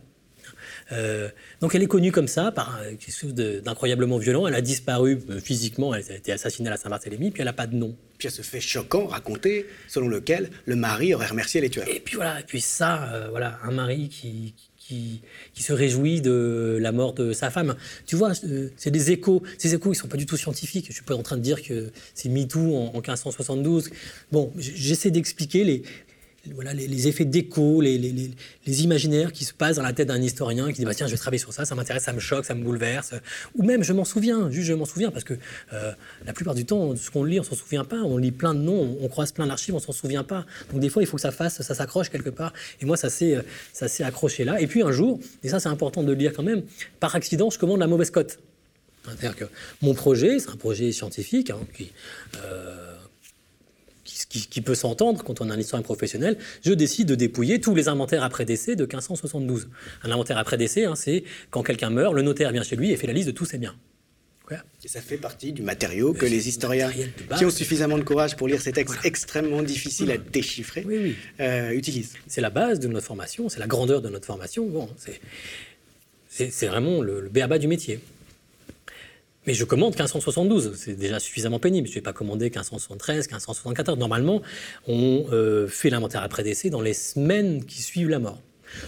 Euh, 0.92 1.30
donc 1.60 1.76
elle 1.76 1.84
est 1.84 1.88
connue 1.88 2.12
comme 2.12 2.28
ça, 2.28 2.52
par 2.52 2.80
quelque 2.82 3.12
chose 3.12 3.34
d'incroyablement 3.34 4.18
violent. 4.18 4.48
Elle 4.48 4.56
a 4.56 4.62
disparu 4.62 5.20
euh, 5.30 5.40
physiquement, 5.40 5.94
elle 5.94 6.04
a 6.10 6.16
été 6.16 6.32
assassinée 6.32 6.68
à 6.68 6.72
la 6.72 6.78
Saint-Barthélemy, 6.78 7.32
puis 7.32 7.42
elle 7.42 7.48
n'a 7.48 7.54
pas 7.54 7.68
de 7.68 7.76
nom. 7.76 7.96
Puis 8.18 8.28
il 8.28 8.32
y 8.32 8.34
a 8.34 8.36
ce 8.36 8.42
fait 8.42 8.62
choquant 8.62 9.08
raconté 9.08 9.68
selon 9.88 10.08
lequel 10.08 10.50
le 10.66 10.76
mari 10.76 11.14
aurait 11.14 11.28
remercié 11.28 11.62
les 11.62 11.70
tueurs. 11.70 11.88
Et 11.88 12.00
puis 12.00 12.16
voilà, 12.16 12.40
et 12.40 12.44
puis 12.44 12.62
ça, 12.62 13.12
euh, 13.14 13.28
voilà, 13.30 13.60
un 13.64 13.72
mari 13.72 14.10
qui, 14.10 14.54
qui, 14.88 15.22
se 15.56 15.74
réjouit 15.74 16.22
de 16.22 16.78
la 16.80 16.92
mort 16.92 17.14
de 17.14 17.34
sa 17.34 17.50
femme. 17.50 17.76
Tu 18.06 18.16
vois, 18.16 18.34
c'est 18.34 18.92
des 18.92 19.12
échos. 19.12 19.44
Ces 19.58 19.74
échos, 19.74 19.92
ils 19.92 19.96
sont 19.96 20.08
pas 20.08 20.18
du 20.18 20.26
tout 20.26 20.38
scientifiques. 20.38 20.88
Je 20.90 20.94
suis 20.94 21.04
pas 21.04 21.16
en 21.16 21.24
train 21.24 21.38
de 21.38 21.42
dire 21.42 21.62
que 21.62 21.92
c'est 22.14 22.30
MeToo 22.30 22.76
en 22.76 22.94
1572. 22.94 23.90
Bon, 24.32 24.52
j'essaie 24.58 25.12
d'expliquer 25.12 25.64
les, 25.64 25.84
voilà, 26.54 26.74
les, 26.74 27.08
effets 27.08 27.26
d'écho, 27.26 27.82
les, 27.82 27.98
les, 27.98 28.84
imaginaires 28.84 29.32
qui 29.32 29.46
se 29.46 29.54
passent 29.54 29.78
dans 29.78 29.84
la 29.84 29.94
tête 29.94 30.08
d'un 30.08 30.22
historien 30.22 30.68
qui 30.68 30.80
dit 30.80 30.86
bah, 30.86 30.94
Tiens, 30.94 31.08
je 31.08 31.12
vais 31.12 31.18
travailler 31.18 31.40
sur 31.40 31.54
ça, 31.54 31.66
ça 31.66 31.76
m'intéresse, 31.76 32.04
ça 32.04 32.14
me 32.14 32.20
choque, 32.20 32.46
ça 32.46 32.56
me 32.56 32.64
bouleverse. 32.64 33.14
Ou 33.56 33.64
même, 33.64 33.84
je 33.84 33.94
m'en 33.94 34.06
souviens, 34.06 34.50
juste 34.52 34.68
je 34.68 34.74
m'en 34.74 34.86
souviens, 34.86 35.12
parce 35.12 35.24
que 35.24 35.34
euh, 35.74 35.92
la 36.26 36.34
plupart 36.34 36.56
du 36.56 36.66
temps, 36.66 36.96
ce 36.96 37.10
qu'on 37.12 37.24
lit, 37.24 37.40
on 37.40 37.44
s'en 37.44 37.56
souvient 37.56 37.86
pas. 37.86 37.98
On 37.98 38.18
lit 38.18 38.32
plein 38.32 38.54
de 38.54 38.60
noms, 38.60 38.98
on, 39.02 39.08
croise 39.08 39.32
plein 39.32 39.48
d'archives, 39.48 39.76
on 39.76 39.80
s'en 39.80 39.92
souvient 39.92 40.24
pas. 40.24 40.46
Donc, 40.72 40.80
des 40.80 40.90
fois, 40.90 41.04
il 41.04 41.06
faut 41.06 41.18
que 41.18 41.22
ça 41.22 41.32
fasse, 41.32 41.62
ça 41.62 41.76
s'accroche 41.76 42.10
quelque 42.10 42.30
part. 42.30 42.54
Et 42.82 42.86
moi, 42.86 42.98
ça 42.98 43.10
s'est 43.10 43.44
accroché 44.04 44.44
là. 44.44 44.60
Et 44.62 44.68
puis, 44.68 44.82
un 44.82 44.92
jour, 44.92 45.20
et 45.44 45.50
ça, 45.50 45.60
c'est 45.60 45.70
important 45.70 46.04
de 46.04 46.08
le 46.08 46.14
lire 46.14 46.34
quand 46.34 46.44
même, 46.44 46.64
par 47.00 47.16
accident, 47.16 47.50
je 47.50 47.60
commande 47.60 47.80
la 47.80 47.88
mauvaise 47.88 48.12
cote. 48.12 48.40
C'est-à-dire 49.06 49.36
que 49.36 49.46
mon 49.82 49.94
projet, 49.94 50.40
c'est 50.40 50.50
un 50.50 50.58
projet 50.58 50.92
scientifique 50.92 51.50
hein, 51.50 51.60
qui. 51.74 51.92
Euh, 52.44 52.87
qui, 54.26 54.62
peut 54.62 54.76
s'entendre 54.76 55.24
quand 55.24 55.42
on 55.42 55.50
a 55.50 55.54
un 55.54 55.60
historien 55.60 55.84
professionnel, 55.84 56.38
je 56.64 56.74
décide 56.74 57.08
de 57.08 57.16
dépouiller 57.16 57.62
tous 57.62 57.76
les 57.76 57.88
inventaires 57.88 58.24
après 58.24 58.46
décès 58.46 58.76
de 58.76 58.84
1572. 58.84 59.70
Un 60.04 60.12
inventaire 60.12 60.38
après 60.38 60.58
décès, 60.58 60.86
hein, 60.86 60.96
c'est 60.96 61.24
quand 61.52 61.64
quelqu'un 61.64 61.90
meurt, 61.90 62.14
le 62.14 62.22
notaire 62.22 62.52
vient 62.52 62.64
chez 62.64 62.76
lui 62.76 62.92
et 62.92 62.98
fait 62.98 63.08
la 63.08 63.14
liste 63.14 63.28
de 63.28 63.34
tous 63.34 63.46
ses 63.46 63.58
biens. 63.58 63.76
Et 64.84 64.88
ça 64.88 65.02
fait 65.02 65.18
partie 65.18 65.52
du 65.52 65.62
matériau 65.62 66.14
que 66.14 66.26
les 66.26 66.48
historiens 66.48 66.90
qui 67.38 67.46
ont 67.46 67.50
suffisamment 67.50 67.98
de 67.98 68.04
courage 68.04 68.38
pour 68.38 68.48
lire 68.48 68.62
ces 68.62 68.72
textes 68.72 68.98
extrêmement 69.04 69.62
difficiles 69.62 70.12
à 70.12 70.18
déchiffrer 70.18 70.86
euh, 71.42 71.72
utilisent. 71.72 72.14
C'est 72.28 72.40
la 72.40 72.50
base 72.50 72.80
de 72.80 72.88
notre 72.88 73.06
formation, 73.06 73.50
c'est 73.50 73.60
la 73.60 73.68
grandeur 73.68 74.02
de 74.02 74.08
notre 74.10 74.26
formation. 74.26 74.66
Bon, 74.68 74.90
c'est 76.30 76.68
vraiment 76.68 77.02
le, 77.02 77.20
le 77.20 77.30
béaba 77.30 77.60
du 77.60 77.68
métier. 77.68 78.00
Mais 79.48 79.54
je 79.54 79.64
commande 79.64 79.94
1572, 79.94 80.74
c'est 80.76 80.96
déjà 80.96 81.20
suffisamment 81.20 81.58
pénible. 81.58 81.88
Je 81.88 81.94
ne 81.94 81.96
vais 81.96 82.02
pas 82.02 82.12
commander 82.12 82.46
1573, 82.46 83.28
1574. 83.28 83.98
Normalement, 83.98 84.42
on 84.88 85.26
euh, 85.32 85.68
fait 85.68 85.90
l'inventaire 85.90 86.22
après 86.22 86.44
décès 86.44 86.70
dans 86.70 86.82
les 86.82 86.94
semaines 86.94 87.64
qui 87.64 87.82
suivent 87.82 88.10
la 88.10 88.20
mort. 88.20 88.42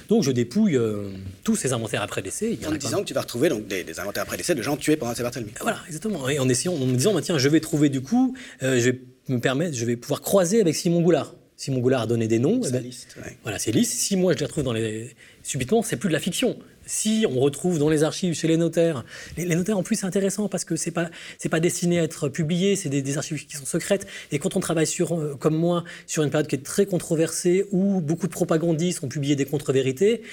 Donc 0.10 0.24
je 0.24 0.32
dépouille 0.32 0.76
euh, 0.76 1.12
tous 1.46 1.56
ces 1.56 1.72
inventaires 1.72 2.02
après 2.02 2.22
décès. 2.22 2.60
en 2.68 2.72
disant 2.74 3.00
que 3.00 3.06
tu 3.06 3.14
vas 3.14 3.22
retrouver 3.22 3.48
donc, 3.48 3.68
des, 3.68 4.00
inventaires 4.02 4.24
après 4.24 4.36
décès 4.36 4.54
de 4.54 4.62
gens 4.62 4.76
tués 4.76 4.98
pendant 4.98 5.16
Saint-Barthélemy. 5.16 5.52
Voilà, 5.62 5.80
exactement. 5.88 6.28
Et 6.28 6.40
en 6.40 6.50
essayant, 6.50 6.74
en 6.74 6.86
me 6.86 6.96
disant, 6.96 7.14
bah, 7.14 7.22
tiens, 7.22 7.38
je 7.38 7.48
vais 7.48 7.62
trouver 7.62 7.88
du 7.88 8.02
coup, 8.02 8.36
euh, 8.62 8.78
je 8.80 8.90
vais 8.90 9.02
me 9.30 9.40
permettre, 9.40 9.78
je 9.78 9.86
vais 9.86 9.96
pouvoir 9.96 10.20
croiser 10.20 10.60
avec 10.60 10.76
Simon 10.76 11.02
Goulard. 11.02 11.36
Simon 11.56 11.80
Goulard 11.80 12.02
a 12.02 12.08
donné 12.08 12.28
des 12.28 12.40
noms. 12.40 12.62
C'est 12.64 12.70
eh 12.70 12.74
ben, 12.74 12.84
liste. 12.84 13.16
Voilà, 13.44 13.60
c'est 13.60 13.72
liste. 13.72 13.94
Si 13.94 14.18
moi 14.18 14.34
je 14.34 14.40
les 14.40 14.46
retrouve 14.46 14.66
dans 14.66 14.74
les, 14.74 15.16
subitement, 15.44 15.82
c'est 15.84 15.96
plus 15.96 16.10
de 16.10 16.14
la 16.14 16.20
fiction 16.20 16.58
si 16.90 17.26
on 17.30 17.40
retrouve 17.40 17.78
dans 17.78 17.88
les 17.88 18.04
archives 18.04 18.34
chez 18.34 18.48
les 18.48 18.58
notaires, 18.58 19.06
les, 19.38 19.56
notaires 19.56 19.78
en 19.78 19.84
plus 19.84 19.96
c'est 19.96 20.08
intéressant 20.08 20.50
parce 20.50 20.66
que 20.66 20.76
c'est 20.76 20.92
pas 20.92 21.10
c'est 21.38 21.48
pas 21.48 21.60
destiné 21.60 22.00
à 22.00 22.04
être 22.04 22.30
publié, 22.30 22.76
c'est 22.76 22.90
des, 22.90 23.18
archives 23.18 23.46
qui 23.46 23.56
sont 23.56 23.66
secrètes. 23.66 24.08
Et 24.32 24.40
quand 24.40 24.56
on 24.56 24.60
travaille 24.60 24.88
sur 24.88 25.16
euh, 25.16 25.36
comme 25.40 25.56
moi 25.56 25.84
sur 26.08 26.24
une 26.24 26.32
période 26.32 26.48
qui 26.48 26.56
est 26.56 26.66
très 26.66 26.88
controversée 26.88 27.66
où 27.72 28.02
beaucoup 28.02 28.26
de 28.26 28.32
propagandistes 28.32 29.04
ont 29.04 29.08
publié 29.08 29.36
des 29.36 29.46
contre-vérités, 29.46 30.24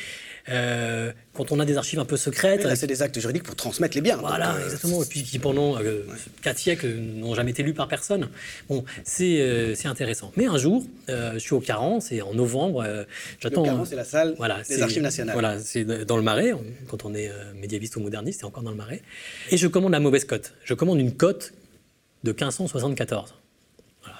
euh, 0.48 1.12
quand 1.34 1.52
on 1.52 1.60
a 1.60 1.64
des 1.64 1.76
archives 1.76 1.98
un 1.98 2.04
peu 2.04 2.16
secrètes. 2.16 2.64
là, 2.64 2.76
c'est 2.76 2.86
des 2.86 3.02
actes 3.02 3.18
juridiques 3.18 3.42
pour 3.42 3.56
transmettre 3.56 3.96
les 3.96 4.00
biens. 4.00 4.16
Voilà, 4.16 4.54
euh, 4.54 4.64
exactement. 4.64 5.02
Et 5.02 5.06
puis 5.06 5.22
qui, 5.22 5.38
pendant 5.38 5.78
euh, 5.78 6.06
quatre 6.42 6.58
siècles, 6.58 6.88
n'ont 6.88 7.34
jamais 7.34 7.50
été 7.50 7.62
lus 7.62 7.74
par 7.74 7.88
personne. 7.88 8.28
Bon, 8.68 8.84
c'est 9.04 9.76
intéressant. 9.84 10.32
Mais 10.36 10.46
un 10.46 10.58
jour, 10.58 10.84
je 11.08 11.38
suis 11.38 11.54
au 11.54 11.60
Caran, 11.60 12.00
c'est 12.00 12.22
en 12.22 12.34
novembre. 12.34 12.84
J'attends. 13.40 13.62
Le 13.62 13.68
Caran, 13.68 13.84
c'est 13.84 13.96
la 13.96 14.04
salle 14.04 14.34
voilà, 14.36 14.62
des 14.62 14.82
archives 14.82 15.02
nationales. 15.02 15.34
Voilà, 15.34 15.58
c'est 15.58 15.84
dans 15.84 16.16
le 16.16 16.22
Marais. 16.22 16.52
Quand 16.88 17.04
on 17.04 17.14
est 17.14 17.30
médiéviste 17.54 17.96
ou 17.96 18.00
moderniste, 18.00 18.40
c'est 18.40 18.46
encore 18.46 18.62
dans 18.62 18.70
le 18.70 18.76
Marais. 18.76 19.02
Et 19.50 19.56
je 19.56 19.66
commande 19.66 19.92
la 19.92 20.00
mauvaise 20.00 20.24
cote. 20.24 20.54
Je 20.64 20.74
commande 20.74 21.00
une 21.00 21.14
cote 21.14 21.52
de 22.24 22.30
1574. 22.30 23.34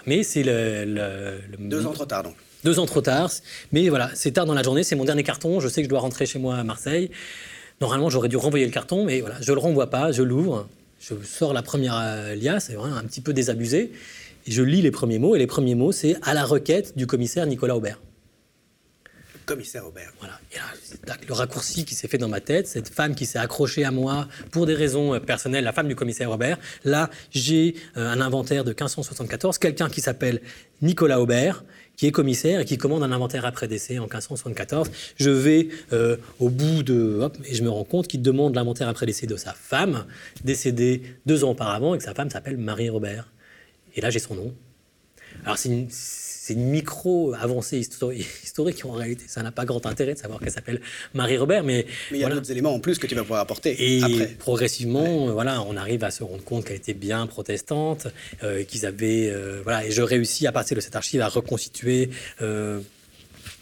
Mais 0.07 0.23
c'est 0.23 0.45
le, 0.45 1.41
Deux 1.59 1.85
ans 1.87 1.93
trop 1.93 2.07
tard, 2.07 2.23
donc. 2.23 2.37
Deux 2.67 2.81
ans 2.81 2.87
trop 2.87 3.01
tard. 3.01 3.31
Mais 3.73 3.89
voilà, 3.89 4.11
c'est 4.15 4.33
tard 4.33 4.45
dans 4.45 4.55
la 4.55 4.65
journée, 4.65 4.83
c'est 4.83 4.97
mon 4.97 5.05
dernier 5.05 5.23
carton. 5.23 5.61
Je 5.61 5.69
sais 5.69 5.83
que 5.83 5.85
je 5.85 5.89
dois 5.89 6.01
rentrer 6.01 6.27
chez 6.27 6.41
moi 6.41 6.57
à 6.57 6.65
Marseille. 6.65 7.11
Normalement, 7.81 8.11
j'aurais 8.11 8.29
dû 8.29 8.37
renvoyer 8.37 8.67
le 8.67 8.73
carton, 8.73 9.05
mais 9.05 9.21
voilà, 9.21 9.37
je 9.41 9.53
le 9.53 9.59
renvoie 9.59 9.89
pas, 9.89 10.11
je 10.11 10.23
l'ouvre, 10.23 10.67
je 10.99 11.15
sors 11.23 11.53
la 11.53 11.63
première 11.63 11.97
euh, 11.97 12.35
liasse, 12.35 12.67
c'est 12.69 12.77
un 12.77 13.05
petit 13.05 13.21
peu 13.21 13.33
désabusé, 13.35 13.93
et 14.47 14.51
je 14.51 14.63
lis 14.63 14.81
les 14.81 14.91
premiers 14.91 15.19
mots, 15.19 15.37
et 15.37 15.39
les 15.39 15.47
premiers 15.47 15.75
mots, 15.75 15.93
c'est 15.93 16.17
à 16.23 16.33
la 16.33 16.45
requête 16.45 16.97
du 16.97 17.07
commissaire 17.07 17.47
Nicolas 17.47 17.77
Aubert. 17.77 18.01
Commissaire 19.45 19.87
Aubert. 19.87 20.13
Voilà. 20.19 20.41
Et 20.53 20.57
là, 21.07 21.17
le 21.27 21.33
raccourci 21.33 21.85
qui 21.85 21.95
s'est 21.95 22.09
fait 22.09 22.19
dans 22.19 22.29
ma 22.29 22.41
tête, 22.41 22.67
cette 22.67 22.89
femme 22.89 23.15
qui 23.15 23.27
s'est 23.27 23.39
accrochée 23.39 23.85
à 23.85 23.93
moi 23.93 24.27
pour 24.51 24.67
des 24.67 24.75
raisons 24.75 25.15
euh, 25.15 25.21
personnelles, 25.21 25.65
la 25.65 25.73
femme 25.73 25.87
du 25.87 25.95
commissaire 25.95 26.31
Aubert. 26.33 26.59
Là, 26.85 27.11
j'ai 27.31 27.77
euh, 27.97 28.11
un 28.11 28.21
inventaire 28.21 28.65
de 28.65 28.71
1574, 28.71 29.59
quelqu'un 29.59 29.89
qui 29.89 30.01
s'appelle 30.01 30.41
Nicolas 30.83 31.21
Aubert, 31.21 31.63
qui 31.97 32.07
est 32.07 32.13
commissaire 32.13 32.61
et 32.61 32.65
qui 32.65 32.79
commande 32.79 33.03
un 33.03 33.13
inventaire 33.13 33.45
après 33.45 33.69
décès 33.69 33.99
en 33.99 34.03
1574. 34.05 34.91
Je 35.17 35.31
vais 35.31 35.69
euh, 35.93 36.17
au 36.39 36.51
bout 36.51 36.83
de... 36.83 37.21
Hop, 37.23 37.37
et 37.45 37.55
je 37.55 37.63
me 37.63 37.71
rends 37.71 37.85
compte 37.85 38.07
qu'il 38.09 38.23
demande 38.23 38.55
l'inventaire 38.55 38.89
après 38.89 39.07
décès 39.07 39.27
de 39.27 39.37
sa 39.37 39.53
femme, 39.53 40.05
décédée 40.45 41.03
deux 41.25 41.45
ans 41.45 41.51
auparavant, 41.51 41.95
et 41.95 41.99
que 41.99 42.05
sa 42.05 42.15
femme 42.15 42.31
s'appelle 42.31 42.59
Marie 42.59 42.91
Robert. 42.91 43.33
Et 43.95 44.01
là, 44.01 44.11
j'ai 44.11 44.19
son 44.19 44.35
nom. 44.35 44.55
Alors, 45.45 45.59
c'est 45.59 45.71
une 45.71 45.89
c'est 46.47 46.55
une 46.55 46.67
micro-avancée 46.67 47.77
historique 47.77 48.85
en 48.85 48.93
réalité. 48.93 49.25
Ça 49.27 49.43
n'a 49.43 49.51
pas 49.51 49.65
grand 49.65 49.85
intérêt 49.85 50.15
de 50.15 50.19
savoir 50.19 50.39
qu'elle 50.39 50.53
s'appelle 50.53 50.81
Marie 51.13 51.39
Robert, 51.39 51.65
mais... 51.65 51.87
Mais 52.13 52.19
il 52.19 52.21
y 52.21 52.25
a 52.25 52.29
d'autres 52.29 52.53
éléments 52.53 52.73
en 52.73 52.79
plus 52.79 53.01
que 53.01 53.09
tu 53.09 53.17
vas 53.17 53.23
pouvoir 53.23 53.41
apporter 53.41 53.75
et 53.77 54.01
après. 54.05 54.27
progressivement, 54.39 55.27
voilà, 55.33 55.61
on 55.63 55.77
arrive 55.77 56.05
à 56.05 56.13
se 56.13 56.23
rendre 56.23 56.45
compte 56.45 56.65
qu'elle 56.65 56.77
était 56.77 56.95
bien 56.95 57.27
protestante, 57.27 58.07
euh, 58.45 58.63
qu'ils 58.63 58.87
avaient... 58.87 59.29
Euh, 59.29 59.61
voilà, 59.65 59.85
et 59.87 59.91
je 59.91 60.03
réussis 60.03 60.47
à 60.47 60.53
partir 60.53 60.77
de 60.77 60.81
cette 60.81 60.95
archive 60.95 61.21
à 61.21 61.29
reconstituer... 61.29 62.11
Euh, 62.41 62.79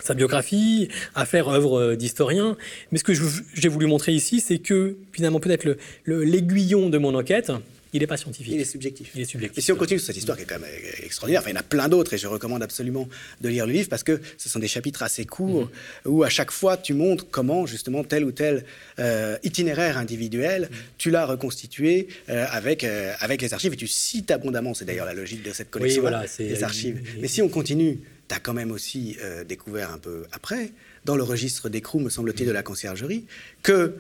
sa 0.03 0.12
biographie, 0.12 0.89
à 1.14 1.24
faire 1.24 1.49
œuvre 1.49 1.95
d'historien. 1.95 2.59
Mais 2.93 2.99
ce 2.99 3.05
que 3.05 3.14
j'ai 3.55 3.68
voulu 3.68 3.87
montrer 3.87 4.12
ici, 4.12 4.41
c'est 4.41 4.59
que 4.59 4.99
finalement 5.12 5.41
peut-être 5.41 5.78
l'aiguillon 6.07 6.91
de 6.91 6.99
mon 6.99 7.14
enquête, 7.14 7.51
il 7.95 8.01
n'est 8.01 8.09
pas 8.09 8.16
scientifique. 8.16 8.53
Il 8.53 8.61
est 8.61 8.64
subjectif. 8.64 9.12
Il 9.14 9.22
est 9.22 9.24
subjectif. 9.24 9.57
Et 9.57 9.61
si 9.61 9.70
on 9.70 9.76
continue 9.76 10.01
sur 10.01 10.09
cette 10.09 10.16
histoire 10.16 10.36
qui 10.36 10.42
est 10.42 10.47
quand 10.47 10.59
même 10.59 10.68
extraordinaire, 11.05 11.40
enfin, 11.40 11.51
il 11.51 11.55
y 11.55 11.57
en 11.57 11.61
a 11.61 11.62
plein 11.62 11.88
d'autres 11.88 12.12
et 12.12 12.18
je 12.18 12.26
recommande 12.26 12.61
absolument 12.61 13.09
de 13.40 13.49
lire 13.49 13.66
le 13.66 13.72
livre 13.72 13.88
parce 13.88 14.03
que 14.03 14.20
ce 14.36 14.49
sont 14.49 14.59
des 14.59 14.66
chapitres 14.66 15.05
assez 15.05 15.24
courts 15.24 15.70
mhm. 16.05 16.12
où 16.12 16.24
à 16.24 16.28
chaque 16.28 16.51
fois 16.51 16.76
tu 16.76 16.92
montres 16.92 17.24
comment 17.30 17.66
justement 17.66 18.03
tel 18.03 18.24
ou 18.24 18.32
tel 18.32 18.64
euh, 18.99 19.38
itinéraire 19.45 19.97
individuel, 19.97 20.62
mhm. 20.62 20.76
tu 20.99 21.11
l'as 21.12 21.24
reconstitué 21.24 22.09
euh, 22.30 22.45
avec, 22.51 22.82
euh, 22.82 23.12
avec 23.20 23.40
les 23.40 23.55
archives 23.55 23.72
et 23.72 23.76
tu 23.76 23.86
cites 23.86 24.32
abondamment, 24.32 24.74
c'est 24.74 24.84
d'ailleurs 24.84 25.07
la 25.07 25.14
logique 25.14 25.45
de 25.45 25.53
cette 25.53 25.70
collection 25.70 26.03
oui, 26.03 26.09
voilà, 26.11 26.24
des 26.36 26.64
archives. 26.64 27.01
Mais 27.20 27.28
si 27.28 27.42
on 27.42 27.49
continue, 27.49 28.01
tu 28.28 28.34
as 28.34 28.40
quand 28.40 28.55
même 28.55 28.72
aussi 28.72 29.16
découvert 29.47 29.92
un 29.92 29.99
peu 29.99 30.24
après, 30.32 30.72
dans 31.05 31.14
le 31.14 31.22
registre 31.22 31.68
d'écrou, 31.68 32.01
me 32.01 32.11
semble-t-il, 32.11 32.49
de 32.49 32.53
la 32.53 32.64
conciergerie, 32.64 33.24
que 33.62 33.95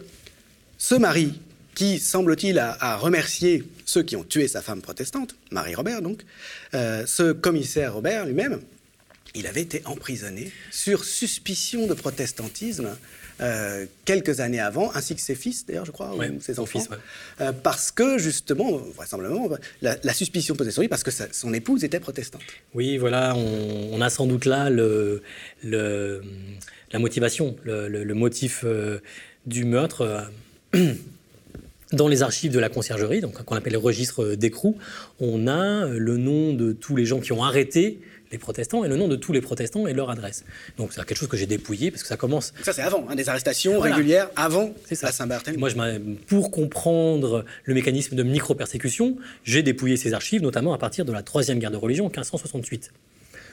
ce 0.78 0.96
mari 0.96 1.34
qui, 1.74 1.98
semble-t-il, 1.98 2.58
a, 2.58 2.96
remercié 2.96 3.64
ceux 3.84 4.02
qui 4.02 4.16
ont 4.16 4.24
tué 4.24 4.48
sa 4.48 4.62
femme 4.62 4.80
protestante, 4.80 5.36
Marie 5.50 5.74
Robert 5.74 6.02
donc, 6.02 6.22
euh, 6.74 7.04
ce 7.06 7.32
commissaire 7.32 7.94
Robert 7.94 8.26
lui-même, 8.26 8.60
il 9.34 9.46
avait 9.46 9.62
été 9.62 9.82
emprisonné 9.84 10.52
sur 10.70 11.04
suspicion 11.04 11.86
de 11.86 11.94
protestantisme 11.94 12.96
euh, 13.40 13.86
quelques 14.04 14.38
années 14.38 14.60
avant, 14.60 14.94
ainsi 14.94 15.16
que 15.16 15.20
ses 15.20 15.34
fils, 15.34 15.66
d'ailleurs, 15.66 15.84
je 15.84 15.90
crois, 15.90 16.14
ou 16.14 16.40
ses 16.40 16.60
enfants, 16.60 16.84
euh, 17.40 17.50
parce 17.50 17.90
que 17.90 18.16
justement, 18.16 18.76
vraisemblablement, 18.76 19.48
la, 19.82 20.14
suspicion 20.14 20.54
posait 20.54 20.70
sur 20.70 20.82
lui 20.82 20.88
parce 20.88 21.02
que 21.02 21.10
son 21.10 21.52
épouse 21.52 21.82
était 21.82 21.98
protestante. 21.98 22.42
Oui, 22.74 22.96
voilà, 22.96 23.34
on, 23.34 24.00
a 24.00 24.08
sans 24.08 24.26
doute 24.26 24.44
là 24.44 24.70
le, 24.70 25.20
la 25.64 26.98
motivation, 27.00 27.56
le, 27.64 28.12
motif 28.14 28.64
du 29.46 29.64
meurtre. 29.64 30.30
Dans 31.94 32.08
les 32.08 32.22
archives 32.22 32.52
de 32.52 32.58
la 32.58 32.68
conciergerie, 32.68 33.20
donc 33.20 33.42
qu'on 33.44 33.56
appelle 33.56 33.72
les 33.72 33.78
registres 33.78 34.34
d'écrou, 34.34 34.76
on 35.20 35.46
a 35.46 35.86
le 35.86 36.16
nom 36.16 36.52
de 36.52 36.72
tous 36.72 36.96
les 36.96 37.06
gens 37.06 37.20
qui 37.20 37.32
ont 37.32 37.44
arrêté 37.44 38.00
les 38.32 38.38
protestants 38.38 38.84
et 38.84 38.88
le 38.88 38.96
nom 38.96 39.06
de 39.06 39.14
tous 39.14 39.32
les 39.32 39.40
protestants 39.40 39.86
et 39.86 39.92
leur 39.92 40.10
adresse. 40.10 40.44
Donc 40.76 40.92
c'est 40.92 41.04
quelque 41.04 41.16
chose 41.16 41.28
que 41.28 41.36
j'ai 41.36 41.46
dépouillé 41.46 41.92
parce 41.92 42.02
que 42.02 42.08
ça 42.08 42.16
commence. 42.16 42.52
Ça 42.62 42.72
c'est 42.72 42.82
avant, 42.82 43.06
hein, 43.08 43.14
des 43.14 43.28
arrestations 43.28 43.78
régulières 43.78 44.28
avant 44.34 44.74
la 45.02 45.12
Saint-Barthélemy. 45.12 45.60
Moi, 45.60 45.68
je 45.68 45.98
pour 46.26 46.50
comprendre 46.50 47.44
le 47.64 47.74
mécanisme 47.74 48.16
de 48.16 48.22
micro-persécution, 48.24 49.16
j'ai 49.44 49.62
dépouillé 49.62 49.96
ces 49.96 50.14
archives, 50.14 50.42
notamment 50.42 50.74
à 50.74 50.78
partir 50.78 51.04
de 51.04 51.12
la 51.12 51.22
troisième 51.22 51.60
guerre 51.60 51.70
de 51.70 51.76
religion, 51.76 52.06
1568. 52.06 52.92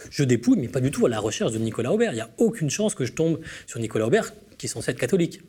Je 0.10 0.24
dépouille, 0.24 0.58
mais 0.58 0.68
pas 0.68 0.82
du 0.82 0.90
tout 0.90 1.06
à 1.06 1.10
la 1.10 1.20
recherche 1.20 1.52
de 1.52 1.60
Nicolas 1.60 1.92
Aubert. 1.92 2.12
Il 2.12 2.16
n'y 2.16 2.22
a 2.22 2.30
aucune 2.40 2.72
chance 2.72 2.96
que 2.96 3.06
je 3.06 3.14
tombe 3.14 3.40
sur 3.68 3.80
Nicolas 3.80 4.08
Aubert, 4.08 4.34
qui 4.58 4.66
est 4.66 4.70
censé 4.70 4.92
être 4.92 5.00
catholique. 5.00 5.42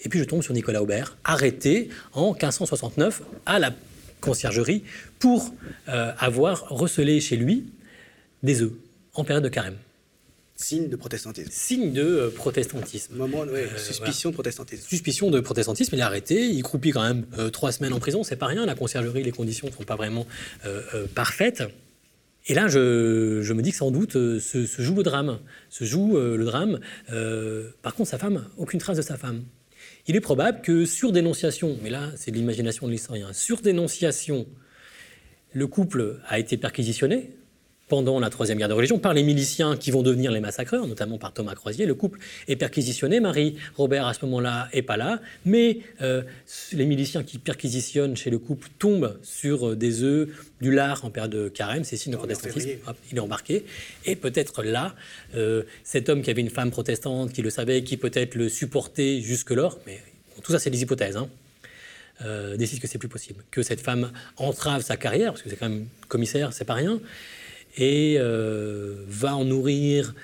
Et 0.00 0.08
puis 0.08 0.18
je 0.18 0.24
tombe 0.24 0.42
sur 0.42 0.54
Nicolas 0.54 0.82
Aubert, 0.82 1.16
arrêté 1.24 1.88
en 2.12 2.32
1569 2.32 3.22
à 3.46 3.58
la 3.58 3.74
conciergerie 4.20 4.84
pour 5.18 5.54
euh, 5.88 6.12
avoir 6.18 6.68
recelé 6.68 7.20
chez 7.20 7.36
lui 7.36 7.64
des 8.42 8.62
œufs 8.62 8.72
en 9.14 9.24
période 9.24 9.44
de 9.44 9.48
carême. 9.48 9.76
Signe 10.54 10.88
de 10.88 10.96
protestantisme. 10.96 11.50
Signe 11.52 11.92
de 11.92 12.02
euh, 12.02 12.30
protestantisme. 12.30 13.14
Moment, 13.14 13.44
euh, 13.46 13.66
suspicion 13.76 14.30
de 14.30 14.34
protestantisme. 14.34 14.88
Suspicion 14.88 15.30
de 15.30 15.38
protestantisme, 15.38 15.94
il 15.94 16.00
est 16.00 16.02
arrêté, 16.02 16.48
il 16.48 16.62
croupit 16.62 16.90
quand 16.90 17.02
même 17.02 17.26
trois 17.52 17.70
semaines 17.70 17.92
en 17.92 18.00
prison, 18.00 18.24
c'est 18.24 18.36
pas 18.36 18.46
rien, 18.46 18.66
la 18.66 18.74
conciergerie, 18.74 19.22
les 19.22 19.30
conditions 19.30 19.68
ne 19.68 19.72
sont 19.72 19.84
pas 19.84 19.96
vraiment 19.96 20.26
parfaites. 21.14 21.62
Et 22.46 22.54
là, 22.54 22.66
je, 22.66 23.52
me 23.52 23.62
dis 23.62 23.70
que 23.72 23.76
sans 23.76 23.90
doute 23.90 24.14
se, 24.14 24.38
se, 24.38 24.82
joue 24.82 24.96
le 24.96 25.02
drame. 25.02 25.38
Se 25.68 25.84
joue 25.84 26.16
le 26.16 26.44
drame. 26.44 26.80
par 27.82 27.94
contre, 27.94 28.10
sa 28.10 28.18
femme, 28.18 28.48
aucune 28.56 28.80
trace 28.80 28.96
de 28.96 29.02
sa 29.02 29.16
femme 29.16 29.44
il 30.08 30.16
est 30.16 30.20
probable 30.20 30.62
que 30.62 30.84
sur 30.86 31.12
dénonciation, 31.12 31.78
mais 31.82 31.90
là 31.90 32.10
c'est 32.16 32.30
l'imagination 32.30 32.86
de 32.86 32.92
l'historien, 32.92 33.32
sur 33.32 33.60
dénonciation, 33.60 34.46
le 35.52 35.66
couple 35.66 36.20
a 36.26 36.38
été 36.38 36.56
perquisitionné 36.56 37.37
pendant 37.88 38.20
la 38.20 38.30
Troisième 38.30 38.58
Guerre 38.58 38.68
de 38.68 38.74
religion 38.74 38.98
par 38.98 39.14
les 39.14 39.22
miliciens 39.22 39.76
qui 39.76 39.90
vont 39.90 40.02
devenir 40.02 40.30
les 40.30 40.40
massacreurs, 40.40 40.86
notamment 40.86 41.18
par 41.18 41.32
Thomas 41.32 41.54
Croisier. 41.54 41.86
Le 41.86 41.94
couple 41.94 42.20
est 42.46 42.56
perquisitionné. 42.56 43.20
Marie 43.20 43.56
Robert, 43.76 44.06
à 44.06 44.14
ce 44.14 44.24
moment-là, 44.26 44.68
est 44.72 44.82
pas 44.82 44.96
là. 44.96 45.20
Mais 45.44 45.78
euh, 46.02 46.22
les 46.72 46.86
miliciens 46.86 47.22
qui 47.22 47.38
perquisitionnent 47.38 48.16
chez 48.16 48.30
le 48.30 48.38
couple 48.38 48.68
tombent 48.78 49.18
sur 49.22 49.70
euh, 49.70 49.76
des 49.76 50.02
œufs, 50.02 50.28
du 50.60 50.72
lard 50.72 51.04
en 51.04 51.10
période 51.10 51.30
de 51.30 51.48
carême, 51.48 51.84
c'est 51.84 51.96
signe 51.96 52.12
de 52.12 52.18
protestantisme. 52.18 52.70
il 53.10 53.16
est 53.16 53.20
embarqué. 53.20 53.64
Et 54.04 54.16
peut-être 54.16 54.62
là, 54.62 54.94
euh, 55.34 55.62
cet 55.84 56.08
homme 56.08 56.22
qui 56.22 56.30
avait 56.30 56.42
une 56.42 56.50
femme 56.50 56.70
protestante, 56.70 57.32
qui 57.32 57.42
le 57.42 57.50
savait, 57.50 57.82
qui 57.82 57.96
peut-être 57.96 58.34
le 58.34 58.48
supportait 58.48 59.20
jusque-lors, 59.20 59.78
mais 59.86 60.00
tout 60.42 60.52
ça, 60.52 60.58
c'est 60.58 60.70
des 60.70 60.82
hypothèses. 60.82 61.16
Hein, 61.16 61.28
décide 62.56 62.80
que 62.80 62.88
c'est 62.88 62.98
plus 62.98 63.08
possible, 63.08 63.44
que 63.52 63.62
cette 63.62 63.80
femme 63.80 64.10
entrave 64.36 64.82
sa 64.82 64.96
carrière, 64.96 65.30
parce 65.30 65.42
que 65.42 65.48
c'est 65.48 65.54
quand 65.54 65.68
même 65.68 65.86
commissaire, 66.08 66.52
c'est 66.52 66.64
pas 66.64 66.74
rien, 66.74 66.98
et 67.78 68.16
euh, 68.18 68.96
va 69.08 69.34
en 69.34 69.44
nourrir 69.44 70.14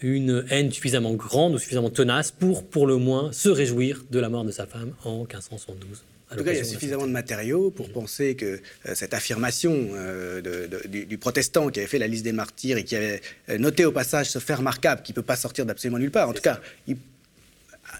une 0.00 0.44
haine 0.50 0.72
suffisamment 0.72 1.14
grande 1.14 1.54
ou 1.54 1.58
suffisamment 1.58 1.90
tenace 1.90 2.32
pour, 2.32 2.64
pour 2.64 2.86
le 2.86 2.96
moins, 2.96 3.30
se 3.32 3.48
réjouir 3.48 4.04
de 4.10 4.18
la 4.18 4.28
mort 4.28 4.44
de 4.44 4.50
sa 4.50 4.66
femme 4.66 4.92
en 5.04 5.18
1572. 5.18 6.04
En 6.32 6.36
tout 6.36 6.44
cas, 6.44 6.52
il 6.52 6.56
y 6.56 6.60
a 6.60 6.64
suffisamment 6.64 7.06
de 7.06 7.12
matériaux 7.12 7.70
pour 7.70 7.90
penser 7.90 8.36
que 8.36 8.58
euh, 8.86 8.94
cette 8.94 9.12
affirmation 9.12 9.90
euh, 9.92 10.40
du, 10.88 11.18
protestant 11.18 11.68
qui 11.68 11.78
avait 11.78 11.86
fait 11.86 11.98
la 11.98 12.06
liste 12.06 12.24
des 12.24 12.32
martyrs 12.32 12.78
et 12.78 12.84
qui 12.84 12.96
avait 12.96 13.20
noté 13.58 13.84
au 13.84 13.92
passage 13.92 14.30
ce 14.30 14.38
fait 14.38 14.54
remarquable 14.54 15.02
qui 15.02 15.12
ne 15.12 15.16
peut 15.16 15.22
pas 15.22 15.36
sortir 15.36 15.66
d'absolument 15.66 15.98
nulle 15.98 16.10
part, 16.10 16.30
en 16.30 16.32
tout 16.32 16.40
cas, 16.40 16.58
il 16.88 16.96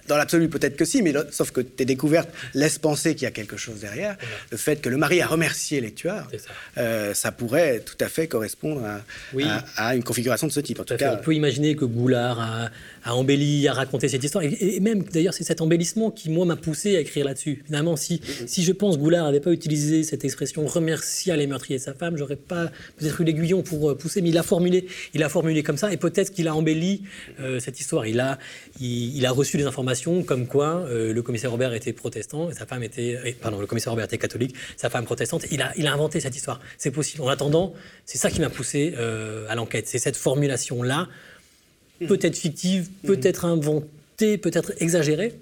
dans 0.09 0.17
l'absolu, 0.17 0.49
peut-être 0.49 0.77
que 0.77 0.85
si, 0.85 1.03
mais 1.03 1.13
sauf 1.31 1.51
que 1.51 1.61
tes 1.61 1.85
découvertes 1.85 2.29
laissent 2.55 2.79
penser 2.79 3.15
qu'il 3.15 3.25
y 3.25 3.27
a 3.27 3.31
quelque 3.31 3.57
chose 3.57 3.81
derrière. 3.81 4.17
Le 4.51 4.57
fait 4.57 4.81
que 4.81 4.89
le 4.89 4.97
mari 4.97 5.21
a 5.21 5.27
remercié 5.27 5.81
les 5.81 5.93
tueurs, 5.93 6.29
ça. 6.31 6.51
Euh, 6.79 7.15
ça. 7.15 7.33
pourrait 7.33 7.81
tout 7.81 7.97
à 8.01 8.09
fait 8.09 8.27
correspondre 8.27 8.83
à, 9.77 9.95
une 9.95 10.05
configuration 10.05 10.47
de 10.47 10.53
ce 10.53 10.61
type. 10.61 10.81
En 10.81 10.85
tout, 10.85 10.97
cas, 10.97 11.19
on 11.19 11.23
peut 11.23 11.35
imaginer 11.35 11.77
que 11.77 11.85
Goulard 11.85 12.41
a, 12.41 12.71
a 13.05 13.15
embelli, 13.15 13.67
a 13.69 13.73
raconté 13.73 14.09
cette 14.09 14.23
histoire. 14.23 14.45
Et, 14.45 14.81
même, 14.81 15.03
d'ailleurs, 15.05 15.35
c'est 15.35 15.45
cet 15.45 15.61
embellissement 15.61 16.11
qui, 16.11 16.31
moi, 16.31 16.45
m'a 16.47 16.57
poussé 16.57 16.97
à 16.97 17.01
écrire 17.01 17.25
là-dessus. 17.25 17.63
Finalement, 17.67 17.97
si, 17.97 18.17
mm-hmm. 18.17 18.47
si 18.47 18.65
je 18.65 18.73
pense 18.73 18.99
Goulard 18.99 19.25
n'avait 19.25 19.41
pas 19.41 19.53
utilisé 19.53 20.03
cette 20.03 20.25
expression 20.25 20.67
remercier 20.67 21.37
les 21.37 21.47
meurtriers 21.47 21.79
de 21.79 21.83
sa 21.83 21.95
femme, 21.95 22.17
j'aurais 22.17 22.37
pas 22.37 22.71
peut-être 22.97 23.21
eu 23.21 23.25
l'aiguillon 23.25 23.63
pour 23.63 23.91
euh, 23.91 23.97
pousser, 23.97 24.23
mais 24.23 24.31
il 24.31 24.39
a 24.39 24.43
formulé, 24.43 24.87
il 25.15 25.23
a 25.23 25.29
formulé 25.29 25.63
comme 25.63 25.77
ça, 25.77 25.93
et 25.93 25.97
peut-être 25.97 26.33
qu'il 26.33 26.49
a 26.49 26.55
embelli 26.55 27.03
euh, 27.41 27.61
cette 27.61 27.81
histoire. 27.81 28.07
Il 28.07 28.21
a, 28.21 28.39
il, 28.81 29.25
a 29.27 29.31
reçu 29.31 29.57
des 29.57 29.65
informations 29.65 29.92
comme 30.27 30.47
quoi 30.47 30.85
euh, 30.89 31.13
le 31.13 31.23
commissaire 31.23 31.51
Robert 31.51 31.73
était 31.73 31.93
protestant 31.93 32.51
et 32.51 32.55
sa 32.55 32.67
femme 32.67 32.83
était, 32.83 33.37
pardon, 33.41 33.61
le 33.61 33.67
commissaire 33.67 33.93
Robert 33.93 34.07
était 34.07 34.19
catholique, 34.19 34.55
sa 34.77 34.91
femme 34.91 35.05
protestante. 35.05 35.45
Il 35.51 35.63
a, 35.63 35.73
il 35.77 35.87
a 35.87 35.93
inventé 35.93 36.21
cette 36.21 36.37
histoire. 36.37 36.61
C'est 36.79 36.91
possible. 36.91 37.23
En 37.23 37.29
attendant, 37.29 37.75
c'est 38.07 38.19
ça 38.19 38.31
qui 38.31 38.41
m'a 38.41 38.51
poussé 38.51 38.95
à 39.49 39.55
l'enquête. 39.55 39.87
C'est 39.87 39.99
cette 39.99 40.17
formulation-là 40.17 41.09
peut-être 42.07 42.37
fictive, 42.37 42.89
peut-être 43.05 43.45
inventée, 43.45 44.39
peut-être 44.39 44.73
exagérée, 44.79 45.35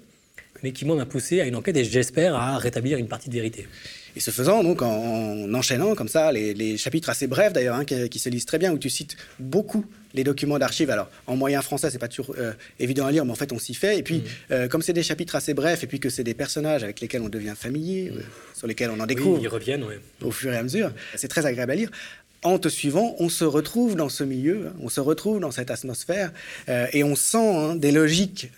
mais 0.63 0.71
qui, 0.71 0.85
moi, 0.85 0.95
m'a 0.95 1.05
poussé 1.05 1.41
à 1.41 1.45
une 1.45 1.55
enquête 1.55 1.75
et 1.77 1.83
j'espère 1.83 2.35
à 2.35 2.57
rétablir 2.57 2.97
une 2.97 3.07
partie 3.07 3.29
de 3.29 3.33
vérité. 3.33 3.67
Et 4.15 4.19
ce 4.19 4.31
faisant, 4.31 4.63
donc, 4.63 4.81
en, 4.81 5.53
enchaînant 5.53 5.95
comme 5.95 6.07
ça, 6.07 6.31
les, 6.31 6.77
chapitres 6.77 7.09
assez 7.09 7.27
brefs 7.27 7.53
d'ailleurs, 7.53 7.75
hein, 7.75 7.85
qui, 7.85 8.19
se 8.19 8.29
lisent 8.29 8.45
très 8.45 8.59
bien, 8.59 8.71
où 8.71 8.77
tu 8.77 8.89
cites 8.89 9.17
beaucoup 9.39 9.85
les 10.13 10.23
documents 10.23 10.59
d'archives. 10.59 10.89
Alors, 10.89 11.09
en 11.27 11.35
moyen 11.35 11.61
français, 11.61 11.89
c'est 11.89 11.99
pas 11.99 12.07
toujours 12.07 12.35
euh, 12.37 12.53
évident 12.79 13.05
à 13.05 13.11
lire, 13.11 13.25
mais 13.25 13.31
en 13.31 13.35
fait, 13.35 13.51
on 13.51 13.59
s'y 13.59 13.73
fait. 13.73 13.97
Et 13.97 14.03
puis, 14.03 14.17
mmh. 14.17 14.23
euh, 14.51 14.67
comme 14.67 14.81
c'est 14.81 14.93
des 14.93 15.03
chapitres 15.03 15.35
assez 15.35 15.53
brefs, 15.53 15.83
et 15.83 15.87
puis 15.87 15.99
que 15.99 16.09
c'est 16.09 16.23
des 16.23 16.33
personnages 16.33 16.83
avec 16.83 16.99
lesquels 16.99 17.21
on 17.21 17.29
devient 17.29 17.53
familier, 17.55 18.11
euh, 18.15 18.21
sur 18.55 18.67
lesquels 18.67 18.89
on 18.89 18.99
en 18.99 19.05
découvre. 19.05 19.39
ils 19.41 19.47
reviennent, 19.47 19.85
Au 20.21 20.31
fur 20.31 20.53
et 20.53 20.57
à 20.57 20.63
mesure, 20.63 20.91
c'est 21.15 21.27
très 21.27 21.45
agréable 21.45 21.71
à 21.71 21.75
lire 21.75 21.91
en 22.43 22.57
te 22.57 22.69
suivant, 22.69 23.15
on 23.19 23.29
se 23.29 23.43
retrouve 23.43 23.95
dans 23.95 24.09
ce 24.09 24.23
milieu, 24.23 24.65
hein, 24.65 24.73
on 24.81 24.89
se 24.89 24.99
retrouve 24.99 25.39
dans 25.39 25.51
cette 25.51 25.69
atmosphère, 25.69 26.31
et 26.67 27.03
on 27.03 27.15
sent 27.15 27.37
hein, 27.37 27.75
des 27.75 27.91
logiques 27.91 28.49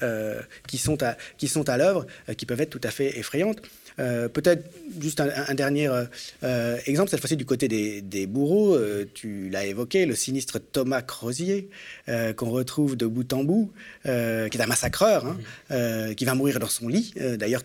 qui 0.69 0.77
sont 0.77 1.03
à, 1.03 1.17
qui 1.37 1.49
sont 1.49 1.67
à 1.67 1.75
l'œuvre, 1.75 2.07
qui 2.37 2.45
peuvent 2.45 2.61
être 2.61 2.69
tout 2.69 2.79
à 2.81 2.91
fait 2.91 3.19
effrayantes. 3.19 3.61
Euh, 3.99 4.27
peut-être 4.27 4.69
juste 4.99 5.19
un, 5.19 5.53
dernier 5.53 5.87
euh, 5.87 6.05
euh, 6.43 6.77
exemple, 6.85 7.09
cette 7.09 7.19
fois-ci 7.19 7.37
du 7.37 7.45
côté 7.45 7.67
des, 7.67 8.27
bourreaux. 8.27 8.77
tu 9.13 9.49
l'as 9.49 9.65
évoqué, 9.65 10.05
le 10.05 10.15
sinistre 10.15 10.59
Thomas 10.59 11.01
Crozier, 11.01 11.69
qu'on 12.07 12.49
retrouve 12.49 12.95
de 12.95 13.05
bout 13.05 13.31
en 13.33 13.43
bout, 13.43 13.71
qui 14.03 14.09
est 14.09 14.61
un 14.61 14.67
massacreur, 14.67 15.35
hein, 15.69 16.13
qui 16.15 16.25
va 16.25 16.35
mourir 16.35 16.59
dans 16.59 16.69
son 16.69 16.87
lit. 16.87 17.13
D'ailleurs, 17.37 17.61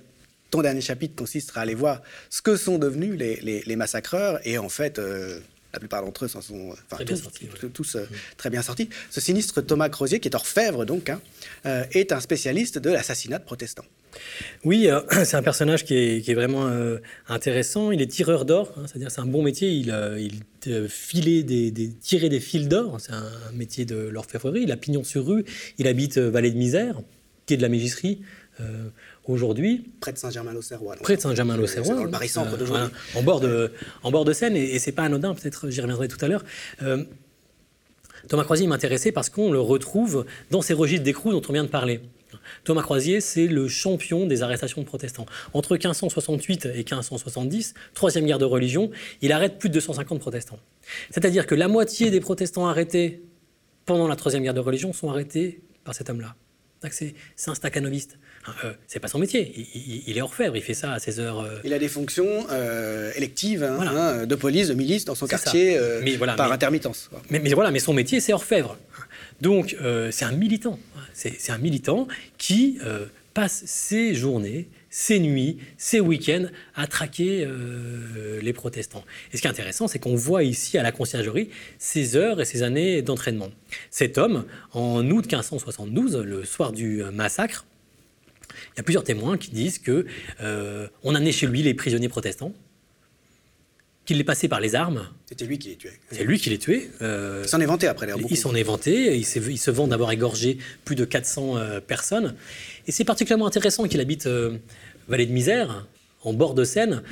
ton 0.50 0.62
dernier 0.62 0.80
chapitre 0.80 1.14
consiste 1.14 1.52
à 1.56 1.60
aller 1.60 1.74
voir 1.74 2.02
ce 2.30 2.42
que 2.42 2.56
sont 2.56 2.78
devenus 2.78 3.18
les, 3.18 3.76
massacreurs. 3.76 4.40
Et 4.46 4.58
en 4.58 4.68
fait, 4.68 5.00
la 5.72 5.78
plupart 5.78 6.02
d'entre 6.02 6.24
eux 6.24 6.28
s'en 6.28 6.40
sont 6.42 6.74
tous, 7.06 7.16
sortis, 7.16 7.48
tous 7.72 7.96
très 8.36 8.50
bien 8.50 8.62
sortis. 8.62 8.88
Ce 9.10 9.20
sinistre 9.20 9.60
Thomas 9.60 9.88
Crozier, 9.88 10.20
qui 10.20 10.28
est 10.28 10.34
orfèvre 10.34 10.84
donc, 10.84 11.10
hein, 11.10 11.20
est 11.92 12.12
un 12.12 12.20
spécialiste 12.20 12.78
de 12.78 12.90
l'assassinat 12.90 13.38
de 13.38 13.44
protestants. 13.44 13.86
Oui, 14.64 14.88
euh, 14.88 15.00
c'est 15.24 15.36
un 15.36 15.42
personnage 15.42 15.84
qui 15.84 15.94
est, 15.94 16.34
vraiment 16.34 16.66
euh, 16.66 16.98
intéressant. 17.28 17.90
Il 17.90 18.02
est 18.02 18.06
tireur 18.06 18.44
d'or, 18.44 18.72
hein, 18.76 18.82
c'est-à-dire 18.86 19.10
c'est 19.10 19.20
un 19.20 19.26
bon 19.26 19.42
métier. 19.42 19.70
Il, 19.70 19.90
euh, 19.90 20.88
filait 20.88 21.42
des, 21.42 21.70
des, 21.70 21.88
tirait 21.90 22.28
des 22.28 22.40
fils 22.40 22.68
d'or. 22.68 22.98
C'est 23.00 23.12
un, 23.12 23.30
métier 23.54 23.84
de 23.84 23.96
l'orfèvrerie. 23.96 24.62
Il 24.62 24.72
a 24.72 24.76
pignon 24.76 25.04
sur 25.04 25.26
rue. 25.26 25.44
Il 25.78 25.86
habite 25.86 26.18
Vallée 26.18 26.50
de 26.50 26.58
Misère, 26.58 27.00
qui 27.46 27.54
est 27.54 27.56
de 27.56 27.62
la 27.62 27.68
mégisserie. 27.68 28.20
Aujourd'hui. 29.26 29.84
Près 30.00 30.12
de 30.12 30.18
Saint-Germain-l'Auxerrois. 30.18 30.96
Près 31.00 31.14
de 31.14 31.20
Saint-Germain-l'Auxerrois. 31.20 31.94
Dans 31.94 32.02
le 32.02 32.10
Paris-Centre 32.10 32.56
d'aujourd'hui. 32.56 32.88
en, 33.14 33.22
bord 33.22 33.38
de, 33.38 33.70
en 34.02 34.10
bord 34.10 34.24
de 34.24 34.32
Seine, 34.32 34.56
et, 34.56 34.74
et 34.74 34.80
c'est 34.80 34.90
pas 34.90 35.04
anodin, 35.04 35.32
peut-être 35.32 35.70
j'y 35.70 35.80
reviendrai 35.80 36.08
tout 36.08 36.18
à 36.24 36.26
l'heure. 36.26 36.44
Thomas 38.26 38.42
Croisier 38.42 38.66
m'intéressait 38.66 39.12
parce 39.12 39.30
qu'on 39.30 39.52
le 39.52 39.60
retrouve 39.60 40.26
dans 40.50 40.60
ces 40.60 40.74
registres 40.74 41.04
d'écrou 41.04 41.30
dont 41.30 41.42
on 41.48 41.52
vient 41.52 41.62
de 41.62 41.68
parler. 41.68 42.00
Thomas 42.64 42.82
Croisier, 42.82 43.20
c'est 43.20 43.46
le 43.46 43.68
champion 43.68 44.26
des 44.26 44.42
arrestations 44.42 44.80
de 44.80 44.86
protestants. 44.86 45.26
Entre 45.52 45.74
1568 45.74 46.66
et 46.66 46.78
1570, 46.78 47.74
troisième 47.94 48.26
guerre 48.26 48.38
de 48.38 48.44
religion, 48.44 48.90
il 49.22 49.32
arrête 49.32 49.58
plus 49.58 49.68
de 49.68 49.74
250 49.74 50.20
protestants. 50.20 50.58
C'est-à-dire 51.10 51.46
que 51.46 51.54
la 51.54 51.68
moitié 51.68 52.10
des 52.10 52.20
protestants 52.20 52.66
arrêtés 52.66 53.22
pendant 53.86 54.08
la 54.08 54.16
troisième 54.16 54.42
guerre 54.42 54.54
de 54.54 54.60
religion 54.60 54.92
sont 54.92 55.10
arrêtés 55.10 55.60
par 55.84 55.94
cet 55.94 56.10
homme-là. 56.10 56.34
C'est 56.90 57.14
un 57.48 57.54
staccanoviste. 57.54 58.18
Euh, 58.64 58.72
c'est 58.86 59.00
pas 59.00 59.08
son 59.08 59.18
métier. 59.18 59.52
Il, 60.06 60.16
est 60.16 60.20
orfèvre, 60.20 60.56
il 60.56 60.62
fait 60.62 60.74
ça 60.74 60.92
à 60.92 60.98
ses 60.98 61.18
heures. 61.18 61.40
Euh. 61.40 61.58
Il 61.64 61.72
a 61.72 61.78
des 61.78 61.88
fonctions 61.88 62.46
euh, 62.50 63.10
électives 63.16 63.64
hein, 63.64 63.78
hein, 63.80 64.26
de 64.26 64.34
police, 64.34 64.68
de 64.68 64.74
milice 64.74 65.04
dans 65.04 65.14
son 65.14 65.26
quartier 65.26 65.78
par 66.36 66.52
intermittence. 66.52 67.10
Mais, 67.30 67.40
mais, 67.40 67.52
voilà, 67.52 67.70
mais 67.70 67.80
son 67.80 67.92
métier, 67.92 68.20
c'est 68.20 68.32
orfèvre. 68.32 68.78
Donc, 69.40 69.76
c'est 70.10 70.24
un 70.24 70.32
militant. 70.32 70.78
C'est 71.18 71.50
un 71.50 71.58
militant 71.58 72.06
qui 72.38 72.78
euh, 72.84 73.06
passe 73.34 73.64
ses 73.66 74.14
journées, 74.14 74.68
ses 74.88 75.18
nuits, 75.18 75.58
ses 75.76 75.98
week-ends 75.98 76.46
à 76.76 76.86
traquer 76.86 77.44
euh, 77.44 78.40
les 78.40 78.52
protestants. 78.52 79.04
Et 79.32 79.36
ce 79.36 79.42
qui 79.42 79.48
est 79.48 79.50
intéressant, 79.50 79.88
c'est 79.88 79.98
qu'on 79.98 80.14
voit 80.14 80.44
ici 80.44 80.78
à 80.78 80.84
la 80.84 80.92
conciergerie 80.92 81.50
ses 81.78 82.14
heures 82.14 82.40
et 82.40 82.44
ses 82.44 82.62
années 82.62 83.02
d'entraînement. 83.02 83.48
Cet 83.90 84.16
homme, 84.16 84.44
en 84.72 85.04
août 85.10 85.24
1572, 85.24 86.18
le 86.18 86.44
soir 86.44 86.70
du 86.70 87.02
massacre, 87.12 87.66
il 88.74 88.78
y 88.78 88.80
a 88.80 88.82
plusieurs 88.84 89.04
témoins 89.04 89.36
qui 89.36 89.50
disent 89.50 89.80
que 89.80 90.06
euh, 90.40 90.86
on 91.02 91.16
amenait 91.16 91.32
chez 91.32 91.48
lui 91.48 91.64
les 91.64 91.74
prisonniers 91.74 92.08
protestants, 92.08 92.52
qu'il 94.08 94.16
les 94.16 94.24
passait 94.24 94.48
par 94.48 94.60
les 94.60 94.74
armes. 94.74 95.06
C'était 95.26 95.44
lui 95.44 95.58
qui 95.58 95.68
les 95.68 95.76
tuait. 95.76 95.92
C'est 96.10 96.24
lui 96.24 96.38
qui 96.38 96.48
les 96.48 96.56
tuait. 96.56 96.88
Euh, 97.02 97.42
il 97.44 97.48
s'en 97.48 97.60
est 97.60 97.66
vanté 97.66 97.86
après. 97.86 98.08
Il 98.30 98.38
s'en 98.38 98.54
est 98.54 98.62
vanté. 98.62 99.14
Il, 99.14 99.26
il 99.50 99.58
se 99.58 99.70
vend 99.70 99.86
d'avoir 99.86 100.12
égorgé 100.12 100.56
plus 100.86 100.96
de 100.96 101.04
400 101.04 101.58
euh, 101.58 101.80
personnes. 101.80 102.34
Et 102.86 102.92
c'est 102.92 103.04
particulièrement 103.04 103.46
intéressant 103.46 103.84
qu'il 103.84 104.00
habite 104.00 104.26
euh, 104.26 104.56
Vallée 105.08 105.26
de 105.26 105.32
Misère, 105.32 105.86
en 106.22 106.32
bord 106.32 106.54
de 106.54 106.64
Seine. 106.64 107.02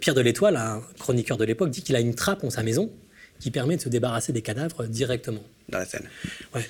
Pierre 0.00 0.14
de 0.14 0.22
l'Étoile, 0.22 0.56
un 0.56 0.80
chroniqueur 0.98 1.36
de 1.36 1.44
l'époque, 1.44 1.68
dit 1.68 1.82
qu'il 1.82 1.94
a 1.94 2.00
une 2.00 2.14
trappe 2.14 2.42
en 2.42 2.48
sa 2.48 2.62
maison 2.62 2.90
qui 3.38 3.50
permet 3.50 3.76
de 3.76 3.82
se 3.82 3.90
débarrasser 3.90 4.32
des 4.32 4.40
cadavres 4.40 4.86
directement. 4.86 5.44
Dans 5.68 5.78
la 5.78 5.84
Seine. 5.84 6.08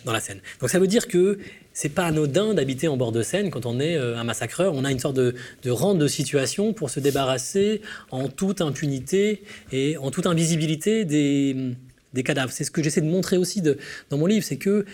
Dans 0.04 0.12
la 0.12 0.20
Seine. 0.20 0.40
Donc 0.60 0.70
ça 0.70 0.78
veut 0.78 0.86
dire 0.86 1.06
que 1.06 1.38
c'est 1.74 1.90
pas 1.90 2.06
anodin 2.06 2.54
d'habiter 2.54 2.88
en 2.88 2.96
bord 2.96 3.12
de 3.12 3.22
Seine 3.22 3.50
quand 3.50 3.66
on 3.66 3.78
est 3.78 3.96
euh, 3.96 4.16
un 4.16 4.24
massacreur. 4.24 4.72
On 4.74 4.84
a 4.84 4.90
une 4.90 4.98
sorte 4.98 5.16
de, 5.16 5.34
de 5.62 5.70
rente 5.70 5.98
de 5.98 6.08
situation 6.08 6.72
pour 6.72 6.88
se 6.88 7.00
débarrasser 7.00 7.82
en 8.10 8.28
toute 8.28 8.62
impunité 8.62 9.42
et 9.72 9.98
en 9.98 10.10
toute 10.10 10.26
invisibilité 10.26 11.04
des, 11.04 11.74
des 12.14 12.22
cadavres. 12.22 12.52
C'est 12.52 12.64
ce 12.64 12.70
que 12.70 12.82
j'essaie 12.82 13.02
de 13.02 13.10
montrer 13.10 13.36
aussi 13.36 13.60
dans 13.62 14.18
mon 14.18 14.26
livre, 14.26 14.44
c'est 14.44 14.56
que 14.56 14.86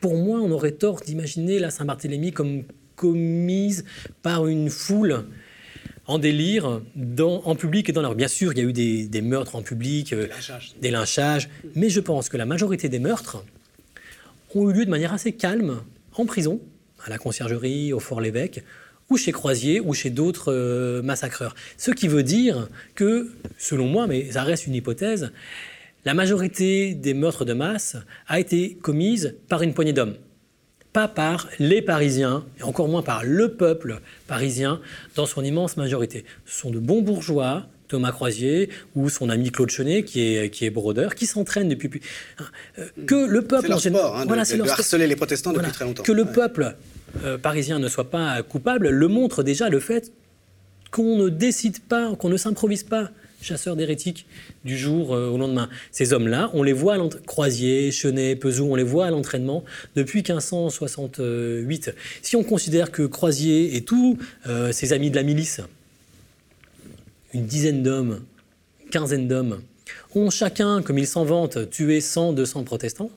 pour 0.00 0.16
moi, 0.16 0.40
on 0.40 0.50
aurait 0.50 0.72
tort 0.72 1.00
d'imaginer 1.00 1.58
la 1.58 1.70
Saint-Barthélemy 1.70 2.32
comme 2.32 2.64
commise 2.96 3.84
par 4.22 4.46
une 4.46 4.70
foule 4.70 5.24
en 6.08 6.18
délire 6.18 6.80
dans, 6.96 7.42
en 7.44 7.54
public 7.54 7.88
et 7.88 7.92
dans 7.92 8.02
la 8.02 8.12
Bien 8.14 8.28
sûr, 8.28 8.52
il 8.52 8.58
y 8.58 8.62
a 8.62 8.64
eu 8.64 8.72
des, 8.72 9.20
meurtres 9.20 9.54
en 9.54 9.62
public, 9.62 10.14
euh, 10.14 10.26
des, 10.80 10.90
lynchages. 10.90 11.48
mais 11.76 11.90
je 11.90 12.00
pense 12.00 12.30
que 12.30 12.36
la 12.38 12.46
majorité 12.46 12.88
des 12.88 12.98
meurtres 12.98 13.44
ont 14.54 14.68
eu 14.70 14.72
lieu 14.72 14.84
de 14.86 14.90
manière 14.90 15.12
assez 15.12 15.32
calme 15.32 15.82
en 16.14 16.24
prison, 16.24 16.60
à 17.04 17.10
la 17.10 17.18
conciergerie, 17.18 17.92
au 17.92 18.00
Fort-l'Évêque, 18.00 18.64
ou 19.10 19.18
chez 19.18 19.32
Croisier, 19.32 19.80
ou 19.80 19.92
chez 19.92 20.08
d'autres 20.08 20.52
euh, 20.52 21.02
massacreurs. 21.02 21.54
Ce 21.76 21.90
qui 21.90 22.08
veut 22.08 22.22
dire 22.22 22.68
que, 22.94 23.30
selon 23.58 23.86
moi, 23.86 24.06
mais 24.06 24.32
ça 24.32 24.42
reste 24.42 24.66
une 24.66 24.74
hypothèse, 24.74 25.30
la 26.06 26.14
majorité 26.14 26.94
des 26.94 27.12
meurtres 27.12 27.44
de 27.44 27.52
masse 27.52 27.96
a 28.26 28.40
été 28.40 28.74
commise 28.80 29.36
par 29.48 29.62
une 29.62 29.74
poignée 29.74 29.92
d'hommes 29.92 30.16
pas 30.92 31.08
par 31.08 31.48
les 31.58 31.82
Parisiens, 31.82 32.44
et 32.58 32.62
encore 32.62 32.88
moins 32.88 33.02
par 33.02 33.24
le 33.24 33.52
peuple 33.52 34.00
parisien 34.26 34.80
dans 35.14 35.26
son 35.26 35.44
immense 35.44 35.76
majorité. 35.76 36.24
Ce 36.46 36.60
sont 36.60 36.70
de 36.70 36.78
bons 36.78 37.02
bourgeois, 37.02 37.66
Thomas 37.88 38.12
Croisier 38.12 38.68
ou 38.94 39.08
son 39.08 39.30
ami 39.30 39.50
Claude 39.50 39.70
Chenet, 39.70 40.04
qui 40.04 40.20
est, 40.20 40.50
qui 40.50 40.64
est 40.64 40.70
brodeur, 40.70 41.14
qui 41.14 41.26
s'entraîne 41.26 41.68
depuis... 41.68 42.00
Hein, 42.38 42.44
euh, 42.78 42.86
que 43.06 43.26
le 43.26 43.42
peuple... 43.42 43.62
C'est 43.62 43.68
leur 43.68 43.80
sport, 43.80 44.16
hein, 44.16 44.24
voilà, 44.26 44.44
de, 44.44 44.68
harceler 44.68 45.06
les 45.06 45.16
protestants 45.16 45.52
depuis 45.52 45.72
très 45.72 45.84
longtemps. 45.84 46.02
Que 46.02 46.12
le 46.12 46.26
peuple 46.26 46.76
euh, 47.24 47.38
parisien 47.38 47.78
ne 47.78 47.88
soit 47.88 48.10
pas 48.10 48.42
coupable 48.42 48.90
le 48.90 49.08
montre 49.08 49.42
déjà 49.42 49.68
le 49.68 49.80
fait 49.80 50.12
qu'on 50.90 51.16
ne 51.16 51.28
décide 51.28 51.80
pas, 51.80 52.14
qu'on 52.16 52.28
ne 52.28 52.36
s'improvise 52.36 52.82
pas 52.82 53.10
chasseurs 53.40 53.76
d'hérétiques 53.76 54.26
du 54.64 54.76
jour 54.76 55.14
euh, 55.14 55.28
au 55.28 55.38
lendemain. 55.38 55.68
Ces 55.90 56.12
hommes-là, 56.12 56.50
on 56.54 56.62
les 56.62 56.72
voit 56.72 56.94
à 56.94 57.08
Croisier, 57.26 57.90
Chenet, 57.90 58.36
Pezou, 58.36 58.66
on 58.66 58.74
les 58.74 58.82
voit 58.82 59.06
à 59.06 59.10
l'entraînement 59.10 59.64
depuis 59.96 60.18
1568. 60.18 61.94
Si 62.22 62.36
on 62.36 62.44
considère 62.44 62.90
que 62.90 63.02
Croisier 63.02 63.76
et 63.76 63.82
tous 63.82 64.18
euh, 64.46 64.72
ses 64.72 64.92
amis 64.92 65.10
de 65.10 65.16
la 65.16 65.22
milice, 65.22 65.60
une 67.32 67.46
dizaine 67.46 67.82
d'hommes, 67.82 68.24
quinzaine 68.90 69.28
d'hommes, 69.28 69.62
ont 70.14 70.30
chacun, 70.30 70.82
comme 70.82 70.98
ils 70.98 71.06
s'en 71.06 71.24
vantent, 71.24 71.70
tué 71.70 72.00
100, 72.00 72.32
200 72.32 72.64
protestants, 72.64 73.10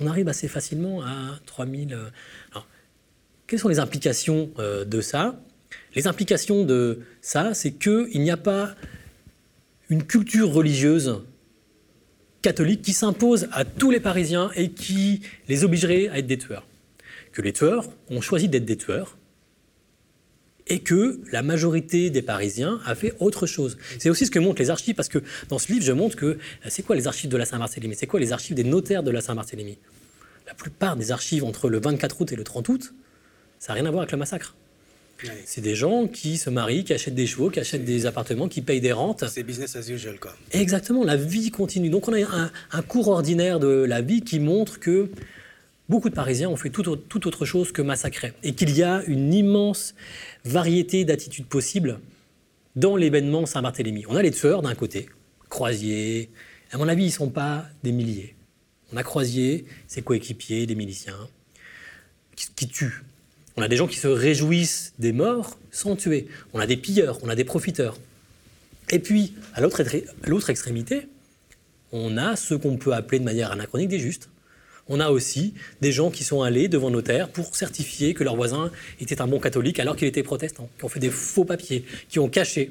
on 0.00 0.06
arrive 0.06 0.28
assez 0.28 0.48
facilement 0.48 1.02
à 1.02 1.38
3000. 1.46 1.92
Euh, 1.92 2.08
alors, 2.52 2.66
quelles 3.46 3.58
sont 3.58 3.68
les 3.68 3.78
implications 3.78 4.50
de 4.58 5.00
ça? 5.00 5.40
Les 5.94 6.06
implications 6.06 6.64
de 6.64 7.00
ça, 7.22 7.54
c'est 7.54 7.72
qu'il 7.72 8.20
n'y 8.20 8.30
a 8.30 8.36
pas 8.36 8.74
une 9.88 10.04
culture 10.04 10.50
religieuse 10.50 11.22
catholique 12.42 12.82
qui 12.82 12.92
s'impose 12.92 13.48
à 13.52 13.64
tous 13.64 13.90
les 13.90 14.00
Parisiens 14.00 14.50
et 14.54 14.70
qui 14.70 15.22
les 15.48 15.64
obligerait 15.64 16.08
à 16.08 16.18
être 16.18 16.26
des 16.26 16.38
tueurs. 16.38 16.66
Que 17.32 17.42
les 17.42 17.52
tueurs 17.52 17.88
ont 18.10 18.20
choisi 18.20 18.48
d'être 18.48 18.64
des 18.64 18.76
tueurs 18.76 19.16
et 20.68 20.80
que 20.80 21.20
la 21.32 21.42
majorité 21.42 22.10
des 22.10 22.22
Parisiens 22.22 22.80
a 22.84 22.94
fait 22.94 23.14
autre 23.20 23.46
chose. 23.46 23.78
C'est 23.98 24.10
aussi 24.10 24.26
ce 24.26 24.30
que 24.30 24.38
montrent 24.38 24.60
les 24.60 24.70
archives, 24.70 24.94
parce 24.94 25.08
que 25.08 25.22
dans 25.48 25.58
ce 25.58 25.72
livre, 25.72 25.84
je 25.84 25.92
montre 25.92 26.14
que 26.14 26.26
euh, 26.26 26.38
c'est 26.68 26.82
quoi 26.82 26.94
les 26.94 27.06
archives 27.06 27.30
de 27.30 27.36
la 27.38 27.46
Saint-Barthélemy? 27.46 27.94
C'est 27.94 28.06
quoi 28.06 28.20
les 28.20 28.32
archives 28.32 28.54
des 28.54 28.64
notaires 28.64 29.02
de 29.02 29.10
la 29.10 29.22
Saint-Barthélemy? 29.22 29.78
La 30.46 30.54
plupart 30.54 30.96
des 30.96 31.10
archives 31.10 31.44
entre 31.44 31.70
le 31.70 31.80
24 31.80 32.20
août 32.20 32.32
et 32.32 32.36
le 32.36 32.44
30 32.44 32.68
août, 32.68 32.94
ça 33.58 33.72
n'a 33.72 33.80
rien 33.80 33.86
à 33.86 33.90
voir 33.90 34.02
avec 34.02 34.12
le 34.12 34.18
massacre. 34.18 34.56
C'est 35.44 35.60
des 35.60 35.74
gens 35.74 36.06
qui 36.06 36.38
se 36.38 36.50
marient, 36.50 36.84
qui 36.84 36.92
achètent 36.92 37.14
des 37.14 37.26
chevaux, 37.26 37.50
qui 37.50 37.60
achètent 37.60 37.84
des 37.84 38.06
appartements, 38.06 38.48
qui 38.48 38.62
payent 38.62 38.80
des 38.80 38.92
rentes. 38.92 39.24
C'est 39.28 39.42
business 39.42 39.74
as 39.76 39.88
usual, 39.88 40.18
quoi. 40.20 40.34
Exactement, 40.52 41.04
la 41.04 41.16
vie 41.16 41.50
continue. 41.50 41.90
Donc 41.90 42.08
on 42.08 42.12
a 42.12 42.50
un, 42.72 42.82
cours 42.82 43.08
ordinaire 43.08 43.58
de 43.58 43.68
la 43.68 44.00
vie 44.00 44.20
qui 44.20 44.38
montre 44.38 44.78
que 44.78 45.10
beaucoup 45.88 46.08
de 46.08 46.14
Parisiens 46.14 46.48
ont 46.48 46.56
fait 46.56 46.70
tout, 46.70 46.88
autre 46.88 47.44
chose 47.44 47.72
que 47.72 47.82
massacrer. 47.82 48.32
Et 48.42 48.54
qu'il 48.54 48.76
y 48.76 48.82
a 48.82 49.02
une 49.06 49.34
immense 49.34 49.94
variété 50.44 51.04
d'attitudes 51.04 51.46
possibles 51.46 52.00
dans 52.76 52.96
l'événement 52.96 53.44
Saint-Barthélemy. 53.44 54.04
On 54.08 54.14
a 54.14 54.22
les 54.22 54.30
tueurs 54.30 54.62
d'un 54.62 54.74
côté, 54.74 55.08
Croisier. 55.48 56.30
À 56.70 56.78
mon 56.78 56.86
avis, 56.86 57.04
ils 57.04 57.08
ne 57.08 57.12
sont 57.12 57.30
pas 57.30 57.66
des 57.82 57.92
milliers. 57.92 58.36
On 58.92 58.96
a 58.96 59.02
Croisier, 59.02 59.66
ses 59.86 60.02
coéquipiers, 60.02 60.66
des 60.66 60.74
miliciens, 60.74 61.28
qui, 62.54 62.68
tuent. 62.68 63.02
On 63.58 63.62
a 63.62 63.66
des 63.66 63.74
gens 63.74 63.88
qui 63.88 63.96
se 63.96 64.06
réjouissent 64.06 64.92
des 65.00 65.10
morts 65.10 65.58
sans 65.72 65.96
tuer. 65.96 66.28
On 66.54 66.60
a 66.60 66.66
des 66.68 66.76
pilleurs, 66.76 67.18
on 67.24 67.28
a 67.28 67.34
des 67.34 67.42
profiteurs. 67.42 67.98
Et 68.88 69.00
puis, 69.00 69.34
à 69.52 69.60
l'autre 69.60 70.50
extrémité, 70.50 71.08
on 71.90 72.16
a 72.18 72.36
ce 72.36 72.54
qu'on 72.54 72.76
peut 72.76 72.92
appeler 72.92 73.18
de 73.18 73.24
manière 73.24 73.50
anachronique 73.50 73.88
des 73.88 73.98
justes. 73.98 74.28
On 74.86 75.00
a 75.00 75.10
aussi 75.10 75.54
des 75.80 75.90
gens 75.90 76.12
qui 76.12 76.22
sont 76.22 76.42
allés 76.42 76.68
devant 76.68 76.90
notaire 76.90 77.30
pour 77.30 77.56
certifier 77.56 78.14
que 78.14 78.22
leur 78.22 78.36
voisin 78.36 78.70
était 79.00 79.20
un 79.20 79.26
bon 79.26 79.40
catholique 79.40 79.80
alors 79.80 79.96
qu'il 79.96 80.06
était 80.06 80.22
protestant, 80.22 80.70
qui 80.78 80.84
ont 80.84 80.88
fait 80.88 81.00
des 81.00 81.10
faux 81.10 81.44
papiers, 81.44 81.84
qui 82.08 82.20
ont 82.20 82.28
caché. 82.28 82.70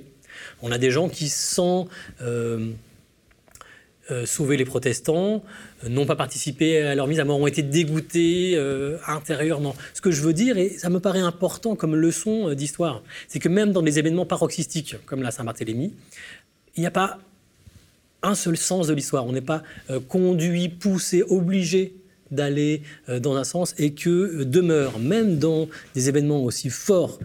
On 0.62 0.72
a 0.72 0.78
des 0.78 0.90
gens 0.90 1.10
qui, 1.10 1.28
sans 1.28 1.90
euh, 2.22 2.72
sauver 4.26 4.58
les 4.58 4.66
protestants, 4.66 5.44
euh, 5.84 5.90
n'ont 5.90 6.06
pas 6.06 6.16
participé 6.16 6.82
à 6.82 6.96
leur 6.96 7.08
mise 7.08 7.20
à 7.20 7.26
mort, 7.26 7.40
ont 7.40 7.48
été 7.48 7.62
dégoûtés 7.62 8.58
intérieurement. 9.08 9.76
Ce 9.94 10.02
que 10.02 10.12
je 10.12 10.22
veux 10.22 10.34
dire, 10.34 10.58
et 10.58 10.70
ça 10.70 10.90
me 10.90 11.00
paraît 11.00 11.20
important 11.20 11.76
comme 11.76 11.96
leçon 11.96 12.54
d'histoire, 12.54 13.04
c'est 13.28 13.40
que 13.40 13.50
même 13.50 13.72
dans 13.72 13.82
des 13.82 14.00
événements 14.00 14.26
paroxystiques 14.26 14.96
comme 15.06 15.22
la 15.22 15.32
Saint-Barthélemy, 15.32 15.94
il 16.76 16.80
n'y 16.82 16.88
a 16.88 16.92
pas 16.92 17.20
un 18.24 18.36
seul 18.36 18.58
sens 18.58 18.88
de 18.88 18.94
l'histoire. 18.94 19.26
On 19.26 19.32
n'est 19.32 19.42
pas 19.42 19.64
conduit, 20.10 20.70
poussé, 20.70 21.24
obligé 21.24 21.94
d'aller 22.32 22.82
euh, 23.10 23.20
dans 23.20 23.36
un 23.36 23.44
sens 23.44 23.74
et 23.78 23.94
que 23.94 24.10
euh, 24.10 24.46
demeure, 24.46 25.00
même 25.00 25.38
dans 25.38 25.68
des 25.96 26.10
événements 26.10 26.44
aussi 26.44 26.70
forts 26.70 27.20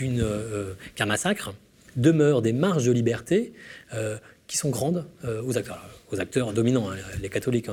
euh, 0.00 0.74
qu'un 0.94 1.06
massacre, 1.06 1.54
demeurent 1.96 2.42
des 2.42 2.52
marges 2.52 2.86
de 2.86 2.92
liberté 2.92 3.52
qui 4.46 4.56
sont 4.56 4.68
grandes 4.68 5.04
aux, 5.44 5.58
acteurs, 5.58 5.82
aux 6.10 6.20
acteurs 6.20 6.52
dominants, 6.52 6.90
hein, 6.90 6.96
les 7.20 7.28
catholiques 7.28 7.68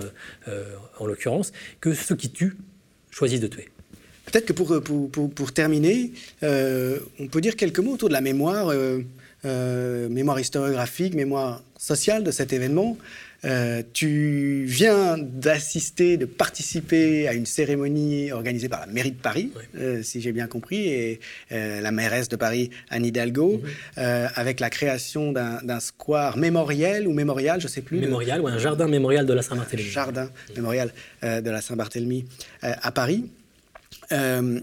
en 1.00 1.06
l'occurrence, 1.06 1.52
que 1.80 1.94
ceux 1.94 2.16
qui 2.16 2.30
tuent 2.30 2.58
choisissent 3.12 3.42
de 3.42 3.48
tuer. 3.48 3.70
Peut-être 4.26 4.46
que 4.46 4.54
pour, 4.54 4.82
pour, 5.12 5.32
pour, 5.32 5.52
terminer, 5.54 6.12
on 6.42 7.28
peut 7.32 7.42
dire 7.42 7.56
quelques 7.56 7.80
mots 7.80 7.94
autour 7.94 8.10
de 8.10 8.14
la 8.14 8.22
mémoire, 8.22 8.74
mémoire 9.44 10.40
historiographique, 10.40 11.14
mémoire 11.14 11.62
sociale 11.78 12.24
de 12.24 12.32
cet 12.32 12.52
événement. 12.52 12.98
Euh, 13.46 13.84
tu 13.94 14.64
viens 14.66 15.18
d'assister, 15.18 16.18
de 16.18 16.26
participer 16.26 17.28
à 17.28 17.34
une 17.34 17.46
cérémonie 17.46 18.32
organisée 18.32 18.70
par 18.70 18.80
la 18.82 18.88
mairie 18.88 19.12
de 19.12 19.22
Paris, 19.22 19.52
euh, 19.78 20.02
si 20.04 20.22
j'ai 20.22 20.32
bien 20.32 20.48
compris, 20.48 20.88
et 20.88 21.20
euh, 21.52 21.82
la 21.82 21.92
mairesse 21.92 22.30
de 22.30 22.36
Paris, 22.36 22.72
Anne 22.90 23.06
Hidalgo, 23.06 23.62
avec 23.98 24.60
la 24.60 24.70
création 24.70 25.32
d'un 25.32 25.80
square 25.80 26.38
mémoriel 26.38 27.08
ou 27.08 27.14
mémorial, 27.14 27.60
je 27.60 27.68
ne 27.68 27.72
sais 27.72 27.82
plus. 27.82 28.00
Mémorial, 28.00 28.42
ou 28.42 28.48
un 28.48 28.58
jardin 28.58 28.88
mémorial 28.88 29.26
de 29.26 29.34
la 29.34 29.42
Saint-Barthélemy. 29.42 29.90
Jardin 29.90 30.30
mémorial 30.56 30.92
de 31.24 31.50
la 31.50 31.62
Saint-Barthélemy 31.62 32.26
à 32.62 32.92
Paris. 32.92 33.26
Euh, 34.12 34.60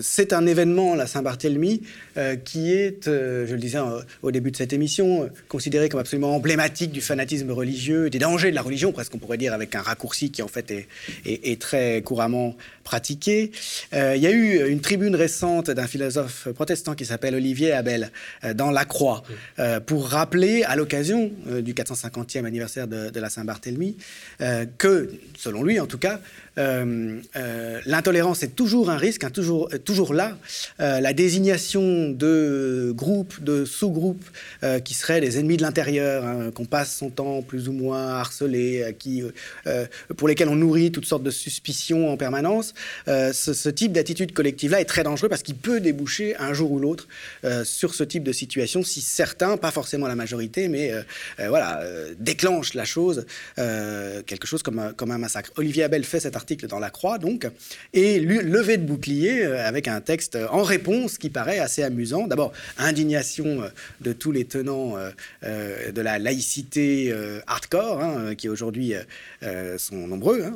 c'est 0.00 0.32
un 0.32 0.46
événement, 0.46 0.94
la 0.94 1.06
Saint-Barthélemy, 1.06 1.82
euh, 2.16 2.36
qui 2.36 2.72
est, 2.72 3.06
euh, 3.06 3.46
je 3.46 3.54
le 3.54 3.60
disais 3.60 3.78
au 4.22 4.30
début 4.30 4.50
de 4.50 4.56
cette 4.56 4.72
émission, 4.72 5.28
considéré 5.48 5.88
comme 5.88 6.00
absolument 6.00 6.34
emblématique 6.34 6.90
du 6.90 7.00
fanatisme 7.00 7.50
religieux, 7.50 8.10
des 8.10 8.18
dangers 8.18 8.50
de 8.50 8.54
la 8.54 8.62
religion, 8.62 8.92
presque 8.92 9.14
on 9.14 9.18
pourrait 9.18 9.36
dire, 9.36 9.52
avec 9.52 9.74
un 9.74 9.82
raccourci 9.82 10.30
qui 10.30 10.42
en 10.42 10.48
fait 10.48 10.88
est, 11.26 11.60
très 11.60 12.02
couramment 12.02 12.56
pratiqué. 12.84 13.50
il 13.92 14.20
y 14.20 14.26
a 14.26 14.30
eu 14.30 14.68
une 14.70 14.80
tribune 14.80 15.14
récente 15.14 15.70
d'un 15.70 15.86
philosophe 15.86 16.48
protestant 16.54 16.94
qui 16.94 17.04
s'appelle 17.04 17.34
Olivier 17.34 17.72
Abel 17.72 18.10
dans 18.54 18.70
La 18.70 18.84
Croix, 18.84 19.22
pour 19.86 20.08
rappeler, 20.08 20.62
à 20.64 20.76
l'occasion 20.76 21.30
du 21.60 21.74
450e 21.74 22.44
anniversaire 22.44 22.86
de, 22.86 23.10
de 23.10 23.20
la 23.20 23.28
Saint-Barthélemy, 23.28 23.96
que, 24.78 25.10
selon 25.36 25.62
lui 25.62 25.80
en 25.80 25.86
tout 25.86 25.98
cas, 25.98 26.20
euh, 26.58 27.20
euh, 27.36 27.80
l'intolérance 27.86 28.42
est 28.42 28.54
toujours 28.54 28.90
un 28.90 28.96
risque, 28.96 29.24
hein, 29.24 29.30
toujours, 29.30 29.68
euh, 29.72 29.78
toujours 29.78 30.12
là. 30.14 30.36
la 30.78 31.12
désignation 31.12 32.10
de 32.10 32.92
groupes, 32.94 33.42
de 33.42 33.64
sous-groupes 33.64 34.24
qui 34.84 34.94
seraient 34.94 35.20
des 35.20 35.38
ennemis 35.38 35.56
de 35.56 35.62
l'intérieur, 35.62 36.24
hein, 36.24 36.50
qu'on 36.52 36.64
passe 36.64 36.96
son 36.96 37.10
temps 37.10 37.42
plus 37.42 37.68
ou 37.68 37.72
moins 37.72 38.08
harcelés, 38.16 38.96
qui, 38.98 39.22
pour 40.16 40.28
lesquels 40.28 40.48
on 40.48 40.56
nourrit 40.56 40.90
toutes 40.92 41.06
sortes 41.06 41.22
de 41.22 41.30
suspicions 41.30 42.10
en 42.10 42.16
permanence, 42.16 42.74
ce, 43.06 43.68
type 43.68 43.92
d'attitude 43.92 44.32
collective-là 44.32 44.80
est 44.80 44.84
très 44.84 45.02
dangereux 45.02 45.28
parce 45.28 45.42
qu'il 45.42 45.56
peut 45.56 45.80
déboucher 45.80 46.36
un 46.36 46.52
jour 46.52 46.72
ou 46.72 46.78
l'autre 46.78 47.06
sur 47.64 47.94
ce 47.94 48.04
type 48.04 48.24
de 48.24 48.32
situation 48.32 48.82
si 48.82 49.00
certains, 49.00 49.56
pas 49.56 49.70
forcément 49.70 50.08
la 50.08 50.16
majorité, 50.16 50.68
mais 50.68 50.92
voilà, 51.38 51.82
déclenchent 52.18 52.74
la 52.74 52.84
chose, 52.84 53.26
quelque 53.56 54.46
chose 54.46 54.62
comme, 54.62 54.92
comme 54.96 55.10
un 55.10 55.18
massacre. 55.18 55.50
Olivier 55.56 55.84
Abel 55.84 56.04
fait 56.04 56.20
cet 56.20 56.36
article 56.36 56.47
dans 56.56 56.78
La 56.78 56.90
Croix, 56.90 57.18
donc, 57.18 57.46
et 57.92 58.20
levé 58.20 58.76
de 58.76 58.84
bouclier 58.84 59.44
euh, 59.44 59.66
avec 59.66 59.88
un 59.88 60.00
texte 60.00 60.38
en 60.50 60.62
réponse 60.62 61.18
qui 61.18 61.30
paraît 61.30 61.58
assez 61.58 61.82
amusant. 61.82 62.26
D'abord, 62.26 62.52
indignation 62.78 63.62
euh, 63.62 63.68
de 64.00 64.12
tous 64.12 64.32
les 64.32 64.44
tenants 64.44 64.94
euh, 64.96 65.92
de 65.92 66.00
la 66.00 66.18
laïcité 66.18 67.12
hardcore, 67.46 68.00
hein, 68.02 68.34
qui 68.34 68.48
aujourd'hui 68.48 68.94
sont 69.76 70.06
nombreux. 70.06 70.42
Hein. 70.42 70.54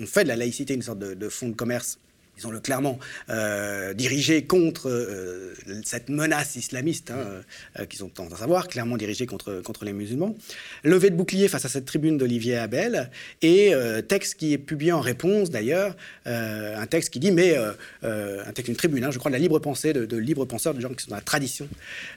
On 0.00 0.06
fait 0.06 0.24
de 0.24 0.28
la 0.28 0.36
laïcité 0.36 0.74
une 0.74 0.82
sorte 0.82 0.98
de, 0.98 1.14
de 1.14 1.28
fonds 1.28 1.48
de 1.48 1.54
commerce 1.54 1.98
disons-le 2.36 2.60
clairement, 2.60 2.98
euh, 3.30 3.94
dirigé 3.94 4.44
contre 4.44 4.88
euh, 4.88 5.54
cette 5.84 6.08
menace 6.08 6.56
islamiste 6.56 7.10
hein, 7.10 7.42
euh, 7.78 7.86
qu'ils 7.86 8.02
ont 8.04 8.08
tendance 8.08 8.34
à 8.34 8.36
savoir, 8.38 8.68
clairement 8.68 8.96
dirigé 8.96 9.26
contre, 9.26 9.60
contre 9.62 9.84
les 9.84 9.92
musulmans. 9.92 10.34
Levé 10.82 11.10
de 11.10 11.16
bouclier 11.16 11.48
face 11.48 11.64
à 11.64 11.68
cette 11.68 11.84
tribune 11.84 12.18
d'Olivier 12.18 12.56
Abel, 12.56 13.10
et 13.42 13.72
texte 14.08 14.36
qui 14.36 14.52
est 14.52 14.58
publié 14.58 14.92
en 14.92 15.00
réponse 15.00 15.50
d'ailleurs, 15.50 15.96
un 16.26 16.86
texte 16.86 17.10
qui 17.10 17.20
dit, 17.20 17.30
mais 17.30 17.56
un 18.02 18.52
texte, 18.52 18.68
une 18.68 18.76
tribune, 18.76 19.04
hein, 19.04 19.10
je 19.10 19.18
crois, 19.18 19.30
de 19.30 19.34
la 19.34 19.40
libre 19.40 19.58
pensée, 19.58 19.92
de, 19.92 20.16
libre 20.16 20.44
penseurs, 20.44 20.74
de 20.74 20.80
gens 20.80 20.88
qui 20.90 21.04
sont 21.04 21.10
dans 21.10 21.16
la 21.16 21.22
tradition 21.22 21.68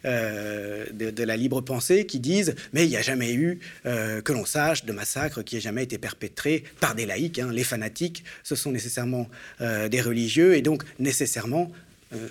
de, 0.03 1.23
la 1.23 1.37
libre 1.37 1.61
pensée, 1.61 2.05
qui 2.05 2.19
disent, 2.19 2.55
mais 2.73 2.85
il 2.85 2.89
n'y 2.89 2.97
a 2.97 3.01
jamais 3.01 3.33
eu, 3.33 3.59
que 3.83 4.33
l'on 4.33 4.45
sache, 4.45 4.85
de 4.85 4.93
massacre 4.93 5.41
qui 5.41 5.57
ait 5.57 5.61
jamais 5.61 5.83
été 5.83 5.97
perpétré 5.97 6.63
par 6.79 6.95
des 6.95 7.05
laïcs. 7.05 7.39
Hein. 7.39 7.49
Les 7.51 7.63
fanatiques, 7.63 8.23
ce 8.43 8.55
sont 8.55 8.71
nécessairement 8.71 9.29
des 9.59 10.01
religieux 10.07 10.55
et 10.55 10.61
donc 10.61 10.83
nécessairement, 10.99 11.71
euh, 12.13 12.27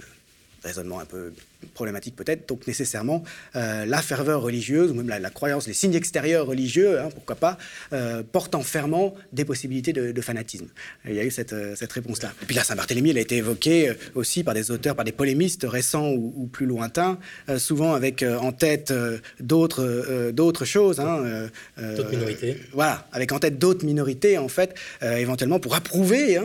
raisonnement 0.62 1.00
un 1.00 1.04
peu 1.04 1.32
problématique 1.74 2.16
peut-être, 2.16 2.48
donc 2.48 2.66
nécessairement 2.66 3.22
euh, 3.54 3.84
la 3.84 4.02
ferveur 4.02 4.42
religieuse, 4.42 4.90
ou 4.90 4.94
même 4.94 5.08
la, 5.08 5.30
croyance, 5.30 5.66
les 5.66 5.74
signes 5.74 5.94
extérieurs 5.94 6.46
religieux, 6.46 7.00
hein, 7.00 7.08
pourquoi 7.14 7.36
pas, 7.36 7.58
euh, 7.92 8.22
portent 8.22 8.54
enfermant 8.54 9.14
des 9.32 9.44
possibilités 9.44 9.92
de, 9.92 10.20
fanatisme. 10.20 10.66
Il 11.06 11.14
y 11.14 11.20
a 11.20 11.24
eu 11.24 11.30
cette, 11.30 11.52
euh, 11.52 11.76
cette 11.76 11.92
réponse-là. 11.92 12.32
Et 12.42 12.46
puis 12.46 12.56
la 12.56 12.64
Saint-Barthélemy, 12.64 13.10
elle 13.10 13.18
a 13.18 13.20
été 13.20 13.36
évoquée 13.36 13.92
aussi 14.14 14.42
par 14.42 14.54
des 14.54 14.70
auteurs, 14.70 14.96
par 14.96 15.04
des 15.04 15.12
polémistes 15.12 15.66
récents 15.68 16.10
ou, 16.10 16.48
plus 16.50 16.66
lointains, 16.66 17.18
souvent 17.58 17.94
avec 17.94 18.22
en 18.22 18.52
tête 18.52 18.92
d'autres 19.40 20.30
d'autres 20.30 20.64
choses. 20.64 21.00
Hein, 21.00 21.48
d'autres 21.78 22.10
minorités. 22.10 22.56
Voilà, 22.72 23.06
avec 23.12 23.32
en 23.32 23.38
tête 23.38 23.58
d'autres 23.58 23.84
minorités, 23.84 24.38
en 24.38 24.48
fait, 24.48 24.74
éventuellement 25.02 25.60
pour 25.60 25.74
approuver, 25.74 26.38
hein, 26.38 26.44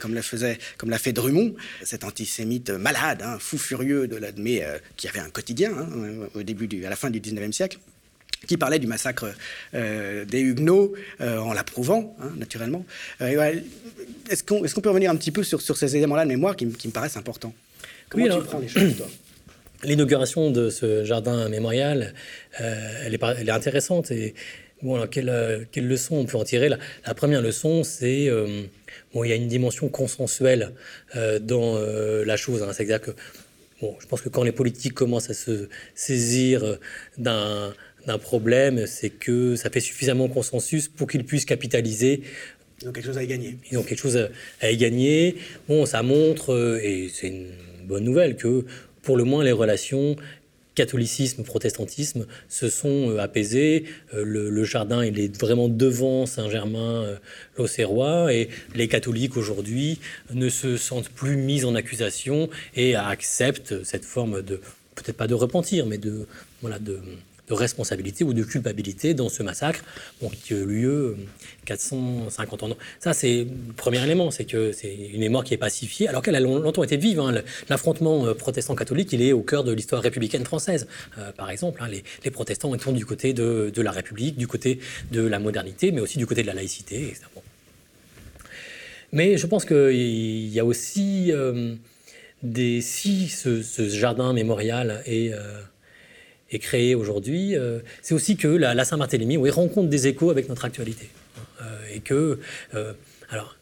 comme 0.00 0.14
l'a 0.14 0.22
faisait, 0.22 0.58
comme 0.78 0.90
l'a 0.90 0.98
fait 0.98 1.12
Drummond, 1.12 1.54
cet 1.82 2.04
antisémite 2.04 2.70
malade, 2.70 3.22
fou 3.38 3.58
furieux 3.58 4.08
de 4.08 4.16
la 4.16 4.32
mais 4.42 4.62
euh, 4.62 4.78
qui 4.96 5.08
avait 5.08 5.20
un 5.20 5.30
quotidien 5.30 5.72
hein, 5.72 6.28
au 6.34 6.42
début 6.42 6.84
à 6.84 6.90
la 6.90 6.96
fin 6.96 7.10
du 7.10 7.20
19e 7.20 7.52
siècle 7.52 7.78
qui 8.46 8.56
parlait 8.56 8.80
du 8.80 8.88
massacre 8.88 9.32
euh, 9.74 10.24
des 10.24 10.40
Huguenots 10.40 10.94
euh, 11.20 11.38
en 11.38 11.52
l'approuvant, 11.52 12.16
hein, 12.20 12.32
naturellement. 12.36 12.84
Est-ce 13.20 14.42
qu'on 14.42 14.64
est 14.64 14.80
peut 14.80 14.88
revenir 14.88 15.12
un 15.12 15.16
petit 15.16 15.30
peu 15.30 15.44
sur, 15.44 15.60
sur 15.60 15.76
ces 15.76 15.96
éléments-là 15.96 16.24
de 16.24 16.30
mémoire 16.30 16.56
qui, 16.56 16.66
me 16.66 16.90
paraissent 16.90 17.16
importants? 17.16 17.54
Comment 18.08 18.40
tu 18.40 18.44
prends 18.44 18.58
les 18.58 18.68
choses, 18.68 18.96
toi? 18.96 19.08
L'inauguration 19.84 20.50
de 20.50 20.70
ce 20.70 21.04
jardin 21.04 21.48
mémorial, 21.48 22.14
elle, 22.58 23.14
est, 23.14 23.20
elle, 23.38 23.48
est, 23.48 23.52
intéressante. 23.52 24.12
Et 24.12 24.34
bon, 24.80 25.08
quelle, 25.08 25.66
quelle, 25.72 25.88
leçon 25.88 26.16
on 26.16 26.24
peut 26.24 26.36
en 26.36 26.44
tirer? 26.44 26.68
La, 26.68 27.14
première 27.14 27.42
leçon, 27.42 27.82
c'est 27.82 28.28
bon, 29.12 29.24
il 29.24 29.30
y 29.30 29.32
a 29.32 29.34
une 29.34 29.48
dimension 29.48 29.88
consensuelle 29.88 30.72
dans 31.40 31.80
la 31.80 32.36
chose. 32.36 32.62
Hein. 32.62 32.72
C'est-à-dire 32.72 33.00
que 33.00 33.10
je 34.00 34.06
pense 34.06 34.20
que 34.20 34.28
quand 34.28 34.42
les 34.42 34.52
politiques 34.52 34.94
commencent 34.94 35.30
à 35.30 35.34
se 35.34 35.68
saisir 35.94 36.78
d'un 37.18 37.74
problème, 38.20 38.86
c'est 38.86 39.10
que 39.10 39.56
ça 39.56 39.70
fait 39.70 39.80
suffisamment 39.80 40.28
consensus 40.28 40.88
pour 40.88 41.08
qu'ils 41.08 41.24
puissent 41.24 41.44
capitaliser. 41.44 42.22
Ils 42.82 42.88
ont 42.88 42.92
quelque 42.92 43.06
chose 43.06 43.18
à 43.18 43.22
y 43.22 43.26
gagner. 43.26 43.58
Ils 43.70 43.78
ont 43.78 43.82
quelque 43.82 44.00
chose 44.00 44.28
à, 44.60 44.70
y 44.70 44.76
gagner. 44.76 45.36
Bon, 45.68 45.86
ça 45.86 46.02
montre, 46.02 46.52
euh, 46.52 46.80
et 46.82 47.08
c'est 47.12 47.28
une 47.28 47.50
bonne 47.84 48.04
nouvelle, 48.04 48.36
que 48.36 48.64
pour 49.02 49.16
le 49.16 49.24
moins 49.24 49.44
les 49.44 49.52
relations 49.52 50.16
catholicisme, 50.74 51.42
protestantisme 51.44 52.26
se 52.48 52.68
sont 52.68 53.10
euh, 53.10 53.18
apaisés. 53.18 53.84
Euh, 54.14 54.24
le, 54.24 54.64
jardin, 54.64 55.04
il 55.04 55.18
est 55.18 55.40
vraiment 55.40 55.68
devant 55.68 56.26
Saint-Germain, 56.26 57.18
euh, 57.58 58.28
et 58.30 58.48
les 58.74 58.88
catholiques 58.88 59.36
aujourd'hui 59.36 59.98
ne 60.32 60.48
se 60.48 60.76
sentent 60.76 61.08
plus 61.08 61.36
mis 61.36 61.64
en 61.64 61.74
accusation 61.74 62.48
et 62.74 62.94
acceptent 62.94 63.84
cette 63.84 64.04
forme 64.04 64.42
de 64.42 64.60
peut-être 64.94 65.16
pas 65.16 65.26
de 65.26 65.34
repentir, 65.34 65.86
mais 65.86 65.98
de, 65.98 66.26
voilà, 66.60 66.78
de, 66.78 66.98
de 67.48 67.54
responsabilité 67.54 68.24
ou 68.24 68.32
de 68.32 68.42
culpabilité 68.44 69.14
dans 69.14 69.28
ce 69.28 69.42
massacre 69.42 69.84
qui 70.44 70.54
a 70.54 70.56
eu 70.58 70.66
lieu 70.66 71.16
450 71.64 72.62
euh, 72.62 72.66
ans. 72.66 72.76
Ça, 73.00 73.12
c'est 73.12 73.44
le 73.44 73.72
premier 73.76 74.02
élément, 74.02 74.30
c'est 74.30 74.44
que 74.44 74.72
c'est 74.72 74.94
une 74.94 75.20
mémoire 75.20 75.42
qui 75.42 75.54
est 75.54 75.58
pacifiée, 75.58 76.08
alors 76.08 76.22
qu'elle 76.22 76.36
a 76.36 76.40
longtemps 76.40 76.84
été 76.84 76.96
vive. 76.96 77.20
Hein. 77.20 77.42
L'affrontement 77.68 78.26
euh, 78.26 78.34
protestant-catholique, 78.34 79.12
il 79.12 79.22
est 79.22 79.32
au 79.32 79.42
cœur 79.42 79.64
de 79.64 79.72
l'histoire 79.72 80.02
républicaine 80.02 80.44
française. 80.44 80.86
Euh, 81.18 81.32
par 81.32 81.50
exemple, 81.50 81.82
hein, 81.82 81.88
les, 81.88 82.30
protestants 82.30 82.72
sont 82.78 82.92
du 82.92 83.04
côté 83.04 83.32
de, 83.32 83.82
la 83.82 83.90
République, 83.90 84.36
du 84.36 84.46
côté 84.46 84.78
de 85.10 85.26
la 85.26 85.38
modernité, 85.38 85.92
mais 85.92 86.00
aussi 86.00 86.18
du 86.18 86.26
côté 86.26 86.42
de 86.42 86.46
la 86.46 86.54
laïcité. 86.54 87.14
Mais 89.12 89.36
je 89.36 89.46
pense 89.46 89.64
qu'il 89.64 90.48
y 90.48 90.60
a 90.60 90.64
aussi 90.64 91.32
des 92.42 92.80
si 92.80 93.28
ce, 93.28 93.60
jardin 93.88 94.32
mémorial 94.32 95.02
est 95.04 95.34
est 96.56 96.58
créé 96.58 96.94
aujourd'hui, 96.94 97.56
euh, 97.56 97.80
c'est 98.02 98.14
aussi 98.14 98.36
que 98.36 98.48
la, 98.48 98.84
Saint-Barthélemy 98.84 99.36
oui, 99.36 99.50
rencontre 99.50 99.88
des 99.88 100.06
échos 100.06 100.30
avec 100.30 100.48
notre 100.48 100.64
actualité. 100.64 101.08
Euh, 101.60 101.64
et 101.94 102.00
que, 102.00 102.38
euh, 102.74 102.92
alors, 103.30 103.56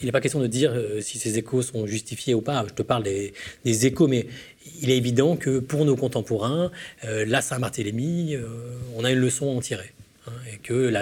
il 0.00 0.06
n'est 0.06 0.12
pas 0.12 0.20
question 0.20 0.40
de 0.40 0.46
dire 0.46 0.74
si 1.00 1.18
ces 1.18 1.38
échos 1.38 1.62
sont 1.62 1.86
justifiés 1.86 2.34
ou 2.34 2.40
pas. 2.40 2.64
Je 2.68 2.74
te 2.74 2.82
parle 2.82 3.04
des, 3.04 3.34
des 3.64 3.86
échos, 3.86 4.08
mais 4.08 4.26
il 4.80 4.90
est 4.90 4.96
évident 4.96 5.36
que 5.36 5.60
pour 5.60 5.84
nos 5.84 5.94
contemporains, 5.94 6.72
la 7.04 7.40
Saint-Barthélemy, 7.40 8.36
on 8.96 9.04
a 9.04 9.12
une 9.12 9.20
leçon 9.20 9.48
à 9.48 9.54
en 9.54 9.60
tirer. 9.60 9.92
Hein, 10.28 10.32
et 10.52 10.58
que 10.58 10.92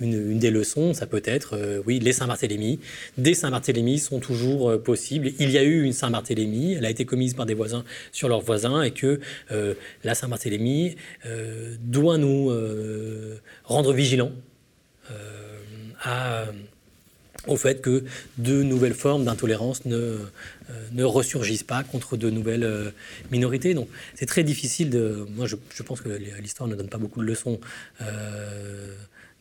une, 0.00 0.38
des 0.38 0.50
leçons, 0.52 0.94
ça 0.94 1.06
peut 1.06 1.22
être, 1.24 1.56
euh, 1.56 1.82
oui, 1.86 1.98
les 1.98 2.12
Saint-Barthélemy. 2.12 2.78
Des 3.16 3.34
Saint-Barthélemy 3.34 3.98
sont 3.98 4.20
toujours 4.20 4.70
euh, 4.70 4.78
possibles. 4.78 5.32
Il 5.40 5.50
y 5.50 5.58
a 5.58 5.64
eu 5.64 5.82
une 5.82 5.92
Saint-Barthélemy, 5.92 6.74
elle 6.74 6.86
a 6.86 6.90
été 6.90 7.04
commise 7.04 7.34
par 7.34 7.44
des 7.44 7.54
voisins 7.54 7.84
sur 8.12 8.28
leurs 8.28 8.40
voisins, 8.40 8.82
et 8.82 8.92
que 8.92 9.20
euh, 9.50 9.74
la 10.04 10.14
Saint-Barthélemy 10.14 10.94
doit 11.80 12.18
nous 12.18 12.52
rendre 13.64 13.92
vigilants 13.92 14.32
à 16.00 16.46
au 17.46 17.56
fait 17.56 17.80
que 17.80 18.04
de 18.36 18.62
nouvelles 18.62 18.94
formes 18.94 19.24
d'intolérance 19.24 19.84
ne, 19.84 19.96
euh, 19.96 20.18
ne 20.92 21.04
ressurgissent 21.04 21.62
pas 21.62 21.82
contre 21.84 22.16
de 22.16 22.30
nouvelles 22.30 22.64
euh, 22.64 22.90
minorités. 23.30 23.74
Donc 23.74 23.88
c'est 24.14 24.26
très 24.26 24.42
difficile 24.42 24.90
de... 24.90 25.26
Moi 25.36 25.46
je, 25.46 25.56
je 25.74 25.82
pense 25.82 26.00
que 26.00 26.08
l'histoire 26.40 26.68
ne 26.68 26.74
donne 26.74 26.88
pas 26.88 26.98
beaucoup 26.98 27.20
de 27.20 27.26
leçons. 27.26 27.60
Euh, 28.02 28.92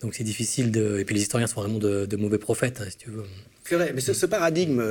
donc 0.02 0.14
c'est 0.14 0.24
difficile 0.24 0.72
de... 0.72 0.99
Et 0.99 1.06
puis 1.06 1.15
les 1.15 1.22
historiens 1.22 1.48
sont 1.48 1.61
vraiment 1.61 1.80
de, 1.80 2.15
mauvais 2.18 2.38
prophètes, 2.38 2.82
hein, 2.82 2.88
si 2.90 2.98
tu 2.98 3.10
veux. 3.10 3.24
C'est 3.65 3.76
vrai, 3.76 3.91
mais 3.94 3.99
ce, 3.99 4.26
paradigme 4.26 4.82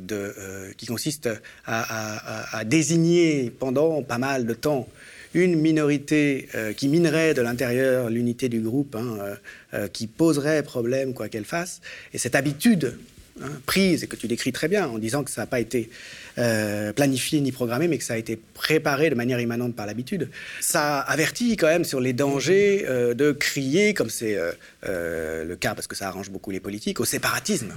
de, 0.00 0.34
qui 0.78 0.86
consiste 0.86 1.28
à, 1.66 2.56
à, 2.58 2.64
désigner 2.64 3.50
pendant 3.50 4.02
pas 4.02 4.16
mal 4.16 4.46
de 4.46 4.54
temps 4.54 4.88
une 5.34 5.56
minorité 5.60 6.48
euh, 6.54 6.72
qui 6.72 6.88
minerait 6.88 7.34
de 7.34 7.42
l'intérieur 7.42 8.08
l'unité 8.08 8.48
du 8.48 8.60
groupe, 8.60 8.94
hein, 8.94 9.18
euh, 9.20 9.34
euh, 9.74 9.88
qui 9.88 10.06
poserait 10.06 10.62
problème 10.62 11.12
quoi 11.12 11.28
qu'elle 11.28 11.44
fasse, 11.44 11.80
et 12.12 12.18
cette 12.18 12.34
habitude 12.34 12.96
hein, 13.42 13.50
prise, 13.66 14.04
et 14.04 14.06
que 14.06 14.16
tu 14.16 14.26
décris 14.26 14.52
très 14.52 14.68
bien 14.68 14.88
en 14.88 14.98
disant 14.98 15.24
que 15.24 15.30
ça 15.30 15.42
n'a 15.42 15.46
pas 15.46 15.60
été 15.60 15.90
planifié 16.96 17.40
ni 17.40 17.52
programmé, 17.52 17.86
mais 17.86 17.98
que 17.98 18.04
ça 18.04 18.14
a 18.14 18.16
été 18.16 18.36
préparé 18.54 19.08
de 19.08 19.14
manière 19.14 19.40
immanente 19.40 19.76
par 19.76 19.86
l'habitude, 19.86 20.30
ça 20.60 20.98
avertit 20.98 21.56
quand 21.56 21.68
même 21.68 21.84
sur 21.84 22.00
les 22.00 22.12
dangers 22.12 22.84
de 22.88 23.32
crier, 23.32 23.94
comme 23.94 24.10
c'est 24.10 24.36
le 24.82 25.54
cas 25.54 25.74
parce 25.74 25.86
que 25.86 25.94
ça 25.94 26.08
arrange 26.08 26.30
beaucoup 26.30 26.50
les 26.50 26.60
politiques, 26.60 26.98
au 26.98 27.04
séparatisme. 27.04 27.72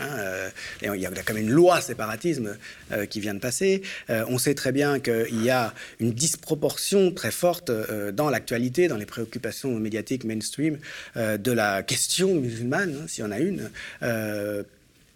Hein, 0.00 0.18
euh, 0.18 0.50
il 0.82 1.00
y 1.00 1.06
a 1.06 1.10
quand 1.10 1.34
même 1.34 1.44
une 1.44 1.50
loi 1.50 1.80
séparatisme 1.80 2.56
euh, 2.92 3.06
qui 3.06 3.20
vient 3.20 3.34
de 3.34 3.38
passer. 3.38 3.82
Euh, 4.10 4.24
on 4.28 4.38
sait 4.38 4.54
très 4.54 4.72
bien 4.72 5.00
qu'il 5.00 5.42
y 5.42 5.50
a 5.50 5.74
une 6.00 6.12
disproportion 6.12 7.12
très 7.12 7.30
forte 7.30 7.70
dans 8.12 8.30
l'actualité, 8.30 8.88
dans 8.88 8.96
les 8.96 9.06
préoccupations 9.06 9.70
médiatiques 9.78 10.24
mainstream 10.24 10.78
de 11.16 11.52
la 11.52 11.82
question 11.82 12.34
musulmane, 12.34 12.96
hein, 13.02 13.04
s'il 13.06 13.24
y 13.24 13.26
en 13.26 13.30
a 13.30 13.38
une, 13.38 13.70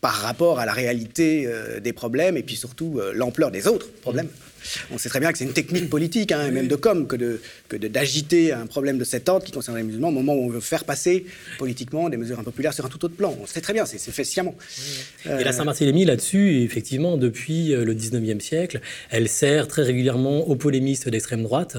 par 0.01 0.14
rapport 0.14 0.59
à 0.59 0.66
la 0.66 0.72
réalité 0.72 1.48
des 1.82 1.93
problèmes 1.93 2.36
et 2.36 2.43
puis 2.43 2.56
surtout 2.56 3.01
l'ampleur 3.14 3.51
des 3.51 3.66
autres 3.66 3.90
problèmes. 4.01 4.28
On 4.90 4.98
sait 4.98 5.09
très 5.09 5.20
bien 5.20 5.32
que 5.32 5.39
c'est 5.39 5.44
une 5.44 5.52
technique 5.52 5.89
politique, 5.89 6.32
hein, 6.32 6.51
même 6.51 6.68
de 6.68 6.77
com, 6.77 7.06
que, 7.06 7.16
de, 7.16 7.40
que 7.68 7.77
d'agiter 7.77 8.52
un 8.52 8.66
problème 8.66 8.98
de 8.98 9.05
cet 9.05 9.28
ordre 9.28 9.44
qui 9.44 9.52
concerne 9.52 9.77
les 9.77 9.82
musulmans 9.82 10.09
au 10.09 10.12
moment 10.12 10.35
où 10.35 10.44
on 10.44 10.48
veut 10.48 10.60
faire 10.60 10.85
passer 10.85 11.27
politiquement 11.59 12.09
des 12.09 12.16
mesures 12.16 12.39
impopulaires 12.39 12.74
sur 12.74 12.85
un 12.85 12.89
tout 12.89 13.05
autre 13.05 13.14
plan. 13.14 13.36
On 13.40 13.47
sait 13.47 13.60
très 13.60 13.72
bien, 13.72 13.86
c'est, 13.86 13.98
fait 13.98 14.24
sciemment. 14.24 14.55
Et 15.27 15.44
la 15.44 15.52
Saint-Barthélemy, 15.52 16.05
là-dessus, 16.05 16.62
effectivement, 16.62 17.16
depuis 17.16 17.74
euh, 17.74 17.85
le 17.85 17.94
19e 17.94 18.40
siècle, 18.40 18.81
elle 19.10 19.28
sert 19.28 19.68
très 19.68 19.82
régulièrement 19.82 20.48
aux 20.48 20.56
polémistes 20.56 21.09
d'extrême 21.09 21.43
droite 21.43 21.77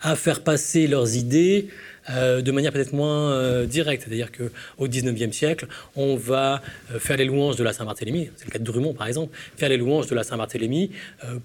à 0.00 0.16
faire 0.16 0.42
passer 0.42 0.86
leurs 0.86 1.16
idées 1.16 1.68
euh, 2.10 2.42
de 2.42 2.52
manière 2.52 2.72
peut-être 2.72 2.92
moins 2.92 3.32
euh, 3.32 3.66
directe. 3.66 4.04
C'est-à-dire 4.06 4.30
qu'au 4.30 4.88
XIXe 4.88 5.34
siècle, 5.34 5.66
on 5.96 6.16
va 6.16 6.62
euh, 6.92 6.98
faire 6.98 7.16
les 7.16 7.24
louanges 7.24 7.56
de 7.56 7.64
la 7.64 7.72
Saint-Barthélemy, 7.72 8.30
c'est 8.36 8.46
le 8.46 8.50
cas 8.50 8.58
de 8.58 8.64
Drummond 8.64 8.94
par 8.94 9.06
exemple, 9.06 9.36
faire 9.56 9.68
les 9.68 9.76
louanges 9.76 10.06
de 10.06 10.14
la 10.14 10.22
Saint-Barthélemy 10.22 10.90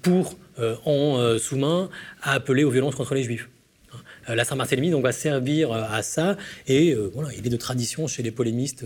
pour, 0.01 0.37
en 0.85 1.37
sous-main, 1.37 1.89
appeler 2.21 2.63
aux 2.63 2.69
violences 2.69 2.95
contre 2.95 3.15
les 3.15 3.23
Juifs. 3.23 3.49
La 4.27 4.43
Saint-Barthélemy 4.43 4.91
va 5.01 5.11
servir 5.11 5.71
à 5.71 6.01
ça, 6.03 6.37
et 6.67 6.95
voilà, 7.13 7.29
il 7.37 7.45
est 7.45 7.49
de 7.49 7.57
tradition 7.57 8.07
chez 8.07 8.23
les 8.23 8.31
polémistes 8.31 8.85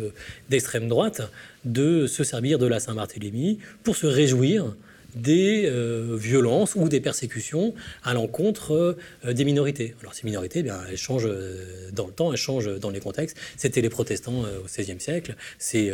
d'extrême 0.50 0.88
droite 0.88 1.22
de 1.66 2.08
se 2.08 2.24
servir 2.24 2.60
de 2.60 2.68
la 2.68 2.80
Saint-Barthélemy 2.80 3.60
pour 3.84 3.96
se 3.96 4.08
réjouir 4.08 4.76
des 5.16 5.66
euh, 5.66 6.16
violences 6.18 6.76
ou 6.76 6.90
des 6.90 7.00
persécutions 7.00 7.74
à 8.04 8.14
l'encontre 8.14 8.98
euh, 9.26 9.34
des 9.34 9.46
minorités. 9.46 9.96
Alors 10.02 10.14
ces 10.14 10.26
minorités, 10.26 10.60
eh 10.60 10.64
bien, 10.64 10.80
elles 10.90 10.98
changent 10.98 11.28
euh, 11.28 11.90
dans 11.92 12.08
le 12.08 12.14
temps, 12.14 12.32
elles 12.32 12.38
changent 12.38 12.80
dans 12.80 12.90
les 12.90 13.00
contextes. 13.00 13.38
C'était 13.58 13.82
les 13.82 13.90
protestants 13.90 14.42
au 14.42 14.66
XVIe 14.66 15.00
siècle, 15.00 15.36
c'est 15.58 15.92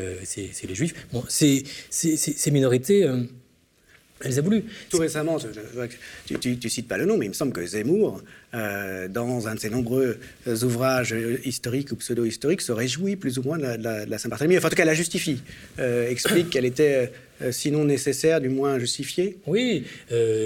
les 0.68 0.76
juifs. 0.76 0.94
Bon, 1.12 1.24
ces, 1.28 1.64
ces 1.90 2.52
minorités 2.52 3.08
elle 4.22 4.32
les 4.32 4.40
a 4.40 4.42
voulu. 4.42 4.66
Tout 4.90 4.98
récemment, 4.98 5.38
tu, 6.26 6.58
tu, 6.58 6.70
cites 6.70 6.88
pas 6.88 6.98
le 6.98 7.06
nom, 7.06 7.18
mais 7.18 7.26
il 7.26 7.30
me 7.30 7.34
semble 7.34 7.54
que 7.54 7.66
Zemmour, 7.66 8.22
euh, 8.54 9.08
dans 9.08 9.48
un 9.48 9.56
de 9.56 9.60
ses 9.60 9.70
nombreux 9.70 10.18
ouvrages 10.64 11.16
historiques 11.46 11.92
ou 11.92 11.96
pseudo-historiques, 11.96 12.62
se 12.62 12.72
réjouit 12.72 13.16
plus 13.16 13.38
ou 13.38 13.44
moins 13.44 13.58
de 13.58 13.64
la, 14.10 14.18
Saint-Barthélemy. 14.18 14.58
Enfin, 14.58 14.68
en 14.68 14.70
tout 14.72 14.76
cas, 14.76 14.86
la 14.86 14.94
justifie. 14.94 15.42
Euh, 15.80 16.10
explique 16.10 16.50
qu'elle 16.50 16.66
était, 16.66 17.12
euh, 17.42 17.52
sinon 17.54 17.86
nécessaire, 17.86 18.42
du 18.42 18.50
moins 18.50 18.78
justifiée. 18.78 19.38
Oui, 19.48 19.86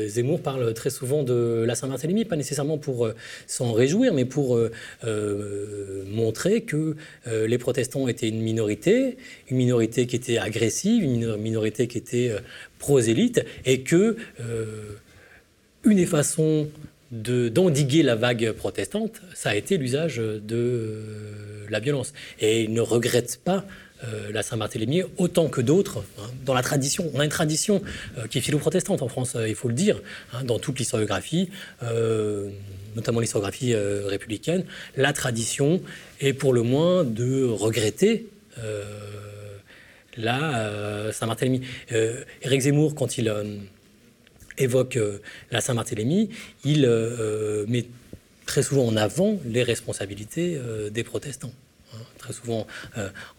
Zemmour 0.08 0.42
parle 0.42 0.74
très 0.76 0.92
souvent 0.92 1.24
de 1.24 1.64
la 1.66 1.74
Saint-Barthélemy, 1.74 2.26
pas 2.26 2.36
nécessairement 2.36 2.78
pour 2.78 3.10
s'en 3.48 3.74
réjouir, 3.74 4.14
mais 4.14 4.26
pour 4.26 4.60
montrer 6.08 6.62
que 6.62 6.96
les 7.26 7.58
protestants 7.58 8.08
étaient 8.08 8.30
une 8.30 8.42
minorité, 8.42 9.18
une 9.50 9.58
minorité 9.58 10.06
qui 10.06 10.16
était 10.16 10.38
agressive, 10.38 11.04
une 11.04 11.38
minorité 11.38 11.88
qui 11.88 11.98
était 11.98 12.36
prosélyte, 12.84 13.46
et 13.64 13.80
que 13.80 14.18
euh, 14.42 14.98
une 15.86 15.96
des 15.96 16.06
façons 16.06 16.68
d'endiguer 17.12 18.04
la 18.04 18.16
vague 18.16 18.52
protestante, 18.52 19.22
ça 19.34 19.52
a 19.52 19.56
été 19.56 19.78
l'usage 19.78 20.18
de 20.18 20.42
euh, 20.52 21.66
la 21.70 21.80
violence. 21.80 22.12
Et 22.42 22.64
il 22.64 22.74
ne 22.74 22.82
regrette 22.82 23.40
pas 23.42 23.64
euh, 24.04 24.34
la 24.34 24.44
Saint-Barthélemy 24.44 25.04
autant 25.18 25.48
que 25.48 25.62
d'autres 25.62 26.04
hein, 26.20 26.30
dans 26.46 26.54
la 26.54 26.62
tradition. 26.62 27.10
On 27.14 27.22
a 27.22 27.24
une 27.24 27.30
tradition 27.30 27.82
qui 28.30 28.40
est 28.40 28.42
philo-protestante 28.42 29.02
en 29.02 29.08
France, 29.08 29.38
il 29.48 29.56
faut 29.56 29.70
le 29.70 29.76
dire, 29.76 30.02
hein, 30.34 30.44
dans 30.44 30.60
toute 30.60 30.78
l'historiographie, 30.78 31.50
notamment 32.98 33.22
l'historiographie 33.22 33.76
républicaine. 33.76 34.66
La 34.98 35.14
tradition 35.14 35.82
est 36.20 36.34
pour 36.34 36.52
le 36.52 36.64
moins 36.64 37.06
de 37.06 37.46
regretter 37.46 38.28
la 40.18 40.60
euh, 40.60 41.12
Saint-Barthélemy. 41.12 41.62
Euh, 41.92 42.24
Éric 42.42 42.62
Zemmour, 42.62 42.96
quand 42.96 43.18
il 43.18 43.30
euh, 43.30 43.58
évoque 44.58 45.00
la 45.52 45.62
Saint-Barthélemy, 45.62 46.30
il 46.64 46.88
met 47.68 47.86
très 48.46 48.62
souvent 48.62 48.86
en 48.86 48.96
avant 48.96 49.40
les 49.46 49.64
responsabilités 49.64 50.60
des 50.92 51.04
protestants 51.04 51.54
hein. 51.96 52.02
très 52.20 52.34
souvent 52.34 52.68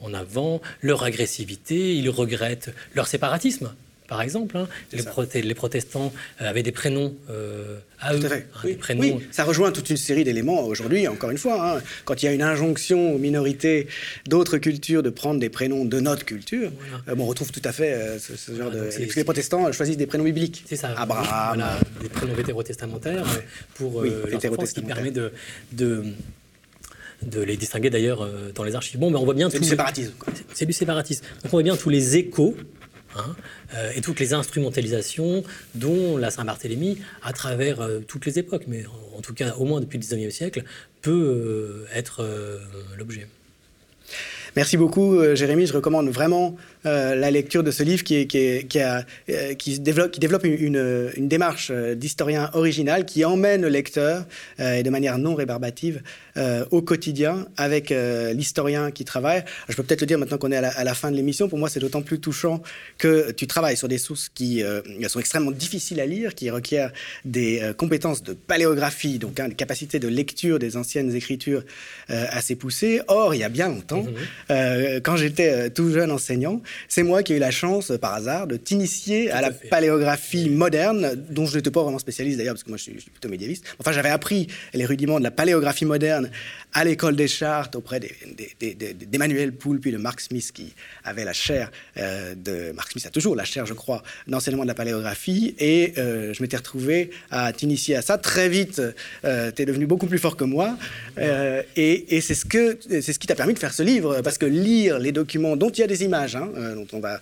en 0.01 0.13
avant 0.13 0.61
leur 0.83 1.05
agressivité, 1.05 1.95
il 1.95 2.11
regrette 2.11 2.75
leur 2.97 3.07
séparatisme 3.07 3.73
par 4.15 4.23
exemple. 4.23 4.57
Hein. 4.57 4.69
Les, 4.93 5.55
protestants 5.55 6.13
euh, 6.41 6.49
avaient 6.49 6.63
des 6.63 6.71
prénoms 6.71 7.17
euh, 7.31 7.79
à 7.99 8.15
eux. 8.15 8.21
Hein, 8.25 8.65
oui. 8.97 9.17
ça 9.33 9.43
rejoint 9.43 9.73
toute 9.73 9.91
une 9.91 9.97
série 9.97 10.23
d'éléments 10.23 10.63
aujourd'hui, 10.67 11.09
encore 11.09 11.33
une 11.33 11.39
fois. 11.39 11.79
Hein. 11.79 11.83
quand 12.05 12.23
il 12.23 12.27
y 12.27 12.29
a 12.29 12.33
une 12.33 12.43
injonction 12.43 13.13
aux 13.13 13.19
minorités 13.19 13.89
d'autres 14.29 14.59
cultures 14.59 15.03
de 15.03 15.11
prendre 15.11 15.41
des 15.41 15.49
prénoms 15.49 15.85
de 15.85 15.99
notre 15.99 16.25
culture, 16.25 16.71
euh, 17.09 17.17
on 17.19 17.27
retrouve 17.27 17.51
tout 17.51 17.63
à 17.65 17.73
fait 17.73 18.21
ce, 18.21 18.55
genre 18.55 18.71
de... 18.71 18.83
Parce 18.83 18.97
que 18.97 19.17
les 19.17 19.25
protestants 19.25 19.73
choisissent 19.73 19.97
des 19.97 20.07
prénoms 20.07 20.23
bibliques. 20.23 20.63
C'est 20.69 20.77
ça. 20.77 20.95
Abraham. 20.97 21.65
des 22.01 22.09
prénoms 22.09 22.35
vétérotestamentaires 22.35 23.27
pour 23.75 23.97
oui, 23.97 24.13
ce 24.65 24.75
qui 24.75 24.83
permet 24.83 25.11
de, 25.11 25.33
de 25.73 26.05
de 27.23 27.41
les 27.41 27.57
distinguer 27.57 27.89
d'ailleurs 27.89 28.29
dans 28.55 28.65
les 28.65 28.75
archives. 28.75 29.01
Bon, 29.01 29.11
mais 29.11 29.17
on 29.17 29.25
voit 29.25 29.33
bien 29.33 29.49
c'est 29.49 29.59
du 29.59 29.67
séparatisme. 29.67 30.13
C'est 30.53 30.67
du 30.67 30.75
séparatisme. 30.75 31.25
Donc 31.43 31.47
on 31.47 31.57
voit 31.57 31.63
bien 31.63 31.77
tous 31.77 31.89
les 31.89 32.17
échos 32.17 32.55
Hein, 33.17 33.35
et 33.95 34.01
toutes 34.01 34.21
les 34.21 34.35
instrumentalisations 34.35 35.45
dont 35.75 36.17
la 36.17 36.31
Saint-Barthélemy, 36.31 36.99
à 37.23 37.33
travers 37.33 37.89
toutes 38.09 38.27
les 38.27 38.39
époques, 38.39 38.65
mais 38.67 38.85
en, 39.17 39.21
tout 39.21 39.35
cas 39.35 39.55
au 39.55 39.65
moins 39.65 39.81
depuis 39.81 39.99
le 39.99 40.05
19e 40.05 40.31
siècle, 40.31 40.65
peut 41.01 41.87
être 41.95 42.27
l'objet. 42.97 43.29
Merci 44.57 44.77
beaucoup, 44.77 45.21
Jérémy. 45.35 45.67
Je 45.67 45.73
recommande 45.73 46.09
vraiment 46.11 46.57
euh, 46.87 47.17
la 47.17 47.31
lecture 47.33 47.65
de 47.65 47.73
ce 47.73 47.83
livre 47.83 48.05
qui, 48.05 48.29
qui, 48.29 48.79
a, 48.79 49.05
euh, 49.29 49.55
qui 49.55 49.81
développe, 49.81 50.45
une, 50.45 51.11
démarche 51.17 51.71
euh, 51.73 51.97
d'historien 51.97 52.51
original 52.53 53.05
qui 53.05 53.25
emmène 53.25 53.63
le 53.63 53.69
lecteur 53.69 54.27
et 54.61 54.83
de 54.83 54.91
manière 54.91 55.19
non 55.19 55.35
rébarbative 55.35 56.03
au 56.71 56.83
quotidien 56.83 57.47
avec 57.57 57.93
l'historien 58.35 58.91
qui 58.91 59.05
travaille. 59.05 59.45
Je 59.69 59.77
peux 59.77 59.83
peut-être 59.83 60.01
le 60.01 60.07
dire 60.07 60.19
maintenant 60.19 60.39
qu'on 60.39 60.53
est 60.53 60.57
à 60.57 60.85
la, 60.85 60.95
fin 60.95 61.11
de 61.11 61.17
l'émission. 61.17 61.49
Pour 61.49 61.59
moi, 61.59 61.69
c'est 61.69 61.81
d'autant 61.81 62.03
plus 62.03 62.21
touchant 62.21 62.63
que 62.99 63.31
tu 63.33 63.47
travailles 63.47 63.77
sur 63.77 63.89
des 63.89 63.99
sources 63.99 64.29
qui 64.29 64.63
sont 65.09 65.21
extrêmement 65.21 65.51
difficiles 65.51 66.01
à 66.01 66.07
lire, 66.07 66.35
qui 66.35 66.51
requièrent 66.51 66.93
des 67.25 67.73
compétences 67.77 68.23
de 68.23 68.33
paléographie, 68.33 69.19
donc 69.19 69.39
hein, 69.41 69.49
des 69.49 69.55
capacités 69.55 69.99
de 69.99 70.09
lecture 70.09 70.59
des 70.59 70.77
anciennes 70.77 71.15
écritures 71.15 71.63
assez 72.09 72.57
poussées. 72.57 73.01
Or, 73.09 73.35
il 73.35 73.39
y 73.39 73.45
a 73.45 73.49
bien 73.49 73.69
longtemps, 73.69 74.05
mmh. 74.05 75.01
quand 75.03 75.17
j'étais 75.17 75.71
tout 75.71 75.91
jeune 75.91 76.11
enseignant, 76.11 76.61
c'est 76.89 77.03
moi 77.03 77.23
qui 77.23 77.33
ai 77.33 77.37
eu 77.37 77.41
la 77.41 77.51
chance, 77.51 77.93
par 78.01 78.15
hasard, 78.15 78.47
de 78.47 78.57
t'initier 78.57 79.31
à, 79.31 79.41
la 79.41 79.51
paléographie 79.51 80.51
moderne, 80.51 81.15
dont 81.31 81.47
je 81.47 81.57
n'étais 81.57 81.71
pas 81.71 81.83
vraiment 81.83 81.99
spécialiste 81.99 82.39
d'ailleurs, 82.39 82.55
parce 82.55 82.65
que 82.65 82.71
moi 82.71 82.79
je 82.79 82.85
suis, 82.85 82.93
plutôt 82.93 83.29
médiéviste. 83.29 83.65
Enfin, 83.79 83.93
j'avais 83.93 84.11
appris 84.11 84.49
les 84.73 84.87
rudiments 84.87 85.19
de 85.19 85.25
la 85.25 85.31
paléographie 85.31 85.85
moderne 85.85 86.24
à 86.75 86.85
l'école 86.85 87.15
des 87.15 87.29
chartes 87.29 87.77
auprès 87.77 88.01
d'Emmanuel 89.11 89.53
Poul, 89.53 89.79
puis 89.79 89.93
de 89.93 89.97
Mark 89.97 90.21
Smith, 90.21 90.51
qui 90.53 90.75
avait 91.05 91.25
la 91.25 91.33
chaire 91.33 91.71
euh, 91.97 92.35
de. 92.35 92.73
Mark 92.73 92.91
Smith 92.91 93.07
a 93.07 93.11
toujours 93.11 93.37
la 93.37 93.45
chaire, 93.45 93.65
je 93.65 93.75
crois, 93.75 94.03
d'enseignement 94.27 94.65
de 94.65 94.69
la 94.69 94.75
paléographie. 94.75 95.55
Et 95.61 95.95
euh, 95.99 96.35
je 96.35 96.43
m'étais 96.43 96.57
retrouvé 96.57 97.11
à 97.31 97.53
t'initier 97.53 97.95
à 97.95 98.03
ça. 98.03 98.19
Très 98.19 98.49
vite, 98.49 98.83
euh, 99.25 99.53
tu 99.55 99.63
es 99.63 99.67
devenu 99.67 99.87
beaucoup 99.87 100.09
plus 100.09 100.19
fort 100.19 100.37
que 100.37 100.45
moi. 100.45 100.77
et, 101.77 102.21
c'est 102.21 102.35
ce, 102.35 102.45
que, 102.45 102.79
ce 102.81 103.19
qui 103.19 103.27
t'a 103.27 103.37
permis 103.37 103.55
de 103.55 103.59
faire 103.59 103.73
ce 103.73 103.83
livre, 103.83 104.21
parce 104.23 104.39
que 104.39 104.47
lire 104.47 104.99
les 104.99 105.13
documents 105.13 105.57
dont 105.57 105.71
il 105.71 105.81
y 105.81 105.85
a 105.85 105.87
des 105.87 106.03
images, 106.03 106.35
hein, 106.35 106.49
dont 106.75 106.87
on 106.93 107.01
va 107.01 107.21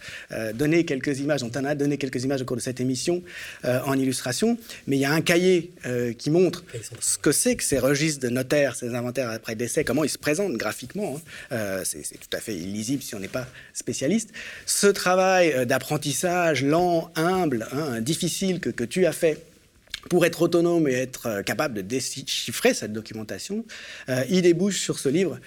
donner 0.54 0.84
quelques 0.84 1.18
images, 1.18 1.40
dont 1.40 1.50
on 1.56 1.64
a 1.64 1.74
donné 1.74 1.98
quelques 1.98 2.24
images 2.24 2.40
au 2.40 2.44
cours 2.44 2.56
de 2.56 2.62
cette 2.62 2.80
émission 2.80 3.22
en 3.64 3.98
illustration, 3.98 4.56
mais 4.86 4.96
il 4.96 5.00
y 5.00 5.04
a 5.04 5.12
un 5.12 5.20
cahier 5.20 5.72
qui 6.18 6.30
montre 6.30 6.64
ce 7.00 7.18
que 7.18 7.32
c'est 7.32 7.56
que 7.56 7.64
ces 7.64 7.78
registres 7.78 8.22
de 8.22 8.28
notaires, 8.28 8.76
ces 8.76 8.91
inventaires 8.94 9.30
après 9.30 9.54
décès, 9.54 9.84
comment 9.84 10.04
il 10.04 10.10
se 10.10 10.18
présente 10.18 10.52
graphiquement. 10.54 11.16
Hein. 11.16 11.20
Euh, 11.52 11.82
c'est 11.84 12.02
tout 12.02 12.36
à 12.36 12.40
fait 12.40 12.54
illisible 12.54 13.02
si 13.02 13.14
on 13.14 13.20
n'est 13.20 13.28
pas 13.28 13.46
spécialiste. 13.72 14.32
Ce 14.66 14.86
travail 14.86 15.52
euh, 15.52 15.64
d'apprentissage 15.64 16.64
lent, 16.64 17.10
humble, 17.16 17.66
hein, 17.72 18.00
difficile 18.00 18.60
que, 18.60 18.84
tu 18.84 19.06
as 19.06 19.12
fait 19.12 19.40
pour 20.10 20.26
être 20.26 20.42
autonome 20.42 20.88
et 20.88 20.92
être 20.92 21.26
euh, 21.26 21.42
capable 21.42 21.74
de 21.74 21.80
déchiffrer 21.82 22.74
cette 22.74 22.92
documentation, 22.92 23.64
il 24.28 24.42
débouche 24.42 24.80
sur 24.80 24.98
ce 24.98 25.08
livre 25.08 25.38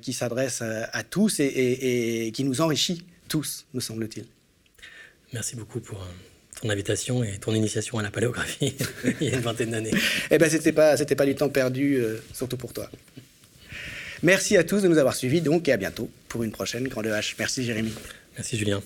qui 0.00 0.12
s'adresse 0.12 0.62
à, 0.62 1.02
tous 1.02 1.40
et, 1.40 2.30
qui 2.32 2.44
nous 2.44 2.60
enrichit 2.60 3.04
tous, 3.28 3.66
me 3.74 3.80
semble-t-il. 3.80 4.24
Merci 5.32 5.56
beaucoup 5.56 5.80
pour 5.80 6.06
ton 6.60 6.70
invitation 6.70 7.22
et 7.22 7.38
ton 7.38 7.54
initiation 7.54 7.98
à 7.98 8.02
la 8.02 8.10
paléographie 8.10 8.74
il 9.20 9.28
y 9.28 9.30
a 9.30 9.34
une 9.34 9.40
vingtaine 9.40 9.70
d'années. 9.70 9.92
Eh 10.30 10.38
bien, 10.38 10.48
c'était 10.48 10.72
pas, 10.72 10.96
c'était 10.96 11.16
pas 11.16 11.26
du 11.26 11.34
temps 11.34 11.48
perdu, 11.48 12.02
surtout 12.32 12.56
pour 12.56 12.72
toi. 12.72 12.90
Merci 14.22 14.56
à 14.56 14.64
tous 14.64 14.82
de 14.82 14.88
nous 14.88 14.98
avoir 14.98 15.14
suivis 15.14 15.40
donc 15.40 15.68
et 15.68 15.72
à 15.72 15.76
bientôt 15.76 16.10
pour 16.28 16.42
une 16.42 16.50
prochaine 16.50 16.88
Grande 16.88 17.06
H. 17.06 17.34
Merci 17.38 17.64
Jérémy. 17.64 17.92
Merci 18.36 18.58
Julien. 18.58 18.82